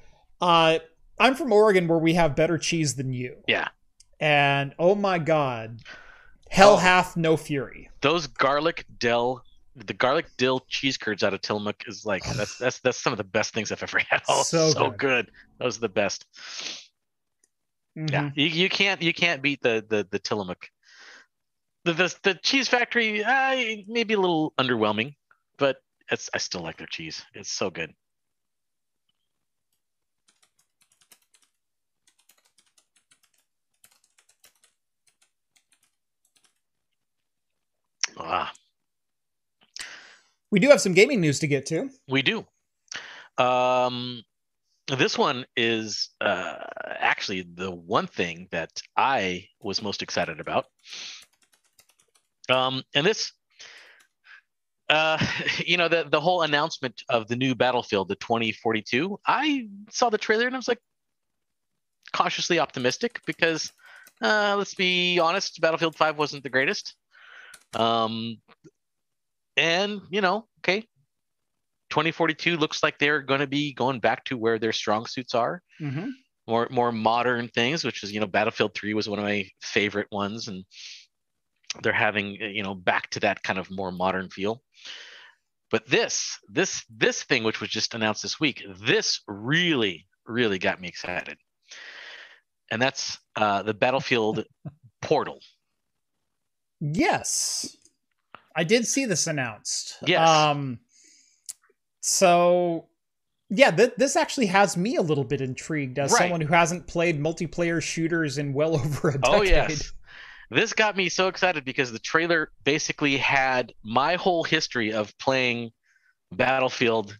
uh, 0.42 0.80
I'm 1.20 1.36
from 1.36 1.52
Oregon 1.52 1.88
where 1.88 1.98
we 2.00 2.14
have 2.14 2.36
better 2.36 2.58
cheese 2.58 2.96
than 2.96 3.12
you. 3.14 3.38
Yeah. 3.48 3.68
And 4.20 4.74
oh 4.80 4.96
my 4.96 5.18
god, 5.20 5.82
hell 6.50 6.74
Oh. 6.74 6.78
hath 6.78 7.16
no 7.18 7.36
fury. 7.38 7.90
Those 8.02 8.28
garlic 8.28 8.86
dill 9.00 9.44
the 9.86 9.94
garlic 9.94 10.28
dill 10.38 10.62
cheese 10.68 10.98
curds 10.98 11.24
out 11.24 11.34
of 11.34 11.42
Tillamook 11.42 11.84
is 11.88 12.06
like 12.06 12.24
that's 12.38 12.58
that's 12.58 12.80
that's 12.80 12.98
some 13.02 13.14
of 13.14 13.18
the 13.18 13.24
best 13.24 13.54
things 13.54 13.72
I've 13.72 13.84
ever 13.84 14.00
had. 14.10 14.22
Oh, 14.30 14.44
So 14.44 14.72
so, 14.72 14.90
good. 14.90 14.98
good. 14.98 15.32
Those 15.60 15.78
are 15.78 15.82
the 15.82 15.90
best. 15.90 16.26
Yeah, 17.96 18.30
Mhm. 18.30 18.38
you, 18.38 18.46
you 18.46 18.70
can't 18.70 19.02
you 19.02 19.14
can't 19.14 19.42
beat 19.42 19.62
the 19.62 19.86
the 19.88 20.08
the 20.10 20.20
Tillamook. 20.20 20.70
The 21.86 21.94
the, 21.94 22.16
the 22.24 22.34
cheese 22.36 22.68
factory 22.68 23.24
uh, 23.24 23.84
maybe 23.88 24.14
a 24.14 24.20
little 24.20 24.54
underwhelming, 24.58 25.16
but 25.58 25.78
it's 26.12 26.30
I 26.34 26.38
still 26.38 26.62
like 26.62 26.78
their 26.78 26.88
cheese. 26.88 27.24
It's 27.34 27.52
so 27.52 27.70
good. 27.70 27.94
Ah, 38.18 38.52
We 40.52 40.60
do 40.60 40.70
have 40.70 40.82
some 40.82 40.94
gaming 40.94 41.22
news 41.22 41.40
to 41.40 41.48
get 41.48 41.66
to. 41.68 41.90
we 42.08 42.22
do. 42.22 42.46
Um, 43.38 44.24
this 44.98 45.18
one 45.18 45.46
is 45.56 46.10
uh, 46.20 46.56
actually 47.00 47.48
the 47.54 47.72
one 47.72 48.08
thing 48.08 48.48
that 48.52 48.82
I 48.98 49.48
was 49.62 49.82
most 49.82 50.02
excited 50.02 50.40
about. 50.40 50.66
Um, 52.50 52.84
and 52.96 53.06
this, 53.06 53.32
uh, 54.90 55.24
you 55.66 55.78
know, 55.78 55.88
the 55.88 56.08
the 56.10 56.20
whole 56.20 56.42
announcement 56.42 57.04
of 57.10 57.28
the 57.28 57.36
new 57.36 57.54
Battlefield, 57.54 58.10
the 58.10 58.16
2042. 58.16 59.20
I 59.28 59.68
saw 59.92 60.10
the 60.10 60.18
trailer 60.18 60.48
and 60.48 60.56
I 60.56 60.60
was 60.60 60.68
like 60.68 60.82
cautiously 62.12 62.60
optimistic 62.60 63.22
because, 63.28 63.72
uh, 64.22 64.56
let's 64.58 64.74
be 64.74 65.20
honest, 65.20 65.62
Battlefield 65.62 65.96
5 65.96 66.18
wasn't 66.18 66.44
the 66.44 66.50
greatest. 66.50 66.96
Um, 67.76 68.38
and 69.60 70.02
you 70.10 70.22
know, 70.22 70.48
okay, 70.60 70.82
2042 71.90 72.58
looks 72.58 72.84
like 72.84 72.98
they're 72.98 73.22
going 73.22 73.40
to 73.42 73.48
be 73.48 73.74
going 73.74 74.00
back 74.00 74.24
to 74.26 74.38
where 74.38 74.60
their 74.60 74.74
strong 74.74 75.06
suits 75.06 75.36
are 75.36 75.62
Mm-hmm. 75.82 76.10
more 76.46 76.68
more 76.72 76.92
modern 76.92 77.48
things 77.48 77.86
which 77.86 78.04
is 78.04 78.12
you 78.12 78.20
know 78.20 78.28
battlefield 78.28 78.74
3 78.76 78.94
was 78.94 79.08
one 79.08 79.18
of 79.18 79.24
my 79.24 79.48
favorite 79.62 80.08
ones 80.12 80.50
and 80.50 80.66
they're 81.82 81.94
having 81.94 82.36
you 82.36 82.64
know 82.64 82.76
back 82.76 83.10
to 83.12 83.20
that 83.22 83.42
kind 83.44 83.58
of 83.58 83.72
more 83.72 83.92
modern 83.92 84.30
feel 84.30 84.62
but 85.72 85.88
this 85.88 86.38
this 86.50 86.84
this 86.90 87.24
thing 87.24 87.44
which 87.46 87.62
was 87.62 87.70
just 87.70 87.94
announced 87.96 88.22
this 88.24 88.42
week 88.42 88.62
this 88.82 89.22
really 89.28 90.06
really 90.26 90.60
got 90.60 90.82
me 90.82 90.90
excited 90.90 91.38
and 92.72 92.82
that's 92.82 93.18
uh 93.38 93.64
the 93.64 93.74
battlefield 93.74 94.44
portal 95.02 95.40
Yes. 96.82 97.78
I 98.56 98.64
did 98.64 98.86
see 98.88 99.06
this 99.06 99.28
announced. 99.28 99.98
Yes. 100.06 100.28
Um 100.28 100.80
so 102.02 102.88
yeah, 103.52 103.72
th- 103.72 103.94
this 103.98 104.16
actually 104.16 104.46
has 104.48 104.78
me 104.78 104.96
a 104.96 105.02
little 105.02 105.24
bit 105.24 105.42
intrigued 105.42 105.98
as 105.98 106.12
Right. 106.12 106.20
someone 106.20 106.42
who 106.42 106.54
hasn't 106.54 106.86
played 106.88 107.20
multiplayer 107.20 107.82
shooters 107.82 108.38
in 108.38 108.54
well 108.54 108.76
over 108.80 109.10
a 109.10 109.18
decade. 109.18 109.26
Oh 109.36 109.42
yes. 109.42 109.92
This 110.52 110.74
got 110.74 110.98
me 110.98 111.10
so 111.10 111.28
excited 111.28 111.64
because 111.64 111.92
the 111.92 112.00
trailer 112.00 112.52
basically 112.64 113.18
had 113.18 113.72
my 113.84 114.16
whole 114.16 114.44
history 114.44 114.92
of 114.94 115.16
playing 115.20 115.72
Battlefield 116.32 117.18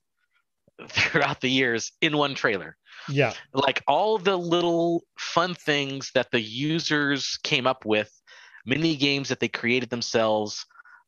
throughout 0.88 1.42
the 1.42 1.50
years 1.50 1.92
in 2.02 2.18
one 2.18 2.34
trailer. 2.34 2.76
Yeah. 3.08 3.34
Like 3.54 3.84
all 3.88 4.18
the 4.18 4.36
little 4.38 5.04
fun 5.18 5.54
things 5.54 6.12
that 6.16 6.32
the 6.32 6.42
users 6.42 7.38
came 7.44 7.68
up 7.68 7.86
with, 7.86 8.12
mini 8.66 8.96
games 8.96 9.30
that 9.30 9.40
they 9.40 9.48
created 9.48 9.90
themselves, 9.90 10.66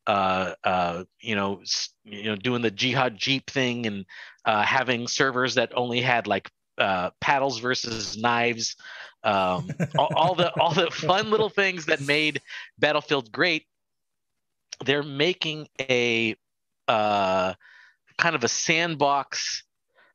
uh, 0.08 0.54
uh, 0.64 1.04
you 1.20 1.36
know, 1.36 1.62
you 2.04 2.24
know, 2.24 2.36
doing 2.36 2.62
the 2.62 2.72
jihad 2.72 3.18
jeep 3.18 3.50
thing 3.50 3.86
and 3.86 4.06
uh, 4.46 4.64
having 4.64 5.08
servers 5.08 5.56
that 5.56 5.72
only 5.76 6.02
had 6.02 6.28
like 6.28 6.50
uh, 6.78 7.12
paddles 7.20 7.60
versus 7.60 8.18
knives, 8.18 8.76
um, 9.24 9.70
all, 9.98 10.10
all 10.16 10.36
the 10.36 10.52
all 10.60 10.74
the 10.74 10.90
fun 10.92 11.30
little 11.30 11.50
things 11.50 11.86
that 11.86 12.02
made 12.02 12.42
Battlefield 12.80 13.32
great. 13.32 13.66
They're 14.84 15.04
making 15.04 15.68
a 15.80 16.36
uh, 16.88 17.54
kind 18.18 18.36
of 18.36 18.44
a 18.44 18.48
sandbox 18.48 19.64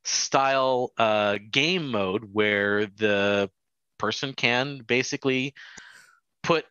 style 0.04 0.92
uh, 0.98 1.38
game 1.50 1.90
mode 1.90 2.28
where 2.32 2.86
the 2.86 3.50
person 3.98 4.32
can 4.32 4.78
basically 4.86 5.54
put 6.42 6.64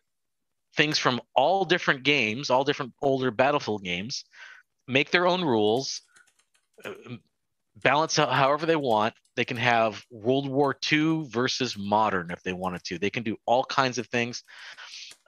things 0.76 0.98
from 0.98 1.20
all 1.34 1.64
different 1.64 2.02
games, 2.02 2.50
all 2.50 2.64
different 2.64 2.92
older 3.02 3.30
Battlefield 3.30 3.82
games, 3.84 4.24
make 4.86 5.10
their 5.10 5.26
own 5.26 5.42
rules, 5.42 6.02
uh, 6.84 6.92
balance 7.76 8.18
out 8.18 8.32
however 8.32 8.66
they 8.66 8.76
want. 8.76 9.14
They 9.36 9.44
can 9.44 9.56
have 9.56 10.02
World 10.10 10.48
War 10.48 10.76
II 10.90 11.24
versus 11.28 11.76
modern 11.76 12.30
if 12.30 12.42
they 12.42 12.52
wanted 12.52 12.84
to. 12.84 12.98
They 12.98 13.10
can 13.10 13.22
do 13.22 13.36
all 13.46 13.64
kinds 13.64 13.98
of 13.98 14.06
things. 14.08 14.42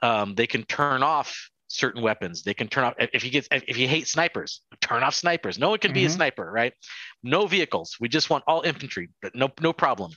Um, 0.01 0.35
they 0.35 0.47
can 0.47 0.63
turn 0.63 1.03
off 1.03 1.49
certain 1.67 2.01
weapons. 2.01 2.43
They 2.43 2.55
can 2.55 2.67
turn 2.67 2.85
off 2.85 2.95
if 2.97 3.23
you 3.23 3.29
get 3.29 3.47
if 3.51 3.77
you 3.77 3.87
hate 3.87 4.07
snipers, 4.07 4.61
turn 4.81 5.03
off 5.03 5.13
snipers. 5.13 5.59
No 5.59 5.69
one 5.69 5.79
can 5.79 5.93
be 5.93 6.05
a 6.05 6.09
Mhm. 6.09 6.15
sniper, 6.15 6.51
right? 6.51 6.73
No 7.21 7.45
vehicles. 7.45 7.97
We 7.99 8.09
just 8.09 8.29
want 8.31 8.43
all 8.47 8.61
infantry, 8.61 9.09
but 9.21 9.35
no 9.35 9.51
no 9.61 9.73
problem. 9.73 10.11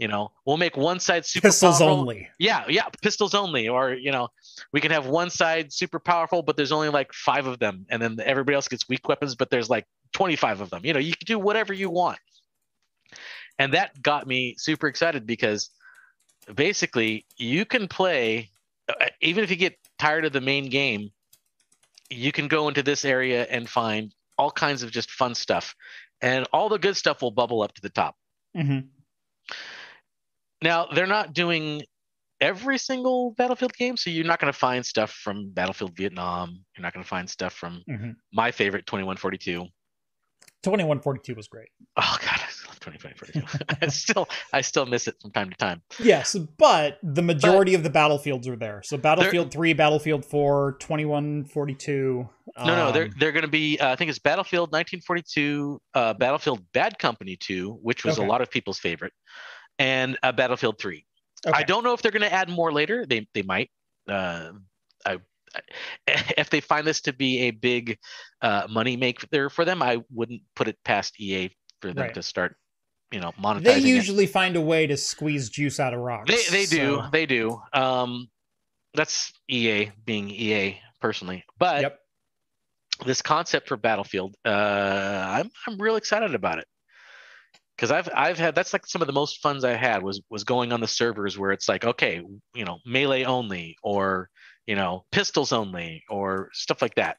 You 0.00 0.08
know, 0.08 0.32
we'll 0.46 0.56
make 0.56 0.78
one 0.78 0.98
side 0.98 1.26
super 1.26 1.48
Pistols 1.48 1.78
powerful. 1.78 1.98
only. 1.98 2.26
Yeah, 2.38 2.64
yeah, 2.70 2.88
pistols 3.02 3.34
only, 3.34 3.68
or 3.68 3.92
you 3.92 4.10
know, 4.10 4.28
we 4.72 4.80
can 4.80 4.90
have 4.92 5.06
one 5.06 5.28
side 5.28 5.74
super 5.74 5.98
powerful, 6.00 6.42
but 6.42 6.56
there's 6.56 6.72
only 6.72 6.88
like 6.88 7.12
five 7.12 7.46
of 7.46 7.58
them, 7.58 7.84
and 7.90 8.00
then 8.00 8.18
everybody 8.24 8.54
else 8.54 8.66
gets 8.66 8.88
weak 8.88 9.06
weapons, 9.06 9.34
but 9.34 9.50
there's 9.50 9.68
like 9.68 9.86
25 10.14 10.62
of 10.62 10.70
them. 10.70 10.86
You 10.86 10.94
know, 10.94 11.00
you 11.00 11.12
can 11.12 11.26
do 11.26 11.38
whatever 11.38 11.74
you 11.74 11.90
want, 11.90 12.18
and 13.58 13.74
that 13.74 14.02
got 14.02 14.26
me 14.26 14.54
super 14.56 14.86
excited 14.86 15.26
because 15.26 15.68
basically 16.54 17.26
you 17.36 17.66
can 17.66 17.86
play, 17.86 18.48
uh, 18.88 19.04
even 19.20 19.44
if 19.44 19.50
you 19.50 19.56
get 19.56 19.76
tired 19.98 20.24
of 20.24 20.32
the 20.32 20.40
main 20.40 20.70
game, 20.70 21.10
you 22.08 22.32
can 22.32 22.48
go 22.48 22.68
into 22.68 22.82
this 22.82 23.04
area 23.04 23.46
and 23.50 23.68
find 23.68 24.14
all 24.38 24.50
kinds 24.50 24.82
of 24.82 24.90
just 24.90 25.10
fun 25.10 25.34
stuff, 25.34 25.76
and 26.22 26.48
all 26.54 26.70
the 26.70 26.78
good 26.78 26.96
stuff 26.96 27.20
will 27.20 27.30
bubble 27.30 27.60
up 27.60 27.74
to 27.74 27.82
the 27.82 27.90
top. 27.90 28.16
hmm 28.56 28.78
Now 30.62 30.86
they're 30.94 31.06
not 31.06 31.32
doing 31.32 31.82
every 32.40 32.78
single 32.78 33.32
Battlefield 33.32 33.74
game, 33.74 33.96
so 33.96 34.10
you're 34.10 34.24
not 34.24 34.40
going 34.40 34.52
to 34.52 34.58
find 34.58 34.84
stuff 34.84 35.10
from 35.12 35.50
Battlefield 35.50 35.96
Vietnam. 35.96 36.64
You're 36.76 36.82
not 36.82 36.92
going 36.94 37.04
to 37.04 37.08
find 37.08 37.28
stuff 37.28 37.52
from 37.54 37.82
hmm 37.88 38.10
my 38.32 38.50
favorite 38.50 38.86
2142. 38.86 39.66
2142 40.62 41.34
was 41.34 41.48
great. 41.48 41.68
Oh 41.96 42.16
god, 42.20 42.38
I 42.38 42.68
love 42.68 42.80
2042. 42.80 43.64
I 43.82 43.86
still 43.88 44.28
I 44.52 44.60
still 44.60 44.84
miss 44.86 45.08
it 45.08 45.14
from 45.20 45.30
time 45.32 45.50
to 45.50 45.56
time. 45.56 45.82
Yes, 45.98 46.36
but 46.58 46.98
the 47.02 47.22
majority 47.22 47.74
of 47.74 47.82
the 47.82 47.90
battlefields 47.90 48.46
are 48.46 48.56
there. 48.56 48.82
So 48.84 48.96
Battlefield 48.98 49.52
3, 49.52 49.72
Battlefield 49.72 50.24
4, 50.24 50.76
2142. 50.78 52.28
No, 52.58 52.74
no, 52.74 52.92
they're 52.92 53.04
um, 53.04 53.10
they're 53.18 53.32
going 53.32 53.44
to 53.44 53.48
be. 53.50 53.78
Uh, 53.80 53.90
I 53.90 53.96
think 53.96 54.10
it's 54.10 54.18
Battlefield 54.18 54.70
1942, 54.72 55.80
uh, 55.94 56.14
Battlefield 56.14 56.60
Bad 56.72 56.98
Company 56.98 57.36
2, 57.36 57.78
which 57.82 58.04
was 58.04 58.18
Okay. 58.18 58.26
a 58.26 58.28
lot 58.28 58.40
of 58.42 58.50
people's 58.50 58.78
favorite, 58.78 59.12
and 59.80 60.18
uh, 60.22 60.30
Battlefield 60.30 60.78
3. 60.78 61.04
I 61.52 61.62
don't 61.62 61.82
know 61.82 61.94
if 61.94 62.02
they're 62.02 62.12
going 62.12 62.20
to 62.22 62.32
add 62.32 62.50
more 62.50 62.70
later. 62.70 63.06
They 63.06 63.26
they 63.32 63.42
might. 63.42 63.70
Uh, 64.06 64.52
I, 65.06 65.14
I- 65.14 65.60
if 66.36 66.50
they 66.50 66.60
find 66.60 66.86
this 66.86 67.00
to 67.02 67.12
be 67.12 67.40
a 67.40 67.50
big 67.50 67.98
uh, 68.42 68.68
money 68.70 68.96
maker 68.96 69.48
for 69.48 69.64
them, 69.64 69.82
I 69.82 70.00
wouldn't 70.12 70.42
put 70.54 70.68
it 70.68 70.76
past 70.84 71.18
EA 71.20 71.50
for 71.80 71.88
them 71.92 72.04
Right. 72.04 72.14
to 72.14 72.22
start, 72.22 72.56
you 73.10 73.20
know, 73.20 73.32
monetizing. 73.42 73.64
They 73.64 73.76
it. 73.78 73.82
usually 73.84 74.26
find 74.26 74.54
a 74.54 74.60
way 74.60 74.86
to 74.86 74.96
squeeze 74.96 75.48
juice 75.48 75.80
out 75.80 75.94
of 75.94 76.00
rocks. 76.00 76.30
They 76.30 76.44
they 76.50 76.66
do 76.66 77.02
they 77.10 77.26
do. 77.26 77.60
Um, 77.72 78.28
that's 78.94 79.32
EA 79.48 79.90
being 80.04 80.28
EA 80.30 80.78
personally, 81.00 81.42
but 81.58 81.80
Yep. 81.82 81.98
this 83.06 83.22
concept 83.22 83.66
for 83.66 83.76
Battlefield, 83.78 84.36
uh, 84.44 84.50
I'm 84.50 85.50
I'm 85.66 85.78
real 85.78 85.96
excited 85.96 86.34
about 86.34 86.58
it 86.58 86.66
because 87.80 87.90
I've 87.90 88.10
I've 88.14 88.38
had 88.38 88.54
that's 88.54 88.74
like 88.74 88.86
some 88.86 89.00
of 89.00 89.06
the 89.06 89.14
most 89.14 89.40
funs 89.40 89.64
I 89.64 89.72
had 89.72 90.02
was 90.02 90.20
was 90.28 90.44
going 90.44 90.70
on 90.72 90.80
the 90.80 90.86
servers 90.86 91.38
where 91.38 91.50
it's 91.50 91.66
like 91.66 91.84
okay 91.84 92.22
you 92.54 92.64
know 92.64 92.78
melee 92.84 93.24
only 93.24 93.76
or 93.82 94.28
you 94.66 94.76
know 94.76 95.06
pistols 95.10 95.50
only 95.50 96.04
or 96.10 96.50
stuff 96.52 96.82
like 96.82 96.94
that. 96.96 97.16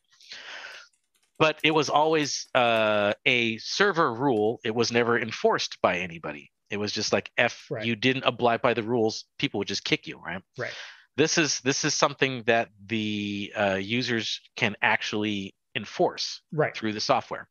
But 1.40 1.60
it 1.64 1.72
was 1.72 1.90
always 1.90 2.48
uh, 2.54 3.14
a 3.26 3.58
server 3.58 4.14
rule. 4.14 4.60
It 4.64 4.76
was 4.76 4.92
never 4.92 5.18
enforced 5.20 5.82
by 5.82 5.98
anybody. 5.98 6.52
It 6.70 6.78
was 6.78 6.92
just 6.92 7.12
like 7.12 7.32
if 7.36 7.66
Right. 7.72 7.84
you 7.84 7.96
didn't 7.96 8.26
abide 8.26 8.62
by 8.62 8.76
the 8.76 8.84
rules, 8.84 9.26
people 9.40 9.58
would 9.58 9.68
just 9.68 9.84
kick 9.84 10.06
you, 10.06 10.20
right? 10.20 10.44
Right. 10.60 10.74
This 11.18 11.40
is 11.40 11.60
this 11.62 11.84
is 11.84 11.96
something 11.96 12.44
that 12.46 12.70
the 12.86 13.52
uh, 13.58 13.80
users 13.82 14.40
can 14.56 14.76
actually 14.84 15.56
enforce 15.76 16.44
Right. 16.54 16.78
through 16.78 16.94
the 16.94 17.02
software. 17.02 17.50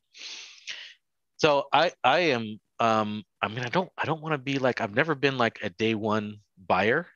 So 1.38 1.64
I 1.72 1.90
I 2.04 2.18
am 2.36 2.60
um 2.80 3.22
I 3.40 3.48
mean 3.48 3.60
I 3.60 3.68
don't 3.68 3.90
I 3.96 4.06
don't 4.06 4.22
want 4.22 4.32
to 4.32 4.38
be 4.38 4.58
like 4.58 4.80
I've 4.80 4.94
never 4.94 5.14
been 5.14 5.38
like 5.38 5.58
a 5.62 5.70
day 5.70 5.94
one 5.94 6.38
buyer, 6.66 7.06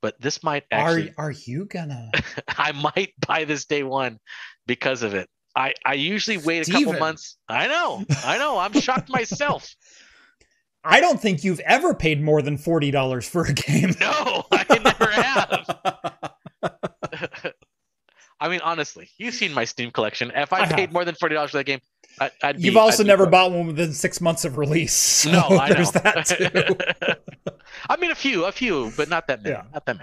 but 0.00 0.20
this 0.20 0.42
might 0.42 0.64
actually 0.70 1.10
Are 1.16 1.26
are 1.26 1.30
you 1.32 1.64
gonna 1.64 2.10
I 2.48 2.72
might 2.72 3.14
buy 3.26 3.44
this 3.44 3.64
day 3.64 3.82
one 3.82 4.18
because 4.66 5.02
of 5.02 5.14
it. 5.14 5.28
I 5.56 5.74
I 5.84 5.94
usually 5.94 6.38
wait 6.38 6.68
a 6.68 6.72
couple 6.72 6.92
months. 6.94 7.36
I 7.48 7.66
know. 7.66 8.04
I 8.24 8.38
know. 8.38 8.58
I'm 8.58 8.72
shocked 8.72 9.10
myself. 9.10 9.74
I 10.84 11.00
don't 11.00 11.20
think 11.20 11.44
you've 11.44 11.60
ever 11.60 11.94
paid 11.94 12.20
more 12.20 12.42
than 12.42 12.58
forty 12.58 12.90
dollars 12.90 13.28
for 13.28 13.44
a 13.44 13.52
game. 13.52 13.94
No, 14.00 14.44
I 14.50 14.78
never 14.82 15.10
have. 15.10 15.68
I 18.42 18.48
mean, 18.48 18.60
honestly, 18.64 19.08
you've 19.18 19.34
seen 19.34 19.52
my 19.54 19.64
Steam 19.64 19.90
collection. 19.92 20.32
If 20.34 20.52
I, 20.52 20.62
I 20.62 20.66
paid 20.66 20.80
have. 20.80 20.92
more 20.92 21.04
than 21.04 21.14
forty 21.14 21.34
dollars 21.36 21.52
for 21.52 21.58
that 21.58 21.64
game, 21.64 21.80
I, 22.20 22.30
I'd 22.42 22.56
be, 22.56 22.62
You've 22.64 22.76
also 22.76 23.02
I'd 23.02 23.06
never 23.06 23.26
bought 23.26 23.52
one 23.52 23.68
within 23.68 23.92
six 23.92 24.20
months 24.20 24.44
of 24.44 24.58
release. 24.58 24.92
so 24.94 25.30
No, 25.30 25.40
I 25.42 25.68
know. 25.70 25.74
There's 25.76 25.90
that 25.92 26.26
too. 26.26 26.76
I 27.88 27.96
mean, 27.96 28.10
a 28.10 28.14
few, 28.16 28.44
a 28.46 28.52
few, 28.52 28.92
but 28.96 29.08
not 29.08 29.26
that 29.28 29.42
many. 29.42 29.54
Yeah. 29.54 29.62
Not 29.72 29.86
that 29.86 29.96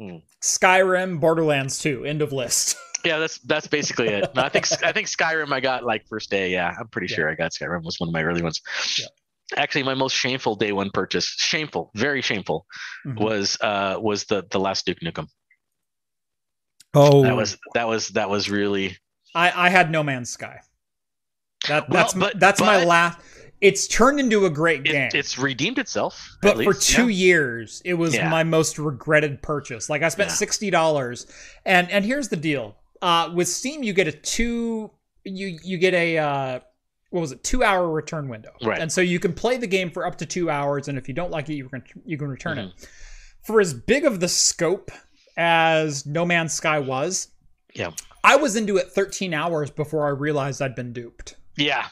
many. 0.00 0.24
Skyrim, 0.42 1.20
Borderlands 1.20 1.78
2, 1.80 2.04
end 2.04 2.22
of 2.22 2.32
list. 2.32 2.76
Yeah, 3.04 3.18
that's 3.20 3.38
that's 3.38 3.68
basically 3.68 4.08
it. 4.08 4.34
No, 4.34 4.42
I 4.42 4.48
think 4.48 4.66
I 4.82 4.90
think 4.90 5.06
Skyrim 5.06 5.52
I 5.52 5.60
got 5.60 5.84
like 5.84 6.04
first 6.08 6.30
day. 6.30 6.50
Yeah, 6.50 6.74
I'm 6.80 6.88
pretty 6.88 7.06
Yeah. 7.08 7.14
sure 7.14 7.30
I 7.30 7.36
got 7.36 7.52
Skyrim 7.52 7.84
was 7.84 7.94
one 8.00 8.08
of 8.08 8.12
my 8.12 8.24
early 8.24 8.42
ones. 8.42 8.60
Yeah. 8.98 9.06
Actually, 9.56 9.84
my 9.84 9.94
most 9.94 10.14
shameful 10.16 10.56
day 10.56 10.72
one 10.72 10.90
purchase, 10.92 11.26
shameful, 11.38 11.92
very 11.94 12.20
shameful, 12.22 12.66
Mhm. 13.06 13.20
was 13.20 13.56
uh 13.60 13.98
was 14.00 14.24
the 14.24 14.44
the 14.50 14.58
last 14.58 14.84
Duke 14.84 14.98
Nukem. 15.00 15.28
Oh, 16.94 17.22
That 17.22 17.36
was 17.36 17.58
that 17.74 17.86
was 17.88 18.08
that 18.10 18.30
was 18.30 18.48
really 18.50 18.96
I, 19.34 19.66
I 19.66 19.68
had 19.68 19.90
No 19.90 20.02
Man's 20.02 20.30
Sky. 20.30 20.60
That 21.68 21.88
that's 21.90 22.14
m- 22.14 22.20
but- 22.20 22.38
that's 22.40 22.60
my 22.60 22.78
but- 22.78 22.86
last. 22.86 23.18
It's 23.60 23.88
turned 23.88 24.20
into 24.20 24.46
a 24.46 24.50
great 24.50 24.86
it, 24.86 24.92
game, 24.92 25.10
it's 25.12 25.36
redeemed 25.36 25.80
itself. 25.80 26.28
at 26.36 26.40
but 26.42 26.52
for 26.58 26.72
least, 26.74 26.88
two 26.90 27.08
yeah. 27.08 27.26
years, 27.26 27.82
it 27.84 27.94
was 27.94 28.14
Yeah. 28.14 28.28
my 28.30 28.44
most 28.44 28.78
regretted 28.78 29.42
purchase. 29.42 29.90
Like 29.90 30.04
I 30.04 30.10
spent 30.10 30.28
Yeah. 30.30 30.34
sixty 30.36 30.70
dollars, 30.70 31.26
and 31.66 31.90
and 31.90 32.04
here's 32.04 32.28
the 32.28 32.36
deal: 32.36 32.76
uh, 33.02 33.32
with 33.34 33.48
Steam, 33.48 33.82
you 33.82 33.92
get 33.92 34.06
a 34.06 34.12
two 34.12 34.92
you 35.24 35.58
you 35.64 35.76
get 35.76 35.92
a 35.92 36.18
uh, 36.18 36.60
what 37.10 37.20
was 37.20 37.32
it 37.32 37.42
two 37.42 37.64
hour 37.64 37.90
return 37.90 38.28
window, 38.28 38.52
Right. 38.62 38.80
And 38.80 38.92
so 38.92 39.00
you 39.00 39.18
can 39.18 39.32
play 39.32 39.56
the 39.56 39.66
game 39.66 39.90
for 39.90 40.06
up 40.06 40.16
to 40.18 40.26
two 40.26 40.48
hours, 40.50 40.86
and 40.86 40.96
if 40.96 41.08
you 41.08 41.14
don't 41.14 41.32
like 41.32 41.48
it, 41.50 41.54
you 41.54 41.68
can 41.68 41.82
you 42.06 42.16
can 42.16 42.28
return 42.28 42.58
Mm-hmm. 42.58 42.68
it. 42.68 42.88
For 43.42 43.60
as 43.60 43.74
big 43.74 44.04
of 44.04 44.20
the 44.20 44.28
scope 44.28 44.92
as 45.38 46.04
No 46.04 46.26
Man's 46.26 46.52
Sky 46.52 46.78
was, 46.78 47.28
Yeah. 47.74 47.92
I 48.24 48.36
was 48.36 48.56
into 48.56 48.76
it 48.76 48.90
13 48.90 49.32
hours 49.32 49.70
before 49.70 50.06
I 50.06 50.10
realized 50.10 50.60
I'd 50.60 50.74
been 50.74 50.92
duped. 50.92 51.36
Yeah, 51.56 51.86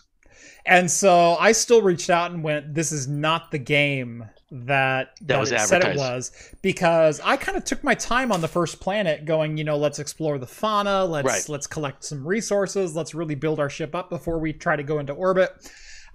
And 0.67 0.91
so 0.91 1.37
I 1.37 1.53
still 1.53 1.81
reached 1.81 2.11
out 2.11 2.33
and 2.33 2.43
went, 2.43 2.75
"This 2.75 2.91
is 2.93 3.07
not 3.07 3.53
the 3.53 3.59
game 3.59 4.25
that 4.51 5.11
that, 5.23 5.39
was 5.41 5.53
it 5.53 5.61
said 5.61 5.85
it 5.85 5.97
was," 5.97 6.33
because 6.61 7.21
I 7.25 7.37
kind 7.37 7.57
of 7.57 7.65
took 7.65 7.83
my 7.85 7.95
time 7.95 8.33
on 8.33 8.41
the 8.41 8.49
first 8.49 8.81
planet, 8.81 9.25
going, 9.25 9.57
you 9.57 9.65
know, 9.65 9.77
let's 9.77 9.99
explore 10.01 10.39
the 10.39 10.47
fauna, 10.47 11.05
let's 11.05 11.27
Right. 11.27 11.49
let's 11.49 11.69
collect 11.69 12.03
some 12.05 12.27
resources, 12.27 12.97
let's 12.97 13.15
really 13.15 13.37
build 13.37 13.61
our 13.61 13.71
ship 13.71 13.95
up 13.95 14.11
before 14.11 14.39
we 14.41 14.53
try 14.53 14.75
to 14.77 14.83
go 14.83 14.99
into 14.99 15.13
orbit. 15.13 15.51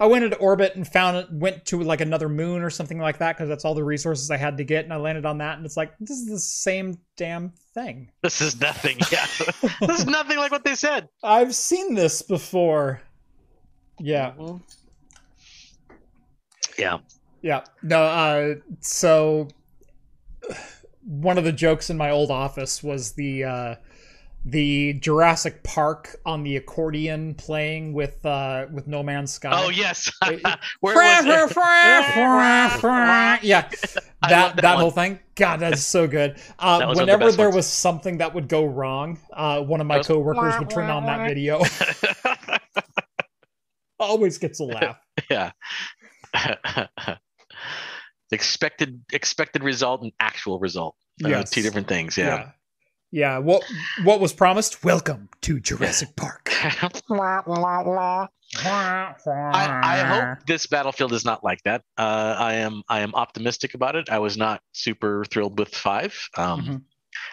I 0.02 0.08
went 0.08 0.24
into 0.24 0.36
orbit 0.38 0.76
and 0.76 0.88
found 0.88 1.16
it, 1.16 1.28
went 1.32 1.64
to 1.66 1.80
like 1.84 2.02
another 2.02 2.28
moon 2.28 2.64
or 2.64 2.72
something 2.72 2.98
like 2.98 3.20
that 3.20 3.38
because 3.38 3.48
that's 3.48 3.64
all 3.64 3.76
the 3.76 3.84
resources 3.84 4.32
I 4.32 4.38
had 4.38 4.58
to 4.58 4.64
get, 4.64 4.84
and 4.84 4.92
I 4.92 4.98
landed 4.98 5.28
on 5.28 5.38
that, 5.38 5.58
and 5.58 5.66
it's 5.66 5.78
like 5.78 5.94
this 6.00 6.18
is 6.18 6.26
the 6.28 6.40
same 6.40 6.98
damn 7.18 7.54
thing. 7.76 8.12
this 8.24 8.42
is 8.42 8.60
nothing. 8.60 8.98
Yeah, 9.12 9.28
this 9.80 10.00
is 10.00 10.08
nothing 10.08 10.38
like 10.40 10.52
what 10.52 10.66
they 10.66 10.74
said. 10.74 11.08
I've 11.24 11.54
seen 11.54 11.94
this 11.94 12.24
before. 12.24 13.00
Yeah. 14.00 14.32
Mhm. 14.32 14.62
Yeah. 16.80 16.98
Yeah. 17.44 17.62
No, 17.84 18.02
uh 18.02 18.56
so 18.80 19.50
one 21.06 21.38
of 21.38 21.44
the 21.44 21.52
jokes 21.52 21.92
in 21.92 21.98
my 21.98 22.10
old 22.10 22.32
office 22.32 22.82
was 22.82 23.12
the 23.14 23.44
uh 23.44 23.76
the 24.44 24.94
Jurassic 24.94 25.64
Park 25.64 26.16
on 26.26 26.42
the 26.44 26.58
accordion 26.58 27.36
playing 27.36 27.94
with 27.94 28.26
uh 28.26 28.66
with 28.72 28.88
No 28.88 29.04
Man's 29.04 29.32
Sky. 29.32 29.52
Oh 29.54 29.70
yes. 29.70 30.12
It- 30.26 30.42
Where 30.82 30.96
was 30.96 31.26
it? 31.52 33.44
yeah. 33.44 33.70
That 33.70 34.04
that, 34.30 34.56
that 34.58 34.78
whole 34.80 34.92
thing. 34.92 35.20
God, 35.36 35.60
that's 35.60 35.84
so 35.84 36.08
good. 36.08 36.38
Uh, 36.60 36.86
one 36.86 36.96
the 36.96 37.00
whenever 37.02 37.32
there 37.32 37.48
ones. 37.48 37.56
was 37.56 37.68
something 37.68 38.18
that 38.20 38.34
would 38.36 38.48
go 38.48 38.66
wrong, 38.66 39.20
uh, 39.34 39.62
one 39.62 39.82
of 39.82 39.88
my 39.88 40.02
coworkers 40.04 40.58
would 40.60 40.70
turn 40.70 40.90
on 40.90 41.06
that 41.06 41.28
video. 41.28 41.62
Always 44.00 44.38
gets 44.38 44.60
a 44.60 44.64
laugh. 44.64 44.98
yeah. 45.30 45.52
expected 48.32 49.02
expected 49.12 49.64
result 49.64 50.02
and 50.02 50.12
actual 50.20 50.60
result. 50.60 50.96
Uh, 51.24 51.30
Yes. 51.30 51.50
two 51.52 51.62
different 51.62 51.88
things. 51.88 52.18
Yeah. 52.18 52.26
yeah. 52.26 52.52
Yeah, 53.12 53.40
what 53.40 53.64
what 54.04 54.20
was 54.22 54.32
promised? 54.34 54.84
Welcome 54.84 55.30
to 55.42 55.60
Jurassic 55.60 56.16
Park. 56.16 56.50
I, 59.54 59.80
I 59.84 59.98
hope 60.00 60.46
this 60.46 60.68
battlefield 60.68 61.12
is 61.14 61.26
not 61.26 61.44
like 61.44 61.62
that. 61.64 61.84
Uh, 61.98 62.36
I 62.38 62.54
am 62.56 62.84
I 62.88 63.02
am 63.02 63.14
optimistic 63.16 63.74
about 63.74 63.96
it. 63.96 64.10
I 64.10 64.20
was 64.20 64.38
not 64.38 64.62
super 64.74 65.26
thrilled 65.26 65.60
with 65.60 65.76
five. 65.76 66.18
Um, 66.38 66.62
Mhm. 66.62 66.82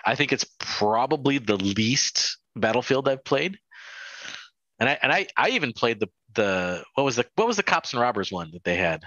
I 0.04 0.14
think 0.16 0.32
it's 0.32 0.46
probably 0.58 1.38
the 1.38 1.56
least 1.56 2.38
Battlefield 2.56 3.08
I've 3.08 3.24
played. 3.24 3.58
And 4.80 4.88
I 4.88 4.98
and 5.02 5.12
I, 5.12 5.26
I 5.36 5.50
even 5.50 5.72
played 5.72 6.00
the 6.00 6.08
the 6.34 6.84
what 6.94 7.04
was 7.04 7.16
the 7.16 7.26
what 7.36 7.46
was 7.46 7.56
the 7.56 7.62
cops 7.62 7.92
and 7.92 8.00
robbers 8.02 8.32
one 8.32 8.50
that 8.52 8.64
they 8.64 8.76
had? 8.76 9.04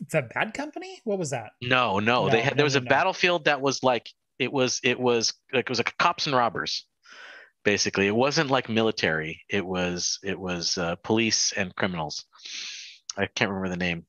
Is 0.00 0.12
that 0.12 0.32
Bad 0.32 0.54
Company? 0.54 1.00
What 1.04 1.18
was 1.18 1.30
that? 1.30 1.50
No, 1.60 1.98
no, 1.98 2.30
they 2.30 2.40
had 2.40 2.54
no, 2.54 2.56
there 2.58 2.64
was 2.64 2.74
no, 2.74 2.80
a 2.80 2.84
no. 2.84 2.88
Battlefield 2.88 3.44
that 3.46 3.60
was 3.60 3.82
like 3.82 4.08
it 4.38 4.52
was 4.52 4.80
it 4.82 4.98
was 4.98 5.34
like 5.52 5.66
it 5.66 5.68
was 5.68 5.78
like 5.78 5.96
cops 5.98 6.26
and 6.26 6.36
robbers. 6.36 6.84
Basically, 7.64 8.06
it 8.06 8.14
wasn't 8.14 8.50
like 8.50 8.68
military. 8.68 9.42
It 9.50 9.66
was 9.66 10.18
it 10.22 10.38
was 10.38 10.78
uh, 10.78 10.94
police 10.96 11.52
and 11.52 11.74
criminals. 11.74 12.24
I 13.16 13.26
can't 13.26 13.50
remember 13.50 13.68
the 13.68 13.76
name, 13.76 14.06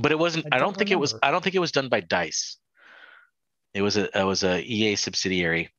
but 0.00 0.10
it 0.10 0.18
wasn't. 0.18 0.46
I 0.46 0.56
I, 0.56 0.58
don't 0.58 0.68
don't 0.68 0.76
think 0.76 0.90
it 0.90 0.98
was. 0.98 1.14
I 1.22 1.30
don't 1.30 1.42
think 1.42 1.54
it 1.54 1.60
was 1.60 1.72
done 1.72 1.88
by 1.88 2.00
Dice. 2.00 2.56
It 3.72 3.82
was 3.82 3.96
a 3.96 4.18
it 4.18 4.24
was 4.24 4.42
a 4.42 4.60
EA 4.60 4.96
subsidiary, 4.96 5.72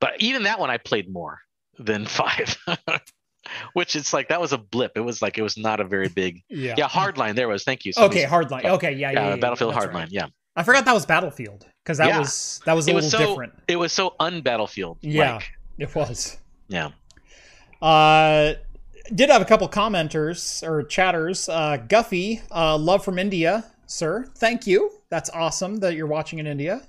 but 0.00 0.20
even 0.20 0.42
that 0.42 0.60
one 0.60 0.70
I 0.70 0.76
played 0.76 1.10
more 1.10 1.40
than 1.78 2.04
five, 2.06 2.56
which 3.74 3.96
it's 3.96 4.12
like 4.12 4.28
that 4.28 4.40
was 4.40 4.52
a 4.52 4.58
blip. 4.58 4.92
It 4.96 5.00
was 5.00 5.22
like 5.22 5.38
it 5.38 5.42
was 5.42 5.56
not 5.56 5.80
a 5.80 5.84
very 5.84 6.08
big. 6.08 6.42
Yeah. 6.48 6.74
Yeah, 6.76 6.88
Hardline. 6.88 7.34
There 7.34 7.48
was. 7.48 7.64
Thank 7.64 7.84
you. 7.84 7.92
Okay, 7.96 8.26
Somebody's- 8.26 8.62
Hardline. 8.64 8.64
Okay, 8.76 8.92
yeah, 8.92 9.10
yeah. 9.12 9.20
Yeah, 9.20 9.28
yeah, 9.30 9.36
Battlefield 9.36 9.74
Hardline. 9.74 9.94
right. 9.94 10.08
Yeah, 10.10 10.26
I 10.56 10.62
forgot 10.62 10.84
that 10.84 10.94
was 10.94 11.06
Battlefield 11.06 11.66
because 11.84 11.98
that 11.98 12.08
Yeah. 12.08 12.18
was 12.20 12.60
that 12.66 12.74
was 12.74 12.86
a 12.86 12.90
It 12.90 12.94
little 12.94 13.06
was 13.06 13.12
so- 13.12 13.18
different. 13.18 13.52
it 13.68 13.76
was 13.76 13.92
so 13.92 14.14
unbattlefield. 14.20 14.98
Yeah. 15.02 15.40
It 15.78 15.94
was. 15.94 16.38
yeah. 16.68 16.90
Uh, 17.82 18.54
did 19.14 19.30
have 19.30 19.42
a 19.42 19.44
couple 19.44 19.68
commenters 19.68 20.66
or 20.66 20.82
chatters. 20.82 21.48
Uh, 21.48 21.76
Guffy, 21.88 22.42
uh, 22.50 22.76
love 22.76 23.04
from 23.04 23.18
India, 23.18 23.64
sir. 23.86 24.26
Thank 24.36 24.66
you. 24.66 24.90
That's 25.10 25.30
awesome 25.30 25.76
that 25.76 25.94
you're 25.94 26.06
watching 26.08 26.38
in 26.38 26.46
India. 26.46 26.82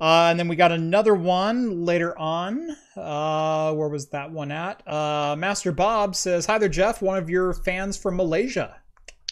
Uh, 0.00 0.28
and 0.30 0.38
then 0.38 0.46
we 0.46 0.54
got 0.54 0.70
another 0.70 1.14
one 1.14 1.84
later 1.84 2.16
on. 2.16 2.70
Uh, 2.96 3.72
where 3.74 3.88
was 3.88 4.08
that 4.10 4.30
one 4.30 4.52
at? 4.52 4.86
Uh, 4.86 5.34
Master 5.36 5.72
Bob 5.72 6.14
says, 6.14 6.46
"Hi 6.46 6.58
there, 6.58 6.68
Jeff. 6.68 7.02
One 7.02 7.18
of 7.18 7.28
your 7.28 7.52
fans 7.52 7.96
from 7.96 8.16
Malaysia. 8.16 8.80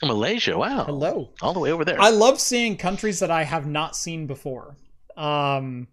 Malaysia. 0.03 0.59
Wow. 0.59 0.85
Hello. 0.85 1.31
All 1.41 1.55
the 1.55 1.61
way 1.61 1.71
over 1.73 1.85
there. 1.85 2.01
I 2.01 2.11
love 2.11 2.41
seeing 2.41 2.77
countries 2.77 3.21
that 3.21 3.31
I 3.31 3.45
have 3.45 3.67
not 3.67 3.97
seen 3.97 4.27
before. 4.27 4.77
Um, 5.17 5.89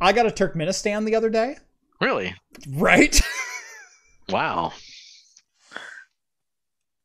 I 0.00 0.12
got 0.12 0.26
a 0.26 0.30
Turkmenistan 0.30 1.04
the 1.04 1.14
other 1.14 1.30
day. 1.30 1.58
really? 2.00 2.34
Right? 2.68 3.20
Wow. 4.30 4.72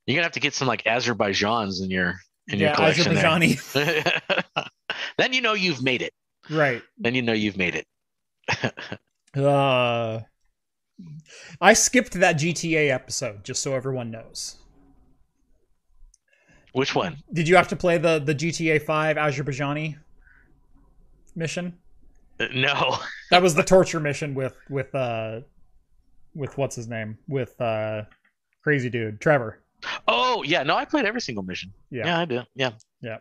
You're 0.06 0.16
gonna 0.16 0.24
have 0.24 0.32
to 0.32 0.40
get 0.40 0.54
some 0.54 0.68
like 0.68 0.84
Azerbaijans 0.86 1.84
in 1.84 1.91
your 1.91 2.16
in 2.48 2.60
your 2.60 2.70
yeah, 2.70 2.76
collection. 2.76 3.14
there. 3.14 3.24
Azerbaijani. 3.26 4.70
then 5.18 5.34
you 5.34 5.41
know 5.41 5.54
you've 5.54 5.84
made 5.84 6.02
it. 6.02 6.14
Right. 6.49 6.81
Then 6.97 7.15
you 7.15 7.21
know 7.21 7.34
you've 7.34 7.57
made 7.57 7.76
it. 7.76 7.88
Uh, 9.38 10.21
I 11.61 11.73
skipped 11.73 12.13
that 12.13 12.38
GTA 12.39 12.89
episode 12.89 13.43
just 13.45 13.61
so 13.61 13.76
everyone 13.76 14.09
knows. 14.09 14.57
Which 16.73 16.95
one? 16.95 17.17
Did 17.31 17.47
you 17.47 17.55
have 17.55 17.67
to 17.67 17.76
play 17.76 17.99
the 17.99 18.17
the 18.17 18.34
GTA 18.34 18.81
5 18.81 19.17
Azerbaijani 19.17 19.97
mission? 21.35 21.77
Uh, 22.39 22.47
No. 22.53 22.97
That 23.30 23.43
was 23.43 23.53
the 23.53 23.61
torture 23.63 23.99
mission 23.99 24.34
with 24.34 24.57
with 24.67 24.93
uh 24.95 25.41
with 26.34 26.57
what's 26.57 26.76
his 26.76 26.88
name? 26.88 27.19
With 27.27 27.53
uh 27.61 28.05
crazy 28.63 28.89
dude, 28.89 29.21
Trevor. 29.21 29.61
Oh 30.07 30.41
yeah. 30.41 30.63
No, 30.63 30.76
I 30.76 30.85
played 30.85 31.05
every 31.05 31.21
single 31.21 31.43
mission. 31.43 31.71
Yeah. 31.91 32.07
Yeah, 32.07 32.19
I 32.19 32.26
do. 32.26 32.41
Yeah. 32.55 32.71
Yeah. 33.01 33.17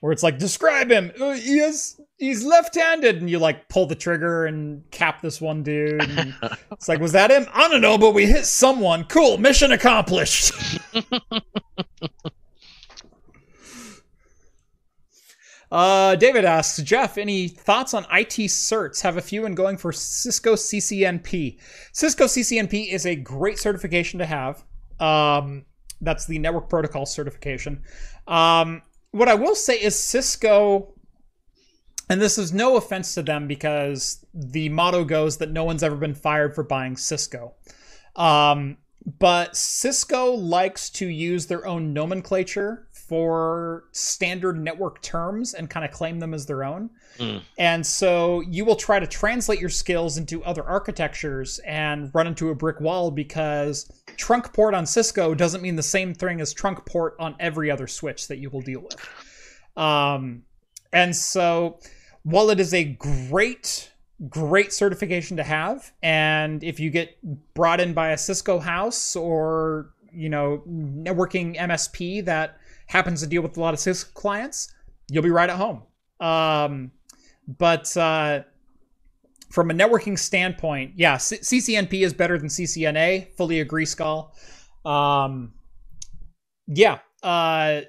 Where 0.00 0.12
it's 0.12 0.22
like 0.22 0.38
describe 0.38 0.90
him. 0.90 1.12
Uh, 1.20 1.32
he 1.32 1.58
is 1.58 2.00
he's 2.18 2.44
left-handed 2.44 3.16
and 3.16 3.28
you 3.28 3.38
like 3.38 3.68
pull 3.68 3.86
the 3.86 3.94
trigger 3.94 4.46
and 4.46 4.88
cap 4.90 5.20
this 5.22 5.40
one 5.40 5.62
dude. 5.62 6.00
it's 6.72 6.88
like 6.88 7.00
was 7.00 7.12
that 7.12 7.30
him? 7.30 7.46
I 7.52 7.68
don't 7.68 7.80
know, 7.80 7.98
but 7.98 8.12
we 8.14 8.26
hit 8.26 8.46
someone. 8.46 9.04
Cool, 9.04 9.38
mission 9.38 9.72
accomplished. 9.72 10.52
Uh, 15.74 16.14
David 16.14 16.44
asks 16.44 16.80
Jeff, 16.82 17.18
any 17.18 17.48
thoughts 17.48 17.94
on 17.94 18.04
IT 18.04 18.28
certs? 18.28 19.00
Have 19.02 19.16
a 19.16 19.20
few 19.20 19.44
and 19.44 19.56
going 19.56 19.76
for 19.76 19.90
Cisco 19.90 20.54
CCNP. 20.54 21.58
Cisco 21.92 22.26
CCNP 22.26 22.92
is 22.92 23.06
a 23.06 23.16
great 23.16 23.58
certification 23.58 24.20
to 24.20 24.24
have. 24.24 24.64
Um, 25.00 25.64
that's 26.00 26.26
the 26.26 26.38
network 26.38 26.70
protocol 26.70 27.06
certification. 27.06 27.82
Um, 28.28 28.82
what 29.14 29.28
I 29.28 29.34
will 29.34 29.54
say 29.54 29.76
is 29.80 29.96
Cisco, 29.96 30.92
and 32.10 32.20
this 32.20 32.36
is 32.36 32.52
no 32.52 32.76
offense 32.76 33.14
to 33.14 33.22
them 33.22 33.46
because 33.46 34.26
the 34.34 34.68
motto 34.70 35.04
goes 35.04 35.36
that 35.36 35.52
no 35.52 35.62
one's 35.62 35.84
ever 35.84 35.94
been 35.94 36.16
fired 36.16 36.52
for 36.52 36.64
buying 36.64 36.96
Cisco. 36.96 37.52
Um, 38.16 38.76
but 39.20 39.54
Cisco 39.54 40.32
likes 40.32 40.90
to 40.90 41.06
use 41.06 41.46
their 41.46 41.64
own 41.64 41.92
nomenclature 41.92 42.88
for 42.90 43.84
standard 43.92 44.58
network 44.58 45.00
terms 45.00 45.54
and 45.54 45.70
kind 45.70 45.84
of 45.84 45.92
claim 45.92 46.18
them 46.18 46.34
as 46.34 46.46
their 46.46 46.64
own. 46.64 46.90
Mm. 47.18 47.42
And 47.56 47.86
so 47.86 48.40
you 48.40 48.64
will 48.64 48.74
try 48.74 48.98
to 48.98 49.06
translate 49.06 49.60
your 49.60 49.70
skills 49.70 50.18
into 50.18 50.42
other 50.42 50.64
architectures 50.64 51.60
and 51.60 52.10
run 52.12 52.26
into 52.26 52.50
a 52.50 52.54
brick 52.56 52.80
wall 52.80 53.12
because 53.12 53.88
trunk 54.16 54.52
port 54.52 54.74
on 54.74 54.86
Cisco 54.86 55.34
doesn't 55.34 55.62
mean 55.62 55.76
the 55.76 55.82
same 55.82 56.14
thing 56.14 56.40
as 56.40 56.52
trunk 56.52 56.84
port 56.86 57.16
on 57.18 57.36
every 57.40 57.70
other 57.70 57.86
switch 57.86 58.28
that 58.28 58.38
you 58.38 58.50
will 58.50 58.60
deal 58.60 58.80
with. 58.80 59.76
Um, 59.76 60.44
and 60.92 61.14
so 61.14 61.78
while 62.22 62.50
it 62.50 62.60
is 62.60 62.72
a 62.72 62.84
great 62.84 63.90
great 64.28 64.72
certification 64.72 65.36
to 65.36 65.42
have 65.42 65.92
and 66.02 66.62
if 66.62 66.78
you 66.78 66.88
get 66.88 67.16
brought 67.52 67.80
in 67.80 67.92
by 67.92 68.10
a 68.10 68.18
cisco 68.18 68.60
house 68.60 69.16
or 69.16 69.92
you 70.12 70.28
know 70.28 70.62
networking 70.68 71.58
msp 71.58 72.24
that 72.24 72.56
happens 72.86 73.20
to 73.20 73.26
deal 73.26 73.42
with 73.42 73.56
a 73.56 73.60
lot 73.60 73.74
of 73.74 73.80
cisco 73.80 74.08
clients 74.14 74.72
you'll 75.10 75.22
be 75.22 75.30
right 75.30 75.50
at 75.50 75.56
home 75.56 75.82
um, 76.20 76.92
but 77.58 77.94
uh, 77.96 78.42
from 79.50 79.70
a 79.70 79.74
networking 79.74 80.18
standpoint 80.18 80.92
yeah 80.96 81.16
C- 81.16 81.36
ccnp 81.38 81.92
is 82.02 82.12
better 82.12 82.38
than 82.38 82.48
ccna 82.48 83.28
fully 83.36 83.60
agree 83.60 83.86
skull 83.86 84.34
um, 84.84 85.52
yeah 86.66 86.98
uh, 87.22 87.82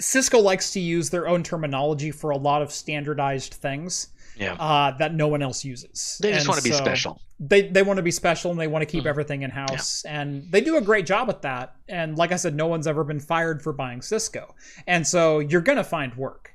cisco 0.00 0.38
likes 0.38 0.72
to 0.72 0.80
use 0.80 1.10
their 1.10 1.28
own 1.28 1.42
terminology 1.42 2.10
for 2.10 2.30
a 2.30 2.36
lot 2.36 2.62
of 2.62 2.70
standardized 2.72 3.54
things 3.54 4.08
Yeah. 4.36 4.54
uh, 4.54 4.96
that 4.98 5.14
no 5.14 5.28
one 5.28 5.42
else 5.42 5.64
uses. 5.64 6.18
They 6.20 6.32
just 6.32 6.40
And 6.40 6.48
want 6.48 6.58
to 6.62 6.64
be 6.68 6.72
so 6.72 6.78
special. 6.84 7.20
They 7.38 7.68
they 7.68 7.82
want 7.82 7.98
to 7.98 8.02
be 8.02 8.10
special 8.10 8.50
and 8.50 8.58
they 8.60 8.66
want 8.66 8.82
to 8.82 8.86
keep 8.86 9.04
Mhm. 9.04 9.08
everything 9.08 9.42
in 9.42 9.50
house, 9.50 10.04
and 10.04 10.44
they 10.50 10.60
do 10.60 10.76
a 10.76 10.80
great 10.80 11.06
job 11.06 11.28
at 11.30 11.42
that. 11.42 11.76
And 11.88 12.18
like 12.18 12.32
I 12.32 12.36
said, 12.36 12.54
no 12.54 12.66
one's 12.66 12.86
ever 12.86 13.04
been 13.04 13.20
fired 13.20 13.62
for 13.62 13.72
buying 13.72 14.02
Cisco, 14.02 14.54
and 14.86 15.06
so 15.06 15.38
you're 15.38 15.60
gonna 15.62 15.84
find 15.84 16.14
work. 16.16 16.52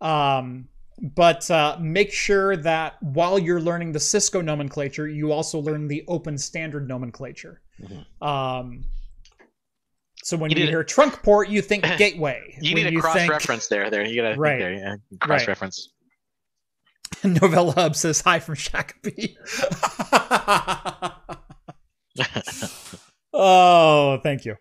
Um, 0.00 0.68
but 1.00 1.50
uh, 1.50 1.76
make 1.80 2.12
sure 2.12 2.56
that 2.56 3.00
while 3.02 3.38
you're 3.38 3.60
learning 3.60 3.92
the 3.92 4.00
Cisco 4.00 4.40
nomenclature, 4.40 5.06
you 5.08 5.32
also 5.32 5.58
learn 5.58 5.86
the 5.88 6.04
open 6.08 6.36
standard 6.38 6.88
nomenclature. 6.88 7.60
Mhm. 7.80 8.26
Um, 8.26 8.84
so 10.24 10.36
when 10.36 10.50
You 10.50 10.56
you, 10.56 10.62
need 10.64 10.68
a- 10.68 10.72
hear 10.72 10.84
trunk 10.84 11.22
port, 11.22 11.48
you 11.48 11.62
think 11.62 11.84
gateway. 11.98 12.42
You 12.60 12.74
When 12.74 12.82
need 12.84 12.88
a 12.88 12.90
think- 12.90 13.02
cross 13.02 13.28
reference 13.28 13.68
there. 13.68 13.90
There, 13.90 14.04
you 14.04 14.20
gotta 14.20 14.36
Right. 14.38 14.58
there. 14.58 14.72
Yeah. 14.72 14.94
Cross 15.20 15.46
reference. 15.48 15.90
Novella 17.24 17.72
Hub 17.72 17.96
says 17.96 18.20
hi 18.20 18.38
from 18.40 18.54
Shakopee. 18.56 19.36
oh, 23.32 24.18
thank 24.22 24.44
you. 24.44 24.56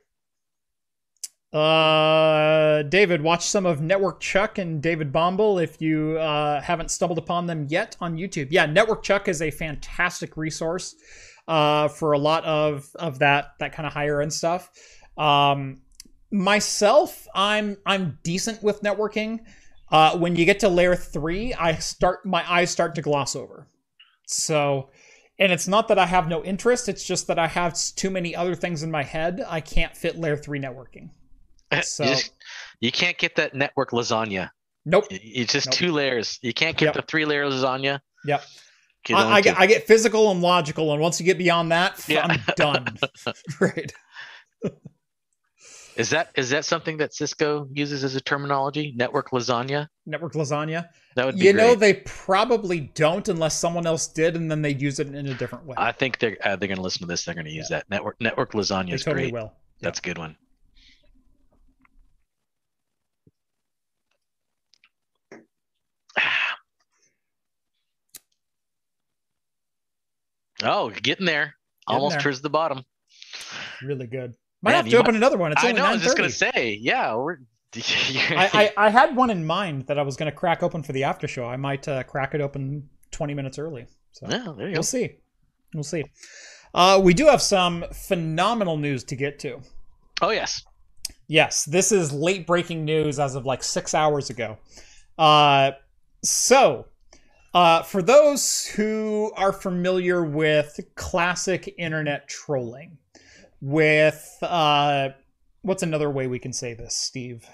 Uh, 1.53 2.83
David, 2.83 3.21
watch 3.21 3.45
some 3.45 3.65
of 3.65 3.81
Network 3.81 4.19
Chuck 4.19 4.57
and 4.57 4.81
David 4.81 5.13
Bombal 5.13 5.63
if 5.63 5.81
you 5.81 6.17
uh, 6.17 6.61
haven't 6.61 6.91
stumbled 6.91 7.17
upon 7.17 7.45
them 7.45 7.67
yet 7.69 7.95
on 8.01 8.17
YouTube. 8.17 8.47
Yeah, 8.51 8.65
Network 8.65 9.01
Chuck 9.01 9.27
is 9.27 9.41
a 9.41 9.49
fantastic 9.49 10.35
resource 10.35 10.95
uh, 11.47 11.87
for 11.87 12.11
a 12.11 12.17
lot 12.17 12.43
of 12.43 12.89
of 12.95 13.19
that 13.19 13.53
that 13.59 13.71
kind 13.71 13.87
of 13.87 13.93
higher 13.93 14.21
end 14.21 14.33
stuff. 14.33 14.69
Um, 15.17 15.81
myself, 16.31 17.27
I'm 17.33 17.77
I'm 17.85 18.19
decent 18.23 18.61
with 18.61 18.81
networking. 18.81 19.39
Uh, 19.89 20.17
when 20.17 20.35
you 20.35 20.43
get 20.43 20.59
to 20.59 20.69
layer 20.69 20.95
three, 20.97 21.53
I 21.53 21.75
start 21.75 22.25
my 22.25 22.49
eyes 22.51 22.71
start 22.71 22.95
to 22.95 23.01
gloss 23.01 23.37
over. 23.37 23.69
So, 24.25 24.89
and 25.39 25.53
it's 25.53 25.67
not 25.67 25.87
that 25.87 25.97
I 25.97 26.07
have 26.07 26.27
no 26.27 26.43
interest; 26.43 26.89
it's 26.89 27.05
just 27.05 27.27
that 27.27 27.39
I 27.39 27.47
have 27.47 27.73
too 27.95 28.09
many 28.09 28.35
other 28.35 28.53
things 28.53 28.83
in 28.83 28.91
my 28.91 29.03
head. 29.03 29.41
I 29.47 29.61
can't 29.61 29.95
fit 29.95 30.17
layer 30.17 30.35
three 30.35 30.59
networking. 30.59 31.11
So- 31.83 32.03
you, 32.03 32.09
just, 32.11 32.31
you 32.79 32.91
can't 32.91 33.17
get 33.17 33.35
that 33.35 33.53
network 33.53 33.91
lasagna. 33.91 34.49
Nope. 34.85 35.05
It's 35.09 35.51
just 35.53 35.67
Nope. 35.67 35.75
two 35.75 35.91
layers. 35.91 36.39
You 36.41 36.53
can't 36.53 36.77
get 36.77 36.85
Yep. 36.87 36.93
the 36.95 37.01
three 37.03 37.25
layer 37.25 37.45
lasagna. 37.45 37.99
Yep. 38.25 38.43
I, 39.09 39.13
I, 39.35 39.41
get, 39.41 39.57
I 39.59 39.65
get 39.67 39.87
physical 39.87 40.31
and 40.31 40.41
logical, 40.41 40.91
and 40.91 41.01
once 41.01 41.19
you 41.19 41.25
get 41.25 41.37
beyond 41.37 41.71
that, 41.71 42.03
Yeah. 42.09 42.25
I'm 42.27 42.41
done. 42.57 42.97
right. 43.61 43.93
Is 45.95 46.11
that 46.11 46.29
is 46.35 46.51
that 46.51 46.63
something 46.63 46.97
that 46.97 47.11
Cisco 47.13 47.67
uses 47.73 48.03
as 48.03 48.13
a 48.15 48.21
terminology? 48.21 48.93
Network 48.95 49.31
lasagna. 49.31 49.87
Network 50.05 50.33
lasagna. 50.33 50.87
That 51.15 51.25
would 51.25 51.39
be 51.39 51.45
You 51.45 51.53
great. 51.53 51.61
know, 51.63 51.73
they 51.73 51.95
probably 52.05 52.81
don't 52.93 53.27
unless 53.29 53.57
someone 53.57 53.87
else 53.87 54.07
did, 54.07 54.35
and 54.35 54.51
then 54.51 54.61
they'd 54.61 54.79
use 54.79 54.99
it 54.99 55.07
in 55.07 55.25
a 55.27 55.33
different 55.33 55.65
way. 55.65 55.73
I 55.77 55.91
think 55.91 56.19
they're 56.19 56.37
uh, 56.43 56.55
they're 56.55 56.67
going 56.67 56.75
to 56.77 56.83
listen 56.83 56.99
to 57.01 57.07
this. 57.07 57.25
They're 57.25 57.33
going 57.33 57.45
to 57.47 57.51
use 57.51 57.69
that 57.69 57.89
network 57.89 58.21
network 58.21 58.51
lasagna 58.51 58.89
they 58.89 58.93
is 58.93 59.03
totally 59.05 59.31
great. 59.31 59.41
will. 59.41 59.53
That's 59.81 59.97
a 59.97 60.01
good 60.03 60.19
one. 60.19 60.35
Oh, 70.63 70.89
getting 70.89 71.25
there. 71.25 71.55
Almost 71.87 72.15
there. 72.15 72.21
towards 72.23 72.41
the 72.41 72.49
bottom. 72.49 72.83
Really 73.81 74.07
good. 74.07 74.35
Might 74.61 74.71
Man, 74.71 74.83
have 74.83 74.91
to 74.91 74.97
open 74.97 75.15
another 75.15 75.37
one. 75.37 75.51
It's 75.51 75.63
I 75.63 75.69
only 75.69 75.81
know. 75.81 75.87
I 75.87 75.93
was 75.93 76.01
just 76.01 76.17
gonna 76.17 76.29
say, 76.29 76.77
yeah. 76.81 77.15
We're. 77.15 77.37
I, 77.75 78.73
I, 78.77 78.87
I 78.87 78.89
had 78.89 79.15
one 79.15 79.29
in 79.29 79.45
mind 79.45 79.87
that 79.87 79.99
I 79.99 80.01
was 80.01 80.15
going 80.15 80.31
to 80.31 80.35
crack 80.35 80.63
open 80.63 80.81
for 80.81 80.93
the 80.93 81.03
after 81.03 81.27
show. 81.27 81.45
I 81.45 81.57
might 81.57 81.85
uh, 81.87 82.01
crack 82.03 82.33
it 82.33 82.39
open 82.39 82.89
20 83.11 83.33
minutes 83.33 83.59
early. 83.59 83.85
So 84.13 84.25
yeah, 84.29 84.53
there 84.57 84.67
you 84.67 84.73
we'll 84.73 84.83
see. 84.83 85.17
We'll 85.73 85.83
see. 85.83 86.05
Uh, 86.73 86.99
we 87.03 87.13
do 87.13 87.25
have 87.25 87.41
some 87.41 87.85
phenomenal 87.93 88.77
news 88.77 89.03
to 89.03 89.15
get 89.15 89.37
to. 89.39 89.59
Oh 90.21 90.31
yes. 90.31 90.63
Yes, 91.27 91.65
this 91.65 91.91
is 91.91 92.13
late 92.13 92.47
breaking 92.47 92.85
news 92.85 93.19
as 93.19 93.35
of 93.35 93.45
like 93.45 93.61
six 93.61 93.93
hours 93.93 94.29
ago. 94.29 94.57
Uh, 95.17 95.71
so, 96.23 96.87
uh, 97.53 97.83
for 97.83 98.01
those 98.01 98.65
who 98.65 99.31
are 99.35 99.53
familiar 99.53 100.23
with 100.23 100.79
classic 100.95 101.73
internet 101.77 102.27
trolling, 102.27 102.97
with 103.61 104.37
uh, 104.41 105.09
what's 105.61 105.83
another 105.83 106.09
way 106.09 106.27
we 106.27 106.39
can 106.39 106.53
say 106.53 106.73
this, 106.73 106.95
Steve? 106.95 107.47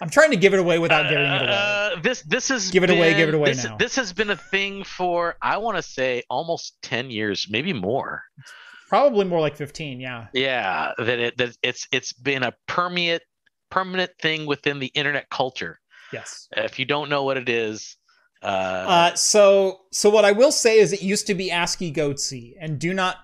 I'm 0.00 0.10
trying 0.10 0.32
to 0.32 0.36
give 0.36 0.52
it 0.52 0.58
away 0.58 0.80
without 0.80 1.08
giving 1.08 1.24
it 1.24 1.42
away. 1.42 1.52
Uh, 1.52 2.00
this 2.02 2.22
this 2.22 2.50
is 2.50 2.72
Give 2.72 2.82
it 2.82 2.90
away, 2.90 3.14
give 3.14 3.28
it 3.28 3.34
away 3.36 3.52
this, 3.52 3.64
now. 3.64 3.76
This 3.76 3.94
has 3.94 4.12
been 4.12 4.30
a 4.30 4.36
thing 4.36 4.82
for 4.82 5.36
I 5.40 5.58
want 5.58 5.76
to 5.76 5.82
say 5.82 6.24
almost 6.28 6.76
ten 6.82 7.10
years, 7.10 7.46
maybe 7.48 7.72
more. 7.72 8.24
Probably 8.88 9.24
more 9.24 9.40
like 9.40 9.56
15. 9.56 10.00
Yeah. 10.00 10.26
Yeah, 10.34 10.92
that 10.98 11.18
it 11.18 11.38
that 11.38 11.56
it's 11.62 11.88
it's 11.92 12.12
been 12.12 12.42
a 12.42 12.52
permeate 12.66 13.22
permanent 13.70 14.10
thing 14.20 14.44
within 14.44 14.80
the 14.80 14.88
internet 14.88 15.30
culture. 15.30 15.80
Yes. 16.12 16.48
If 16.56 16.78
you 16.78 16.84
don't 16.84 17.08
know 17.08 17.22
what 17.22 17.38
it 17.38 17.48
is, 17.48 17.96
uh, 18.42 18.46
Uh, 18.46 19.14
so 19.14 19.80
so 19.90 20.10
what 20.10 20.24
I 20.24 20.32
will 20.32 20.52
say 20.52 20.78
is 20.78 20.92
it 20.92 21.02
used 21.02 21.26
to 21.28 21.34
be 21.34 21.50
ASCII 21.50 21.92
Goatse, 21.92 22.54
and 22.60 22.78
do 22.78 22.92
not 22.94 23.16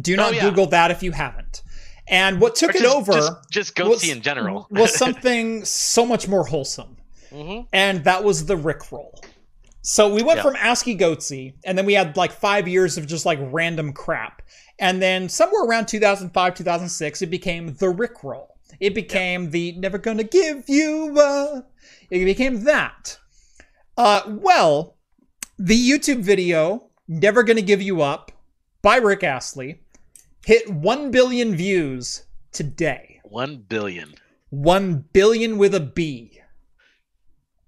do 0.00 0.16
not 0.16 0.32
Oh, 0.32 0.36
yeah. 0.36 0.42
Google 0.48 0.66
that 0.66 0.90
if 0.90 1.02
you 1.02 1.12
haven't. 1.12 1.62
And 2.08 2.40
what 2.40 2.56
took 2.56 2.74
or 2.74 2.78
it 2.78 2.84
over 2.84 3.12
just, 3.12 3.32
just 3.50 3.74
goatse 3.76 3.88
was- 3.88 4.08
in 4.08 4.22
general. 4.22 4.66
was 4.70 4.94
something 4.96 5.64
so 5.64 6.04
much 6.06 6.26
more 6.28 6.44
wholesome, 6.44 6.96
Mhm. 7.32 7.66
and 7.72 8.04
that 8.04 8.24
was 8.24 8.46
the 8.46 8.56
Rickroll. 8.56 9.22
So 9.82 10.12
we 10.14 10.22
went 10.22 10.38
Yeah. 10.38 10.42
from 10.44 10.56
ASCII 10.56 10.96
Goatse, 10.96 11.54
and 11.64 11.76
then 11.76 11.86
we 11.86 11.94
had 11.94 12.16
like 12.16 12.30
five 12.32 12.68
years 12.68 12.96
of 12.98 13.06
just 13.06 13.26
like 13.26 13.38
random 13.40 13.92
crap, 13.92 14.42
and 14.78 15.02
then 15.02 15.28
somewhere 15.28 15.64
around 15.64 15.86
2005 15.88 16.54
2006 16.54 17.20
it 17.22 17.30
became 17.30 17.74
the 17.78 17.86
Rickroll. 17.92 18.46
It 18.80 18.94
became 18.94 19.50
the 19.50 19.72
never 19.72 19.98
gonna 19.98 20.24
give 20.24 20.64
you 20.68 21.18
up. 21.20 21.70
It 22.10 22.24
became 22.24 22.64
that. 22.64 23.18
Uh, 24.02 24.20
well, 24.26 24.96
the 25.60 25.78
YouTube 25.78 26.22
video 26.22 26.90
"Never 27.06 27.44
Gonna 27.44 27.62
Give 27.62 27.80
You 27.80 28.02
Up" 28.02 28.32
by 28.82 28.96
Rick 28.96 29.22
Astley 29.22 29.84
hit 30.44 30.68
one 30.68 31.12
billion 31.12 31.54
views 31.54 32.24
today. 32.50 33.20
One 33.22 33.58
billion. 33.58 34.14
One 34.50 35.04
billion 35.12 35.56
with 35.56 35.72
a 35.72 35.78
B. 35.78 36.40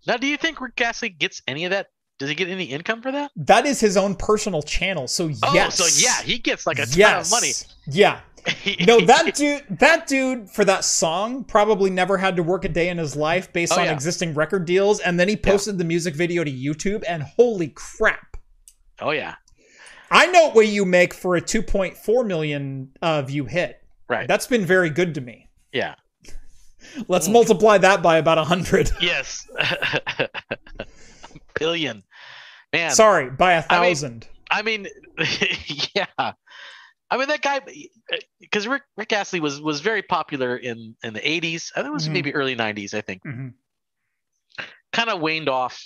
Now, 0.09 0.16
do 0.16 0.27
you 0.27 0.36
think 0.36 0.61
Rick 0.61 0.81
Astley 0.81 1.11
gets 1.11 1.40
any 1.47 1.66
of 1.66 1.70
that? 1.70 1.90
Does 2.19 2.28
he 2.28 2.35
get 2.35 2.49
any 2.49 2.65
income 2.65 3.03
for 3.03 3.11
that? 3.12 3.31
That 3.36 3.66
is 3.66 3.81
his 3.81 3.97
own 3.97 4.15
personal 4.15 4.62
channel. 4.62 5.09
So 5.09 5.28
yes. 5.53 5.81
Oh, 5.81 5.85
so 5.86 6.01
yeah, 6.07 6.23
he 6.23 6.39
gets 6.39 6.66
like 6.66 6.78
a 6.78 6.86
ton 6.86 6.99
yes. 6.99 7.27
of 7.27 7.31
money. 7.36 7.53
Yeah. 7.89 8.20
No, 8.86 9.01
that 9.01 9.35
dude 9.35 9.65
that 9.81 10.07
dude 10.07 10.51
for 10.51 10.66
that 10.66 10.85
song 10.85 11.45
probably 11.45 11.89
never 11.89 12.19
had 12.19 12.36
to 12.36 12.43
work 12.43 12.66
a 12.66 12.69
day 12.69 12.91
in 12.91 12.99
his 12.99 13.16
life 13.16 13.51
based 13.55 13.73
Oh, 13.73 13.78
on 13.81 13.86
yeah. 13.86 13.93
existing 13.95 14.35
record 14.35 14.66
deals. 14.66 15.01
And 15.01 15.19
then 15.19 15.28
he 15.31 15.36
posted 15.36 15.78
the 15.78 15.85
music 15.85 16.15
video 16.15 16.45
to 16.45 16.51
YouTube 16.53 17.05
and 17.09 17.23
holy 17.23 17.69
crap. 17.69 18.36
Oh 19.01 19.12
yeah, 19.12 19.36
I 20.11 20.27
know 20.27 20.51
what 20.51 20.66
you 20.69 20.85
make 20.85 21.15
for 21.15 21.36
a 21.36 21.41
2.4 21.41 22.27
million 22.27 22.91
uh, 23.01 23.23
view 23.23 23.47
hit. 23.47 23.81
right. 24.09 24.28
That's 24.28 24.47
been 24.47 24.66
very 24.66 24.91
good 24.91 25.15
to 25.15 25.23
me. 25.23 25.49
yeah. 25.73 25.95
Let's 27.09 27.28
Mm. 27.28 27.32
multiply 27.32 27.78
that 27.78 28.03
by 28.03 28.19
about 28.19 28.36
a 28.36 28.43
100. 28.43 28.91
Yes. 29.01 29.49
billion. 31.59 32.02
Man. 32.72 32.90
Sorry, 32.90 33.31
by 33.31 33.55
a 33.55 33.62
thousand. 33.62 34.26
I 34.51 34.62
mean, 34.62 34.86
yeah. 35.94 36.06
I 37.10 37.16
mean 37.18 37.28
that 37.28 37.43
guy, 37.43 37.60
because 38.40 38.66
Rick 38.66 38.82
Rick 38.97 39.12
Astley 39.12 39.40
was 39.40 39.60
was 39.60 39.81
very 39.81 40.02
popular 40.02 40.56
in 40.56 40.97
in 41.05 41.14
the 41.14 41.20
'80s. 41.20 41.70
I 41.76 41.81
think 41.81 41.89
it 41.89 41.93
was 41.93 42.09
Mhm. 42.09 42.12
maybe 42.12 42.35
early 42.35 42.56
'90s. 42.56 42.94
I 42.94 43.01
think 43.01 43.22
Mhm. 43.24 43.52
kind 44.93 45.10
of 45.10 45.20
waned 45.20 45.48
off. 45.48 45.81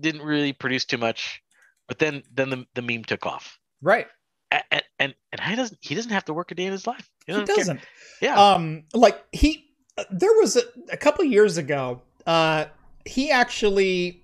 Didn't 0.00 0.22
really 0.22 0.52
produce 0.52 0.84
too 0.84 0.98
much, 0.98 1.42
but 1.86 1.98
then 1.98 2.22
then 2.32 2.50
the 2.50 2.66
the 2.74 2.82
meme 2.82 3.04
took 3.04 3.24
off. 3.26 3.58
Right. 3.80 4.06
And 4.50 4.82
and 4.98 5.14
and 5.32 5.40
he 5.40 5.56
doesn't 5.56 5.78
he 5.80 5.94
doesn't 5.94 6.12
have 6.12 6.24
to 6.26 6.34
work 6.34 6.50
a 6.50 6.54
day 6.54 6.64
in 6.66 6.72
his 6.72 6.86
life. 6.86 7.08
He 7.26 7.32
doesn't 7.32 7.46
care. 7.46 7.56
doesn't. 7.56 7.80
Yeah. 8.20 8.38
um 8.38 8.84
like 8.94 9.18
he 9.32 9.64
there 10.10 10.32
was 10.34 10.56
a, 10.56 10.62
a 10.92 10.96
couple 10.96 11.24
years 11.24 11.56
ago 11.56 12.02
uh 12.26 12.66
he 13.04 13.30
actually 13.30 14.22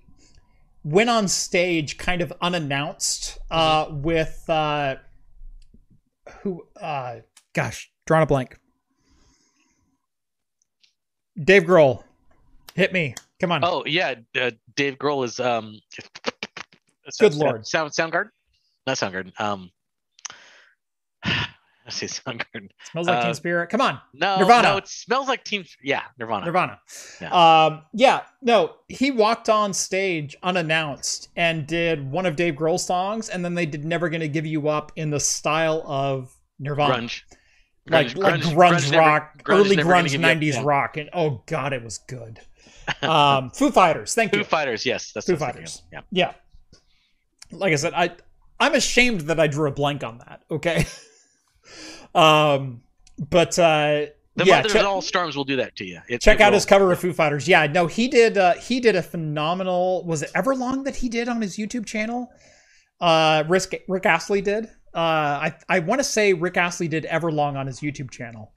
went 0.85 1.09
on 1.09 1.27
stage 1.27 1.97
kind 1.97 2.21
of 2.21 2.31
unannounced 2.41 3.37
uh 3.51 3.85
Mm-hmm. 3.87 4.01
with 4.01 4.43
uh 4.47 4.95
who 6.41 6.65
uh 6.79 7.17
gosh 7.53 7.91
drawn 8.05 8.21
a 8.21 8.25
blank 8.25 8.57
dave 11.43 11.63
grohl 11.63 12.03
hit 12.75 12.93
me 12.93 13.13
come 13.41 13.51
on 13.51 13.65
oh 13.65 13.83
yeah, 13.85 14.15
uh, 14.39 14.51
Dave 14.75 14.97
Grohl 14.97 15.25
is 15.25 15.39
um. 15.39 15.79
Good 17.19 17.35
lord. 17.35 17.65
Sound 17.67 17.91
Soundgarden, 17.91 18.29
not 18.87 18.97
Soundgarden. 18.97 19.39
Um. 19.39 19.71
I 21.87 21.91
say 21.91 22.07
Soundgarden. 22.07 22.69
smells 22.91 23.07
like 23.07 23.17
uh, 23.19 23.25
teen 23.25 23.33
spirit 23.35 23.69
come 23.69 23.79
on 23.81 23.99
No, 24.13 24.37
Nirvana. 24.39 24.69
No, 24.69 24.77
it 24.77 24.87
smells 24.87 25.27
like 25.27 25.43
Team. 25.43 25.65
Yeah, 25.83 26.01
Nirvana. 26.17 26.45
Nirvana. 26.45 26.79
Yeah. 27.21 27.65
Um, 27.65 27.83
yeah, 27.93 28.21
no, 28.41 28.73
he 28.87 29.11
walked 29.11 29.49
on 29.49 29.71
stage 29.73 30.35
unannounced 30.41 31.29
and 31.35 31.67
did 31.67 32.09
one 32.11 32.25
of 32.25 32.35
Dave 32.35 32.55
Grohl's 32.55 32.83
songs, 32.85 33.29
and 33.29 33.45
then 33.45 33.53
they 33.53 33.65
did 33.67 33.85
"Never 33.85 34.09
Gonna 34.09 34.27
Give 34.27 34.45
You 34.47 34.67
Up" 34.67 34.91
in 34.95 35.11
the 35.11 35.19
style 35.19 35.83
of 35.85 36.33
Nirvana, 36.59 36.95
Grunge. 37.03 37.21
like 37.87 38.07
Grunge- 38.07 38.17
like 38.17 38.33
grunge- 38.41 38.41
grunge, 38.41 38.55
grunge 38.73 38.91
never- 38.91 38.97
rock, 39.07 39.43
grunge 39.43 39.55
early 39.59 39.75
grunge 39.77 40.11
give 40.11 40.21
you 40.21 40.27
up, 40.27 40.37
'90s 40.37 40.53
yeah. 40.55 40.61
rock, 40.65 40.97
and 40.97 41.09
oh 41.13 41.43
god, 41.45 41.71
it 41.73 41.83
was 41.83 41.97
good. 41.99 42.39
Um, 43.01 43.49
Foo 43.49 43.71
Fighters, 43.71 44.13
thank 44.13 44.31
Foo 44.31 44.37
you. 44.39 44.43
Foo 44.43 44.49
Fighters. 44.49 44.85
Yes, 44.85 45.11
that's 45.11 45.25
Foo 45.25 45.33
what 45.33 45.41
I 45.41 45.45
was 45.47 45.53
thinking 45.55 45.65
Fighters. 45.65 45.83
Yeah. 46.11 46.33
Yeah, 47.51 47.57
like 47.57 47.73
I 47.73 47.75
said, 47.77 47.93
I 47.95 48.11
I'm 48.59 48.73
ashamed 48.75 49.21
that 49.21 49.39
I 49.39 49.47
drew 49.47 49.67
a 49.67 49.71
blank 49.71 50.03
on 50.03 50.19
that. 50.19 50.41
Okay, 50.51 50.85
um, 52.15 52.81
but 53.29 53.57
uh, 53.59 54.07
The 54.35 54.45
yeah, 54.45 54.55
Mothers 54.57 54.73
check- 54.73 54.81
of 54.81 54.87
All 54.87 55.01
Storms 55.01 55.35
will 55.37 55.43
do 55.43 55.55
that 55.57 55.75
to 55.77 55.85
you. 55.85 55.99
It, 56.09 56.21
check 56.21 56.39
it 56.39 56.43
out 56.43 56.51
will. 56.51 56.55
his 56.55 56.65
cover 56.65 56.91
of 56.91 56.99
Foo 56.99 57.13
Fighters. 57.13 57.47
Yeah, 57.47 57.67
no, 57.67 57.87
he 57.87 58.07
did. 58.07 58.37
Uh, 58.37 58.53
he 58.55 58.79
did 58.79 58.95
a 58.95 59.03
phenomenal. 59.03 60.03
Was 60.05 60.21
it 60.23 60.31
Everlong 60.33 60.83
that 60.85 60.95
he 60.95 61.09
did 61.09 61.29
on 61.29 61.41
his 61.41 61.57
YouTube 61.57 61.85
channel? 61.85 62.31
Uh, 62.99 63.43
Rick 63.47 63.83
Rick 63.87 64.05
Astley 64.05 64.41
did. 64.41 64.65
Uh, 64.93 64.97
I 65.51 65.55
I 65.69 65.79
want 65.79 65.99
to 65.99 66.03
say 66.03 66.33
Rick 66.33 66.57
Astley 66.57 66.87
did 66.87 67.05
Everlong 67.05 67.55
on 67.57 67.67
his 67.67 67.81
YouTube 67.81 68.09
channel. 68.11 68.51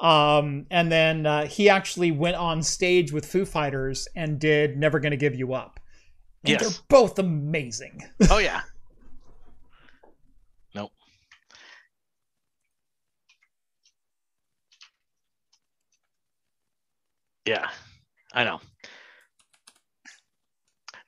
Um, 0.00 0.66
and 0.72 0.90
then 0.90 1.24
uh, 1.24 1.46
he 1.46 1.68
actually 1.68 2.10
went 2.10 2.34
on 2.36 2.62
stage 2.64 3.12
with 3.12 3.24
Foo 3.24 3.44
Fighters 3.44 4.08
and 4.16 4.40
did 4.40 4.76
"Never 4.76 4.98
Gonna 4.98 5.16
Give 5.16 5.36
You 5.36 5.54
Up." 5.54 5.78
And 6.44 6.50
Yes. 6.52 6.60
they're 6.62 6.78
both 6.88 7.18
amazing. 7.18 8.02
Oh 8.30 8.38
yeah. 8.38 8.62
Yeah, 17.44 17.68
I 18.32 18.44
know. 18.44 18.60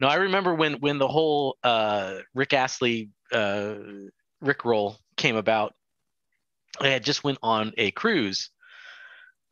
No, 0.00 0.08
I 0.08 0.16
remember 0.16 0.54
when 0.54 0.74
when 0.74 0.98
the 0.98 1.08
whole 1.08 1.56
uh, 1.62 2.18
Rick 2.34 2.52
Astley 2.52 3.10
uh, 3.32 3.74
Rick 4.40 4.64
roll 4.64 4.98
came 5.16 5.36
about. 5.36 5.74
I 6.78 6.88
had 6.88 7.04
just 7.04 7.24
went 7.24 7.38
on 7.42 7.72
a 7.78 7.90
cruise 7.92 8.50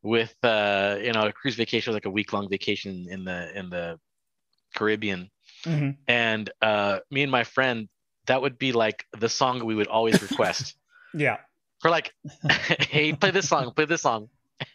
with 0.02 0.34
uh, 0.42 0.98
you 1.00 1.12
know 1.12 1.22
a 1.26 1.32
cruise 1.32 1.54
vacation 1.56 1.90
was 1.90 1.96
like 1.96 2.04
a 2.04 2.10
week 2.10 2.32
long 2.32 2.48
vacation 2.50 3.06
in 3.08 3.24
the 3.24 3.58
in 3.58 3.70
the 3.70 3.98
Caribbean, 4.74 5.30
Mhm. 5.64 5.96
and 6.06 6.50
uh, 6.60 6.98
me 7.10 7.22
and 7.22 7.32
my 7.32 7.44
friend 7.44 7.88
that 8.26 8.42
would 8.42 8.58
be 8.58 8.72
like 8.72 9.06
the 9.18 9.28
song 9.28 9.64
we 9.64 9.74
would 9.74 9.86
always 9.88 10.20
request 10.20 10.74
Yeah, 11.14 11.38
for 11.80 11.90
like 11.90 12.12
hey 12.90 13.12
play 13.14 13.30
this 13.30 13.48
song 13.48 13.72
play 13.72 13.86
this 13.86 14.02
song 14.02 14.28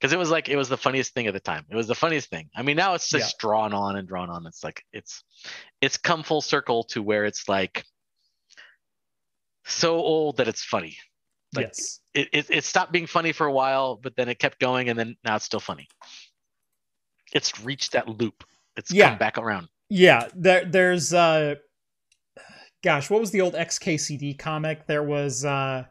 because 0.00 0.12
it 0.14 0.18
was 0.18 0.30
like 0.30 0.48
it 0.48 0.56
was 0.56 0.68
the 0.70 0.78
funniest 0.78 1.12
thing 1.12 1.26
at 1.26 1.34
the 1.34 1.40
time. 1.40 1.66
It 1.68 1.76
was 1.76 1.86
the 1.86 1.94
funniest 1.94 2.30
thing. 2.30 2.48
I 2.56 2.62
mean, 2.62 2.76
now 2.76 2.94
it's 2.94 3.08
just 3.08 3.38
drawn 3.38 3.74
on 3.74 3.96
and 3.96 4.08
drawn 4.08 4.30
on. 4.30 4.46
It's 4.46 4.64
like 4.64 4.82
it's 4.92 5.22
it's 5.82 5.98
come 5.98 6.22
full 6.22 6.40
circle 6.40 6.84
to 6.84 7.02
where 7.02 7.26
it's 7.26 7.48
like 7.48 7.84
so 9.66 9.96
old 9.96 10.38
that 10.38 10.48
it's 10.48 10.64
funny. 10.64 10.96
Like, 11.54 11.66
yes. 11.66 12.00
It, 12.14 12.28
it 12.32 12.46
it 12.50 12.64
stopped 12.64 12.92
being 12.92 13.06
funny 13.06 13.32
for 13.32 13.46
a 13.46 13.52
while, 13.52 13.96
but 13.96 14.16
then 14.16 14.28
it 14.28 14.38
kept 14.38 14.58
going, 14.58 14.88
and 14.88 14.98
then 14.98 15.16
now 15.24 15.36
it's 15.36 15.44
still 15.44 15.60
funny. 15.60 15.86
It's 17.32 17.60
reached 17.62 17.92
that 17.92 18.08
loop. 18.08 18.44
It's 18.76 18.90
Yeah. 18.92 19.10
come 19.10 19.18
back 19.18 19.36
around. 19.36 19.68
Yeah, 19.90 20.28
there 20.34 20.64
there's 20.64 21.12
uh 21.12 21.56
gosh, 22.82 23.10
what 23.10 23.20
was 23.20 23.32
the 23.32 23.40
old 23.42 23.54
XKCD 23.54 24.38
comic? 24.38 24.86
There 24.86 25.02
was 25.02 25.44
uh 25.44 25.84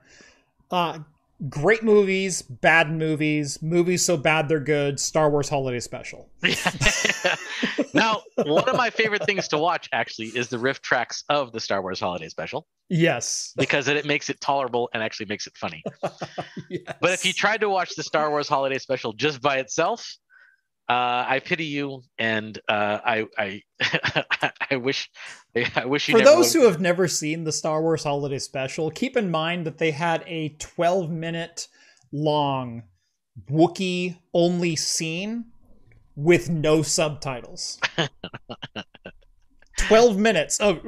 uh 0.71 0.99
great 1.47 1.83
movies, 1.83 2.41
bad 2.41 2.91
movies, 2.91 3.61
movies 3.61 4.03
so 4.03 4.17
bad 4.17 4.49
they're 4.49 4.59
good, 4.59 4.99
Star 4.99 5.29
Wars 5.29 5.47
holiday 5.47 5.79
special. 5.79 6.29
now, 7.93 8.21
one 8.35 8.67
of 8.67 8.75
my 8.75 8.89
favorite 8.89 9.23
things 9.25 9.47
to 9.49 9.57
watch 9.57 9.87
actually 9.93 10.27
is 10.27 10.49
the 10.49 10.57
RiffTrax 10.57 11.23
of 11.29 11.51
the 11.51 11.59
Star 11.59 11.81
Wars 11.81 11.99
Holiday 11.99 12.27
Special 12.27 12.67
Yes. 12.89 13.53
because 13.55 13.87
it, 13.87 13.95
it 13.97 14.05
makes 14.05 14.29
it 14.29 14.41
tolerable 14.41 14.89
and 14.93 15.01
actually 15.01 15.27
makes 15.27 15.47
it 15.47 15.55
funny. 15.55 15.83
yes. 16.69 16.81
But 16.99 17.11
if 17.11 17.25
you 17.25 17.31
tried 17.31 17.61
to 17.61 17.69
watch 17.69 17.95
the 17.95 18.03
Star 18.03 18.29
Wars 18.29 18.49
Holiday 18.49 18.77
Special 18.77 19.13
just 19.13 19.41
by 19.41 19.57
itself, 19.57 20.17
uh, 20.89 21.23
I 21.27 21.39
pity 21.39 21.65
you, 21.65 22.01
and 22.17 22.57
uh, 22.67 22.97
I 23.05 23.27
I 23.37 23.61
I 24.71 24.77
wish 24.77 25.11
I 25.75 25.85
wish 25.85 26.09
you 26.09 26.17
For 26.17 26.25
those 26.25 26.51
who 26.51 26.63
have 26.63 26.81
never 26.81 27.07
seen 27.07 27.43
the 27.43 27.51
Star 27.51 27.83
Wars 27.83 28.03
holiday 28.03 28.39
special, 28.39 28.89
keep 28.89 29.15
in 29.15 29.29
mind 29.29 29.67
that 29.67 29.77
they 29.77 29.91
had 29.91 30.23
a 30.25 30.49
12 30.57 31.11
minute 31.11 31.67
long 32.11 32.83
Wookiee 33.51 34.17
only 34.33 34.75
scene 34.75 35.45
with 36.15 36.49
no 36.49 36.81
subtitles. 36.81 37.79
12 39.77 40.17
minutes 40.17 40.59
of 40.59 40.83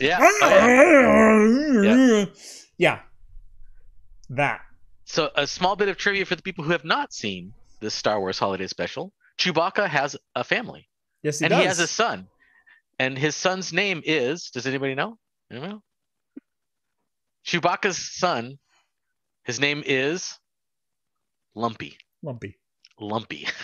Yeah, 0.00 0.18
oh, 0.20 1.82
yeah. 1.82 2.24
yeah. 2.76 3.00
That. 4.30 4.62
So, 5.04 5.30
a 5.36 5.46
small 5.46 5.76
bit 5.76 5.88
of 5.88 5.96
trivia 5.96 6.26
for 6.26 6.34
the 6.34 6.42
people 6.42 6.64
who 6.64 6.72
have 6.72 6.84
not 6.84 7.12
seen 7.12 7.52
the 7.80 7.90
Star 7.90 8.20
Wars 8.20 8.38
Holiday 8.38 8.66
Special: 8.66 9.12
Chewbacca 9.38 9.88
has 9.88 10.16
a 10.34 10.44
family, 10.44 10.88
Yes, 11.22 11.38
he 11.38 11.44
does. 11.48 11.50
and 11.50 11.50
does. 11.50 11.60
he 11.60 11.66
has 11.66 11.78
a 11.80 11.86
son, 11.86 12.28
and 12.98 13.18
his 13.18 13.34
son's 13.36 13.72
name 13.72 14.02
is. 14.04 14.50
Does 14.50 14.66
anybody 14.66 14.94
know? 14.94 15.18
Anyone 15.50 15.70
know? 15.70 15.82
Chewbacca's 17.46 17.98
son, 17.98 18.58
his 19.44 19.60
name 19.60 19.82
is 19.84 20.38
Lumpy. 21.54 21.98
Lumpy. 22.22 22.56
Lumpy. 22.98 23.46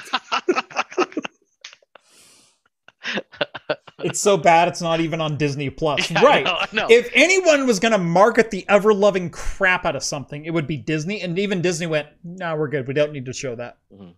It's 4.05 4.21
so 4.21 4.37
bad 4.37 4.69
it's 4.69 4.81
not 4.81 5.01
even 5.01 5.21
on 5.21 5.37
Disney 5.37 5.71
Plus. 5.71 6.11
Yeah, 6.11 6.25
right. 6.25 6.47
I 6.47 6.51
know, 6.51 6.57
I 6.61 6.69
know. 6.73 6.87
If 6.91 7.11
anyone 7.15 7.67
was 7.67 7.79
going 7.81 7.93
to 7.93 7.99
market 7.99 8.51
the 8.51 8.65
ever 8.69 8.93
loving 8.95 9.31
crap 9.31 9.85
out 9.85 9.97
of 9.97 10.03
something, 10.03 10.45
it 10.45 10.51
would 10.51 10.67
be 10.67 10.77
Disney. 10.77 11.21
And 11.23 11.39
even 11.39 11.61
Disney 11.63 11.87
went, 11.87 12.09
no, 12.25 12.57
we're 12.57 12.69
good. 12.69 12.87
We 12.89 12.95
don't 12.95 13.13
need 13.13 13.27
to 13.27 13.33
show 13.33 13.55
that. 13.57 13.79
Mhm. 13.93 14.15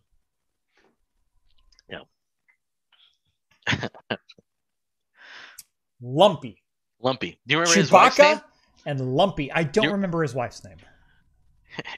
Lumpy. 6.01 6.63
Lumpy. 7.01 7.39
Do 7.47 7.55
you 7.55 7.61
remember 7.61 7.79
his 7.81 7.91
wife's 7.93 8.19
name? 8.19 8.41
And 8.87 9.15
Lumpy. 9.17 9.53
I 9.53 9.63
don't 9.65 9.85
You're- 9.85 9.95
remember 9.95 10.23
his 10.23 10.35
wife's 10.35 10.65
name. 10.65 10.77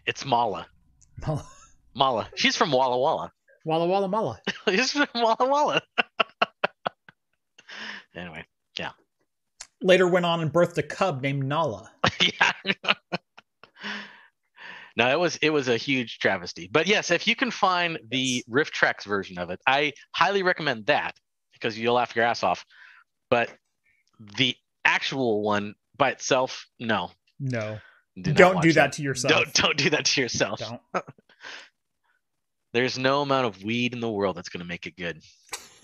It's 0.07 0.25
Malla. 0.25 0.69
Walla 1.27 1.45
Malla. 1.97 2.29
She's 2.37 2.55
from 2.55 2.71
Walla 2.71 2.97
Walla. 2.97 3.33
Walla 3.65 3.87
Walla 3.89 4.07
Malla. 4.09 4.39
She's 4.69 4.93
from 4.93 5.09
Walla 5.17 5.37
Walla. 5.41 5.83
Anyway, 8.17 8.45
yeah. 8.79 8.91
Later 9.83 10.09
went 10.09 10.27
on 10.27 10.41
and 10.41 10.53
birthed 10.53 10.79
a 10.79 10.83
cub 10.83 11.23
named 11.23 11.45
Nala. 11.45 11.91
yeah. 12.21 12.53
no, 14.97 15.11
it 15.11 15.19
was 15.19 15.37
it 15.37 15.51
was 15.51 15.69
a 15.69 15.77
huge 15.77 16.19
travesty. 16.19 16.69
But 16.71 16.87
yes, 16.87 17.11
if 17.11 17.27
you 17.27 17.37
can 17.37 17.51
find 17.51 17.99
the 18.11 18.19
Yes. 18.19 18.45
RiffTrax 18.49 19.05
version 19.05 19.39
of 19.39 19.51
it, 19.51 19.61
I 19.67 19.93
highly 20.13 20.43
recommend 20.43 20.87
that 20.87 21.15
because 21.53 21.79
you'll 21.79 21.95
laugh 21.95 22.15
your 22.17 22.25
ass 22.25 22.43
off. 22.43 22.65
But 23.31 23.51
the 24.39 24.57
actual 24.85 25.43
one 25.43 25.75
by 25.97 26.11
itself, 26.11 26.67
no. 26.79 27.11
No. 27.41 27.79
Do 28.21 28.33
not 28.33 28.63
do 28.63 28.73
that 28.75 28.93
to 28.93 29.03
yourself. 29.03 29.33
Don't 29.33 29.55
don't 29.55 29.77
do 29.77 29.91
that 29.91 30.05
to 30.05 30.21
yourself. 30.21 30.61
Don't. 30.61 30.81
There's 32.73 32.99
no 32.99 33.23
amount 33.23 33.47
of 33.47 33.63
weed 33.63 33.93
in 33.93 34.01
the 34.01 34.11
world 34.11 34.37
that's 34.37 34.49
going 34.49 34.61
to 34.61 34.67
make 34.67 34.87
it 34.87 34.97
good. 34.97 35.23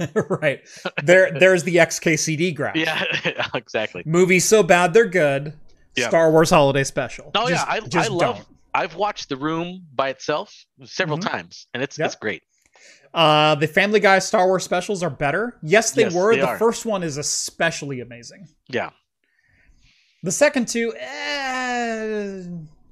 right. 0.43 0.61
There, 1.03 1.33
there's 1.39 1.63
the 1.65 1.77
XKCD 1.77 2.55
graph. 2.55 2.77
Yeah, 2.77 3.05
exactly. 3.55 4.03
Movies 4.07 4.45
so 4.45 4.63
bad 4.63 4.93
they're 4.95 5.07
good. 5.07 5.55
Yeah. 5.97 6.09
Star 6.09 6.31
Wars 6.31 6.51
Holiday 6.51 6.85
Special. 6.85 7.31
Oh 7.35 7.49
Just- 7.49 7.67
yeah, 7.67 7.73
I, 8.01 8.05
I 8.05 8.09
love. 8.09 8.37
don't. 8.37 8.47
I've 8.73 8.95
watched 8.95 9.29
The 9.29 9.37
Room 9.37 9.85
by 9.95 10.11
itself 10.11 10.55
several 10.85 11.19
Mhm. 11.19 11.29
times, 11.29 11.67
and 11.75 11.83
it's 11.83 11.99
Yep. 11.99 12.07
it's 12.07 12.15
great. 12.15 12.43
Uh, 13.13 13.57
the 13.57 13.67
Family 13.67 13.99
Guy 13.99 14.21
Star 14.21 14.47
Wars 14.47 14.63
specials 14.63 15.03
are 15.03 15.11
better. 15.11 15.59
Yes, 15.63 15.91
they 15.91 16.03
Yes, 16.03 16.15
were. 16.15 16.33
they 16.35 16.41
the 16.41 16.47
are. 16.47 16.59
first 16.59 16.87
one 16.87 17.03
is 17.03 17.17
especially 17.17 18.01
amazing. 18.01 18.47
Yeah, 18.69 18.91
The 20.23 20.31
second 20.31 20.69
two, 20.69 20.95
eh, 20.97 22.43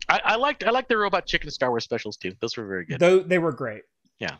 I, 0.08 0.20
I 0.24 0.34
liked 0.36 0.64
I 0.64 0.70
liked 0.70 0.88
the 0.88 0.96
Robot 0.98 1.26
Chicken 1.26 1.50
Star 1.52 1.70
Wars 1.70 1.84
specials 1.84 2.16
too. 2.16 2.32
Those 2.40 2.56
were 2.56 2.66
very 2.66 2.84
good. 2.86 2.98
though 2.98 3.20
they 3.20 3.38
were 3.38 3.52
great. 3.52 3.82
Yeah. 4.18 4.36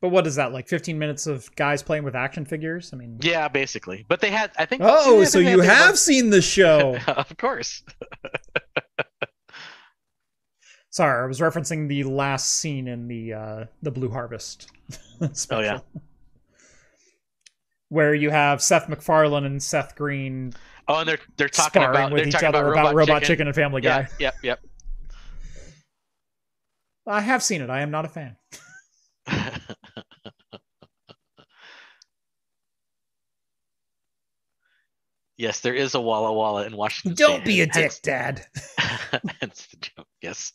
But 0.00 0.10
what 0.10 0.26
is 0.28 0.36
that 0.36 0.52
like? 0.52 0.68
15 0.68 0.96
minutes 0.98 1.26
of 1.26 1.52
guys 1.56 1.82
playing 1.82 2.04
with 2.04 2.14
action 2.14 2.44
figures? 2.44 2.90
I 2.92 2.96
mean, 2.96 3.18
Yeah, 3.20 3.48
basically. 3.48 4.04
But 4.08 4.20
they 4.20 4.30
had 4.30 4.52
I 4.56 4.64
think. 4.64 4.82
oh, 4.84 5.24
so 5.24 5.40
you 5.40 5.60
have 5.60 5.98
seen 5.98 6.30
the 6.30 6.40
show? 6.40 6.96
of 7.08 7.36
course. 7.36 7.82
Sorry, 10.90 11.22
I 11.22 11.26
was 11.26 11.40
referencing 11.40 11.88
the 11.88 12.04
last 12.04 12.54
scene 12.56 12.88
in 12.88 13.08
the 13.08 13.32
uh, 13.34 13.64
the 13.82 13.90
Blue 13.90 14.10
Harvest. 14.10 14.70
special, 15.32 15.32
Oh, 15.58 15.60
yeah. 15.60 15.80
Where 17.90 18.14
you 18.14 18.30
have 18.30 18.62
Seth 18.62 18.88
MacFarlane 18.88 19.44
and 19.44 19.62
Seth 19.62 19.94
Green 19.96 20.52
Oh, 20.88 21.00
and 21.00 21.08
they're 21.08 21.18
they're 21.36 21.48
talking 21.48 21.82
about 21.82 22.12
with 22.12 22.26
each 22.26 22.32
talking 22.32 22.48
other 22.48 22.72
about, 22.72 22.86
about 22.86 22.94
Robot 22.94 23.22
Chicken, 23.22 23.46
and 23.46 23.54
Family 23.54 23.82
Guy. 23.82 24.08
Yep, 24.18 24.34
yep, 24.42 24.60
I 27.06 27.20
have 27.20 27.42
seen 27.42 27.60
it. 27.60 27.68
I 27.70 27.80
am 27.82 27.90
not 27.90 28.04
a 28.04 28.08
fan. 28.08 28.36
Yes, 35.38 35.60
there 35.60 35.74
is 35.74 35.94
a 35.94 36.00
Walla 36.00 36.32
Walla 36.32 36.66
in 36.66 36.76
Washington. 36.76 37.14
Don't 37.16 37.36
State. 37.40 37.44
be 37.46 37.60
a 37.62 37.66
dick, 37.66 37.74
Hence- 37.74 38.00
Dad. 38.00 38.44
that's 39.40 39.66
the 39.68 39.76
joke. 39.78 40.06
Yes. 40.20 40.52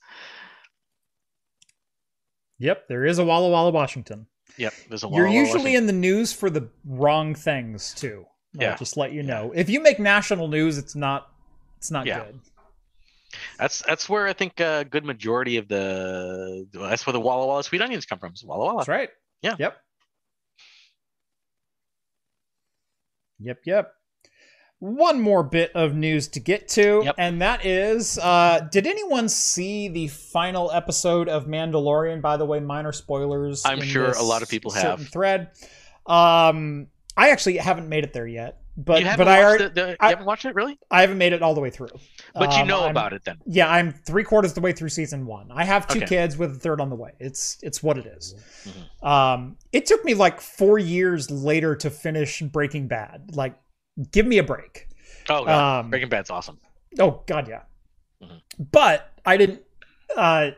Yep, 2.60 2.88
there 2.88 3.06
is 3.06 3.18
a 3.20 3.26
Walla 3.26 3.50
Walla, 3.50 3.72
Washington. 3.72 4.28
Yep. 4.58 4.74
There's 4.90 5.04
a 5.04 5.08
Walla 5.08 5.24
Walla. 5.24 5.34
You're 5.34 5.44
Walla, 5.44 5.46
usually 5.48 5.72
Washington. 5.72 5.82
in 5.82 5.88
the 5.88 5.94
news 6.08 6.32
for 6.34 6.50
the 6.52 6.70
wrong 6.86 7.34
things 7.34 7.94
too. 7.96 8.26
I'll 8.56 8.62
Yeah. 8.62 8.76
just 8.76 8.96
let 8.98 9.12
you 9.12 9.24
know. 9.24 9.52
If 9.56 9.70
you 9.70 9.82
make 9.82 10.00
national 10.00 10.48
news, 10.48 10.78
it's 10.78 10.96
not 10.96 11.28
it's 11.78 11.90
not 11.90 12.06
Yeah. 12.06 12.26
good. 12.26 12.40
That's 13.58 13.82
that's 13.82 14.08
where 14.08 14.28
I 14.28 14.34
think 14.34 14.60
a 14.60 14.86
good 14.88 15.04
majority 15.04 15.58
of 15.58 15.68
the 15.68 16.68
that's 16.72 17.06
where 17.08 17.14
the 17.14 17.20
Walla 17.20 17.48
Walla 17.48 17.64
sweet 17.64 17.82
onions 17.82 18.06
come 18.06 18.20
from. 18.20 18.34
Walla 18.44 18.64
Walla. 18.66 18.78
That's 18.82 18.88
right. 18.90 19.10
Yeah. 19.42 19.56
Yep. 19.58 19.78
Yep, 23.40 23.58
yep. 23.66 23.94
One 24.84 25.22
more 25.22 25.44
bit 25.44 25.72
of 25.76 25.96
news 25.96 26.28
to 26.30 26.42
get 26.42 26.68
to, 26.70 27.04
Yep. 27.06 27.16
and 27.18 27.42
that 27.42 27.66
is 27.66 28.20
uh, 28.20 28.68
did 28.70 28.86
anyone 28.86 29.30
see 29.30 29.88
the 29.88 30.10
final 30.10 30.70
episode 30.72 31.30
of 31.30 31.46
Mandalorian? 31.46 32.22
By 32.22 32.36
the 32.36 32.44
way, 32.44 32.60
minor 32.60 32.92
spoilers. 32.92 33.62
I'm 33.66 33.82
sure 33.82 34.12
a 34.12 34.22
lot 34.22 34.42
of 34.42 34.50
people 34.50 34.72
have. 34.72 35.08
Thread. 35.08 35.52
Um, 36.06 36.88
I 37.16 37.30
actually 37.30 37.58
haven't 37.58 37.88
made 37.88 38.04
it 38.04 38.12
there 38.12 38.28
yet, 38.28 38.60
but 38.76 39.04
you 39.04 39.10
but 39.16 39.28
I 39.28 39.42
already, 39.44 39.64
it, 39.66 39.76
the, 39.76 39.90
you 39.92 39.96
I- 40.02 40.10
haven't 40.10 40.26
watched 40.26 40.44
it 40.44 40.54
really, 40.54 40.78
I 40.92 41.00
haven't 41.02 41.18
made 41.18 41.32
it 41.32 41.42
all 41.42 41.54
the 41.54 41.62
way 41.62 41.70
through. 41.70 41.88
but 42.34 42.52
you 42.54 42.64
Um, 42.64 42.68
know 42.68 42.82
I'm- 42.82 42.92
about 42.92 43.14
it 43.14 43.24
then. 43.24 43.38
Yeah, 43.46 43.70
I'm 43.70 43.94
three 43.94 44.24
quarters 44.26 44.52
of 44.52 44.56
the 44.56 44.62
way 44.62 44.74
through 44.74 44.90
season 44.90 45.26
one. 45.26 45.50
I 45.50 45.64
have 45.64 45.88
two 45.88 46.00
Okay. 46.00 46.08
kids 46.08 46.36
with 46.38 46.52
a 46.58 46.60
third 46.60 46.82
on 46.82 46.90
the 46.90 46.96
way. 46.98 47.12
It's 47.20 47.58
it's 47.64 47.82
what 47.82 47.98
it 47.98 48.06
is. 48.06 48.36
Mhm. 48.66 49.08
Um, 49.08 49.58
it 49.72 49.86
took 49.86 50.04
me 50.04 50.14
like 50.14 50.42
four 50.42 50.78
years 50.78 51.32
later 51.32 51.74
to 51.78 51.90
finish 51.90 52.42
Breaking 52.42 52.88
Bad. 52.88 53.32
Like, 53.34 53.56
give 54.12 54.26
me 54.26 54.38
a 54.38 54.44
break. 54.44 54.88
Oh, 55.30 55.46
God. 55.46 55.80
Um, 55.80 55.90
Breaking 55.90 56.10
Bad's 56.10 56.30
awesome. 56.30 56.60
Oh 57.00 57.24
God, 57.26 57.48
yeah. 57.48 57.62
Mhm. 58.22 58.42
But 58.72 59.12
I 59.26 59.38
didn't. 59.38 59.62
Uh, 60.16 60.52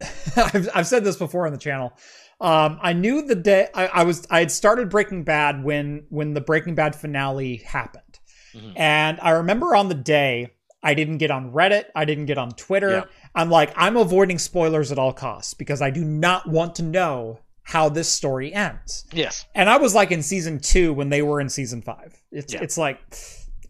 I've 0.36 0.68
I've 0.74 0.86
said 0.86 1.04
this 1.04 1.16
before 1.16 1.46
on 1.46 1.52
the 1.52 1.58
channel. 1.58 1.92
Um, 2.40 2.78
I 2.82 2.92
knew 2.92 3.22
the 3.22 3.34
day 3.34 3.68
I, 3.74 3.86
I 3.86 4.02
was 4.04 4.26
I 4.30 4.40
had 4.40 4.50
started 4.50 4.90
Breaking 4.90 5.24
Bad 5.24 5.64
when 5.64 6.04
when 6.10 6.34
the 6.34 6.40
Breaking 6.40 6.74
Bad 6.74 6.94
finale 6.94 7.56
happened, 7.56 8.18
Mhm. 8.54 8.72
and 8.76 9.18
I 9.20 9.30
remember 9.30 9.74
on 9.74 9.88
the 9.88 9.94
day 9.94 10.50
I 10.82 10.94
didn't 10.94 11.18
get 11.18 11.30
on 11.30 11.52
Reddit. 11.52 11.84
I 11.94 12.04
didn't 12.04 12.26
get 12.26 12.36
on 12.38 12.50
Twitter. 12.52 12.90
Yeah. 12.90 13.04
I'm 13.34 13.50
like, 13.50 13.72
I'm 13.74 13.96
avoiding 13.96 14.38
spoilers 14.38 14.92
at 14.92 14.98
all 14.98 15.12
costs 15.14 15.54
because 15.54 15.80
I 15.80 15.90
do 15.90 16.04
not 16.04 16.46
want 16.48 16.74
to 16.76 16.82
know 16.82 17.40
how 17.64 17.88
this 17.88 18.08
story 18.08 18.52
ends. 18.54 19.04
Yes. 19.12 19.46
And 19.54 19.68
I 19.68 19.78
was 19.78 19.94
like 19.94 20.12
in 20.12 20.22
season 20.22 20.60
two 20.60 20.92
when 20.92 21.08
they 21.08 21.22
were 21.22 21.40
in 21.40 21.48
season 21.48 21.82
five. 21.82 22.14
It's 22.30 22.52
Yeah. 22.54 22.62
it's 22.62 22.78
like 22.78 22.98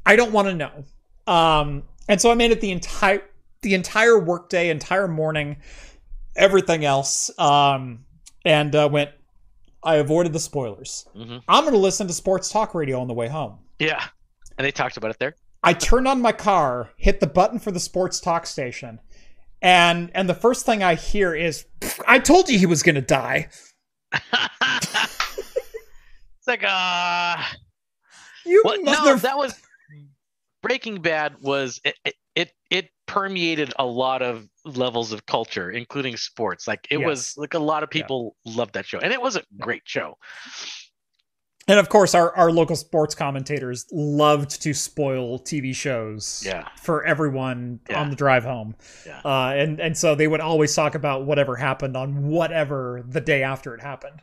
I 0.04 0.16
don't 0.16 0.32
want 0.32 0.48
to 0.48 0.54
know. 0.54 0.84
Um, 1.32 1.84
and 2.08 2.20
so 2.20 2.30
I 2.30 2.34
made 2.34 2.50
it 2.50 2.60
the 2.60 2.70
entire 2.72 3.22
the 3.62 3.72
entire 3.74 4.18
workday, 4.18 4.68
entire 4.68 5.08
morning, 5.08 5.56
everything 6.36 6.84
else. 6.84 7.30
Um, 7.38 8.04
and 8.44 8.74
uh, 8.74 8.88
went. 8.92 9.10
I 9.82 9.96
avoided 9.96 10.32
the 10.32 10.40
spoilers. 10.40 11.06
hmm 11.14 11.38
I'm 11.48 11.64
going 11.64 11.74
to 11.74 11.78
listen 11.78 12.06
to 12.06 12.12
sports 12.14 12.48
talk 12.48 12.74
radio 12.74 13.00
on 13.00 13.06
the 13.08 13.14
way 13.14 13.28
home. 13.28 13.58
Yeah. 13.78 14.02
And 14.58 14.64
they 14.64 14.70
talked 14.72 14.96
about 14.96 15.10
it 15.10 15.18
there. 15.18 15.34
I 15.62 15.72
turned 15.72 16.06
on 16.08 16.20
my 16.22 16.32
car, 16.32 16.90
hit 16.96 17.20
the 17.20 17.26
button 17.26 17.58
for 17.58 17.70
the 17.70 17.80
sports 17.80 18.18
talk 18.20 18.46
station, 18.46 18.98
and 19.62 20.10
and 20.14 20.28
the 20.28 20.34
first 20.34 20.66
thing 20.66 20.82
I 20.82 20.94
hear 20.94 21.34
is, 21.34 21.64
"I 22.06 22.18
told 22.18 22.48
you 22.50 22.58
he 22.58 22.66
was 22.66 22.82
going 22.82 22.94
to 22.96 23.00
die." 23.00 23.48
It's 26.38 26.46
like 26.46 26.62
ah. 26.64 27.52
You 28.46 28.60
What? 28.62 28.82
No, 28.82 29.16
that 29.16 29.38
was 29.38 29.54
Breaking 30.62 31.00
Bad. 31.00 31.36
Was 31.40 31.80
it, 31.84 31.96
it? 32.04 32.14
It 32.34 32.52
it 32.70 32.90
permeated 33.06 33.72
a 33.78 33.86
lot 33.86 34.20
of 34.22 34.48
levels 34.64 35.12
of 35.12 35.24
culture, 35.26 35.70
including 35.70 36.16
sports. 36.16 36.66
Like 36.66 36.86
it 36.90 36.98
Yes. 36.98 37.06
was 37.06 37.34
like 37.36 37.54
a 37.54 37.58
lot 37.58 37.82
of 37.82 37.90
people 37.90 38.34
loved 38.44 38.74
that 38.74 38.86
show, 38.86 38.98
and 38.98 39.12
it 39.12 39.22
was 39.22 39.36
a 39.36 39.42
great 39.60 39.82
show. 39.84 40.16
And 41.66 41.78
of 41.80 41.88
course, 41.88 42.14
our, 42.14 42.36
our 42.36 42.50
local 42.52 42.76
sports 42.76 43.14
commentators 43.14 43.86
loved 43.90 44.60
to 44.62 44.74
spoil 44.74 45.38
TV 45.38 45.74
shows 45.74 46.42
Yeah. 46.44 46.68
for 46.82 47.04
everyone 47.04 47.80
Yeah. 47.88 48.00
on 48.02 48.10
the 48.10 48.16
drive 48.16 48.44
home. 48.44 48.74
Yeah. 49.06 49.20
Uh, 49.24 49.52
and, 49.56 49.80
and 49.80 49.96
so 49.96 50.14
they 50.14 50.28
would 50.28 50.40
always 50.40 50.74
talk 50.74 50.94
about 50.94 51.24
whatever 51.24 51.56
happened 51.56 51.96
on 51.96 52.26
whatever 52.28 53.02
the 53.08 53.20
day 53.20 53.42
after 53.42 53.74
it 53.74 53.80
happened. 53.80 54.20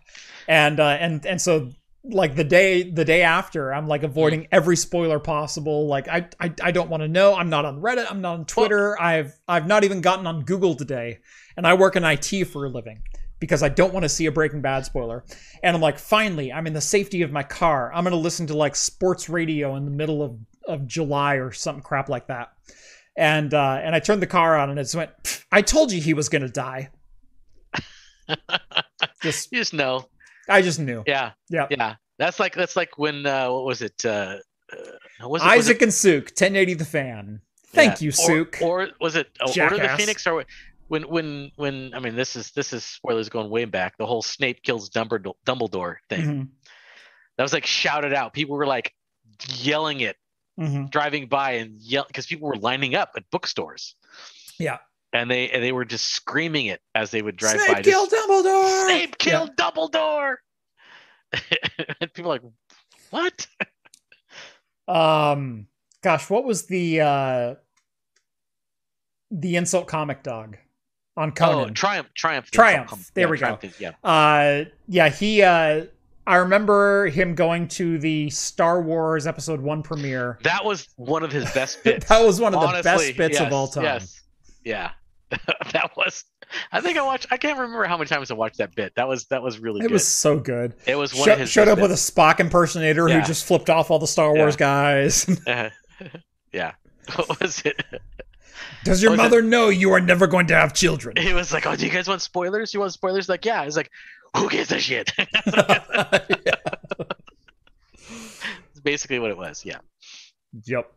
And 0.47 0.79
uh, 0.79 0.97
and 0.99 1.25
and 1.25 1.41
so 1.41 1.69
like 2.03 2.35
the 2.35 2.43
day 2.43 2.83
the 2.83 3.05
day 3.05 3.21
after, 3.23 3.73
I'm 3.73 3.87
like 3.87 4.03
avoiding 4.03 4.47
every 4.51 4.75
spoiler 4.75 5.19
possible. 5.19 5.87
Like 5.87 6.07
I 6.07 6.27
I, 6.39 6.53
I 6.61 6.71
don't 6.71 6.89
want 6.89 7.01
to 7.01 7.07
know. 7.07 7.35
I'm 7.35 7.49
not 7.49 7.65
on 7.65 7.81
Reddit. 7.81 8.05
I'm 8.09 8.21
not 8.21 8.33
on 8.33 8.45
Twitter. 8.45 8.99
I've 9.01 9.33
I've 9.47 9.65
not 9.67 9.83
even 9.83 10.01
gotten 10.01 10.27
on 10.27 10.41
Google 10.43 10.75
today. 10.75 11.19
And 11.57 11.65
I 11.67 11.73
work 11.73 11.95
in 11.95 12.03
IT 12.03 12.45
for 12.47 12.65
a 12.65 12.69
living 12.69 13.01
because 13.41 13.61
I 13.63 13.67
don't 13.69 13.91
want 13.93 14.03
to 14.03 14.09
see 14.09 14.27
a 14.27 14.31
Breaking 14.31 14.61
Bad 14.61 14.85
spoiler. 14.85 15.25
And 15.61 15.75
I'm 15.75 15.81
like, 15.81 15.97
finally, 15.99 16.53
I'm 16.53 16.67
in 16.67 16.73
the 16.73 16.79
safety 16.79 17.23
of 17.23 17.31
my 17.31 17.43
car. 17.43 17.91
I'm 17.93 18.05
going 18.05 18.11
to 18.11 18.17
listen 18.17 18.47
to 18.47 18.53
like 18.55 18.75
sports 18.77 19.27
radio 19.27 19.75
in 19.75 19.83
the 19.83 19.91
middle 19.91 20.23
of, 20.23 20.37
of 20.67 20.87
July 20.87 21.35
or 21.35 21.51
something 21.51 21.83
crap 21.83 22.07
like 22.07 22.27
that. 22.27 22.53
And 23.17 23.53
uh, 23.53 23.81
and 23.83 23.93
I 23.93 23.99
turned 23.99 24.21
the 24.21 24.27
car 24.27 24.55
on 24.57 24.69
and 24.69 24.79
it 24.79 24.83
just 24.83 24.95
went, 24.95 25.11
I 25.51 25.61
told 25.61 25.91
you 25.91 25.99
he 25.99 26.13
was 26.13 26.29
going 26.29 26.43
to 26.43 26.47
die. 26.49 26.91
just 29.21 29.51
You 29.51 29.59
just 29.59 29.73
know. 29.73 30.05
I 30.47 30.61
just 30.61 30.79
knew. 30.79 31.03
Yeah. 31.05 31.31
Yeah. 31.49 31.67
Yeah. 31.69 31.95
That's 32.17 32.39
like 32.39 32.53
that's 32.53 32.75
like 32.75 32.97
when 32.97 33.25
uh, 33.25 33.51
what 33.51 33.65
was 33.65 33.81
it? 33.81 34.05
Uh, 34.05 34.37
uh, 34.71 34.77
was 34.77 35.19
it 35.19 35.29
was 35.29 35.41
it 35.43 35.47
Isaac 35.47 35.81
and 35.81 35.93
Suke, 35.93 36.25
1080 36.25 36.75
the 36.75 36.85
fan. 36.85 37.41
Thank 37.67 38.01
Yeah. 38.01 38.05
you, 38.05 38.09
Or- 38.09 38.13
Suke. 38.13 38.57
Or, 38.61 38.87
was 38.99 39.15
it 39.15 39.29
uh, 39.39 39.47
Order 39.47 39.75
of 39.75 39.81
the 39.81 39.97
Phoenix? 39.97 40.27
Or 40.27 40.45
when 40.91 41.03
when 41.03 41.51
when 41.55 41.93
I 41.93 41.99
mean 41.99 42.17
this 42.17 42.35
is 42.35 42.51
this 42.51 42.73
is 42.73 42.83
spoilers 42.83 43.29
going 43.29 43.49
way 43.49 43.63
back. 43.63 43.97
The 43.97 44.05
whole 44.05 44.21
Snape 44.21 44.61
kills 44.61 44.89
Dumbledore, 44.89 45.35
Dumbledore 45.45 45.95
thing 46.09 46.21
Mhm, 46.21 46.47
that 47.37 47.43
was 47.43 47.53
like 47.53 47.65
shouted 47.65 48.13
out. 48.13 48.33
People 48.33 48.57
were 48.57 48.67
like 48.67 48.93
yelling 49.47 50.01
it 50.01 50.17
mhm. 50.59 50.91
driving 50.91 51.27
by 51.27 51.51
and 51.53 51.79
yell 51.79 52.03
because 52.05 52.25
people 52.25 52.49
were 52.49 52.57
lining 52.57 52.93
up 52.93 53.11
at 53.15 53.23
bookstores. 53.31 53.95
Yeah. 54.59 54.79
And 55.13 55.31
they 55.31 55.49
and 55.49 55.63
they 55.63 55.71
were 55.71 55.85
just 55.85 56.09
screaming 56.09 56.65
it 56.65 56.81
as 56.93 57.09
they 57.09 57.21
would 57.21 57.37
drive 57.37 57.59
by. 57.59 57.67
Snape 57.67 57.85
just, 57.85 58.11
Dumbledore. 58.11 58.85
Snape 58.85 59.17
killed 59.17 59.55
Dumbledore. 59.55 60.35
and 62.01 62.13
people 62.13 62.29
like, 62.29 62.43
what? 63.11 63.47
Um, 64.87 65.67
gosh, 66.01 66.29
what 66.29 66.43
was 66.43 66.65
the 66.65 66.99
uh, 66.99 67.55
the 69.29 69.55
insult 69.55 69.87
comic 69.87 70.21
dog 70.21 70.57
on 71.17 71.29
Oh, 71.29 71.31
Conan? 71.31 71.73
Triumph, 71.73 72.09
Triumph, 72.15 72.49
Triumph. 72.51 73.11
There 73.13 73.25
Yeah, 73.27 73.31
we 73.31 73.37
go. 73.37 73.59
Is- 73.61 73.79
Yeah. 73.79 73.91
Uh, 74.03 74.65
yeah, 74.87 75.09
he. 75.09 75.41
Uh, 75.41 75.85
I 76.27 76.35
remember 76.35 77.07
him 77.07 77.33
going 77.35 77.67
to 77.69 77.97
the 77.97 78.29
Star 78.29 78.81
Wars 78.81 79.25
Episode 79.25 79.59
One 79.59 79.81
premiere. 79.83 80.37
That 80.43 80.63
was 80.63 80.87
one 80.95 81.23
of 81.23 81.31
his 81.31 81.51
best 81.51 81.83
bits. 81.83 82.07
that 82.09 82.23
was 82.23 82.39
one 82.39 82.53
of 82.53 82.61
the 82.61 82.83
best 82.83 83.17
bits 83.17 83.39
of 83.39 83.51
all 83.51 83.67
time. 83.67 83.83
Yes. 83.83 84.21
Yeah. 84.63 84.91
that 85.71 85.91
was 85.95 86.25
I 86.73 86.81
think 86.81 86.97
I 86.97 87.01
watched 87.01 87.25
I 87.31 87.37
can't 87.37 87.57
remember 87.57 87.85
how 87.85 87.97
many 87.97 88.07
times 88.09 88.29
I 88.31 88.33
watched 88.33 88.57
that 88.57 88.75
bit. 88.75 88.93
That 88.95 89.07
was 89.07 89.25
that 89.27 89.41
was 89.41 89.59
really 89.59 89.79
good. 89.79 89.85
It 89.85 89.87
good. 89.87 89.93
was 89.93 90.07
so 90.07 90.37
good. 90.37 90.73
it 90.85 90.95
was 90.95 91.13
one 91.15 91.25
Sho- 91.25 91.33
of 91.33 91.39
his 91.39 91.49
showed 91.49 91.69
up 91.69 91.79
with 91.79 91.91
a. 91.91 91.95
Spock 91.95 92.39
impersonator 92.41 93.07
Yeah. 93.07 93.21
who 93.21 93.25
just 93.25 93.45
flipped 93.45 93.69
off 93.69 93.89
all 93.89 93.97
the 93.99 94.07
Star 94.07 94.33
Wars 94.35 94.55
guys. 94.57 95.25
Uh, 95.47 95.69
yeah. 96.51 96.73
What 97.15 97.39
was 97.41 97.61
it? 97.65 97.81
Does 98.83 99.01
your 99.03 99.13
it- 99.13 99.17
mother 99.17 99.41
know 99.41 99.69
you 99.69 99.91
are 99.91 99.99
never 100.01 100.27
going 100.27 100.47
to 100.47 100.55
have 100.55 100.73
children? 100.73 101.15
He 101.17 101.33
was 101.33 101.51
like, 101.53 101.65
"Oh, 101.65 101.75
do 101.75 101.85
you 101.85 101.91
guys 101.91 102.07
want 102.07 102.21
spoilers? 102.21 102.73
You 102.73 102.79
want 102.79 102.93
spoilers?" 102.93 103.27
Like, 103.29 103.45
yeah. 103.45 103.63
He's 103.63 103.77
like, 103.77 103.89
"Who 104.37 104.49
gives 104.49 104.71
a 104.71 104.79
shit?" 104.79 105.11
It's 108.71 108.79
basically 108.83 109.19
what 109.19 109.31
it 109.31 109.37
was. 109.37 109.63
Yeah. 109.65 109.77
Yep. 110.65 110.91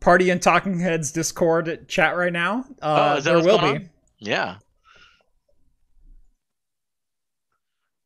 Party 0.00 0.30
and 0.30 0.40
Talking 0.40 0.78
Heads 0.78 1.10
Discord 1.12 1.88
chat 1.88 2.16
right 2.16 2.32
now. 2.32 2.64
Uh, 2.82 3.12
Oh, 3.14 3.16
is 3.18 3.24
that 3.24 3.34
there 3.34 3.42
will 3.44 3.58
be. 3.58 3.64
on? 3.66 3.90
Yeah. 4.18 4.56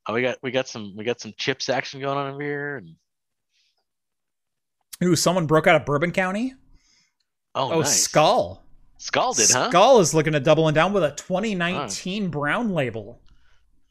Oh, 0.07 0.15
we 0.15 0.23
got 0.23 0.39
we 0.43 0.51
got 0.51 0.67
some 0.69 0.95
we 0.97 1.05
got 1.05 1.21
some 1.21 1.35
chips 1.37 1.69
action 1.69 2.01
going 2.01 2.17
on 2.17 2.33
over 2.33 2.43
here. 2.43 2.77
And, 2.79 2.95
Ooh, 5.03 5.17
someone 5.17 5.47
broke 5.47 5.67
out 5.67 5.77
of 5.77 5.85
Bourbon 5.85 6.11
County. 6.13 6.55
Oh, 7.55 7.73
Oh, 7.73 7.81
nice. 7.81 8.03
Skull. 8.03 8.65
Skull 8.99 9.33
did, 9.33 9.51
huh? 9.51 9.71
Skull 9.71 10.01
is 10.01 10.13
looking 10.15 10.35
at 10.35 10.45
doubling 10.45 10.75
down 10.75 10.93
with 10.93 11.03
a 11.05 11.11
2019 11.13 12.29
Brown 12.29 12.73
label. 12.75 13.21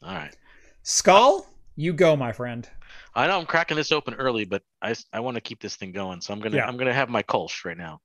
All 0.02 0.14
right. 0.14 0.34
Skull, 0.82 1.46
you 1.76 1.92
go, 1.92 2.16
my 2.16 2.32
friend. 2.32 2.68
I 3.14 3.26
know 3.26 3.38
I'm 3.40 3.46
cracking 3.46 3.76
this 3.76 3.90
open 3.92 4.14
early, 4.14 4.44
but 4.44 4.62
I, 4.80 4.94
I 5.12 5.20
want 5.20 5.34
to 5.34 5.40
keep 5.40 5.60
this 5.60 5.74
thing 5.76 5.90
going, 5.92 6.20
so 6.20 6.32
I'm 6.32 6.38
gonna 6.40 6.56
Yeah. 6.56 6.66
I'm 6.66 6.76
gonna 6.76 6.94
have 6.94 7.08
my 7.08 7.22
Kolsch 7.24 7.64
right 7.64 7.76
now. 7.76 8.00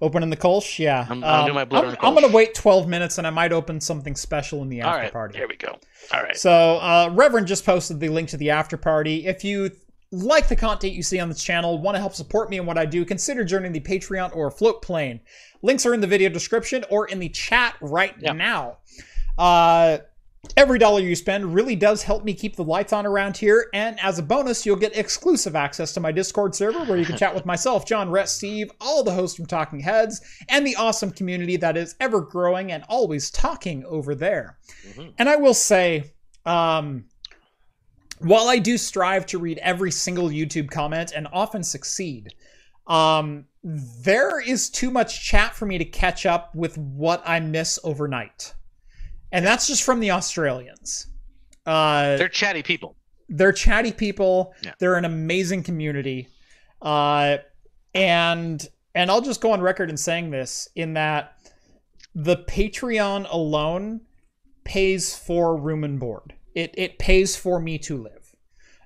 Opening 0.00 0.30
the 0.30 0.36
Kolsch, 0.36 0.78
yeah. 0.78 1.06
I'm- 1.08 1.20
my 1.20 1.64
blood 1.64 1.84
I'm, 1.84 1.96
I'm 2.00 2.14
gonna 2.14 2.32
wait 2.32 2.54
12 2.54 2.86
minutes, 2.88 3.18
and 3.18 3.26
I 3.26 3.30
might 3.30 3.52
open 3.52 3.80
something 3.80 4.14
special 4.14 4.62
in 4.62 4.68
the 4.68 4.82
All 4.82 4.90
after 4.90 5.02
right, 5.02 5.12
party. 5.12 5.38
here 5.38 5.48
we 5.48 5.56
go. 5.56 5.76
All 6.14 6.22
right. 6.22 6.36
So, 6.36 6.52
uh, 6.52 7.10
Reverend 7.12 7.48
just 7.48 7.66
posted 7.66 7.98
the 7.98 8.08
link 8.10 8.28
to 8.28 8.36
the 8.36 8.50
after 8.50 8.76
party. 8.76 9.26
If 9.26 9.42
you 9.44 9.70
like 10.12 10.48
the 10.48 10.56
content 10.56 10.92
you 10.92 11.02
see 11.02 11.20
on 11.20 11.28
this 11.28 11.42
channel, 11.42 11.78
want 11.78 11.94
to 11.94 12.00
help 12.00 12.14
support 12.14 12.50
me 12.50 12.58
in 12.58 12.66
what 12.66 12.76
I 12.78 12.84
do, 12.84 13.04
consider 13.04 13.44
joining 13.44 13.72
the 13.72 13.80
Patreon 13.80 14.34
or 14.34 14.50
Float 14.50 14.82
Plane. 14.82 15.20
Links 15.62 15.86
are 15.86 15.94
in 15.94 16.00
the 16.00 16.06
video 16.06 16.28
description 16.28 16.84
or 16.90 17.06
in 17.06 17.20
the 17.20 17.28
chat 17.28 17.76
right 17.80 18.14
Yeah. 18.18 18.32
now. 18.32 18.78
Uh, 19.38 19.98
every 20.56 20.78
dollar 20.78 21.00
you 21.00 21.14
spend 21.14 21.54
really 21.54 21.76
does 21.76 22.02
help 22.02 22.24
me 22.24 22.34
keep 22.34 22.56
the 22.56 22.64
lights 22.64 22.92
on 22.92 23.06
around 23.06 23.36
here, 23.36 23.68
and 23.72 24.00
as 24.00 24.18
a 24.18 24.22
bonus, 24.22 24.66
you'll 24.66 24.74
get 24.74 24.96
exclusive 24.96 25.54
access 25.54 25.92
to 25.92 26.00
my 26.00 26.10
Discord 26.10 26.54
server 26.54 26.84
where 26.86 26.98
you 26.98 27.04
can 27.04 27.16
chat 27.16 27.34
with 27.34 27.46
myself, 27.46 27.86
John, 27.86 28.10
Rhett, 28.10 28.28
Steve, 28.28 28.70
all 28.80 29.04
the 29.04 29.12
hosts 29.12 29.36
from 29.36 29.46
Talking 29.46 29.80
Heads, 29.80 30.20
and 30.48 30.66
the 30.66 30.74
awesome 30.76 31.10
community 31.12 31.56
that 31.58 31.76
is 31.76 31.94
ever 32.00 32.20
growing 32.20 32.72
and 32.72 32.82
always 32.88 33.30
talking 33.30 33.84
over 33.84 34.14
there. 34.14 34.58
Mhm. 34.96 35.12
And 35.18 35.28
I 35.28 35.36
will 35.36 35.54
say, 35.54 36.12
um, 36.46 37.04
while 38.20 38.48
I 38.48 38.58
do 38.58 38.78
strive 38.78 39.26
to 39.26 39.38
read 39.38 39.58
every 39.58 39.90
single 39.90 40.28
YouTube 40.28 40.70
comment 40.70 41.12
and 41.14 41.26
often 41.32 41.62
succeed, 41.62 42.34
um, 42.86 43.46
there 43.62 44.40
is 44.40 44.70
too 44.70 44.90
much 44.90 45.24
chat 45.24 45.54
for 45.54 45.66
me 45.66 45.78
to 45.78 45.84
catch 45.84 46.26
up 46.26 46.54
with 46.54 46.76
what 46.78 47.22
I 47.26 47.40
miss 47.40 47.78
overnight. 47.84 48.54
And 49.32 49.46
that's 49.46 49.66
just 49.66 49.82
from 49.82 50.00
the 50.00 50.10
Australians. 50.10 51.06
Uh, 51.66 52.16
They're 52.16 52.28
chatty 52.28 52.62
people. 52.62 52.96
they're 53.28 53.52
chatty 53.52 53.92
people. 53.92 54.54
Yeah. 54.62 54.72
They're 54.80 54.96
an 54.96 55.04
amazing 55.04 55.62
community. 55.62 56.28
Uh, 56.82 57.36
and 57.94 58.66
and 58.94 59.10
I'll 59.10 59.20
just 59.20 59.40
go 59.40 59.52
on 59.52 59.60
record 59.60 59.88
in 59.90 59.96
saying 59.96 60.30
this 60.30 60.68
in 60.74 60.94
that 60.94 61.34
the 62.14 62.38
Patreon 62.38 63.26
alone 63.30 64.00
pays 64.64 65.14
for 65.16 65.56
room 65.56 65.84
and 65.84 66.00
board. 66.00 66.34
It 66.54 66.74
it 66.76 66.98
pays 66.98 67.36
for 67.36 67.60
me 67.60 67.78
to 67.78 67.96
live. 68.02 68.34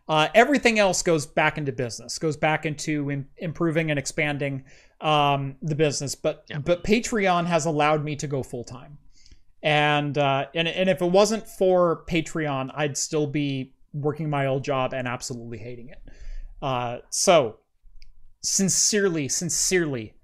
Uh, 0.07 0.29
everything 0.35 0.79
else 0.79 1.03
goes 1.03 1.25
back 1.25 1.57
into 1.57 1.73
business, 1.73 2.19
goes 2.19 2.37
back 2.37 2.67
into 2.67 3.11
im- 3.11 3.29
improving 3.39 3.91
and 3.91 3.99
expanding 3.99 4.65
um, 5.01 5.57
the 5.63 5.75
business. 5.75 6.15
But 6.15 6.45
Yeah. 6.49 6.59
but 6.59 6.85
Patreon 6.85 7.47
has 7.47 7.65
allowed 7.65 8.05
me 8.05 8.15
to 8.17 8.27
go 8.27 8.43
full 8.43 8.65
time, 8.65 8.99
and 9.63 10.17
uh, 10.19 10.47
and 10.55 10.69
and 10.69 10.91
if 10.91 11.01
it 11.01 11.11
wasn't 11.11 11.47
for 11.47 12.05
Patreon, 12.07 12.71
I'd 12.75 12.97
still 12.99 13.27
be 13.27 13.73
working 13.95 14.29
my 14.29 14.47
old 14.47 14.63
job 14.65 14.93
and 14.93 15.09
absolutely 15.09 15.59
hating 15.59 15.89
it. 15.89 16.03
Uh, 16.61 16.99
so 17.11 17.59
sincerely, 18.43 19.29
sincerely, 19.29 20.15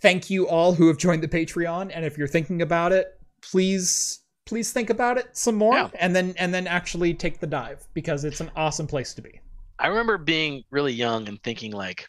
thank 0.00 0.30
you 0.30 0.48
all 0.48 0.74
who 0.74 0.86
have 0.88 0.98
joined 0.98 1.22
the 1.22 1.28
Patreon. 1.28 1.90
And 1.92 2.04
if 2.04 2.16
you're 2.16 2.28
thinking 2.28 2.62
about 2.62 2.92
it, 2.92 3.08
please, 3.42 4.19
please 4.50 4.72
think 4.72 4.90
about 4.90 5.16
it 5.16 5.28
some 5.36 5.54
more, 5.54 5.74
Yeah. 5.76 5.90
and 6.00 6.14
then 6.14 6.34
and 6.36 6.52
then 6.52 6.66
actually 6.66 7.14
take 7.14 7.38
the 7.38 7.46
dive 7.46 7.86
because 7.94 8.24
it's 8.24 8.40
an 8.40 8.50
awesome 8.56 8.86
place 8.88 9.14
to 9.14 9.22
be. 9.22 9.40
I 9.78 9.86
remember 9.86 10.18
being 10.18 10.64
really 10.70 10.92
young 10.92 11.28
and 11.28 11.40
thinking 11.44 11.70
like, 11.72 12.08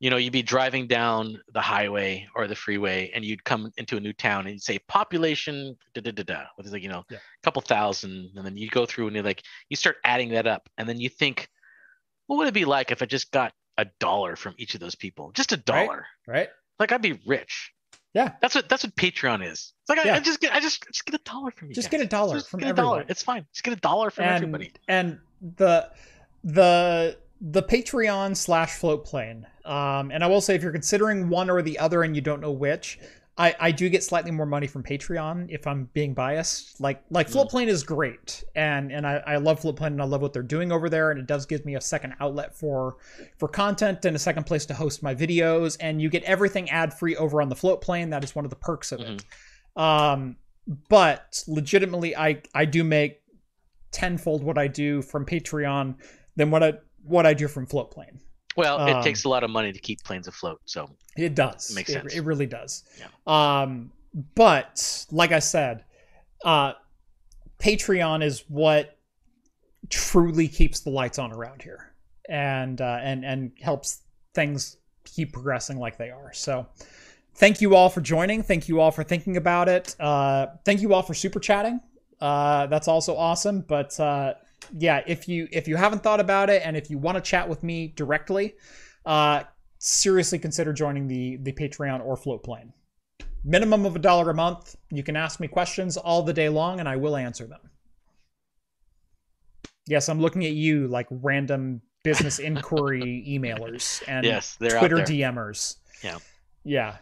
you 0.00 0.10
know, 0.10 0.18
you'd 0.18 0.34
be 0.34 0.42
driving 0.42 0.86
down 0.86 1.40
the 1.54 1.62
highway 1.62 2.28
or 2.36 2.46
the 2.46 2.54
freeway, 2.54 3.10
and 3.14 3.24
you'd 3.24 3.42
come 3.42 3.72
into 3.78 3.96
a 3.96 4.00
new 4.00 4.12
town, 4.12 4.40
and 4.46 4.50
you'd 4.50 4.62
say 4.62 4.78
population 4.80 5.76
da 5.94 6.02
da 6.02 6.10
da 6.12 6.22
da, 6.22 6.42
with 6.58 6.66
like 6.70 6.82
you 6.82 6.90
know, 6.90 7.04
Yeah. 7.08 7.16
a 7.18 7.42
couple 7.42 7.62
thousand, 7.62 8.32
and 8.36 8.44
then 8.44 8.56
you 8.58 8.68
go 8.68 8.84
through 8.84 9.06
and 9.06 9.16
you're 9.16 9.24
like 9.24 9.42
you 9.70 9.76
start 9.76 9.96
adding 10.04 10.28
that 10.32 10.46
up, 10.46 10.68
and 10.76 10.86
then 10.86 11.00
you 11.00 11.08
think, 11.08 11.48
what 12.26 12.36
would 12.36 12.48
it 12.48 12.54
be 12.54 12.66
like 12.66 12.90
if 12.90 13.00
I 13.02 13.06
just 13.06 13.32
got 13.32 13.54
a 13.78 13.86
dollar 13.98 14.36
from 14.36 14.54
each 14.58 14.74
of 14.74 14.80
those 14.80 14.94
people, 14.94 15.32
just 15.32 15.52
a 15.52 15.56
Right. 15.56 15.64
dollar? 15.86 16.06
Right? 16.26 16.50
Like 16.78 16.92
I'd 16.92 17.00
be 17.02 17.18
rich. 17.26 17.72
Yeah. 18.14 18.32
That's 18.40 18.54
what 18.54 18.68
that's 18.68 18.84
what 18.84 18.94
Patreon 18.96 19.44
is. 19.44 19.72
It's 19.82 19.88
like 19.88 19.98
I, 19.98 20.04
Yeah. 20.04 20.14
I 20.16 20.20
just 20.20 20.40
get 20.40 20.52
I 20.52 20.60
just 20.60 20.84
just 20.88 21.04
get 21.06 21.14
a 21.14 21.22
dollar 21.24 21.50
from 21.52 21.68
you. 21.68 21.74
Just 21.74 21.90
guys. 21.90 21.98
get 22.00 22.06
a 22.06 22.08
dollar 22.08 22.34
Just 22.36 22.48
from 22.50 22.60
get 22.60 22.70
a 22.70 22.72
dollar. 22.72 22.98
everyone. 22.98 23.10
It's 23.10 23.22
fine. 23.22 23.46
Just 23.52 23.64
get 23.64 23.72
a 23.74 23.80
dollar 23.80 24.10
from 24.10 24.24
and, 24.24 24.34
everybody. 24.34 24.72
And 24.88 25.18
the 25.56 25.90
the 26.44 27.16
the 27.40 27.62
Patreon 27.62 28.36
slash 28.36 28.72
float 28.76 29.04
plane. 29.04 29.46
Um, 29.64 30.10
and 30.10 30.22
I 30.24 30.26
will 30.26 30.40
say 30.40 30.54
if 30.54 30.62
you're 30.62 30.72
considering 30.72 31.28
one 31.28 31.48
or 31.48 31.62
the 31.62 31.78
other 31.78 32.02
and 32.02 32.14
you 32.14 32.20
don't 32.22 32.40
know 32.40 32.50
which, 32.50 32.98
I, 33.38 33.54
I 33.58 33.70
do 33.72 33.88
get 33.88 34.04
slightly 34.04 34.30
more 34.30 34.44
money 34.44 34.66
from 34.66 34.82
Patreon 34.82 35.46
if 35.48 35.66
I'm 35.66 35.88
being 35.94 36.12
biased. 36.14 36.80
Like 36.80 37.02
like. 37.10 37.28
Floatplane 37.30 37.68
is 37.68 37.82
great 37.82 38.44
and 38.54 38.92
and 38.92 39.06
I, 39.06 39.22
I 39.26 39.36
love 39.36 39.60
Floatplane 39.60 39.88
and 39.88 40.02
I 40.02 40.04
love 40.04 40.20
what 40.20 40.32
they're 40.32 40.42
doing 40.42 40.72
over 40.72 40.90
there 40.90 41.10
and 41.10 41.18
it 41.18 41.26
does 41.26 41.46
give 41.46 41.64
me 41.64 41.76
a 41.76 41.80
second 41.80 42.14
outlet 42.20 42.54
for 42.54 42.96
for 43.38 43.48
content 43.48 44.04
and 44.04 44.14
a 44.14 44.18
second 44.18 44.44
place 44.44 44.66
to 44.66 44.74
host 44.74 45.02
my 45.02 45.14
videos 45.14 45.76
and 45.80 46.02
you 46.02 46.10
get 46.10 46.22
everything 46.24 46.68
ad 46.70 46.92
free 46.92 47.16
over 47.16 47.40
on 47.40 47.48
the 47.48 47.54
Floatplane. 47.54 48.10
That 48.10 48.24
is 48.24 48.34
one 48.34 48.44
of 48.44 48.50
the 48.50 48.56
perks 48.56 48.92
of 48.92 49.00
it. 49.00 49.24
Um, 49.76 50.36
but 50.88 51.42
legitimately, 51.48 52.16
I 52.16 52.42
I 52.54 52.64
do 52.64 52.84
make 52.84 53.22
tenfold 53.90 54.44
what 54.44 54.58
I 54.58 54.68
do 54.68 55.02
from 55.02 55.24
Patreon 55.24 55.96
than 56.36 56.50
what 56.50 56.62
I 56.62 56.74
what 57.02 57.26
I 57.26 57.34
do 57.34 57.48
from 57.48 57.66
Floatplane. 57.66 58.20
Well, 58.56 58.86
it 58.86 58.92
Um, 58.92 59.02
takes 59.02 59.24
a 59.24 59.28
lot 59.28 59.44
of 59.44 59.50
money 59.50 59.72
to 59.72 59.78
keep 59.78 60.02
planes 60.02 60.26
afloat. 60.28 60.60
So 60.64 60.90
It 61.16 61.34
does. 61.34 61.74
Makes 61.74 61.90
It- 61.90 61.92
sense. 61.94 62.14
It, 62.14 62.20
really 62.22 62.46
does. 62.46 62.84
Yeah. 62.98 63.06
Um, 63.26 63.92
but 64.34 65.06
like 65.10 65.32
I 65.32 65.38
said, 65.38 65.84
uh, 66.44 66.72
Patreon 67.58 68.22
is 68.24 68.44
what 68.48 68.96
truly 69.88 70.48
keeps 70.48 70.80
the 70.80 70.90
lights 70.90 71.18
on 71.18 71.32
around 71.32 71.62
here, 71.62 71.92
and 72.28 72.80
uh, 72.80 72.98
and 73.02 73.24
and 73.24 73.52
helps 73.60 74.00
things 74.34 74.76
keep 75.04 75.32
progressing 75.32 75.78
like 75.78 75.96
they 75.98 76.10
are. 76.10 76.32
So. 76.32 76.66
Thank 77.36 77.60
you 77.62 77.74
all 77.74 77.88
for 77.88 78.00
joining. 78.02 78.42
Thank 78.42 78.68
you 78.68 78.80
all 78.80 78.90
for 78.90 79.02
thinking 79.04 79.36
about 79.38 79.66
it. 79.68 79.96
Uh, 79.98 80.48
thank 80.64 80.82
you 80.82 80.92
all 80.92 81.02
for 81.02 81.14
super 81.14 81.38
chatting. 81.40 81.80
Uh, 82.20 82.66
that's 82.66 82.86
also 82.86 83.16
awesome. 83.16 83.60
But 83.62 83.98
uh, 83.98 84.34
yeah, 84.76 85.02
if 85.06 85.28
you 85.28 85.48
if 85.52 85.68
you 85.68 85.76
haven't 85.76 86.02
thought 86.02 86.20
about 86.20 86.50
it 86.50 86.62
and 86.64 86.76
if 86.76 86.90
you 86.90 86.98
want 86.98 87.16
to 87.16 87.20
chat 87.20 87.48
with 87.48 87.62
me 87.62 87.88
directly, 87.96 88.54
uh, 89.06 89.44
seriously 89.78 90.38
consider 90.38 90.72
joining 90.72 91.08
the 91.08 91.36
the 91.36 91.52
Patreon 91.52 92.04
or 92.04 92.16
Float 92.16 92.42
Plane. 92.42 92.72
Minimum 93.44 93.86
of 93.86 93.96
a 93.96 93.98
dollar 93.98 94.30
a 94.30 94.34
month. 94.34 94.76
You 94.90 95.02
can 95.02 95.16
ask 95.16 95.40
me 95.40 95.48
questions 95.48 95.96
all 95.96 96.22
the 96.22 96.32
day 96.32 96.48
long, 96.48 96.80
and 96.80 96.88
I 96.88 96.96
will 96.96 97.16
answer 97.16 97.46
them. 97.46 97.60
Yes, 99.86 100.08
I'm 100.08 100.20
looking 100.20 100.44
at 100.44 100.52
you 100.52 100.88
like 100.88 101.06
random 101.10 101.80
business 102.02 102.38
inquiry 102.50 103.24
emailers 103.28 104.02
and 104.06 104.24
yes, 104.24 104.56
they're 104.60 104.78
Twitter. 104.78 104.96
DMers. 104.98 105.76
Yeah. 106.04 106.18
Yeah, 106.62 106.96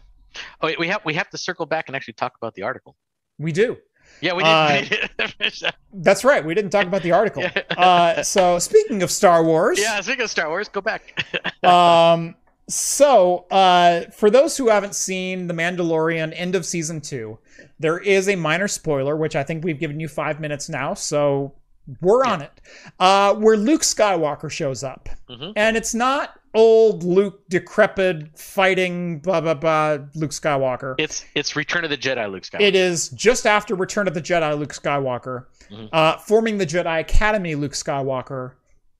Oh, 0.60 0.66
wait, 0.66 0.78
we 0.78 0.88
have 0.88 1.04
we 1.04 1.14
have 1.14 1.30
to 1.30 1.38
circle 1.38 1.66
back 1.66 1.88
and 1.88 1.96
actually 1.96 2.14
talk 2.14 2.34
about 2.36 2.54
the 2.54 2.62
article. 2.62 2.96
we 3.38 3.52
do. 3.52 3.76
Yeah, 4.20 4.32
we 4.34 4.42
Uh, 4.44 4.68
did. 4.80 4.90
we 4.90 4.96
did 5.26 5.34
finish. 5.34 5.62
That's 5.92 6.24
right. 6.24 6.44
We 6.44 6.54
didn't 6.54 6.70
talk 6.70 6.86
about 6.86 7.02
the 7.02 7.12
article. 7.12 7.44
Uh, 7.78 8.22
so 8.24 8.58
speaking 8.58 9.02
of 9.02 9.10
Star 9.10 9.44
Wars, 9.44 9.78
yeah, 9.80 10.00
speaking 10.00 10.24
of 10.24 10.30
Star 10.30 10.48
Wars, 10.48 10.68
go 10.68 10.80
back. 10.80 11.24
um, 11.64 12.34
so 12.68 13.46
uh, 13.50 14.02
for 14.10 14.30
those 14.30 14.56
who 14.56 14.68
haven't 14.68 14.94
seen 14.94 15.46
The 15.46 15.54
Mandalorian 15.54 16.32
end 16.36 16.54
of 16.54 16.66
season 16.66 17.00
two, 17.00 17.38
there 17.78 17.98
is 17.98 18.28
a 18.28 18.34
minor 18.36 18.66
spoiler, 18.68 19.16
which 19.16 19.36
I 19.36 19.42
think 19.44 19.64
we've 19.64 19.78
given 19.78 20.00
you 20.00 20.08
five 20.08 20.40
minutes 20.40 20.68
now, 20.68 20.94
so 20.94 21.54
we're 22.00 22.24
on 22.24 22.42
it. 22.42 22.60
Uh, 22.98 23.34
where 23.34 23.56
Luke 23.56 23.82
Skywalker 23.82 24.50
shows 24.50 24.82
up, 24.82 25.08
Mhm. 25.30 25.52
and 25.56 25.76
it's 25.76 25.94
not 25.94 26.37
old 26.54 27.02
Luke 27.04 27.48
decrepit 27.48 28.38
fighting 28.38 29.18
blah 29.20 29.40
blah 29.40 29.54
blah 29.54 29.98
Luke 30.14 30.30
Skywalker. 30.30 30.94
it's 30.98 31.24
it's 31.34 31.54
Return 31.56 31.84
of 31.84 31.90
the 31.90 31.96
Jedi, 31.98 32.30
Luke 32.30 32.42
Skywalker. 32.44 32.60
It 32.60 32.74
is 32.74 33.08
just 33.10 33.46
after 33.46 33.74
Return 33.74 34.08
of 34.08 34.14
the 34.14 34.22
Jedi 34.22 34.58
Luke 34.58 34.72
Skywalker, 34.72 35.44
Mhm. 35.70 35.88
uh, 35.92 36.16
forming 36.18 36.58
the 36.58 36.66
Jedi 36.66 37.00
Academy 37.00 37.54
Luke 37.54 37.72
Skywalker. 37.72 38.52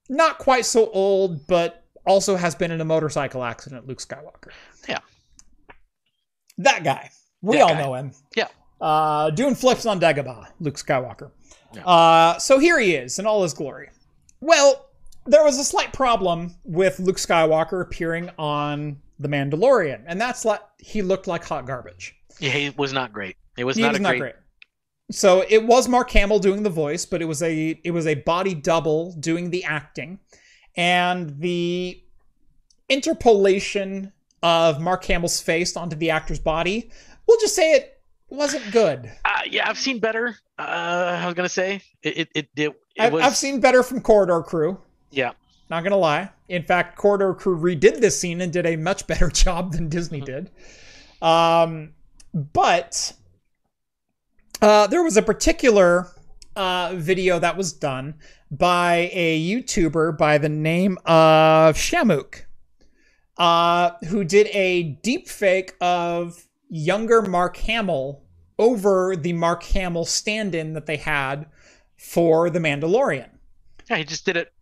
Not 0.08 0.38
quite 0.38 0.64
so 0.66 0.90
old, 0.90 1.46
but 1.46 1.84
also 2.06 2.36
has 2.36 2.54
been 2.54 2.70
in 2.70 2.80
a 2.80 2.84
motorcycle 2.84 3.42
accident 3.44 3.86
Luke 3.86 3.98
Skywalker. 4.00 4.50
Yeah. 4.88 4.98
That 6.58 6.84
guy. 6.84 7.10
We 7.42 7.56
That 7.56 7.62
all 7.62 7.68
guy. 7.74 7.80
know 7.82 7.94
him. 7.94 8.12
Yeah. 8.36 8.48
Uh, 8.80 9.30
doing 9.30 9.54
flips 9.54 9.86
on 9.86 10.00
Dagobah, 10.00 10.48
Luke 10.60 10.76
Skywalker. 10.76 11.30
Yeah. 11.74 11.84
Uh, 11.86 12.38
so 12.38 12.58
here 12.58 12.78
he 12.78 12.94
is 12.94 13.18
in 13.18 13.26
all 13.26 13.42
his 13.42 13.52
glory. 13.54 13.90
Well, 14.40 14.87
there 15.28 15.44
was 15.44 15.58
a 15.58 15.64
slight 15.64 15.92
problem 15.92 16.54
with 16.64 16.98
Luke 16.98 17.16
Skywalker 17.18 17.80
appearing 17.82 18.30
on 18.38 18.98
The 19.18 19.28
Mandalorian, 19.28 20.02
and 20.06 20.20
that's 20.20 20.44
like 20.44 20.60
he 20.78 21.02
looked 21.02 21.26
like 21.26 21.44
hot 21.44 21.66
garbage. 21.66 22.16
yeah, 22.40 22.50
he 22.50 22.70
was 22.70 22.92
not 22.92 23.12
great. 23.12 23.36
It 23.56 23.64
was 23.64 23.76
He 23.76 23.82
not 23.82 23.92
was 23.92 24.00
not 24.00 24.10
great. 24.10 24.20
great. 24.20 24.34
So 25.10 25.44
it 25.48 25.64
was 25.64 25.88
Mark 25.88 26.10
Hamill 26.10 26.38
doing 26.38 26.62
the 26.62 26.70
voice, 26.70 27.06
but 27.06 27.22
it 27.22 27.24
was 27.24 27.42
a 27.42 27.80
it 27.82 27.92
was 27.92 28.06
a 28.06 28.14
body 28.14 28.54
double 28.54 29.12
doing 29.14 29.50
the 29.50 29.64
acting, 29.64 30.18
and 30.76 31.38
the 31.40 32.02
interpolation 32.88 34.12
of 34.42 34.80
Mark 34.80 35.04
Hamill's 35.04 35.40
face 35.40 35.76
onto 35.76 35.96
the 35.96 36.10
actor's 36.10 36.38
body. 36.38 36.90
We'll 37.26 37.40
just 37.40 37.54
say 37.54 37.72
it 37.72 38.00
wasn't 38.28 38.70
good. 38.72 39.10
Uh, 39.24 39.40
yeah, 39.48 39.68
I've 39.68 39.78
seen 39.78 39.98
better. 39.98 40.36
Uh, 40.58 40.62
I 41.22 41.24
was 41.26 41.34
gonna 41.34 41.48
say 41.48 41.80
it. 42.02 42.18
It. 42.18 42.28
It. 42.34 42.48
it, 42.56 42.72
it 42.96 43.12
was. 43.12 43.22
I've 43.22 43.36
seen 43.36 43.60
better 43.60 43.82
from 43.82 44.00
Corridor 44.00 44.42
Crew. 44.42 44.78
Yeah. 45.10 45.32
Not 45.70 45.84
gonna 45.84 45.96
lie. 45.96 46.30
In 46.48 46.62
fact, 46.62 46.96
Corridor 46.96 47.34
Crew 47.34 47.58
redid 47.58 48.00
this 48.00 48.18
scene 48.18 48.40
and 48.40 48.52
did 48.52 48.66
a 48.66 48.76
much 48.76 49.06
better 49.06 49.28
job 49.32 49.72
than 49.72 49.88
Disney 49.88 50.20
did. 50.20 50.50
Um, 51.20 51.94
but 52.32 53.12
uh, 54.62 54.86
there 54.86 55.02
was 55.02 55.16
a 55.16 55.22
particular 55.22 56.08
uh, 56.56 56.92
video 56.94 57.38
that 57.38 57.56
was 57.56 57.72
done 57.72 58.14
by 58.50 59.10
a 59.12 59.40
YouTuber 59.40 60.16
by 60.16 60.38
the 60.38 60.48
name 60.48 60.98
of 61.04 61.76
Shamook, 61.76 62.44
uh, 63.36 63.90
who 64.08 64.24
did 64.24 64.48
a 64.48 64.82
deep 65.02 65.28
fake 65.28 65.74
of 65.80 66.46
younger 66.68 67.22
Mark 67.22 67.56
Hamill 67.58 68.22
over 68.58 69.14
the 69.16 69.32
Mark 69.34 69.62
Hamill 69.64 70.04
stand-in 70.04 70.72
that 70.72 70.86
they 70.86 70.96
had 70.96 71.46
for 71.96 72.50
The 72.50 72.58
Mandalorian. 72.58 73.28
Yeah, 73.88 73.96
he 73.96 74.04
just 74.04 74.24
did 74.24 74.36
it 74.36 74.52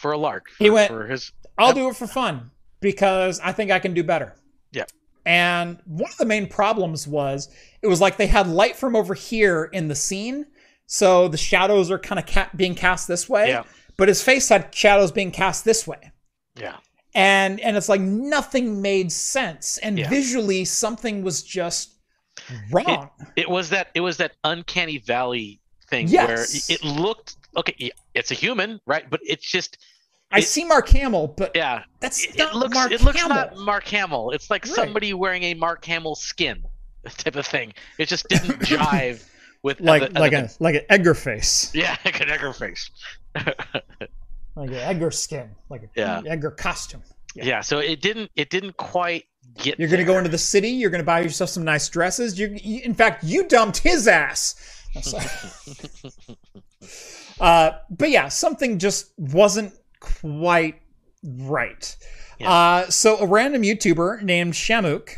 for 0.00 0.12
a 0.12 0.18
lark. 0.18 0.48
For, 0.50 0.64
He 0.64 0.70
went- 0.70 0.88
for 0.90 1.06
his. 1.06 1.32
I'll 1.58 1.68
Yep. 1.68 1.76
do 1.76 1.88
it 1.90 1.96
for 1.96 2.06
fun 2.06 2.50
because 2.80 3.38
I 3.40 3.52
think 3.52 3.70
I 3.70 3.78
can 3.78 3.92
do 3.92 4.02
better. 4.02 4.34
Yeah. 4.72 4.84
And 5.26 5.78
one 5.84 6.10
of 6.10 6.16
the 6.16 6.24
main 6.24 6.46
problems 6.46 7.06
was 7.06 7.48
it 7.82 7.86
was 7.86 8.00
like 8.00 8.16
they 8.16 8.26
had 8.26 8.46
light 8.48 8.76
from 8.76 8.96
over 8.96 9.12
here 9.14 9.64
in 9.72 9.88
the 9.88 9.94
scene, 9.94 10.46
so 10.86 11.28
the 11.28 11.36
shadows 11.36 11.90
are 11.90 11.98
kind 11.98 12.18
of 12.18 12.26
ca- 12.26 12.48
being 12.56 12.74
cast 12.74 13.06
this 13.08 13.28
way. 13.28 13.48
Yeah. 13.48 13.64
But 13.98 14.08
his 14.08 14.22
face 14.22 14.48
had 14.48 14.74
shadows 14.74 15.12
being 15.12 15.30
cast 15.30 15.64
this 15.66 15.86
way. 15.86 16.12
Yeah. 16.56 16.76
And 17.14 17.60
and 17.60 17.76
it's 17.76 17.88
like 17.90 18.00
nothing 18.00 18.80
made 18.80 19.12
sense 19.12 19.76
and 19.78 19.98
Yeah. 19.98 20.08
visually 20.08 20.64
something 20.64 21.22
was 21.22 21.42
just 21.42 21.96
wrong. 22.72 23.10
It 23.36 23.50
was 23.50 23.68
that. 23.70 23.88
It 23.94 24.00
was 24.00 24.16
that 24.16 24.32
uncanny 24.44 24.96
valley 24.98 25.60
thing 25.90 26.08
Yes. 26.08 26.28
where 26.28 26.76
it 26.76 26.82
looked 26.84 27.36
okay. 27.56 27.90
It's 28.14 28.30
a 28.30 28.34
human, 28.34 28.80
right? 28.86 29.10
But 29.10 29.20
it's 29.26 29.44
just. 29.50 29.76
I 30.32 30.38
it- 30.38 30.42
see 30.42 30.64
Mark 30.64 30.88
Hamill, 30.90 31.28
but 31.36 31.52
Yeah. 31.54 31.82
that's 32.00 32.24
It, 32.24 32.38
not 32.38 32.54
it 32.54 32.56
looks. 32.56 32.74
Mark 32.74 32.92
it 32.92 33.02
looks 33.02 33.20
Hamill. 33.20 33.36
not 33.36 33.56
Mark 33.58 33.84
Hamill. 33.88 34.30
It's 34.30 34.50
like 34.50 34.64
Right. 34.66 34.74
somebody 34.74 35.12
wearing 35.14 35.42
a 35.44 35.54
Mark 35.54 35.84
Hamill 35.86 36.14
skin, 36.14 36.62
type 37.18 37.36
of 37.36 37.46
thing. 37.46 37.72
It 37.98 38.06
just 38.08 38.28
didn't 38.28 38.58
jive 38.60 39.24
with 39.62 39.80
like 39.80 40.02
other- 40.02 40.12
like 40.20 40.32
other 40.32 40.46
a 40.46 40.62
like 40.62 40.74
an 40.76 40.82
Edgar 40.88 41.14
face. 41.14 41.70
Yeah, 41.74 41.96
like 42.04 42.20
an 42.20 42.30
Edgar 42.30 42.52
face. 42.52 42.90
Like 43.34 44.68
an 44.70 44.74
Edgar 44.74 45.10
skin. 45.10 45.50
Like 45.68 45.82
a 45.82 45.88
Yeah. 45.94 46.22
Edgar 46.26 46.50
costume. 46.50 47.02
Yeah. 47.34 47.44
yeah. 47.44 47.60
so 47.60 47.78
it 47.78 48.00
didn't. 48.00 48.30
It 48.36 48.50
didn't 48.50 48.76
quite 48.76 49.24
get. 49.58 49.78
You're 49.78 49.88
going 49.88 49.98
to 50.00 50.04
there. 50.04 50.14
go 50.14 50.18
into 50.18 50.30
the 50.30 50.38
city. 50.38 50.68
You're 50.70 50.90
going 50.90 51.00
to 51.00 51.04
buy 51.06 51.20
yourself 51.20 51.50
some 51.50 51.64
nice 51.64 51.88
dresses. 51.88 52.38
You, 52.38 52.56
you, 52.60 52.80
in 52.82 52.92
fact, 52.94 53.22
you 53.24 53.46
dumped 53.46 53.78
his 53.78 54.08
ass. 54.08 54.54
uh, 57.40 57.70
but 57.90 58.10
yeah, 58.10 58.28
something 58.28 58.78
just 58.78 59.12
wasn't 59.18 59.72
quite 60.00 60.80
Right. 61.22 61.96
Yeah. 62.38 62.50
Uh, 62.50 62.90
so 62.90 63.18
a 63.18 63.26
random 63.26 63.60
YouTuber 63.62 64.22
named 64.22 64.54
Shamook, 64.54 65.16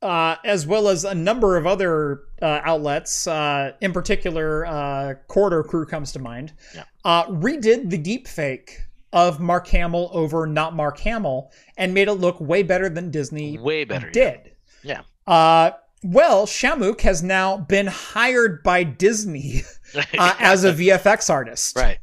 uh, 0.00 0.36
as 0.46 0.66
well 0.66 0.88
as 0.88 1.04
a 1.04 1.14
number 1.14 1.58
of 1.58 1.66
other 1.66 2.22
uh, 2.40 2.60
outlets, 2.64 3.26
uh, 3.26 3.72
in 3.82 3.92
particular, 3.92 4.64
uh, 4.64 5.14
Corridor 5.28 5.62
Crew 5.62 5.84
comes 5.84 6.10
to 6.12 6.18
mind, 6.18 6.54
Yeah. 6.74 6.84
uh, 7.04 7.26
redid 7.26 7.90
the 7.90 7.98
deep 7.98 8.26
fake 8.26 8.78
of 9.12 9.40
Mark 9.40 9.68
Hamill 9.68 10.08
over 10.14 10.46
not 10.46 10.74
Mark 10.74 10.98
Hamill 11.00 11.50
and 11.76 11.92
made 11.92 12.08
it 12.08 12.14
look 12.14 12.40
way 12.40 12.62
better 12.62 12.88
than 12.88 13.10
Disney 13.10 13.58
Way 13.58 13.84
better. 13.84 14.08
did. 14.10 14.52
Yeah. 14.82 15.02
Uh, 15.26 15.72
well, 16.02 16.46
Shamook 16.46 17.02
has 17.02 17.22
now 17.22 17.58
been 17.58 17.88
hired 17.88 18.62
by 18.62 18.84
Disney 18.84 19.60
uh, 19.94 20.34
as 20.40 20.64
a 20.64 20.72
VFX 20.72 21.28
artist. 21.28 21.76
right. 21.76 21.98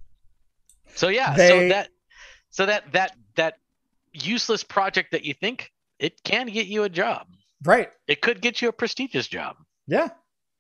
So 0.94 1.08
yeah, 1.08 1.34
They- 1.34 1.48
so 1.50 1.70
that 1.70 1.90
so 2.52 2.66
that 2.66 2.92
that 2.94 3.16
that 3.36 3.58
useless 4.14 4.64
project 4.64 5.12
that 5.12 5.24
you 5.26 5.34
think 5.34 5.72
it 6.00 6.24
can 6.24 6.48
get 6.48 6.68
you 6.68 6.84
a 6.84 6.90
job. 6.90 7.28
Right. 7.64 7.90
It 8.08 8.22
could 8.22 8.42
get 8.42 8.62
you 8.62 8.70
a 8.70 8.72
prestigious 8.74 9.28
job 9.28 9.58
Yeah. 9.88 10.10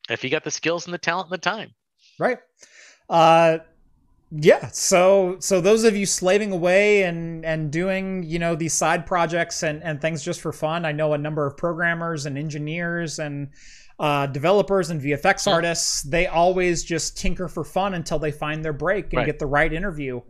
if 0.10 0.24
you 0.24 0.30
got 0.30 0.44
the 0.44 0.52
skills 0.52 0.86
and 0.86 0.94
the 0.94 0.98
talent 0.98 1.28
and 1.28 1.34
the 1.34 1.38
time. 1.44 1.74
Right. 2.20 2.40
Uh 3.10 3.60
yeah, 4.32 4.68
so 4.68 5.38
so 5.40 5.60
those 5.60 5.84
of 5.86 5.96
you 5.96 6.06
slaving 6.06 6.52
away 6.52 7.02
and 7.04 7.44
and 7.44 7.72
doing, 7.72 8.22
you 8.24 8.38
know, 8.38 8.54
these 8.56 8.74
side 8.76 9.08
projects 9.08 9.64
and 9.64 9.82
and 9.84 10.00
things 10.00 10.24
just 10.24 10.40
for 10.42 10.54
fun. 10.54 10.86
I 10.86 10.92
know 10.92 11.14
a 11.14 11.18
number 11.18 11.48
of 11.48 11.58
programmers 11.58 12.28
and 12.28 12.38
engineers 12.38 13.18
and 13.18 13.50
uh, 13.98 14.28
developers 14.28 14.92
and 14.92 15.02
VFX 15.02 15.46
artists, 15.52 16.04
they 16.04 16.26
always 16.28 16.84
just 16.84 17.18
tinker 17.18 17.48
for 17.50 17.66
fun 17.66 17.96
until 17.96 18.18
they 18.20 18.32
find 18.32 18.64
their 18.64 18.72
break 18.72 19.06
and 19.06 19.14
Right. 19.18 19.26
get 19.26 19.40
the 19.40 19.46
right 19.48 19.74
interview. 19.74 20.22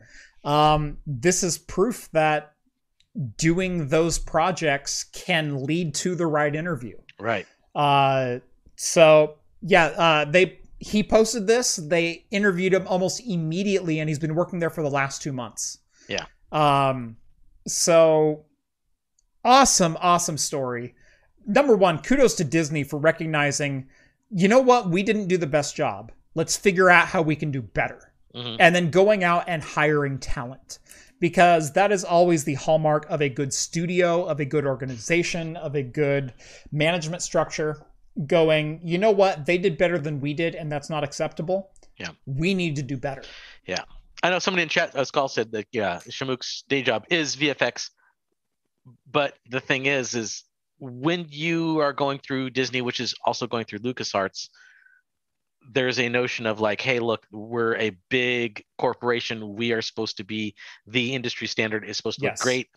Um, 0.43 0.97
this 1.05 1.43
is 1.43 1.57
proof 1.57 2.09
that 2.13 2.53
doing 3.37 3.87
those 3.87 4.19
projects 4.19 5.03
can 5.05 5.63
lead 5.63 5.93
to 5.95 6.15
the 6.15 6.27
right 6.27 6.55
interview. 6.55 6.97
Right. 7.19 7.45
Uh, 7.75 8.39
so 8.75 9.37
yeah, 9.61 9.85
uh, 9.85 10.25
they 10.25 10.59
he 10.79 11.03
posted 11.03 11.47
this. 11.47 11.75
They 11.75 12.25
interviewed 12.31 12.73
him 12.73 12.87
almost 12.87 13.21
immediately, 13.27 13.99
and 13.99 14.07
he's 14.07 14.19
been 14.19 14.35
working 14.35 14.59
there 14.59 14.69
for 14.69 14.81
the 14.81 14.89
last 14.89 15.21
two 15.21 15.33
months. 15.33 15.79
Yeah. 16.07 16.25
Um. 16.51 17.17
So 17.67 18.45
awesome, 19.43 19.97
awesome 19.99 20.37
story. 20.37 20.95
Number 21.45 21.75
one, 21.75 21.99
kudos 21.99 22.35
to 22.35 22.43
Disney 22.43 22.83
for 22.83 22.97
recognizing. 22.97 23.89
You 24.31 24.47
know 24.47 24.59
what? 24.59 24.89
We 24.89 25.03
didn't 25.03 25.27
do 25.27 25.37
the 25.37 25.47
best 25.47 25.75
job. 25.75 26.11
Let's 26.35 26.55
figure 26.55 26.89
out 26.89 27.07
how 27.07 27.23
we 27.23 27.35
can 27.35 27.51
do 27.51 27.61
better 27.61 28.08
Mhm. 28.35 28.57
and 28.59 28.75
then 28.75 28.91
going 28.91 29.23
out 29.23 29.43
and 29.47 29.63
hiring 29.63 30.17
talent 30.19 30.79
because 31.19 31.73
that 31.73 31.91
is 31.91 32.03
always 32.05 32.43
the 32.43 32.53
hallmark 32.53 33.05
of 33.09 33.21
a 33.21 33.29
good 33.29 33.53
studio 33.53 34.23
of 34.25 34.39
a 34.39 34.45
good 34.45 34.65
organization 34.65 35.57
of 35.57 35.75
a 35.75 35.83
good 35.83 36.33
management 36.71 37.21
structure 37.21 37.85
going 38.27 38.79
you 38.83 38.97
know 38.97 39.11
what 39.11 39.45
they 39.45 39.57
did 39.57 39.77
better 39.77 39.97
than 39.97 40.19
we 40.19 40.33
did 40.33 40.53
and 40.55 40.71
that's 40.71 40.89
not 40.89 41.03
acceptable 41.03 41.71
Yeah. 41.97 42.09
we 42.25 42.53
need 42.53 42.75
to 42.75 42.83
do 42.83 42.97
better 42.97 43.23
Yeah, 43.65 43.83
I 44.23 44.29
know 44.29 44.39
somebody 44.39 44.63
in 44.63 44.69
chat, 44.69 44.95
uh, 44.95 45.05
Skull 45.05 45.27
said 45.27 45.51
that 45.53 45.67
yeah, 45.71 45.99
Shamook's 46.09 46.63
day 46.67 46.81
job 46.81 47.05
is 47.09 47.35
VFX, 47.35 47.89
but 49.11 49.37
the 49.49 49.59
thing 49.59 49.85
is, 49.85 50.13
is 50.15 50.43
when 50.79 51.25
you 51.29 51.79
are 51.79 51.93
going 51.93 52.19
through 52.19 52.49
Disney, 52.51 52.81
which 52.81 52.99
is 52.99 53.13
also 53.25 53.47
going 53.47 53.65
through 53.65 53.79
LucasArts, 53.79 54.49
there's 55.71 55.99
a 55.99 56.09
notion 56.09 56.45
of 56.45 56.59
like, 56.59 56.81
hey, 56.81 56.99
look, 56.99 57.25
we're 57.31 57.75
a 57.77 57.91
big 58.09 58.63
corporation. 58.77 59.53
We 59.55 59.71
are 59.71 59.81
supposed 59.81 60.17
to 60.17 60.23
be 60.23 60.55
the 60.87 61.13
industry 61.13 61.47
standard 61.47 61.85
is 61.87 61.95
supposed 61.97 62.19
to 62.19 62.25
Yes. 62.25 62.39
look 62.39 62.43
great. 62.43 62.69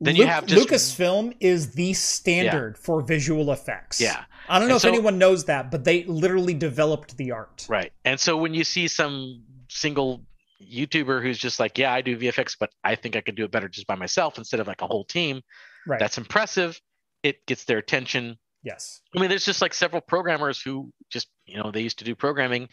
Then 0.00 0.14
you 0.14 0.26
have 0.26 0.46
just- 0.46 0.68
lucasfilm 0.68 1.36
is 1.40 1.72
the 1.74 1.92
standard 1.94 2.78
for 2.78 3.00
visual 3.02 3.50
effects 3.50 4.00
Yeah, 4.00 4.24
i 4.48 4.60
don't 4.60 4.68
know 4.68 4.74
And 4.74 4.76
if 4.76 4.82
so- 4.82 4.88
anyone 4.88 5.18
knows 5.18 5.46
that 5.46 5.72
but 5.72 5.82
they 5.82 6.04
literally 6.04 6.54
developed 6.54 7.16
the 7.16 7.32
art 7.32 7.66
right. 7.68 7.92
And 8.04 8.20
so 8.20 8.36
when 8.36 8.54
you 8.54 8.62
see 8.62 8.86
some 8.86 9.42
single 9.68 10.24
YouTuber 10.62 11.20
who's 11.22 11.38
just 11.38 11.58
like, 11.60 11.78
yeah, 11.78 11.92
I 11.92 12.00
do 12.00 12.16
VFX, 12.16 12.56
but 12.58 12.70
I 12.84 12.94
think 12.94 13.16
I 13.16 13.20
could 13.20 13.34
do 13.36 13.44
it 13.44 13.50
better 13.50 13.68
just 13.68 13.86
by 13.88 13.94
myself 13.96 14.38
instead 14.38 14.60
of 14.60 14.66
like 14.68 14.82
a 14.82 14.86
whole 14.86 15.04
team. 15.04 15.42
right 15.86 15.98
That's 15.98 16.18
impressive. 16.18 16.80
It 17.24 17.44
gets 17.46 17.64
their 17.64 17.78
attention. 17.78 18.38
yes 18.62 19.00
I 19.16 19.20
mean, 19.20 19.28
there's 19.30 19.44
just 19.44 19.62
like 19.62 19.74
several 19.74 20.00
programmers 20.00 20.60
who 20.62 20.92
just, 21.10 21.28
you 21.48 21.56
know, 21.56 21.70
they 21.70 21.80
used 21.80 21.98
to 21.98 22.04
do 22.04 22.14
programming 22.14 22.68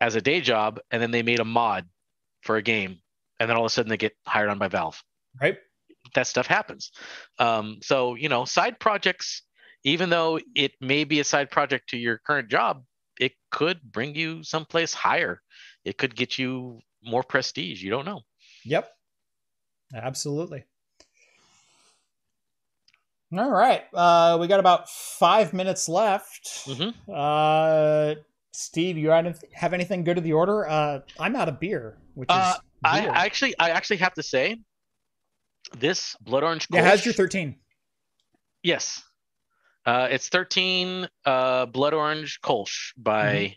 as 0.00 0.14
a 0.14 0.20
day 0.20 0.40
job 0.40 0.80
and 0.90 1.00
then 1.00 1.10
they 1.10 1.22
made 1.22 1.40
a 1.40 1.44
mod 1.44 1.88
for 2.42 2.56
a 2.56 2.62
game 2.62 2.98
and 3.38 3.48
then 3.48 3.56
all 3.56 3.64
of 3.64 3.70
a 3.70 3.72
sudden 3.72 3.90
they 3.90 3.96
get 3.96 4.16
hired 4.26 4.50
on 4.50 4.58
by 4.58 4.68
Valve. 4.68 5.02
right 5.40 5.56
That 6.14 6.26
stuff 6.26 6.46
happens. 6.46 6.92
Um, 7.38 7.78
so, 7.82 8.14
you 8.14 8.28
know, 8.28 8.44
side 8.44 8.78
projects, 8.78 9.42
even 9.84 10.10
though 10.10 10.38
it 10.54 10.72
may 10.80 11.04
be 11.04 11.20
a 11.20 11.24
side 11.24 11.50
project 11.50 11.88
to 11.90 11.96
your 11.96 12.18
current 12.18 12.48
job, 12.48 12.84
it 13.20 13.32
could 13.50 13.80
bring 13.82 14.14
you 14.14 14.42
someplace 14.42 14.94
higher. 14.94 15.40
It 15.84 15.98
could 15.98 16.14
get 16.14 16.38
you 16.38 16.80
more 17.02 17.22
prestige. 17.22 17.82
You 17.82 17.90
don't 17.90 18.04
know. 18.04 18.20
Yep. 18.64 18.88
Absolutely. 19.94 20.64
All 23.36 23.50
right. 23.50 23.82
Uh, 23.94 24.36
we 24.40 24.46
got 24.46 24.60
about 24.60 24.88
five 24.90 25.52
minutes 25.52 25.88
left. 25.88 26.66
Mhm. 26.66 26.94
Uh, 27.08 28.20
Steve, 28.52 28.98
you 28.98 29.08
have 29.08 29.72
anything 29.72 30.04
good 30.04 30.16
to 30.16 30.20
the 30.20 30.32
order? 30.34 30.68
Uh, 30.68 31.00
I'm 31.18 31.34
out 31.36 31.48
of 31.48 31.58
beer, 31.58 31.98
which 32.14 32.28
is 32.30 32.36
Uh, 32.36 32.54
I. 32.84 33.06
I 33.06 33.24
actually, 33.24 33.58
I 33.58 33.70
actually 33.70 33.96
have 33.98 34.12
to 34.14 34.22
say, 34.22 34.58
this 35.78 36.14
blood 36.20 36.42
orange. 36.44 36.66
yeah. 36.70 36.82
How's 36.84 37.00
Kolsch- 37.00 37.04
your 37.06 37.14
13? 37.14 37.58
Yes. 38.62 39.02
Uh, 39.86 40.08
it's 40.10 40.28
13 40.28 41.08
uh, 41.24 41.66
Blood 41.66 41.94
Orange 41.94 42.40
Kolsch 42.40 42.92
by 42.96 43.56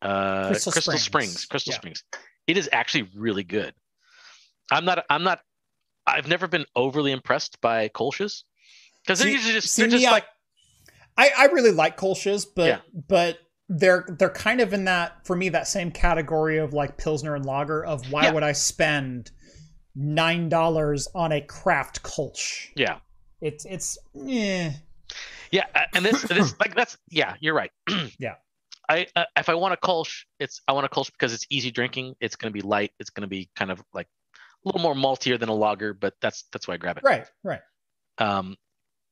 uh, 0.00 0.46
Crystal 0.48 0.72
Crystal, 0.72 0.92
Springs. 0.98 1.02
Springs. 1.32 1.44
Crystal 1.46 1.72
Yeah. 1.72 1.76
Springs. 1.78 2.04
It 2.46 2.56
is 2.56 2.68
actually 2.72 3.10
really 3.14 3.44
good. 3.44 3.74
I'm 4.70 4.84
not. 4.86 5.04
I'm 5.10 5.22
not. 5.24 5.40
I've 6.06 6.26
never 6.28 6.46
been 6.48 6.64
overly 6.74 7.12
impressed 7.12 7.60
by 7.60 7.88
Kolsch's 7.90 8.44
because 9.04 9.18
they're 9.18 9.28
usually 9.28 9.54
just, 9.54 9.76
they're 9.76 9.88
just 9.88 10.04
like 10.04 10.26
I, 11.16 11.30
I 11.36 11.44
really 11.46 11.72
like 11.72 11.96
Kolsch's, 11.98 12.44
but 12.46 12.66
Yeah. 12.66 12.78
but 13.08 13.38
they're 13.68 14.04
they're 14.18 14.30
kind 14.30 14.60
of 14.60 14.72
in 14.72 14.84
that 14.86 15.24
for 15.26 15.36
me 15.36 15.48
that 15.50 15.66
same 15.68 15.90
category 15.90 16.58
of 16.58 16.72
like 16.72 16.96
Pilsner 16.98 17.34
and 17.34 17.44
Lager 17.44 17.84
of 17.84 18.10
why 18.10 18.24
Yeah. 18.24 18.32
would 18.32 18.42
I 18.42 18.52
spend 18.52 19.30
nine 19.94 20.48
dollars 20.48 21.08
on 21.14 21.32
a 21.32 21.40
craft 21.40 22.02
Kolsch? 22.02 22.68
yeah 22.76 22.98
It's 23.40 23.64
it's 23.64 23.98
eh. 24.28 24.72
yeah 25.50 25.66
and 25.94 26.04
this 26.04 26.22
this 26.22 26.54
like 26.60 26.74
that's 26.74 26.96
yeah 27.08 27.34
you're 27.40 27.54
right. 27.54 27.70
Yeah. 28.18 28.34
I 28.88 29.06
uh, 29.14 29.24
if 29.38 29.48
I 29.48 29.54
want 29.54 29.74
a 29.74 29.76
Kolsch, 29.76 30.24
it's 30.40 30.60
I 30.66 30.72
want 30.72 30.86
a 30.86 30.88
Kolsch 30.88 31.10
because 31.12 31.32
it's 31.32 31.46
easy 31.50 31.70
drinking. 31.70 32.14
It's 32.20 32.36
going 32.36 32.52
to 32.52 32.54
be 32.54 32.66
light. 32.66 32.90
It's 32.98 33.10
going 33.10 33.22
to 33.22 33.28
be 33.28 33.48
kind 33.54 33.70
of 33.70 33.82
like 33.94 34.08
a 34.36 34.68
little 34.68 34.80
more 34.80 34.94
maltier 34.94 35.38
than 35.38 35.48
a 35.48 35.54
lager, 35.54 35.94
but 35.94 36.14
that's 36.20 36.44
that's 36.52 36.66
why 36.66 36.74
I 36.74 36.76
grab 36.78 36.98
it. 36.98 37.04
right 37.04 37.26
right. 37.44 37.60
Um, 38.18 38.56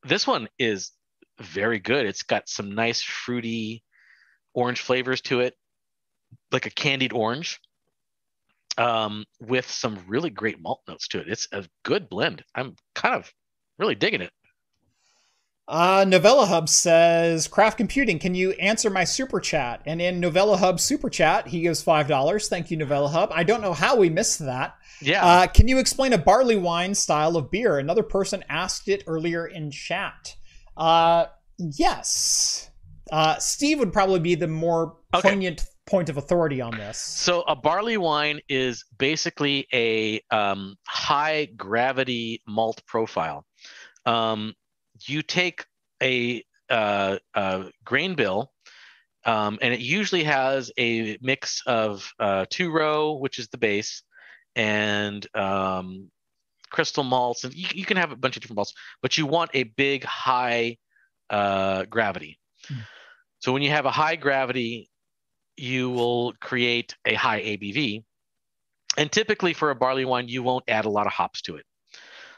this 0.03 0.25
one 0.27 0.47
is 0.57 0.91
very 1.39 1.79
good. 1.79 2.05
It's 2.05 2.23
got 2.23 2.49
some 2.49 2.73
nice 2.75 3.01
fruity 3.01 3.83
orange 4.53 4.81
flavors 4.81 5.21
to 5.21 5.39
it, 5.41 5.55
like 6.51 6.65
a 6.65 6.71
candied 6.71 7.13
orange, 7.13 7.59
um, 8.77 9.25
with 9.39 9.69
some 9.69 9.99
really 10.07 10.29
great 10.29 10.61
malt 10.61 10.81
notes 10.87 11.07
to 11.09 11.19
it. 11.19 11.27
It's 11.27 11.47
a 11.51 11.65
good 11.83 12.09
blend. 12.09 12.43
I'm 12.55 12.75
kind 12.95 13.15
of 13.15 13.31
really 13.77 13.95
digging 13.95 14.21
it. 14.21 14.31
Uh, 15.71 16.03
Novella 16.05 16.45
Hub 16.45 16.67
says, 16.67 17.47
Craft 17.47 17.77
Computing, 17.77 18.19
can 18.19 18.35
you 18.35 18.51
answer 18.51 18.89
my 18.89 19.05
super 19.05 19.39
chat? 19.39 19.81
And 19.85 20.01
in 20.01 20.19
Novella 20.19 20.57
Hub 20.57 20.81
super 20.81 21.09
chat, 21.09 21.47
he 21.47 21.61
gives 21.61 21.81
$5. 21.81 22.49
Thank 22.49 22.69
you, 22.71 22.75
Novella 22.75 23.07
Hub. 23.07 23.31
I 23.33 23.43
don't 23.43 23.61
know 23.61 23.71
how 23.71 23.95
we 23.95 24.09
missed 24.09 24.39
that. 24.39 24.75
Yeah. 24.99 25.25
Uh, 25.25 25.47
can 25.47 25.69
you 25.69 25.79
explain 25.79 26.11
a 26.11 26.17
barley 26.17 26.57
wine 26.57 26.93
style 26.93 27.37
of 27.37 27.49
beer? 27.49 27.79
Another 27.79 28.03
person 28.03 28.43
asked 28.49 28.89
it 28.89 29.05
earlier 29.07 29.47
in 29.47 29.71
chat. 29.71 30.35
Uh, 30.75 31.27
yes. 31.57 32.69
Uh, 33.09 33.37
Steve 33.37 33.79
would 33.79 33.93
probably 33.93 34.19
be 34.19 34.35
the 34.35 34.49
more 34.49 34.97
Okay. 35.13 35.29
poignant 35.29 35.65
point 35.85 36.09
of 36.09 36.17
authority 36.17 36.59
on 36.59 36.71
this. 36.75 36.97
So 36.97 37.43
a 37.43 37.55
barley 37.55 37.95
wine 37.95 38.41
is 38.49 38.83
basically 38.97 39.67
a 39.73 40.21
um, 40.31 40.75
high 40.85 41.45
gravity 41.55 42.41
malt 42.45 42.81
profile. 42.87 43.45
Um, 44.05 44.53
you 45.07 45.21
take 45.21 45.65
a, 46.01 46.43
uh, 46.69 47.17
uh, 47.33 47.63
grain 47.83 48.15
bill, 48.15 48.51
um, 49.25 49.59
and 49.61 49.73
it 49.73 49.81
usually 49.81 50.23
has 50.23 50.71
a 50.77 51.17
mix 51.21 51.61
of 51.65 52.09
uh, 52.19 52.45
two 52.49 52.71
row, 52.71 53.13
which 53.13 53.39
is 53.39 53.47
the 53.49 53.57
base, 53.57 54.03
and 54.55 55.25
um, 55.35 56.09
crystal 56.69 57.03
malts, 57.03 57.43
and 57.43 57.53
you, 57.53 57.67
you 57.73 57.85
can 57.85 57.97
have 57.97 58.11
a 58.11 58.15
bunch 58.15 58.35
of 58.35 58.41
different 58.41 58.57
malts, 58.57 58.73
but 59.01 59.17
you 59.17 59.25
want 59.25 59.51
a 59.53 59.63
big 59.63 60.03
high 60.03 60.77
uh, 61.29 61.83
gravity. 61.85 62.39
Hmm. 62.67 62.79
So 63.39 63.51
when 63.51 63.61
you 63.61 63.69
have 63.71 63.85
a 63.85 63.91
high 63.91 64.15
gravity 64.15 64.91
you 65.61 65.89
will 65.89 66.33
create 66.41 66.95
a 67.05 67.13
high 67.13 67.41
ABV. 67.41 68.03
And 68.97 69.11
typically 69.11 69.53
for 69.53 69.69
a 69.69 69.75
barley 69.75 70.05
wine, 70.05 70.27
you 70.27 70.43
won't 70.43 70.65
add 70.67 70.85
a 70.85 70.89
lot 70.89 71.07
of 71.07 71.13
hops 71.13 71.41
to 71.43 71.55
it. 71.55 71.65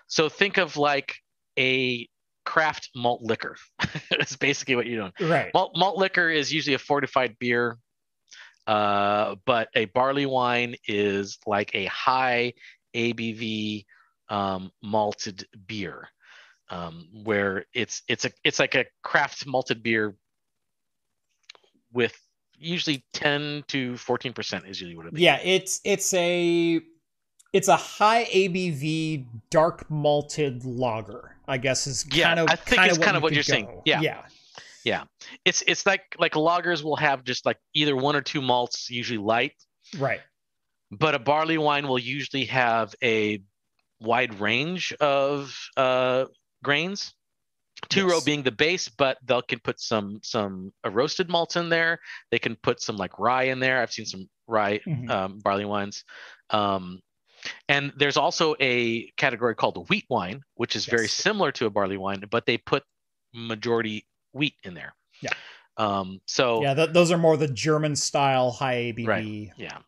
So 0.07 0.30
think 0.30 0.57
of 0.57 0.77
like 0.77 1.15
a 1.57 2.07
craft 2.45 2.90
malt 2.95 3.22
liquor. 3.22 3.56
That's 4.10 4.36
basically 4.36 4.76
what 4.76 4.86
you're 4.86 5.02
doing. 5.02 5.30
Right. 5.30 5.52
Malt, 5.53 5.74
malt 5.76 5.98
liquor 5.98 6.30
is 6.30 6.52
usually 6.52 6.76
a 6.76 6.80
fortified 6.80 7.38
beer, 7.40 7.78
uh, 8.68 9.36
but 9.45 9.70
a 9.76 9.86
barley 9.86 10.26
wine 10.26 10.76
is 10.88 11.38
like 11.45 11.74
a 11.74 11.86
high 11.86 12.53
ABV 12.95 13.86
um, 14.30 14.72
malted 14.82 15.45
beer, 15.68 16.10
um, 16.70 17.07
where 17.24 17.65
it's 17.74 18.03
it's 18.07 18.26
a 18.26 18.32
it's 18.44 18.60
like 18.60 18.76
a 18.76 18.86
craft 19.02 19.45
malted 19.45 19.84
beer 19.84 20.15
with 21.91 22.18
usually 22.57 23.03
10 23.14 23.65
to 23.68 23.98
14 23.98 24.34
percent 24.34 24.65
is 24.68 24.80
usually 24.82 24.95
what 24.95 25.07
it 25.07 25.14
is. 25.14 25.20
Yeah, 25.20 25.40
it's 25.44 25.82
it's 25.84 26.14
a 26.14 26.82
it's 27.53 27.67
a 27.67 27.77
high 27.77 28.25
ABV 28.25 29.25
dark 29.49 29.89
malted 29.89 30.65
lager. 30.65 31.35
I 31.47 31.57
guess 31.57 31.88
is 31.88 32.05
Yeah, 32.11 32.27
kind 32.27 32.39
of 32.39 32.49
I 32.49 32.55
think 32.55 32.77
kind 32.77 32.89
it's 32.89 32.97
of 32.97 33.03
kind 33.03 33.17
of 33.17 33.23
what 33.23 33.31
you 33.31 33.38
you're 33.38 33.43
could 33.43 33.51
saying. 33.51 33.65
go. 33.65 33.81
Yeah. 33.85 34.23
yeah, 34.85 35.03
It's 35.45 35.61
it's 35.67 35.85
like 35.85 36.15
like 36.19 36.34
lagers 36.34 36.84
will 36.84 36.95
have 36.97 37.23
just 37.23 37.45
like 37.45 37.57
either 37.73 37.95
one 37.95 38.15
or 38.15 38.21
two 38.21 38.41
malts, 38.41 38.89
usually 38.89 39.17
light, 39.17 39.53
right. 39.97 40.21
but 40.91 41.15
a 41.15 41.19
barley 41.19 41.57
wine 41.57 41.88
will 41.88 41.99
usually 41.99 42.45
have 42.45 42.93
a 43.03 43.41
wide 44.01 44.39
range 44.39 44.93
of 44.99 45.57
uh, 45.77 46.25
grains. 46.63 47.13
Two 47.89 48.07
row 48.07 48.15
Yes. 48.15 48.23
being 48.23 48.43
the 48.43 48.51
base, 48.51 48.88
but 48.88 49.17
they 49.25 49.39
can 49.47 49.59
put 49.59 49.80
some 49.81 50.19
some 50.23 50.71
uh, 50.85 50.89
roasted 50.89 51.30
malts 51.30 51.57
in 51.57 51.67
there. 51.69 51.99
They 52.31 52.39
can 52.39 52.55
put 52.55 52.81
some 52.81 52.95
like 52.95 53.19
rye 53.19 53.43
in 53.43 53.59
there. 53.59 53.81
I've 53.81 53.91
seen 53.91 54.05
some 54.05 54.30
rye 54.47 54.80
Mhm. 54.88 55.09
um, 55.09 55.39
barley 55.39 55.65
wines. 55.65 56.05
Um, 56.49 56.99
and 57.68 57.94
there's 57.98 58.18
also 58.18 58.56
a 58.60 59.10
category 59.11 59.56
called 59.56 59.90
wheat 59.90 60.06
wine, 60.10 60.44
which 60.56 60.76
is 60.76 60.86
very 60.86 61.07
similar 61.07 61.52
to 61.53 61.65
a 61.65 61.70
barley 61.70 61.98
wine, 61.98 62.24
but 62.30 62.45
they 62.45 62.57
put 62.57 62.84
majority 63.34 64.06
wheat 64.34 64.56
in 64.64 64.74
there. 64.74 64.95
Yeah. 65.22 65.32
Um, 65.78 66.22
so 66.26 66.61
yeah, 66.61 66.74
th- 66.74 66.91
those 66.91 67.11
are 67.11 67.18
more 67.18 67.38
the 67.38 67.48
German 67.48 67.95
style 67.95 68.52
high 68.52 68.94
ABV. 68.94 69.07
Right. 69.07 69.52
yeah. 69.57 69.80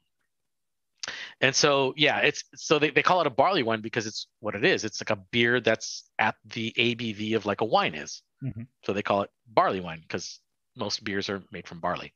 And 1.41 1.56
so 1.56 1.94
yeah, 1.98 2.19
it's 2.19 2.44
so 2.56 2.80
they, 2.80 2.90
they 2.90 3.03
call 3.03 3.22
it 3.22 3.27
a 3.27 3.32
barley 3.32 3.61
wine 3.61 3.82
because 3.82 4.07
it's 4.07 4.27
what 4.40 4.56
it 4.56 4.64
is. 4.64 4.84
It's 4.84 5.02
like 5.02 5.11
a 5.11 5.22
beer 5.32 5.60
that's 5.60 6.10
at 6.18 6.36
the 6.45 6.73
ABV 6.77 7.36
of 7.36 7.45
like 7.45 7.61
a 7.61 7.65
wine 7.65 7.94
is. 7.94 8.22
Mhm. 8.44 8.68
So 8.84 8.94
they 8.94 9.03
call 9.03 9.22
it 9.22 9.30
barley 9.48 9.80
wine 9.80 9.99
because 10.02 10.40
most 10.76 11.03
beers 11.03 11.30
are 11.30 11.44
made 11.52 11.68
from 11.68 11.80
barley. 11.80 12.14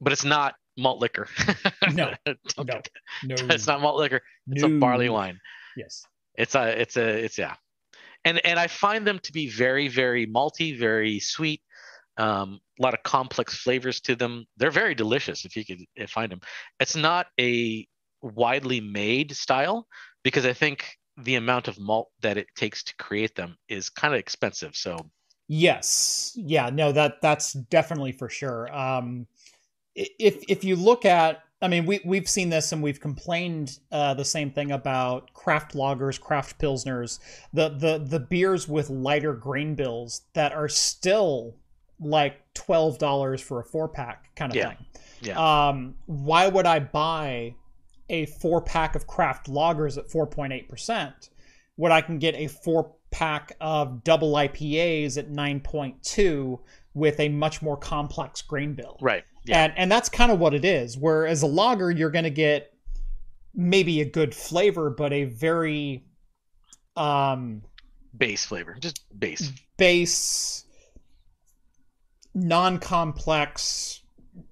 But 0.00 0.12
it's 0.12 0.24
not 0.24 0.54
malt 0.78 1.00
liquor. 1.00 1.28
No, 1.92 2.12
no, 2.26 2.34
No, 3.24 3.34
it's 3.50 3.66
not 3.66 3.80
malt 3.80 3.96
liquor. 3.96 4.20
It's 4.48 4.62
a 4.62 4.68
barley 4.68 5.08
wine. 5.08 5.38
Yes. 5.76 6.04
It's 6.34 6.54
a 6.54 6.80
it's 6.80 6.96
a 6.96 7.24
it's 7.24 7.38
yeah. 7.38 7.54
And 8.24 8.44
and 8.44 8.58
I 8.58 8.66
find 8.66 9.06
them 9.06 9.18
to 9.20 9.32
be 9.32 9.48
very 9.48 9.88
very 9.88 10.26
malty, 10.26 10.78
very 10.78 11.18
sweet. 11.20 11.62
Um, 12.16 12.60
a 12.78 12.82
lot 12.82 12.94
of 12.94 13.02
complex 13.04 13.56
flavors 13.56 14.00
to 14.02 14.16
them. 14.16 14.44
They're 14.56 14.70
very 14.70 14.94
delicious 14.94 15.44
if 15.44 15.56
you 15.56 15.64
could 15.64 16.10
find 16.10 16.30
them. 16.32 16.40
It's 16.80 16.96
not 16.96 17.26
a 17.40 17.86
widely 18.22 18.80
made 18.80 19.34
style 19.36 19.86
because 20.24 20.44
I 20.44 20.52
think 20.52 20.98
the 21.16 21.36
amount 21.36 21.68
of 21.68 21.78
malt 21.78 22.08
that 22.20 22.36
it 22.36 22.46
takes 22.56 22.82
to 22.84 22.94
create 22.96 23.34
them 23.34 23.56
is 23.68 23.88
kind 23.88 24.14
of 24.14 24.20
expensive. 24.20 24.74
So 24.74 25.10
Yes. 25.48 26.32
Yeah, 26.36 26.68
no 26.70 26.92
that 26.92 27.22
that's 27.22 27.54
definitely 27.54 28.12
for 28.12 28.28
sure. 28.28 28.72
Um 28.74 29.26
if 30.18 30.42
if 30.48 30.64
you 30.64 30.76
look 30.76 31.04
at 31.04 31.42
I 31.60 31.68
mean 31.68 31.86
we 31.86 32.00
we've 32.04 32.28
seen 32.28 32.50
this 32.50 32.72
and 32.72 32.82
we've 32.82 33.00
complained 33.00 33.78
uh 33.90 34.14
the 34.14 34.24
same 34.24 34.50
thing 34.50 34.70
about 34.72 35.32
craft 35.34 35.74
lagers, 35.74 36.20
craft 36.20 36.58
pilsners, 36.58 37.18
the 37.52 37.68
the 37.70 37.98
the 37.98 38.20
beers 38.20 38.68
with 38.68 38.90
lighter 38.90 39.34
grain 39.34 39.74
bills 39.74 40.22
that 40.34 40.52
are 40.52 40.68
still 40.68 41.54
like 42.00 42.36
$12 42.54 43.40
for 43.42 43.58
a 43.60 43.64
4 43.64 43.88
pack 43.88 44.34
kind 44.36 44.52
of 44.52 44.56
Yeah. 44.56 44.68
thing. 44.68 44.86
Yeah. 45.22 45.68
Um 45.68 45.96
why 46.06 46.46
would 46.48 46.66
I 46.66 46.78
buy 46.78 47.54
a 48.08 48.26
4 48.26 48.60
pack 48.62 48.94
of 48.94 49.06
craft 49.06 49.48
lagers 49.48 49.98
at 49.98 50.08
4.8%? 50.08 51.30
when 51.76 51.92
I 51.92 52.00
can 52.00 52.18
get 52.18 52.34
a 52.34 52.48
four 52.48 52.90
pack 53.12 53.52
of 53.60 54.02
double 54.02 54.32
IPAs 54.32 55.16
at 55.16 55.30
9.2 55.30 56.58
with 56.94 57.20
a 57.20 57.28
much 57.28 57.62
more 57.62 57.76
complex 57.76 58.42
grain 58.42 58.74
bill. 58.74 58.98
right. 59.00 59.22
Yeah. 59.48 59.64
And 59.64 59.72
and 59.76 59.92
that's 59.92 60.08
kind 60.08 60.30
of 60.30 60.38
what 60.38 60.54
it 60.54 60.64
is. 60.64 60.96
Whereas 60.96 61.42
a 61.42 61.46
lager, 61.46 61.90
you're 61.90 62.10
going 62.10 62.24
to 62.24 62.30
get 62.30 62.72
maybe 63.54 64.00
a 64.00 64.04
good 64.04 64.34
flavor, 64.34 64.90
but 64.90 65.12
a 65.12 65.24
very 65.24 66.04
um, 66.96 67.62
base 68.16 68.44
flavor, 68.44 68.76
just 68.80 69.00
base. 69.18 69.52
base, 69.76 70.64
non-complex, 72.34 74.00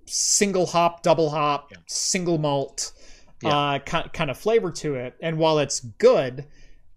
single 0.07 0.67
hop, 0.67 1.03
double 1.03 1.31
hop, 1.31 1.69
Yeah. 1.73 1.79
single 1.87 2.39
malt 2.39 2.93
Yeah. 3.43 3.57
uh, 3.57 3.79
ki- 3.81 4.09
kind 4.13 4.31
of 4.31 4.39
flavor 4.39 4.71
to 4.73 4.95
it. 4.95 5.15
And 5.21 5.39
while 5.39 5.59
it's 5.59 5.81
good, 5.81 6.47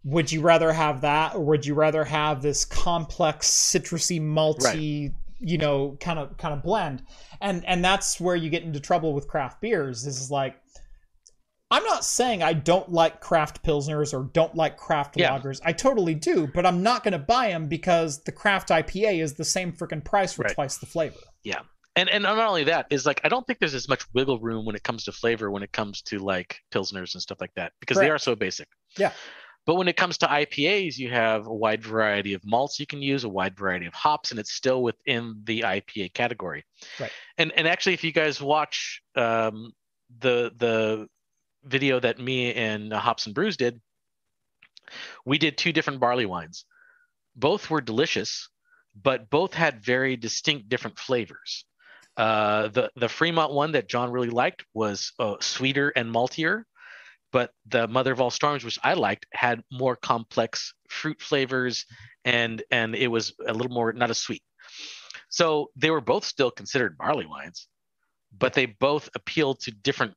would 0.04 0.32
you 0.32 0.42
rather 0.42 0.72
have 0.72 1.02
that, 1.02 1.36
or 1.36 1.44
would 1.46 1.66
you 1.66 1.74
rather 1.74 2.06
have 2.06 2.42
this 2.42 2.64
complex, 2.66 3.50
citrusy, 3.50 4.22
malty, 4.22 5.14
you 5.40 5.58
know, 5.58 5.98
kind 6.00 6.20
of 6.20 6.38
kind 6.38 6.54
of 6.54 6.64
blend? 6.64 7.04
And 7.42 7.66
and 7.66 7.84
that's 7.84 8.20
where 8.20 8.36
you 8.36 8.50
get 8.50 8.64
into 8.64 8.80
trouble 8.80 9.14
with 9.14 9.28
craft 9.28 9.62
beers. 9.62 10.04
This 10.04 10.20
is 10.20 10.30
like. 10.32 10.56
I'm 11.72 11.84
not 11.84 12.04
saying 12.04 12.42
I 12.42 12.54
don't 12.54 12.92
like 12.92 13.22
craft 13.22 13.62
pilsners 13.64 14.12
or 14.12 14.24
don't 14.34 14.56
like 14.56 14.76
craft 14.76 15.16
Yeah. 15.18 15.38
lagers. 15.38 15.62
I 15.64 15.72
totally 15.72 16.16
do, 16.16 16.48
but 16.48 16.66
I'm 16.66 16.82
not 16.82 17.04
going 17.04 17.12
to 17.12 17.20
buy 17.20 17.50
them 17.50 17.68
because 17.68 18.24
the 18.24 18.32
craft 18.32 18.70
IPA 18.70 19.22
is 19.22 19.36
the 19.36 19.46
same 19.46 19.72
freaking 19.72 20.04
price 20.04 20.34
for 20.34 20.42
Right. 20.44 20.54
twice 20.56 20.78
the 20.78 20.88
flavor. 20.88 21.18
Yeah 21.44 21.62
and 21.96 22.10
and 22.10 22.24
not 22.24 22.38
only 22.38 22.64
that 22.66 22.88
is 22.90 23.06
like 23.06 23.20
I 23.24 23.30
don't 23.30 23.46
think 23.46 23.60
there's 23.60 23.74
as 23.74 23.90
much 23.90 24.04
wiggle 24.14 24.40
room 24.40 24.66
when 24.66 24.76
it 24.76 24.84
comes 24.84 25.04
to 25.06 25.12
flavor 25.12 25.52
when 25.52 25.64
it 25.64 25.72
comes 25.72 26.02
to 26.04 26.20
like 26.20 26.62
pilsners 26.72 27.14
and 27.14 27.22
stuff 27.22 27.42
like 27.42 27.54
that 27.56 27.74
because 27.80 27.98
they 27.98 28.10
are 28.10 28.18
so 28.18 28.36
basic. 28.36 28.68
Yeah. 28.98 29.12
But 29.66 29.76
when 29.76 29.88
it 29.88 29.98
comes 29.98 30.18
to 30.20 30.28
IPAs, 30.28 30.98
you 30.98 31.10
have 31.10 31.46
a 31.46 31.54
wide 31.54 31.84
variety 31.84 32.34
of 32.34 32.42
malts 32.46 32.80
you 32.80 32.88
can 32.88 33.02
use, 33.02 33.24
a 33.24 33.30
wide 33.30 33.58
variety 33.58 33.86
of 33.86 33.94
hops, 33.94 34.32
and 34.32 34.40
it's 34.40 34.52
still 34.52 34.82
within 34.82 35.42
the 35.44 35.62
IPA 35.62 36.14
category. 36.14 36.66
Right. 37.00 37.12
And 37.38 37.52
and 37.52 37.68
actually, 37.68 37.94
if 37.94 38.04
you 38.04 38.12
guys 38.12 38.42
watch 38.42 39.02
um, 39.16 39.74
the 40.20 40.52
the 40.58 41.08
video 41.64 42.00
that 42.00 42.20
me 42.20 42.54
and 42.54 42.94
uh, 42.94 43.00
Hops 43.00 43.26
and 43.26 43.36
Brews 43.36 43.58
did, 43.58 43.80
we 45.26 45.38
did 45.38 45.58
two 45.58 45.72
different 45.72 46.00
barley 46.00 46.26
wines. 46.26 46.66
Both 47.36 47.70
were 47.70 47.82
delicious, 47.82 48.50
but 49.00 49.30
both 49.30 49.54
had 49.54 49.84
very 49.84 50.16
distinct 50.16 50.70
different 50.70 50.98
flavors. 50.98 51.66
Uh, 52.18 52.68
the 52.70 52.92
the 52.96 53.08
Fremont 53.08 53.54
one 53.54 53.74
that 53.74 53.88
John 53.88 54.12
really 54.12 54.30
liked 54.30 54.66
was 54.74 55.14
uh, 55.20 55.36
sweeter 55.40 55.90
and 55.96 56.12
maltier, 56.12 56.64
but 57.32 57.52
the 57.68 57.88
Mother 57.88 58.12
of 58.12 58.22
All 58.22 58.32
Storms, 58.32 58.64
which 58.64 58.80
I 58.84 58.94
liked, 58.94 59.26
had 59.34 59.62
more 59.72 59.96
complex 59.96 60.74
fruit 60.90 61.22
flavors, 61.22 61.86
and 62.26 62.62
and 62.72 62.96
it 62.96 63.08
was 63.08 63.34
a 63.48 63.54
little 63.54 63.72
more 63.72 63.94
not 63.94 64.10
as 64.10 64.18
sweet. 64.18 64.44
So 65.30 65.70
they 65.76 65.92
were 65.92 66.02
both 66.02 66.26
still 66.26 66.52
considered 66.52 66.98
barley 66.98 67.26
wines, 67.26 67.68
but 68.38 68.54
they 68.54 68.66
both 68.66 69.10
appealed 69.16 69.60
to 69.62 69.72
different 69.72 70.14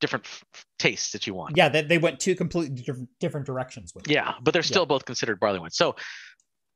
different 0.00 0.24
f- 0.24 0.64
tastes 0.78 1.12
that 1.12 1.26
you 1.26 1.34
want. 1.34 1.56
Yeah, 1.58 1.68
they, 1.68 1.82
they 1.82 1.98
went 1.98 2.20
two 2.20 2.34
completely 2.34 2.82
different, 2.82 3.10
different 3.20 3.44
directions 3.44 3.94
with 3.94 4.08
it. 4.08 4.12
Yeah, 4.14 4.32
but 4.40 4.52
they're 4.52 4.62
Yeah. 4.62 4.66
still 4.66 4.86
both 4.86 5.04
considered 5.04 5.38
barley 5.38 5.58
wines. 5.58 5.76
So 5.76 5.94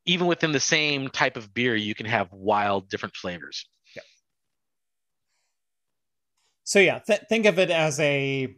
even 0.05 0.27
within 0.27 0.53
the 0.53 0.61
same 0.61 1.09
type 1.09 1.39
of 1.39 1.55
beer, 1.55 1.75
you 1.75 1.95
can 1.95 2.05
have 2.05 2.29
wild 2.33 2.91
different 2.91 3.17
flavors. 3.17 3.67
So 6.65 6.79
yeah, 6.79 6.99
th- 6.99 7.21
think 7.29 7.47
of 7.47 7.59
it 7.59 7.71
as 7.71 8.01
a 8.01 8.55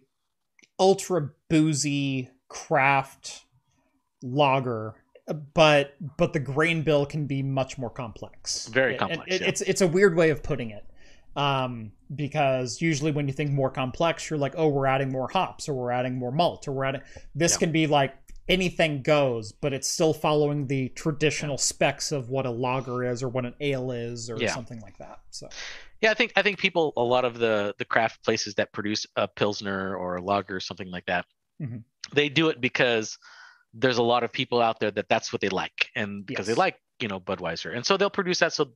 ultra 0.78 1.31
boozy 1.48 2.31
craft 2.48 3.44
lager, 4.23 4.94
but 5.55 5.94
but 6.16 6.32
the 6.32 6.40
grain 6.40 6.82
bill 6.82 7.07
can 7.07 7.27
be 7.27 7.43
much 7.43 7.78
more 7.78 7.90
complex. 7.90 8.69
Very 8.69 8.94
It- 8.94 8.98
complex, 8.98 9.23
it- 9.35 9.40
yeah. 9.40 9.48
It's 9.48 9.61
it's 9.62 9.81
a 9.81 9.86
weird 9.89 10.16
way 10.16 10.31
of 10.31 10.43
putting 10.43 10.70
it. 10.70 10.85
Um, 11.35 11.93
because 12.15 12.81
usually 12.81 13.11
when 13.11 13.27
you 13.28 13.35
think 13.35 13.51
more 13.51 13.69
complex, 13.69 14.31
you're 14.31 14.39
like, 14.39 14.55
oh, 14.57 14.69
we're 14.69 14.86
adding 14.86 15.12
more 15.12 15.28
hops, 15.28 15.69
or 15.69 15.74
we're 15.74 15.90
adding 15.90 16.15
more 16.16 16.32
malt, 16.32 16.66
or 16.66 16.73
we're 16.73 16.85
adding. 16.86 17.03
This 17.35 17.53
Yeah. 17.53 17.59
can 17.59 17.73
be 17.73 17.86
like 17.86 18.15
anything 18.48 19.03
goes, 19.03 19.53
but 19.53 19.74
it's 19.74 19.86
still 19.89 20.15
following 20.15 20.66
the 20.69 20.89
traditional 20.90 21.59
specs 21.59 22.11
of 22.12 22.31
what 22.31 22.47
a 22.47 22.51
lager 22.51 23.05
is, 23.05 23.23
or 23.23 23.28
what 23.28 23.44
an 23.44 23.55
ale 23.61 23.90
is, 23.90 24.31
or 24.31 24.39
Yeah. 24.39 24.55
something 24.55 24.81
like 24.81 24.97
that. 24.98 25.19
So 25.31 25.48
Yeah, 26.02 26.10
I 26.10 26.14
think 26.14 26.32
I 26.36 26.43
think 26.43 26.59
people 26.59 26.93
a 26.97 27.02
lot 27.02 27.24
of 27.24 27.39
the 27.39 27.74
the 27.78 27.85
craft 27.85 28.23
places 28.24 28.55
that 28.56 28.73
produce 28.73 29.06
a 29.16 29.27
pilsner 29.27 29.97
or 29.97 30.16
a 30.16 30.23
lager 30.23 30.56
or 30.56 30.60
something 30.60 30.90
like 30.90 31.06
that, 31.06 31.24
Mhm. 31.60 31.85
they 32.12 32.28
do 32.28 32.48
it 32.48 32.60
because 32.60 33.18
there's 33.73 33.98
a 33.98 34.02
lot 34.02 34.23
of 34.24 34.32
people 34.32 34.60
out 34.60 34.78
there 34.81 34.90
that 34.90 35.09
that's 35.09 35.32
what 35.32 35.40
they 35.40 35.48
like, 35.48 35.90
and 35.94 36.24
because 36.27 36.48
Yes. 36.48 36.55
they 36.56 36.59
like 36.60 36.81
you 37.01 37.09
know 37.09 37.20
Budweiser, 37.20 37.74
and 37.74 37.85
so 37.85 37.97
they'll 37.97 38.10
produce 38.10 38.39
that 38.40 38.52
so 38.52 38.73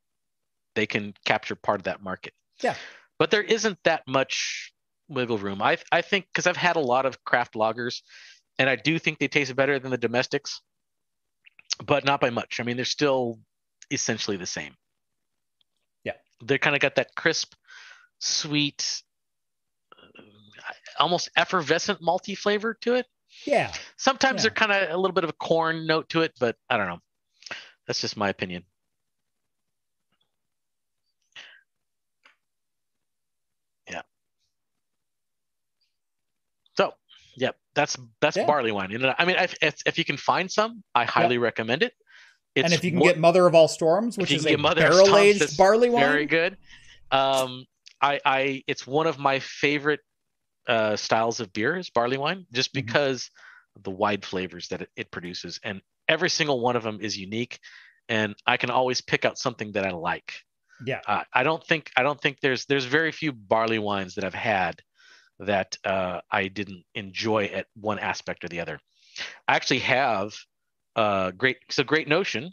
they 0.75 0.87
can 0.87 1.15
capture 1.25 1.55
part 1.57 1.81
of 1.81 1.85
that 1.85 2.03
market. 2.03 2.35
Yeah. 2.61 2.77
but 3.19 3.31
there 3.31 3.43
isn't 3.43 3.79
that 3.85 4.07
much 4.07 4.73
wiggle 5.09 5.37
room. 5.39 5.61
I 5.61 5.77
I 5.93 6.01
think 6.03 6.27
because 6.33 6.47
I've 6.47 6.57
had 6.57 6.77
a 6.77 6.81
lot 6.81 7.05
of 7.07 7.23
craft 7.25 7.53
lagers, 7.55 8.01
and 8.59 8.69
I 8.71 8.77
do 8.77 8.99
think 8.99 9.19
they 9.19 9.29
taste 9.29 9.55
better 9.55 9.79
than 9.79 9.91
the 9.91 9.99
domestics, 9.99 10.63
but 11.85 12.05
not 12.05 12.21
by 12.21 12.31
much. 12.31 12.61
I 12.61 12.63
mean, 12.63 12.77
they're 12.77 12.85
still 12.87 13.39
essentially 13.91 14.37
the 14.39 14.47
same. 14.47 14.75
Yeah. 16.41 16.47
They 16.47 16.59
kind 16.59 16.75
of 16.77 16.81
got 16.81 16.95
that 16.97 17.15
crisp, 17.15 17.55
sweet, 18.19 19.03
uh, 19.97 20.23
almost 20.99 21.31
effervescent 21.37 22.01
malty 22.01 22.37
flavor 22.37 22.75
to 22.83 22.95
it. 22.95 23.07
Yeah. 23.47 23.73
Sometimes 23.97 24.39
Yeah. 24.39 24.43
they're 24.43 24.69
kind 24.69 24.73
of 24.73 24.91
a 24.91 24.97
little 24.97 25.15
bit 25.15 25.25
of 25.25 25.31
a 25.31 25.35
corn 25.35 25.87
note 25.87 26.09
to 26.11 26.23
it, 26.23 26.33
but 26.41 26.57
I 26.69 26.77
don't 26.77 26.89
know. 26.89 27.01
That's 27.87 28.01
just 28.01 28.17
my 28.17 28.29
opinion. 28.29 28.65
Yeah. 33.89 34.03
So, 36.77 36.95
yep, 37.37 37.57
that's 37.75 37.97
that's 38.21 38.37
Yeah. 38.37 38.47
barley 38.47 38.73
wine. 38.73 38.91
I 39.19 39.25
mean, 39.25 39.37
if, 39.37 39.55
if 39.61 39.75
if 39.87 39.99
you 39.99 40.05
can 40.05 40.17
find 40.17 40.51
some, 40.51 40.85
I 40.95 41.05
highly 41.05 41.39
recommend 41.39 41.83
it. 41.83 41.95
It's 42.55 42.65
and 42.65 42.73
if 42.75 42.83
you 42.85 42.91
can 42.91 42.99
more- 42.99 43.09
get 43.09 43.19
Mother 43.19 43.47
of 43.47 43.55
All 43.55 43.69
Storms, 43.69 44.19
which 44.19 44.33
is 44.33 44.47
a 44.47 44.57
barrel 44.57 45.17
aged 45.17 45.57
barley 45.57 45.89
wine, 45.91 46.03
very 46.03 46.27
good. 46.27 46.57
Um, 47.13 47.65
I, 48.01 48.21
I, 48.25 48.63
it's 48.67 48.87
one 48.87 49.07
of 49.07 49.19
my 49.19 49.39
favorite 49.41 50.01
uh, 50.69 50.97
styles 50.97 51.41
of 51.41 51.53
beer 51.53 51.77
is 51.77 51.91
barley 51.91 52.17
wine, 52.19 52.47
just 52.53 52.71
Mhm. 52.71 52.87
because 52.87 53.31
of 53.77 53.83
the 53.83 53.91
wide 53.91 54.25
flavors 54.25 54.69
that 54.69 54.83
it, 54.83 54.91
it 54.97 55.11
produces, 55.11 55.61
and 55.65 55.81
every 56.09 56.31
single 56.31 56.61
one 56.61 56.77
of 56.77 56.83
them 56.83 56.99
is 57.01 57.17
unique, 57.17 57.59
and 58.09 58.35
I 58.47 58.57
can 58.57 58.71
always 58.71 59.01
pick 59.01 59.25
out 59.25 59.39
something 59.39 59.73
that 59.73 59.87
I 59.87 59.91
like. 59.91 60.35
yeah, 60.87 61.01
Uh, 61.07 61.23
I 61.35 61.43
don't 61.43 61.65
think, 61.67 61.91
I 61.97 62.03
don't 62.03 62.21
think 62.21 62.41
there's, 62.41 62.65
there's 62.67 62.85
very 62.87 63.13
few 63.13 63.33
barley 63.33 63.79
wines 63.79 64.15
that 64.15 64.25
I've 64.25 64.33
had 64.35 64.81
that 65.39 65.77
uh, 65.85 66.21
I 66.31 66.49
didn't 66.49 66.85
enjoy 66.95 67.45
at 67.47 67.67
one 67.75 67.99
aspect 67.99 68.45
or 68.45 68.49
the 68.49 68.61
other. 68.61 68.81
I 69.47 69.57
actually 69.57 69.81
have 69.81 70.33
uh, 70.97 71.31
great, 71.33 71.59
so 71.71 71.85
Great 71.85 72.09
Notion. 72.09 72.53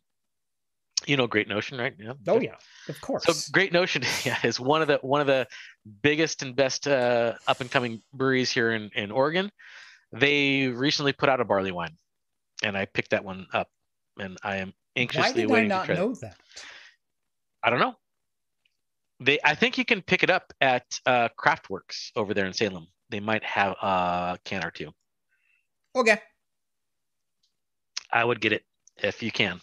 You 1.05 1.15
know 1.15 1.27
Great 1.27 1.47
Notion, 1.47 1.77
right? 1.77 1.93
Yeah. 1.99 2.14
oh 2.27 2.39
yeah, 2.39 2.55
of 2.89 2.99
course. 3.01 3.23
So 3.26 3.51
Great 3.51 3.72
Notion 3.72 4.03
yeah, 4.26 4.38
is 4.43 4.59
one 4.59 4.81
of 4.81 4.88
the 4.88 4.97
one 5.01 5.22
of 5.22 5.27
the 5.27 5.47
biggest 6.01 6.41
and 6.41 6.55
best 6.55 6.88
uh, 6.88 7.34
up 7.47 7.61
and 7.61 7.69
coming 7.69 8.01
breweries 8.14 8.51
here 8.51 8.72
in, 8.72 8.89
in 8.95 9.11
Oregon. 9.11 9.51
They 10.11 10.68
recently 10.68 11.14
put 11.14 11.30
out 11.30 11.39
a 11.39 11.45
barley 11.45 11.72
wine, 11.72 11.95
and 12.64 12.76
I 12.76 12.85
picked 12.85 13.11
that 13.11 13.23
one 13.23 13.45
up, 13.53 13.69
and 14.19 14.38
I 14.43 14.57
am 14.57 14.69
Why 14.69 15.01
anxiously 15.01 15.41
did 15.41 15.51
I 15.51 15.53
waiting 15.53 15.69
not 15.69 15.81
to 15.81 15.85
try. 15.88 15.95
it. 15.95 15.99
know 15.99 16.14
that? 16.15 16.38
I 17.64 17.69
don't 17.69 17.80
know. 17.80 17.95
They, 19.19 19.39
I 19.43 19.55
think 19.55 19.77
you 19.77 19.85
can 19.85 20.01
pick 20.01 20.23
it 20.23 20.30
up 20.30 20.53
at 20.61 20.85
uh, 21.05 21.30
Craftworks 21.38 22.11
over 22.15 22.34
there 22.34 22.45
in 22.45 22.53
Salem. 22.53 22.88
They 23.09 23.19
might 23.19 23.43
have 23.43 23.76
a 23.81 24.38
can 24.45 24.64
or 24.64 24.72
two. 24.72 24.91
Okay. 25.95 26.19
I 28.12 28.24
would 28.24 28.42
get 28.42 28.54
it 28.54 28.64
if 28.98 29.22
you 29.22 29.32
can. 29.32 29.60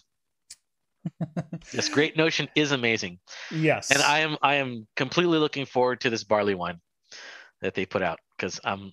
this 1.73 1.89
Great 1.89 2.17
Notion 2.17 2.49
is 2.55 2.73
amazing. 2.73 3.19
Yes. 3.51 3.91
and 3.91 4.03
I 4.03 4.21
am 4.21 4.37
I 4.43 4.55
am 4.55 4.87
completely 4.97 5.39
looking 5.39 5.67
forward 5.67 6.01
to 6.01 6.11
this 6.11 6.25
barley 6.25 6.55
wine 6.55 6.81
that 7.61 7.75
they 7.75 7.87
put 7.87 8.03
out 8.03 8.21
because 8.37 8.61
I'm 8.65 8.93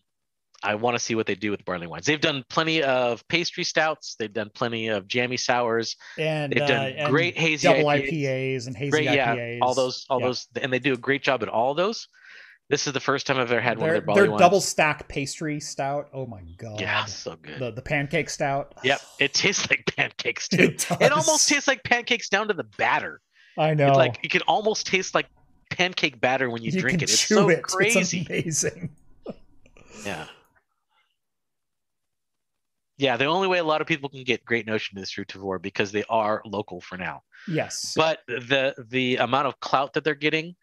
I 0.63 0.75
want 0.75 0.95
to 0.95 0.99
see 0.99 1.15
what 1.15 1.25
they 1.25 1.35
do 1.35 1.49
with 1.49 1.65
barley 1.65 1.87
wines. 1.87 2.05
They've 2.05 2.21
done 2.21 2.43
plenty 2.49 2.83
of 2.83 3.27
pastry 3.27 3.63
stouts. 3.63 4.15
They've 4.19 4.31
done 4.31 4.51
plenty 4.53 4.89
of 4.89 5.07
jammy 5.07 5.37
sours. 5.37 5.95
and 6.19 6.53
They've 6.53 6.61
uh, 6.61 6.67
done 6.67 6.91
and 6.93 7.09
great 7.09 7.35
hazy 7.37 7.67
double 7.67 7.85
IPAs. 7.85 8.11
IPAs 8.11 8.67
and 8.67 8.77
hazy 8.77 8.91
Great, 8.91 9.05
yeah, 9.05 9.57
all 9.61 9.73
those, 9.73 10.05
all 10.09 10.19
Yeah. 10.19 10.27
those, 10.27 10.47
and 10.61 10.71
they 10.71 10.77
do 10.79 10.93
a 10.93 10.97
great 10.97 11.23
job 11.23 11.41
at 11.41 11.49
all 11.49 11.73
those. 11.73 12.07
This 12.71 12.87
is 12.87 12.93
the 12.93 13.01
first 13.01 13.27
time 13.27 13.37
I've 13.37 13.51
ever 13.51 13.59
had 13.59 13.77
one 13.77 13.89
of 13.89 14.05
Their, 14.05 14.15
their 14.15 14.37
double 14.37 14.61
stack 14.61 15.09
pastry 15.09 15.59
stout. 15.59 16.07
Oh 16.13 16.25
my 16.25 16.41
god. 16.55 16.79
yeah, 16.79 17.03
so 17.03 17.35
good. 17.35 17.59
The 17.59 17.71
the 17.71 17.81
pancake 17.81 18.29
stout. 18.29 18.73
yep, 18.81 19.01
it 19.19 19.33
tastes 19.35 19.69
like 19.69 19.85
pancakes 19.97 20.47
too. 20.47 20.63
It. 20.63 20.87
It 21.01 21.11
almost 21.11 21.49
tastes 21.49 21.67
like 21.67 21.83
pancakes 21.83 22.29
down 22.29 22.47
to 22.47 22.53
the 22.53 22.63
batter. 22.63 23.19
I 23.57 23.73
know. 23.73 23.89
It's 23.89 23.97
like 23.97 24.19
you 24.23 24.29
can 24.29 24.41
almost 24.43 24.87
taste 24.87 25.13
like 25.13 25.27
pancake 25.69 26.21
batter 26.21 26.49
when 26.49 26.63
you, 26.63 26.71
drink 26.71 26.99
can 26.99 27.09
it. 27.09 27.11
It's 27.11 27.27
so 27.27 27.49
it. 27.49 27.61
crazy. 27.61 28.25
It's 28.29 28.63
amazing. 28.63 28.89
Yeah. 30.05 30.25
Yeah, 32.97 33.17
the 33.17 33.25
only 33.25 33.47
way 33.47 33.59
a 33.59 33.63
lot 33.63 33.81
of 33.81 33.87
people 33.87 34.09
can 34.09 34.23
get 34.23 34.45
Great 34.45 34.65
Notion 34.65 34.97
is 34.97 35.11
through 35.11 35.25
Tavour 35.25 35.61
because 35.61 35.91
they 35.91 36.03
are 36.09 36.41
local 36.45 36.81
for 36.81 36.97
now. 36.97 37.21
Yes. 37.47 37.93
But 37.95 38.19
the 38.27 38.73
the 38.89 39.17
amount 39.17 39.47
of 39.47 39.59
clout 39.59 39.93
that 39.93 40.03
they're 40.03 40.15
getting, 40.15 40.55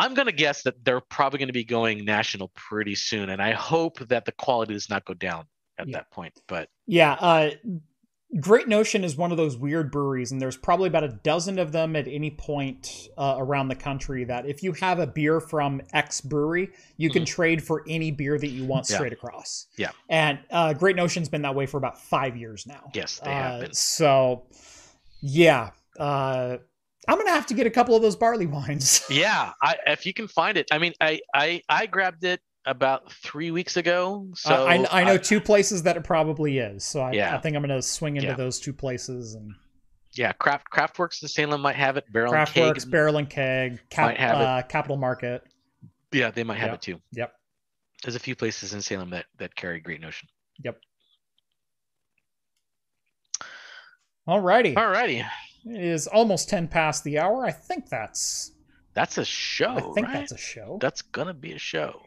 I'm 0.00 0.14
gonna 0.14 0.32
guess 0.32 0.62
that 0.62 0.84
they're 0.84 1.00
probably 1.00 1.38
gonna 1.38 1.52
be 1.52 1.64
going 1.64 2.04
national 2.04 2.48
pretty 2.54 2.94
soon, 2.94 3.28
and 3.30 3.40
I 3.42 3.52
hope 3.52 3.98
that 4.08 4.24
the 4.24 4.32
quality 4.32 4.72
does 4.74 4.88
not 4.88 5.04
go 5.04 5.14
down 5.14 5.46
at 5.78 5.88
Yeah. 5.88 5.98
that 5.98 6.10
point. 6.10 6.34
But 6.48 6.68
Yeah, 6.86 7.12
uh, 7.14 7.50
Great 8.38 8.68
Notion 8.68 9.02
is 9.02 9.16
one 9.16 9.32
of 9.32 9.36
those 9.36 9.56
weird 9.56 9.90
breweries, 9.90 10.30
and 10.30 10.40
there's 10.40 10.56
probably 10.56 10.86
about 10.86 11.02
a 11.02 11.08
dozen 11.08 11.58
of 11.58 11.72
them 11.72 11.96
at 11.96 12.06
any 12.06 12.30
point 12.30 13.08
uh, 13.18 13.34
around 13.38 13.66
the 13.68 13.74
country. 13.74 14.22
That 14.22 14.46
if 14.46 14.62
you 14.62 14.72
have 14.74 15.00
a 15.00 15.06
beer 15.06 15.40
from 15.40 15.82
X 15.92 16.20
brewery, 16.20 16.70
you 16.96 17.10
can 17.10 17.24
trade 17.24 17.60
for 17.60 17.82
any 17.88 18.12
beer 18.12 18.38
that 18.38 18.46
you 18.50 18.64
want 18.66 18.84
Mm-hmm. 18.84 18.92
Yeah. 18.92 18.98
straight 18.98 19.12
across. 19.12 19.66
Yeah. 19.76 19.90
and 20.08 20.38
uh, 20.50 20.74
Great 20.74 20.94
Notion's 20.94 21.28
been 21.28 21.42
that 21.42 21.56
way 21.56 21.66
for 21.66 21.76
about 21.78 22.00
five 22.00 22.36
years 22.36 22.68
now. 22.68 22.90
yes, 22.94 23.18
they 23.18 23.30
have 23.32 23.52
Uh, 23.52 23.60
been. 23.62 23.74
So, 23.74 24.46
yeah, 25.20 25.70
uh, 25.98 26.58
I'm 27.08 27.16
gonna 27.18 27.30
have 27.30 27.46
to 27.46 27.54
get 27.54 27.66
a 27.66 27.70
couple 27.70 27.94
of 27.96 28.02
those 28.02 28.16
barley 28.16 28.46
wines. 28.46 29.02
Yeah, 29.10 29.52
I, 29.62 29.76
if 29.86 30.04
you 30.06 30.12
can 30.14 30.28
find 30.28 30.56
it. 30.56 30.68
I 30.70 30.78
mean, 30.78 30.92
I 31.00 31.20
I 31.34 31.62
I 31.68 31.86
grabbed 31.86 32.24
it 32.24 32.40
about 32.66 33.10
three 33.12 33.50
weeks 33.50 33.76
ago. 33.78 34.28
So 34.34 34.66
I, 34.66 34.86
I 34.92 35.04
know 35.04 35.16
two 35.16 35.40
places 35.40 35.82
that 35.84 35.96
it 35.96 36.04
probably 36.04 36.58
is, 36.58 36.84
so 36.84 37.00
I, 37.00 37.12
Yeah. 37.12 37.34
I 37.34 37.40
think 37.40 37.56
I'm 37.56 37.62
gonna 37.62 37.80
swing 37.82 38.16
into 38.16 38.28
Yeah. 38.28 38.34
those 38.34 38.60
two 38.60 38.72
places 38.74 39.34
and 39.34 39.54
yeah, 40.14 40.32
Craft 40.32 40.66
Craftworks 40.72 41.22
in 41.22 41.28
Salem 41.28 41.60
might 41.62 41.76
have 41.76 41.96
it. 41.96 42.04
Barrel 42.12 42.34
and 42.34 42.46
Keg 42.48 42.74
Craftworks, 42.74 42.90
Barrel 42.90 43.16
and 43.16 43.30
Keg, 43.30 43.80
Cap, 43.90 44.06
Might 44.08 44.18
have 44.18 44.40
it. 44.40 44.44
uh, 44.46 44.62
Capital 44.62 44.96
Market. 44.96 45.42
Yeah, 46.12 46.30
they 46.32 46.42
might 46.44 46.58
have 46.58 46.70
Yep. 46.70 46.74
it 46.74 46.82
too. 46.82 47.00
Yep. 47.12 47.32
There's 48.02 48.16
a 48.16 48.20
few 48.20 48.34
places 48.36 48.72
in 48.74 48.82
Salem 48.82 49.10
that 49.10 49.26
that 49.38 49.54
carry 49.54 49.80
Great 49.80 50.00
Notion. 50.00 50.28
Yep. 50.64 50.78
Alrighty. 54.28 54.74
Alrighty, 54.74 55.24
It 55.64 55.80
is 55.80 56.06
almost 56.06 56.48
10 56.48 56.68
past 56.68 57.04
the 57.04 57.18
hour. 57.18 57.44
I 57.44 57.52
think 57.52 57.88
that's 57.88 58.52
that's 58.94 59.18
a 59.18 59.24
show, 59.24 59.70
I 59.70 59.80
think 59.94 60.06
right? 60.06 60.14
that's 60.14 60.32
a 60.32 60.38
show. 60.38 60.78
That's 60.80 61.02
gonna 61.02 61.34
be 61.34 61.52
a 61.52 61.58
show. 61.58 62.02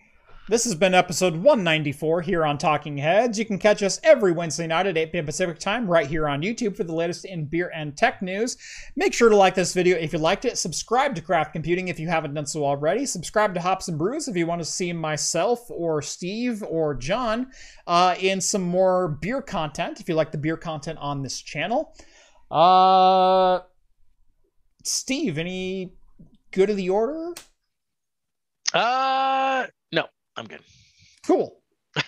This 0.50 0.66
has 0.66 0.76
been 0.76 0.94
episode 0.94 1.36
194 1.36 2.22
here 2.22 2.46
on 2.46 2.58
Talking 2.58 2.98
Heads. 2.98 3.40
You 3.40 3.46
can 3.46 3.58
catch 3.58 3.82
us 3.82 4.02
every 4.04 4.34
Wednesday 4.34 4.68
night 4.68 4.88
at 4.88 4.98
8 4.98 5.14
p.m. 5.14 5.26
Pacific 5.26 5.58
time 5.58 5.88
right 5.88 6.06
here 6.06 6.28
on 6.28 6.42
YouTube 6.42 6.76
for 6.76 6.84
the 6.84 6.94
latest 6.94 7.24
in 7.24 7.46
beer 7.46 7.72
and 7.74 7.96
tech 7.96 8.22
news. 8.22 8.58
Make 8.98 9.14
sure 9.14 9.30
to 9.30 9.38
like 9.38 9.56
this 9.56 9.74
video 9.74 9.96
if 9.96 10.12
you 10.12 10.20
liked 10.20 10.44
it. 10.44 10.58
Subscribe 10.58 11.16
to 11.16 11.22
Craft 11.22 11.54
Computing 11.54 11.88
if 11.88 11.98
you 11.98 12.10
haven't 12.10 12.34
done 12.34 12.46
so 12.46 12.66
already. 12.66 13.06
Subscribe 13.06 13.54
to 13.54 13.62
Hops 13.62 13.88
and 13.88 13.98
Brews 13.98 14.28
if 14.28 14.36
you 14.36 14.46
want 14.46 14.60
to 14.60 14.66
see 14.66 14.92
myself 14.92 15.72
or 15.72 16.02
Steve 16.02 16.62
or 16.64 16.94
John 16.94 17.48
uh, 17.88 18.16
in 18.20 18.42
some 18.42 18.64
more 18.64 19.08
beer 19.08 19.42
content 19.42 20.02
if 20.02 20.10
you 20.10 20.16
like 20.16 20.34
the 20.34 20.38
beer 20.38 20.58
content 20.58 21.00
on 21.00 21.22
this 21.22 21.40
channel. 21.42 21.96
Uh, 22.54 23.62
Steve, 24.84 25.38
any 25.40 25.94
good 26.52 26.70
of 26.70 26.78
the 26.78 26.90
order? 26.90 27.34
Uh, 28.74 29.66
no, 29.92 30.06
I'm 30.36 30.46
good. 30.46 30.62
Cool. 31.26 31.60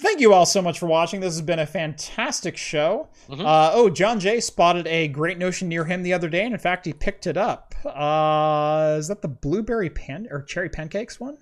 Thank 0.00 0.20
you 0.20 0.32
all 0.32 0.46
so 0.46 0.62
much 0.62 0.78
for 0.78 0.86
watching. 0.86 1.20
This 1.20 1.34
has 1.34 1.42
been 1.42 1.58
a 1.58 1.66
fantastic 1.66 2.56
show. 2.56 3.08
Mhm. 3.28 3.44
Uh, 3.44 3.72
oh, 3.74 3.90
John 3.90 4.20
Jay 4.20 4.38
spotted 4.38 4.86
a 4.86 5.08
great 5.08 5.38
notion 5.38 5.68
near 5.68 5.84
him 5.84 6.04
the 6.04 6.12
other 6.12 6.28
day, 6.28 6.44
and 6.44 6.54
in 6.54 6.60
fact, 6.60 6.86
he 6.86 6.92
picked 6.92 7.26
it 7.26 7.36
up. 7.36 7.74
Uh, 7.84 8.94
is 8.98 9.08
that 9.08 9.22
the 9.22 9.28
blueberry 9.28 9.90
pan 9.90 10.28
or 10.30 10.42
cherry 10.42 10.68
pancakes 10.68 11.18
one? 11.18 11.38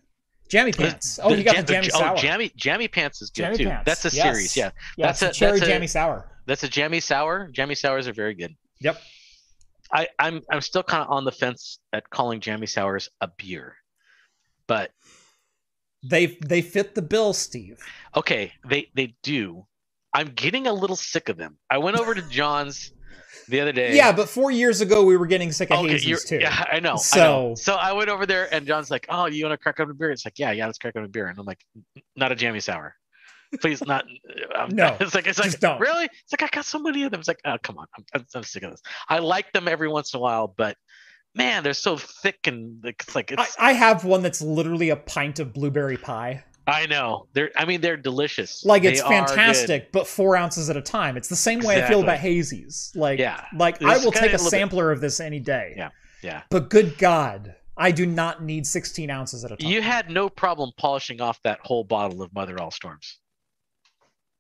Jammy 0.48 0.72
pants. 0.72 1.18
Oh, 1.22 1.30
The 1.30 1.36
he 1.36 1.42
got 1.44 1.54
jam- 1.56 1.64
the 1.66 1.72
jammy 1.72 1.88
oh, 1.94 1.98
sour. 1.98 2.16
jammy 2.16 2.52
jammy 2.56 2.88
pants 2.88 3.20
is 3.22 3.30
good 3.30 3.42
Jammy 3.42 3.56
too. 3.58 3.68
Pants, 3.68 3.82
That's 3.84 4.04
a 4.12 4.16
yes. 4.16 4.22
series. 4.24 4.56
Yeah, 4.56 4.70
yeah, 4.96 5.06
that's 5.06 5.22
a- 5.22 5.32
cherry 5.32 5.58
that's 5.58 5.68
a- 5.68 5.72
jammy 5.72 5.86
sour. 5.86 6.30
that's 6.46 6.62
a 6.62 6.68
jammy 6.68 7.00
sour. 7.00 7.48
Jammy 7.52 7.74
sours 7.74 8.06
are 8.08 8.12
very 8.12 8.34
good. 8.34 8.54
Yep. 8.80 9.00
I, 9.92 10.08
I'm 10.18 10.42
I'm 10.50 10.60
still 10.60 10.82
kind 10.82 11.02
of 11.04 11.10
on 11.10 11.24
the 11.24 11.32
fence 11.32 11.78
at 11.92 12.10
calling 12.10 12.40
jammy 12.40 12.66
sours 12.66 13.08
a 13.20 13.28
beer, 13.28 13.76
but 14.66 14.90
They 16.02 16.26
they 16.44 16.60
fit 16.62 16.94
the 16.94 17.02
bill, 17.02 17.32
Steve. 17.32 17.78
okay, 18.14 18.52
they 18.68 18.88
they 18.94 19.16
do. 19.22 19.66
I'm 20.12 20.28
getting 20.28 20.66
a 20.66 20.72
little 20.72 20.96
sick 20.96 21.28
of 21.28 21.36
them. 21.36 21.58
I 21.70 21.78
went 21.78 21.98
over 21.98 22.14
to 22.14 22.22
John's 22.22 22.92
the 23.48 23.60
other 23.60 23.72
day. 23.72 23.94
Yeah, 23.96 24.12
but 24.12 24.28
four 24.28 24.50
years 24.50 24.80
ago 24.80 25.04
we 25.04 25.16
were 25.16 25.26
getting 25.26 25.52
sick 25.52 25.70
of 25.70 25.80
Okay, 25.80 25.94
hazies 25.96 26.26
too. 26.26 26.38
yeah, 26.40 26.64
I 26.70 26.80
know. 26.80 26.90
I 27.12 27.16
know. 27.18 27.54
So- 27.54 27.54
So 27.56 27.74
I 27.74 27.92
went 27.92 28.08
over 28.10 28.26
there, 28.26 28.52
and 28.52 28.66
John's 28.66 28.90
like, 28.90 29.06
"Oh, 29.08 29.26
you 29.26 29.44
want 29.44 29.52
to 29.58 29.62
crack 29.62 29.78
open 29.80 29.92
a 29.92 29.94
beer?" 29.94 30.10
It's 30.10 30.24
like, 30.24 30.38
"Yeah, 30.38 30.50
yeah, 30.52 30.66
let's 30.66 30.78
crack 30.78 30.92
open 30.96 31.04
a 31.04 31.08
beer." 31.08 31.28
And 31.28 31.38
I'm 31.38 31.44
like, 31.46 31.64
"Not 32.16 32.32
a 32.32 32.34
jammy 32.34 32.60
sour, 32.60 32.94
please, 33.60 33.84
not." 33.84 34.04
Um, 34.54 34.70
No, 34.74 34.96
it's 35.00 35.14
like 35.14 35.26
it's 35.26 35.38
like 35.38 35.58
don't. 35.60 35.78
really. 35.80 36.04
It's 36.06 36.32
like 36.32 36.42
I 36.42 36.48
got 36.54 36.64
so 36.64 36.78
many 36.78 37.02
of 37.04 37.10
them. 37.10 37.20
It's 37.20 37.28
like, 37.28 37.40
oh, 37.44 37.56
come 37.62 37.76
on, 37.78 37.86
I'm, 37.96 38.04
I'm, 38.14 38.26
I'm 38.34 38.42
sick 38.42 38.62
of 38.62 38.70
this. 38.70 38.80
I 39.08 39.18
like 39.18 39.52
them 39.52 39.68
every 39.68 39.88
once 39.88 40.14
in 40.14 40.18
a 40.18 40.20
while, 40.20 40.48
but 40.48 40.76
man, 41.34 41.62
they're 41.62 41.74
so 41.74 41.98
thick 41.98 42.38
and 42.46 42.82
like, 42.82 43.02
it's 43.06 43.14
like 43.14 43.34
I, 43.36 43.46
I 43.58 43.72
have 43.74 44.04
one 44.04 44.22
that's 44.22 44.40
literally 44.40 44.88
a 44.90 44.96
pint 44.96 45.38
of 45.40 45.52
blueberry 45.52 45.98
pie. 45.98 46.44
I 46.66 46.86
know. 46.86 47.28
They're. 47.32 47.50
I 47.56 47.64
mean, 47.64 47.80
they're 47.80 47.96
delicious. 47.96 48.64
Like 48.64 48.82
it's 48.84 49.00
good. 49.00 49.08
fantastic, 49.08 49.92
but 49.92 50.06
four 50.06 50.36
ounces 50.36 50.68
at 50.68 50.76
a 50.76 50.82
time. 50.82 51.16
It's 51.16 51.28
the 51.28 51.36
same 51.36 51.60
way 51.60 51.82
I 51.82 51.88
feel 51.88 52.02
about 52.02 52.18
hazies. 52.18 52.94
Like, 52.96 53.18
Yeah. 53.20 53.44
like 53.54 53.78
This 53.78 53.88
I 53.88 54.04
will 54.04 54.10
take 54.12 54.22
a 54.30 54.32
little 54.32 54.46
bit- 54.46 54.50
sampler 54.50 54.90
of 54.90 55.00
this 55.00 55.20
any 55.20 55.38
day. 55.40 55.74
Yeah. 55.76 55.90
Yeah. 56.22 56.42
But 56.50 56.70
good 56.70 56.98
God, 56.98 57.54
I 57.76 57.92
do 57.92 58.04
not 58.06 58.42
need 58.42 58.66
16 58.66 59.10
ounces 59.10 59.44
at 59.44 59.52
a 59.52 59.56
time. 59.56 59.70
You 59.70 59.80
had 59.82 60.10
no 60.10 60.28
problem 60.28 60.72
polishing 60.76 61.20
off 61.20 61.40
that 61.44 61.60
whole 61.62 61.84
bottle 61.84 62.20
of 62.22 62.32
Mother 62.34 62.60
All 62.60 62.70
Storms. 62.72 63.20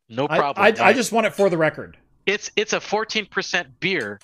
No 0.08 0.26
I, 0.28 0.38
problem. 0.38 0.64
I, 0.64 0.68
I 0.68 0.86
Like, 0.88 0.96
just 0.96 1.12
want 1.12 1.26
it 1.26 1.34
for 1.34 1.48
the 1.50 1.56
record. 1.58 1.96
it's 2.26 2.50
it's 2.56 2.72
a 2.72 2.80
14% 2.80 3.66
beer, 3.80 4.18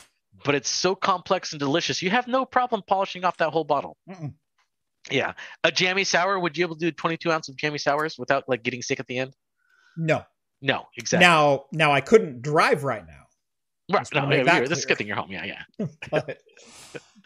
but 0.44 0.54
it's 0.54 0.68
so 0.68 0.94
complex 0.94 1.52
and 1.52 1.60
delicious. 1.60 2.02
You 2.02 2.10
have 2.10 2.26
no 2.26 2.44
problem 2.44 2.82
polishing 2.86 3.24
off 3.24 3.36
that 3.38 3.50
whole 3.50 3.64
bottle. 3.64 3.96
Mm-mm. 4.08 4.32
Yeah. 5.10 5.32
A 5.64 5.72
jammy 5.72 6.04
sour, 6.04 6.38
would 6.38 6.56
you 6.56 6.64
be 6.64 6.66
able 6.68 6.76
to 6.76 6.86
do 6.86 6.92
22 6.92 7.30
ounce 7.32 7.48
of 7.48 7.56
jammy 7.56 7.78
sours 7.78 8.18
without 8.18 8.48
like 8.48 8.62
getting 8.62 8.82
sick 8.82 9.00
at 9.00 9.06
the 9.06 9.18
end? 9.18 9.34
No. 9.96 10.24
No, 10.60 10.86
exactly. 10.96 11.26
Now, 11.26 11.64
now 11.72 11.90
I 11.92 12.00
couldn't 12.00 12.40
drive 12.42 12.84
right 12.84 13.04
now. 13.04 13.26
right. 13.92 14.08
No, 14.14 14.26
make 14.26 14.38
yeah, 14.38 14.44
that 14.44 14.54
you're- 14.56 14.68
this 14.68 14.78
is 14.78 14.84
a 14.84 14.88
good 14.88 14.98
thing 14.98 15.06
you're 15.08 15.16
home. 15.16 15.30
Yeah, 15.32 15.44
yeah. 15.44 15.86
but, 16.10 16.38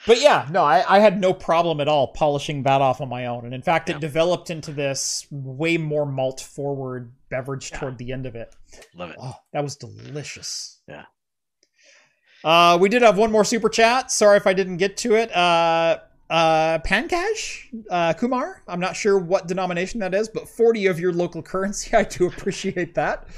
but 0.07 0.21
yeah, 0.21 0.49
no, 0.51 0.65
I, 0.65 0.97
I 0.97 1.01
had 1.01 1.21
no 1.21 1.35
problem 1.35 1.81
at 1.83 1.87
all 1.89 2.09
polishing 2.09 2.63
that 2.63 2.81
off 2.81 3.03
on 3.03 3.11
my 3.11 3.27
own. 3.27 3.45
And 3.45 3.53
in 3.55 3.61
fact, 3.63 3.89
Yeah. 3.91 3.97
it 3.97 4.01
developed 4.01 4.49
into 4.49 4.73
this 4.73 5.27
way 5.31 5.77
more 5.77 6.07
malt 6.07 6.41
forward 6.41 7.13
beverage 7.29 7.71
Yeah. 7.71 7.79
toward 7.81 7.99
the 7.99 8.11
end 8.11 8.25
of 8.25 8.35
it. 8.35 8.55
Love 8.95 9.11
it. 9.11 9.17
Oh, 9.21 9.35
that 9.53 9.63
was 9.63 9.77
delicious. 9.77 10.81
Yeah. 10.89 11.05
Uh, 12.45 12.79
we 12.81 12.89
did 12.89 13.03
have 13.03 13.19
one 13.19 13.31
more 13.33 13.45
super 13.45 13.69
chat. 13.69 14.11
Sorry 14.11 14.37
if 14.37 14.47
I 14.47 14.53
didn't 14.55 14.77
get 14.79 14.97
to 14.99 15.15
it. 15.15 15.35
Uh, 15.37 15.99
uh, 16.31 16.79
Pankaj, 16.81 17.85
uh, 17.91 18.13
Kumar. 18.15 18.63
I'm 18.67 18.81
not 18.81 18.97
sure 18.97 19.19
what 19.19 19.47
denomination 19.47 20.01
that 20.01 20.15
is, 20.15 20.29
but 20.29 20.49
40 20.49 20.87
of 20.87 20.99
your 21.01 21.13
local 21.13 21.43
currency. 21.43 21.97
I 21.97 22.05
do 22.05 22.27
appreciate 22.27 22.95
that. 22.95 23.29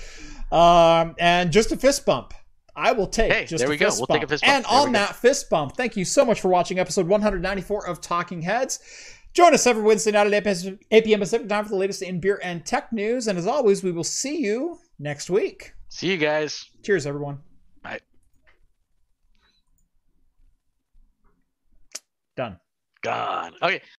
Um, 0.50 1.14
and 1.18 1.52
just 1.52 1.72
a 1.72 1.76
fist 1.76 2.06
bump. 2.06 2.32
I 2.74 2.92
will 2.92 3.08
take 3.08 3.32
Hey, 3.32 3.44
just 3.44 3.58
there 3.58 3.66
a 3.66 3.70
we 3.70 3.76
go. 3.76 3.86
fist 3.86 3.98
We'll 3.98 4.06
take 4.06 4.22
a 4.22 4.28
fist 4.28 4.42
bump. 4.44 4.54
And 4.54 4.64
There 4.64 4.72
on 4.72 4.92
that 4.92 5.16
fist 5.16 5.50
bump, 5.50 5.76
thank 5.76 5.96
you 5.96 6.04
so 6.04 6.24
much 6.24 6.40
for 6.40 6.48
watching 6.48 6.78
episode 6.78 7.08
194 7.08 7.86
of 7.88 8.00
Talking 8.00 8.40
Heads. 8.42 8.78
Join 9.34 9.52
us 9.52 9.66
every 9.66 9.82
Wednesday 9.82 10.12
night 10.12 10.32
at 10.32 10.66
8 10.90 11.04
p.m. 11.04 11.20
Pacific 11.20 11.48
time 11.48 11.64
for 11.64 11.70
the 11.70 11.76
latest 11.76 12.02
in 12.02 12.20
beer 12.20 12.40
and 12.42 12.64
tech 12.64 12.92
news. 12.92 13.26
And 13.28 13.36
as 13.38 13.46
always, 13.46 13.82
we 13.82 13.92
will 13.92 14.04
see 14.04 14.38
you 14.38 14.78
next 14.98 15.28
week. 15.28 15.74
See 15.88 16.10
you 16.10 16.16
guys. 16.16 16.70
Cheers, 16.82 17.06
everyone. 17.06 17.38
Bye. 17.82 18.00
Done. 22.36 22.58
Gone. 23.02 23.54
Okay. 23.62 23.80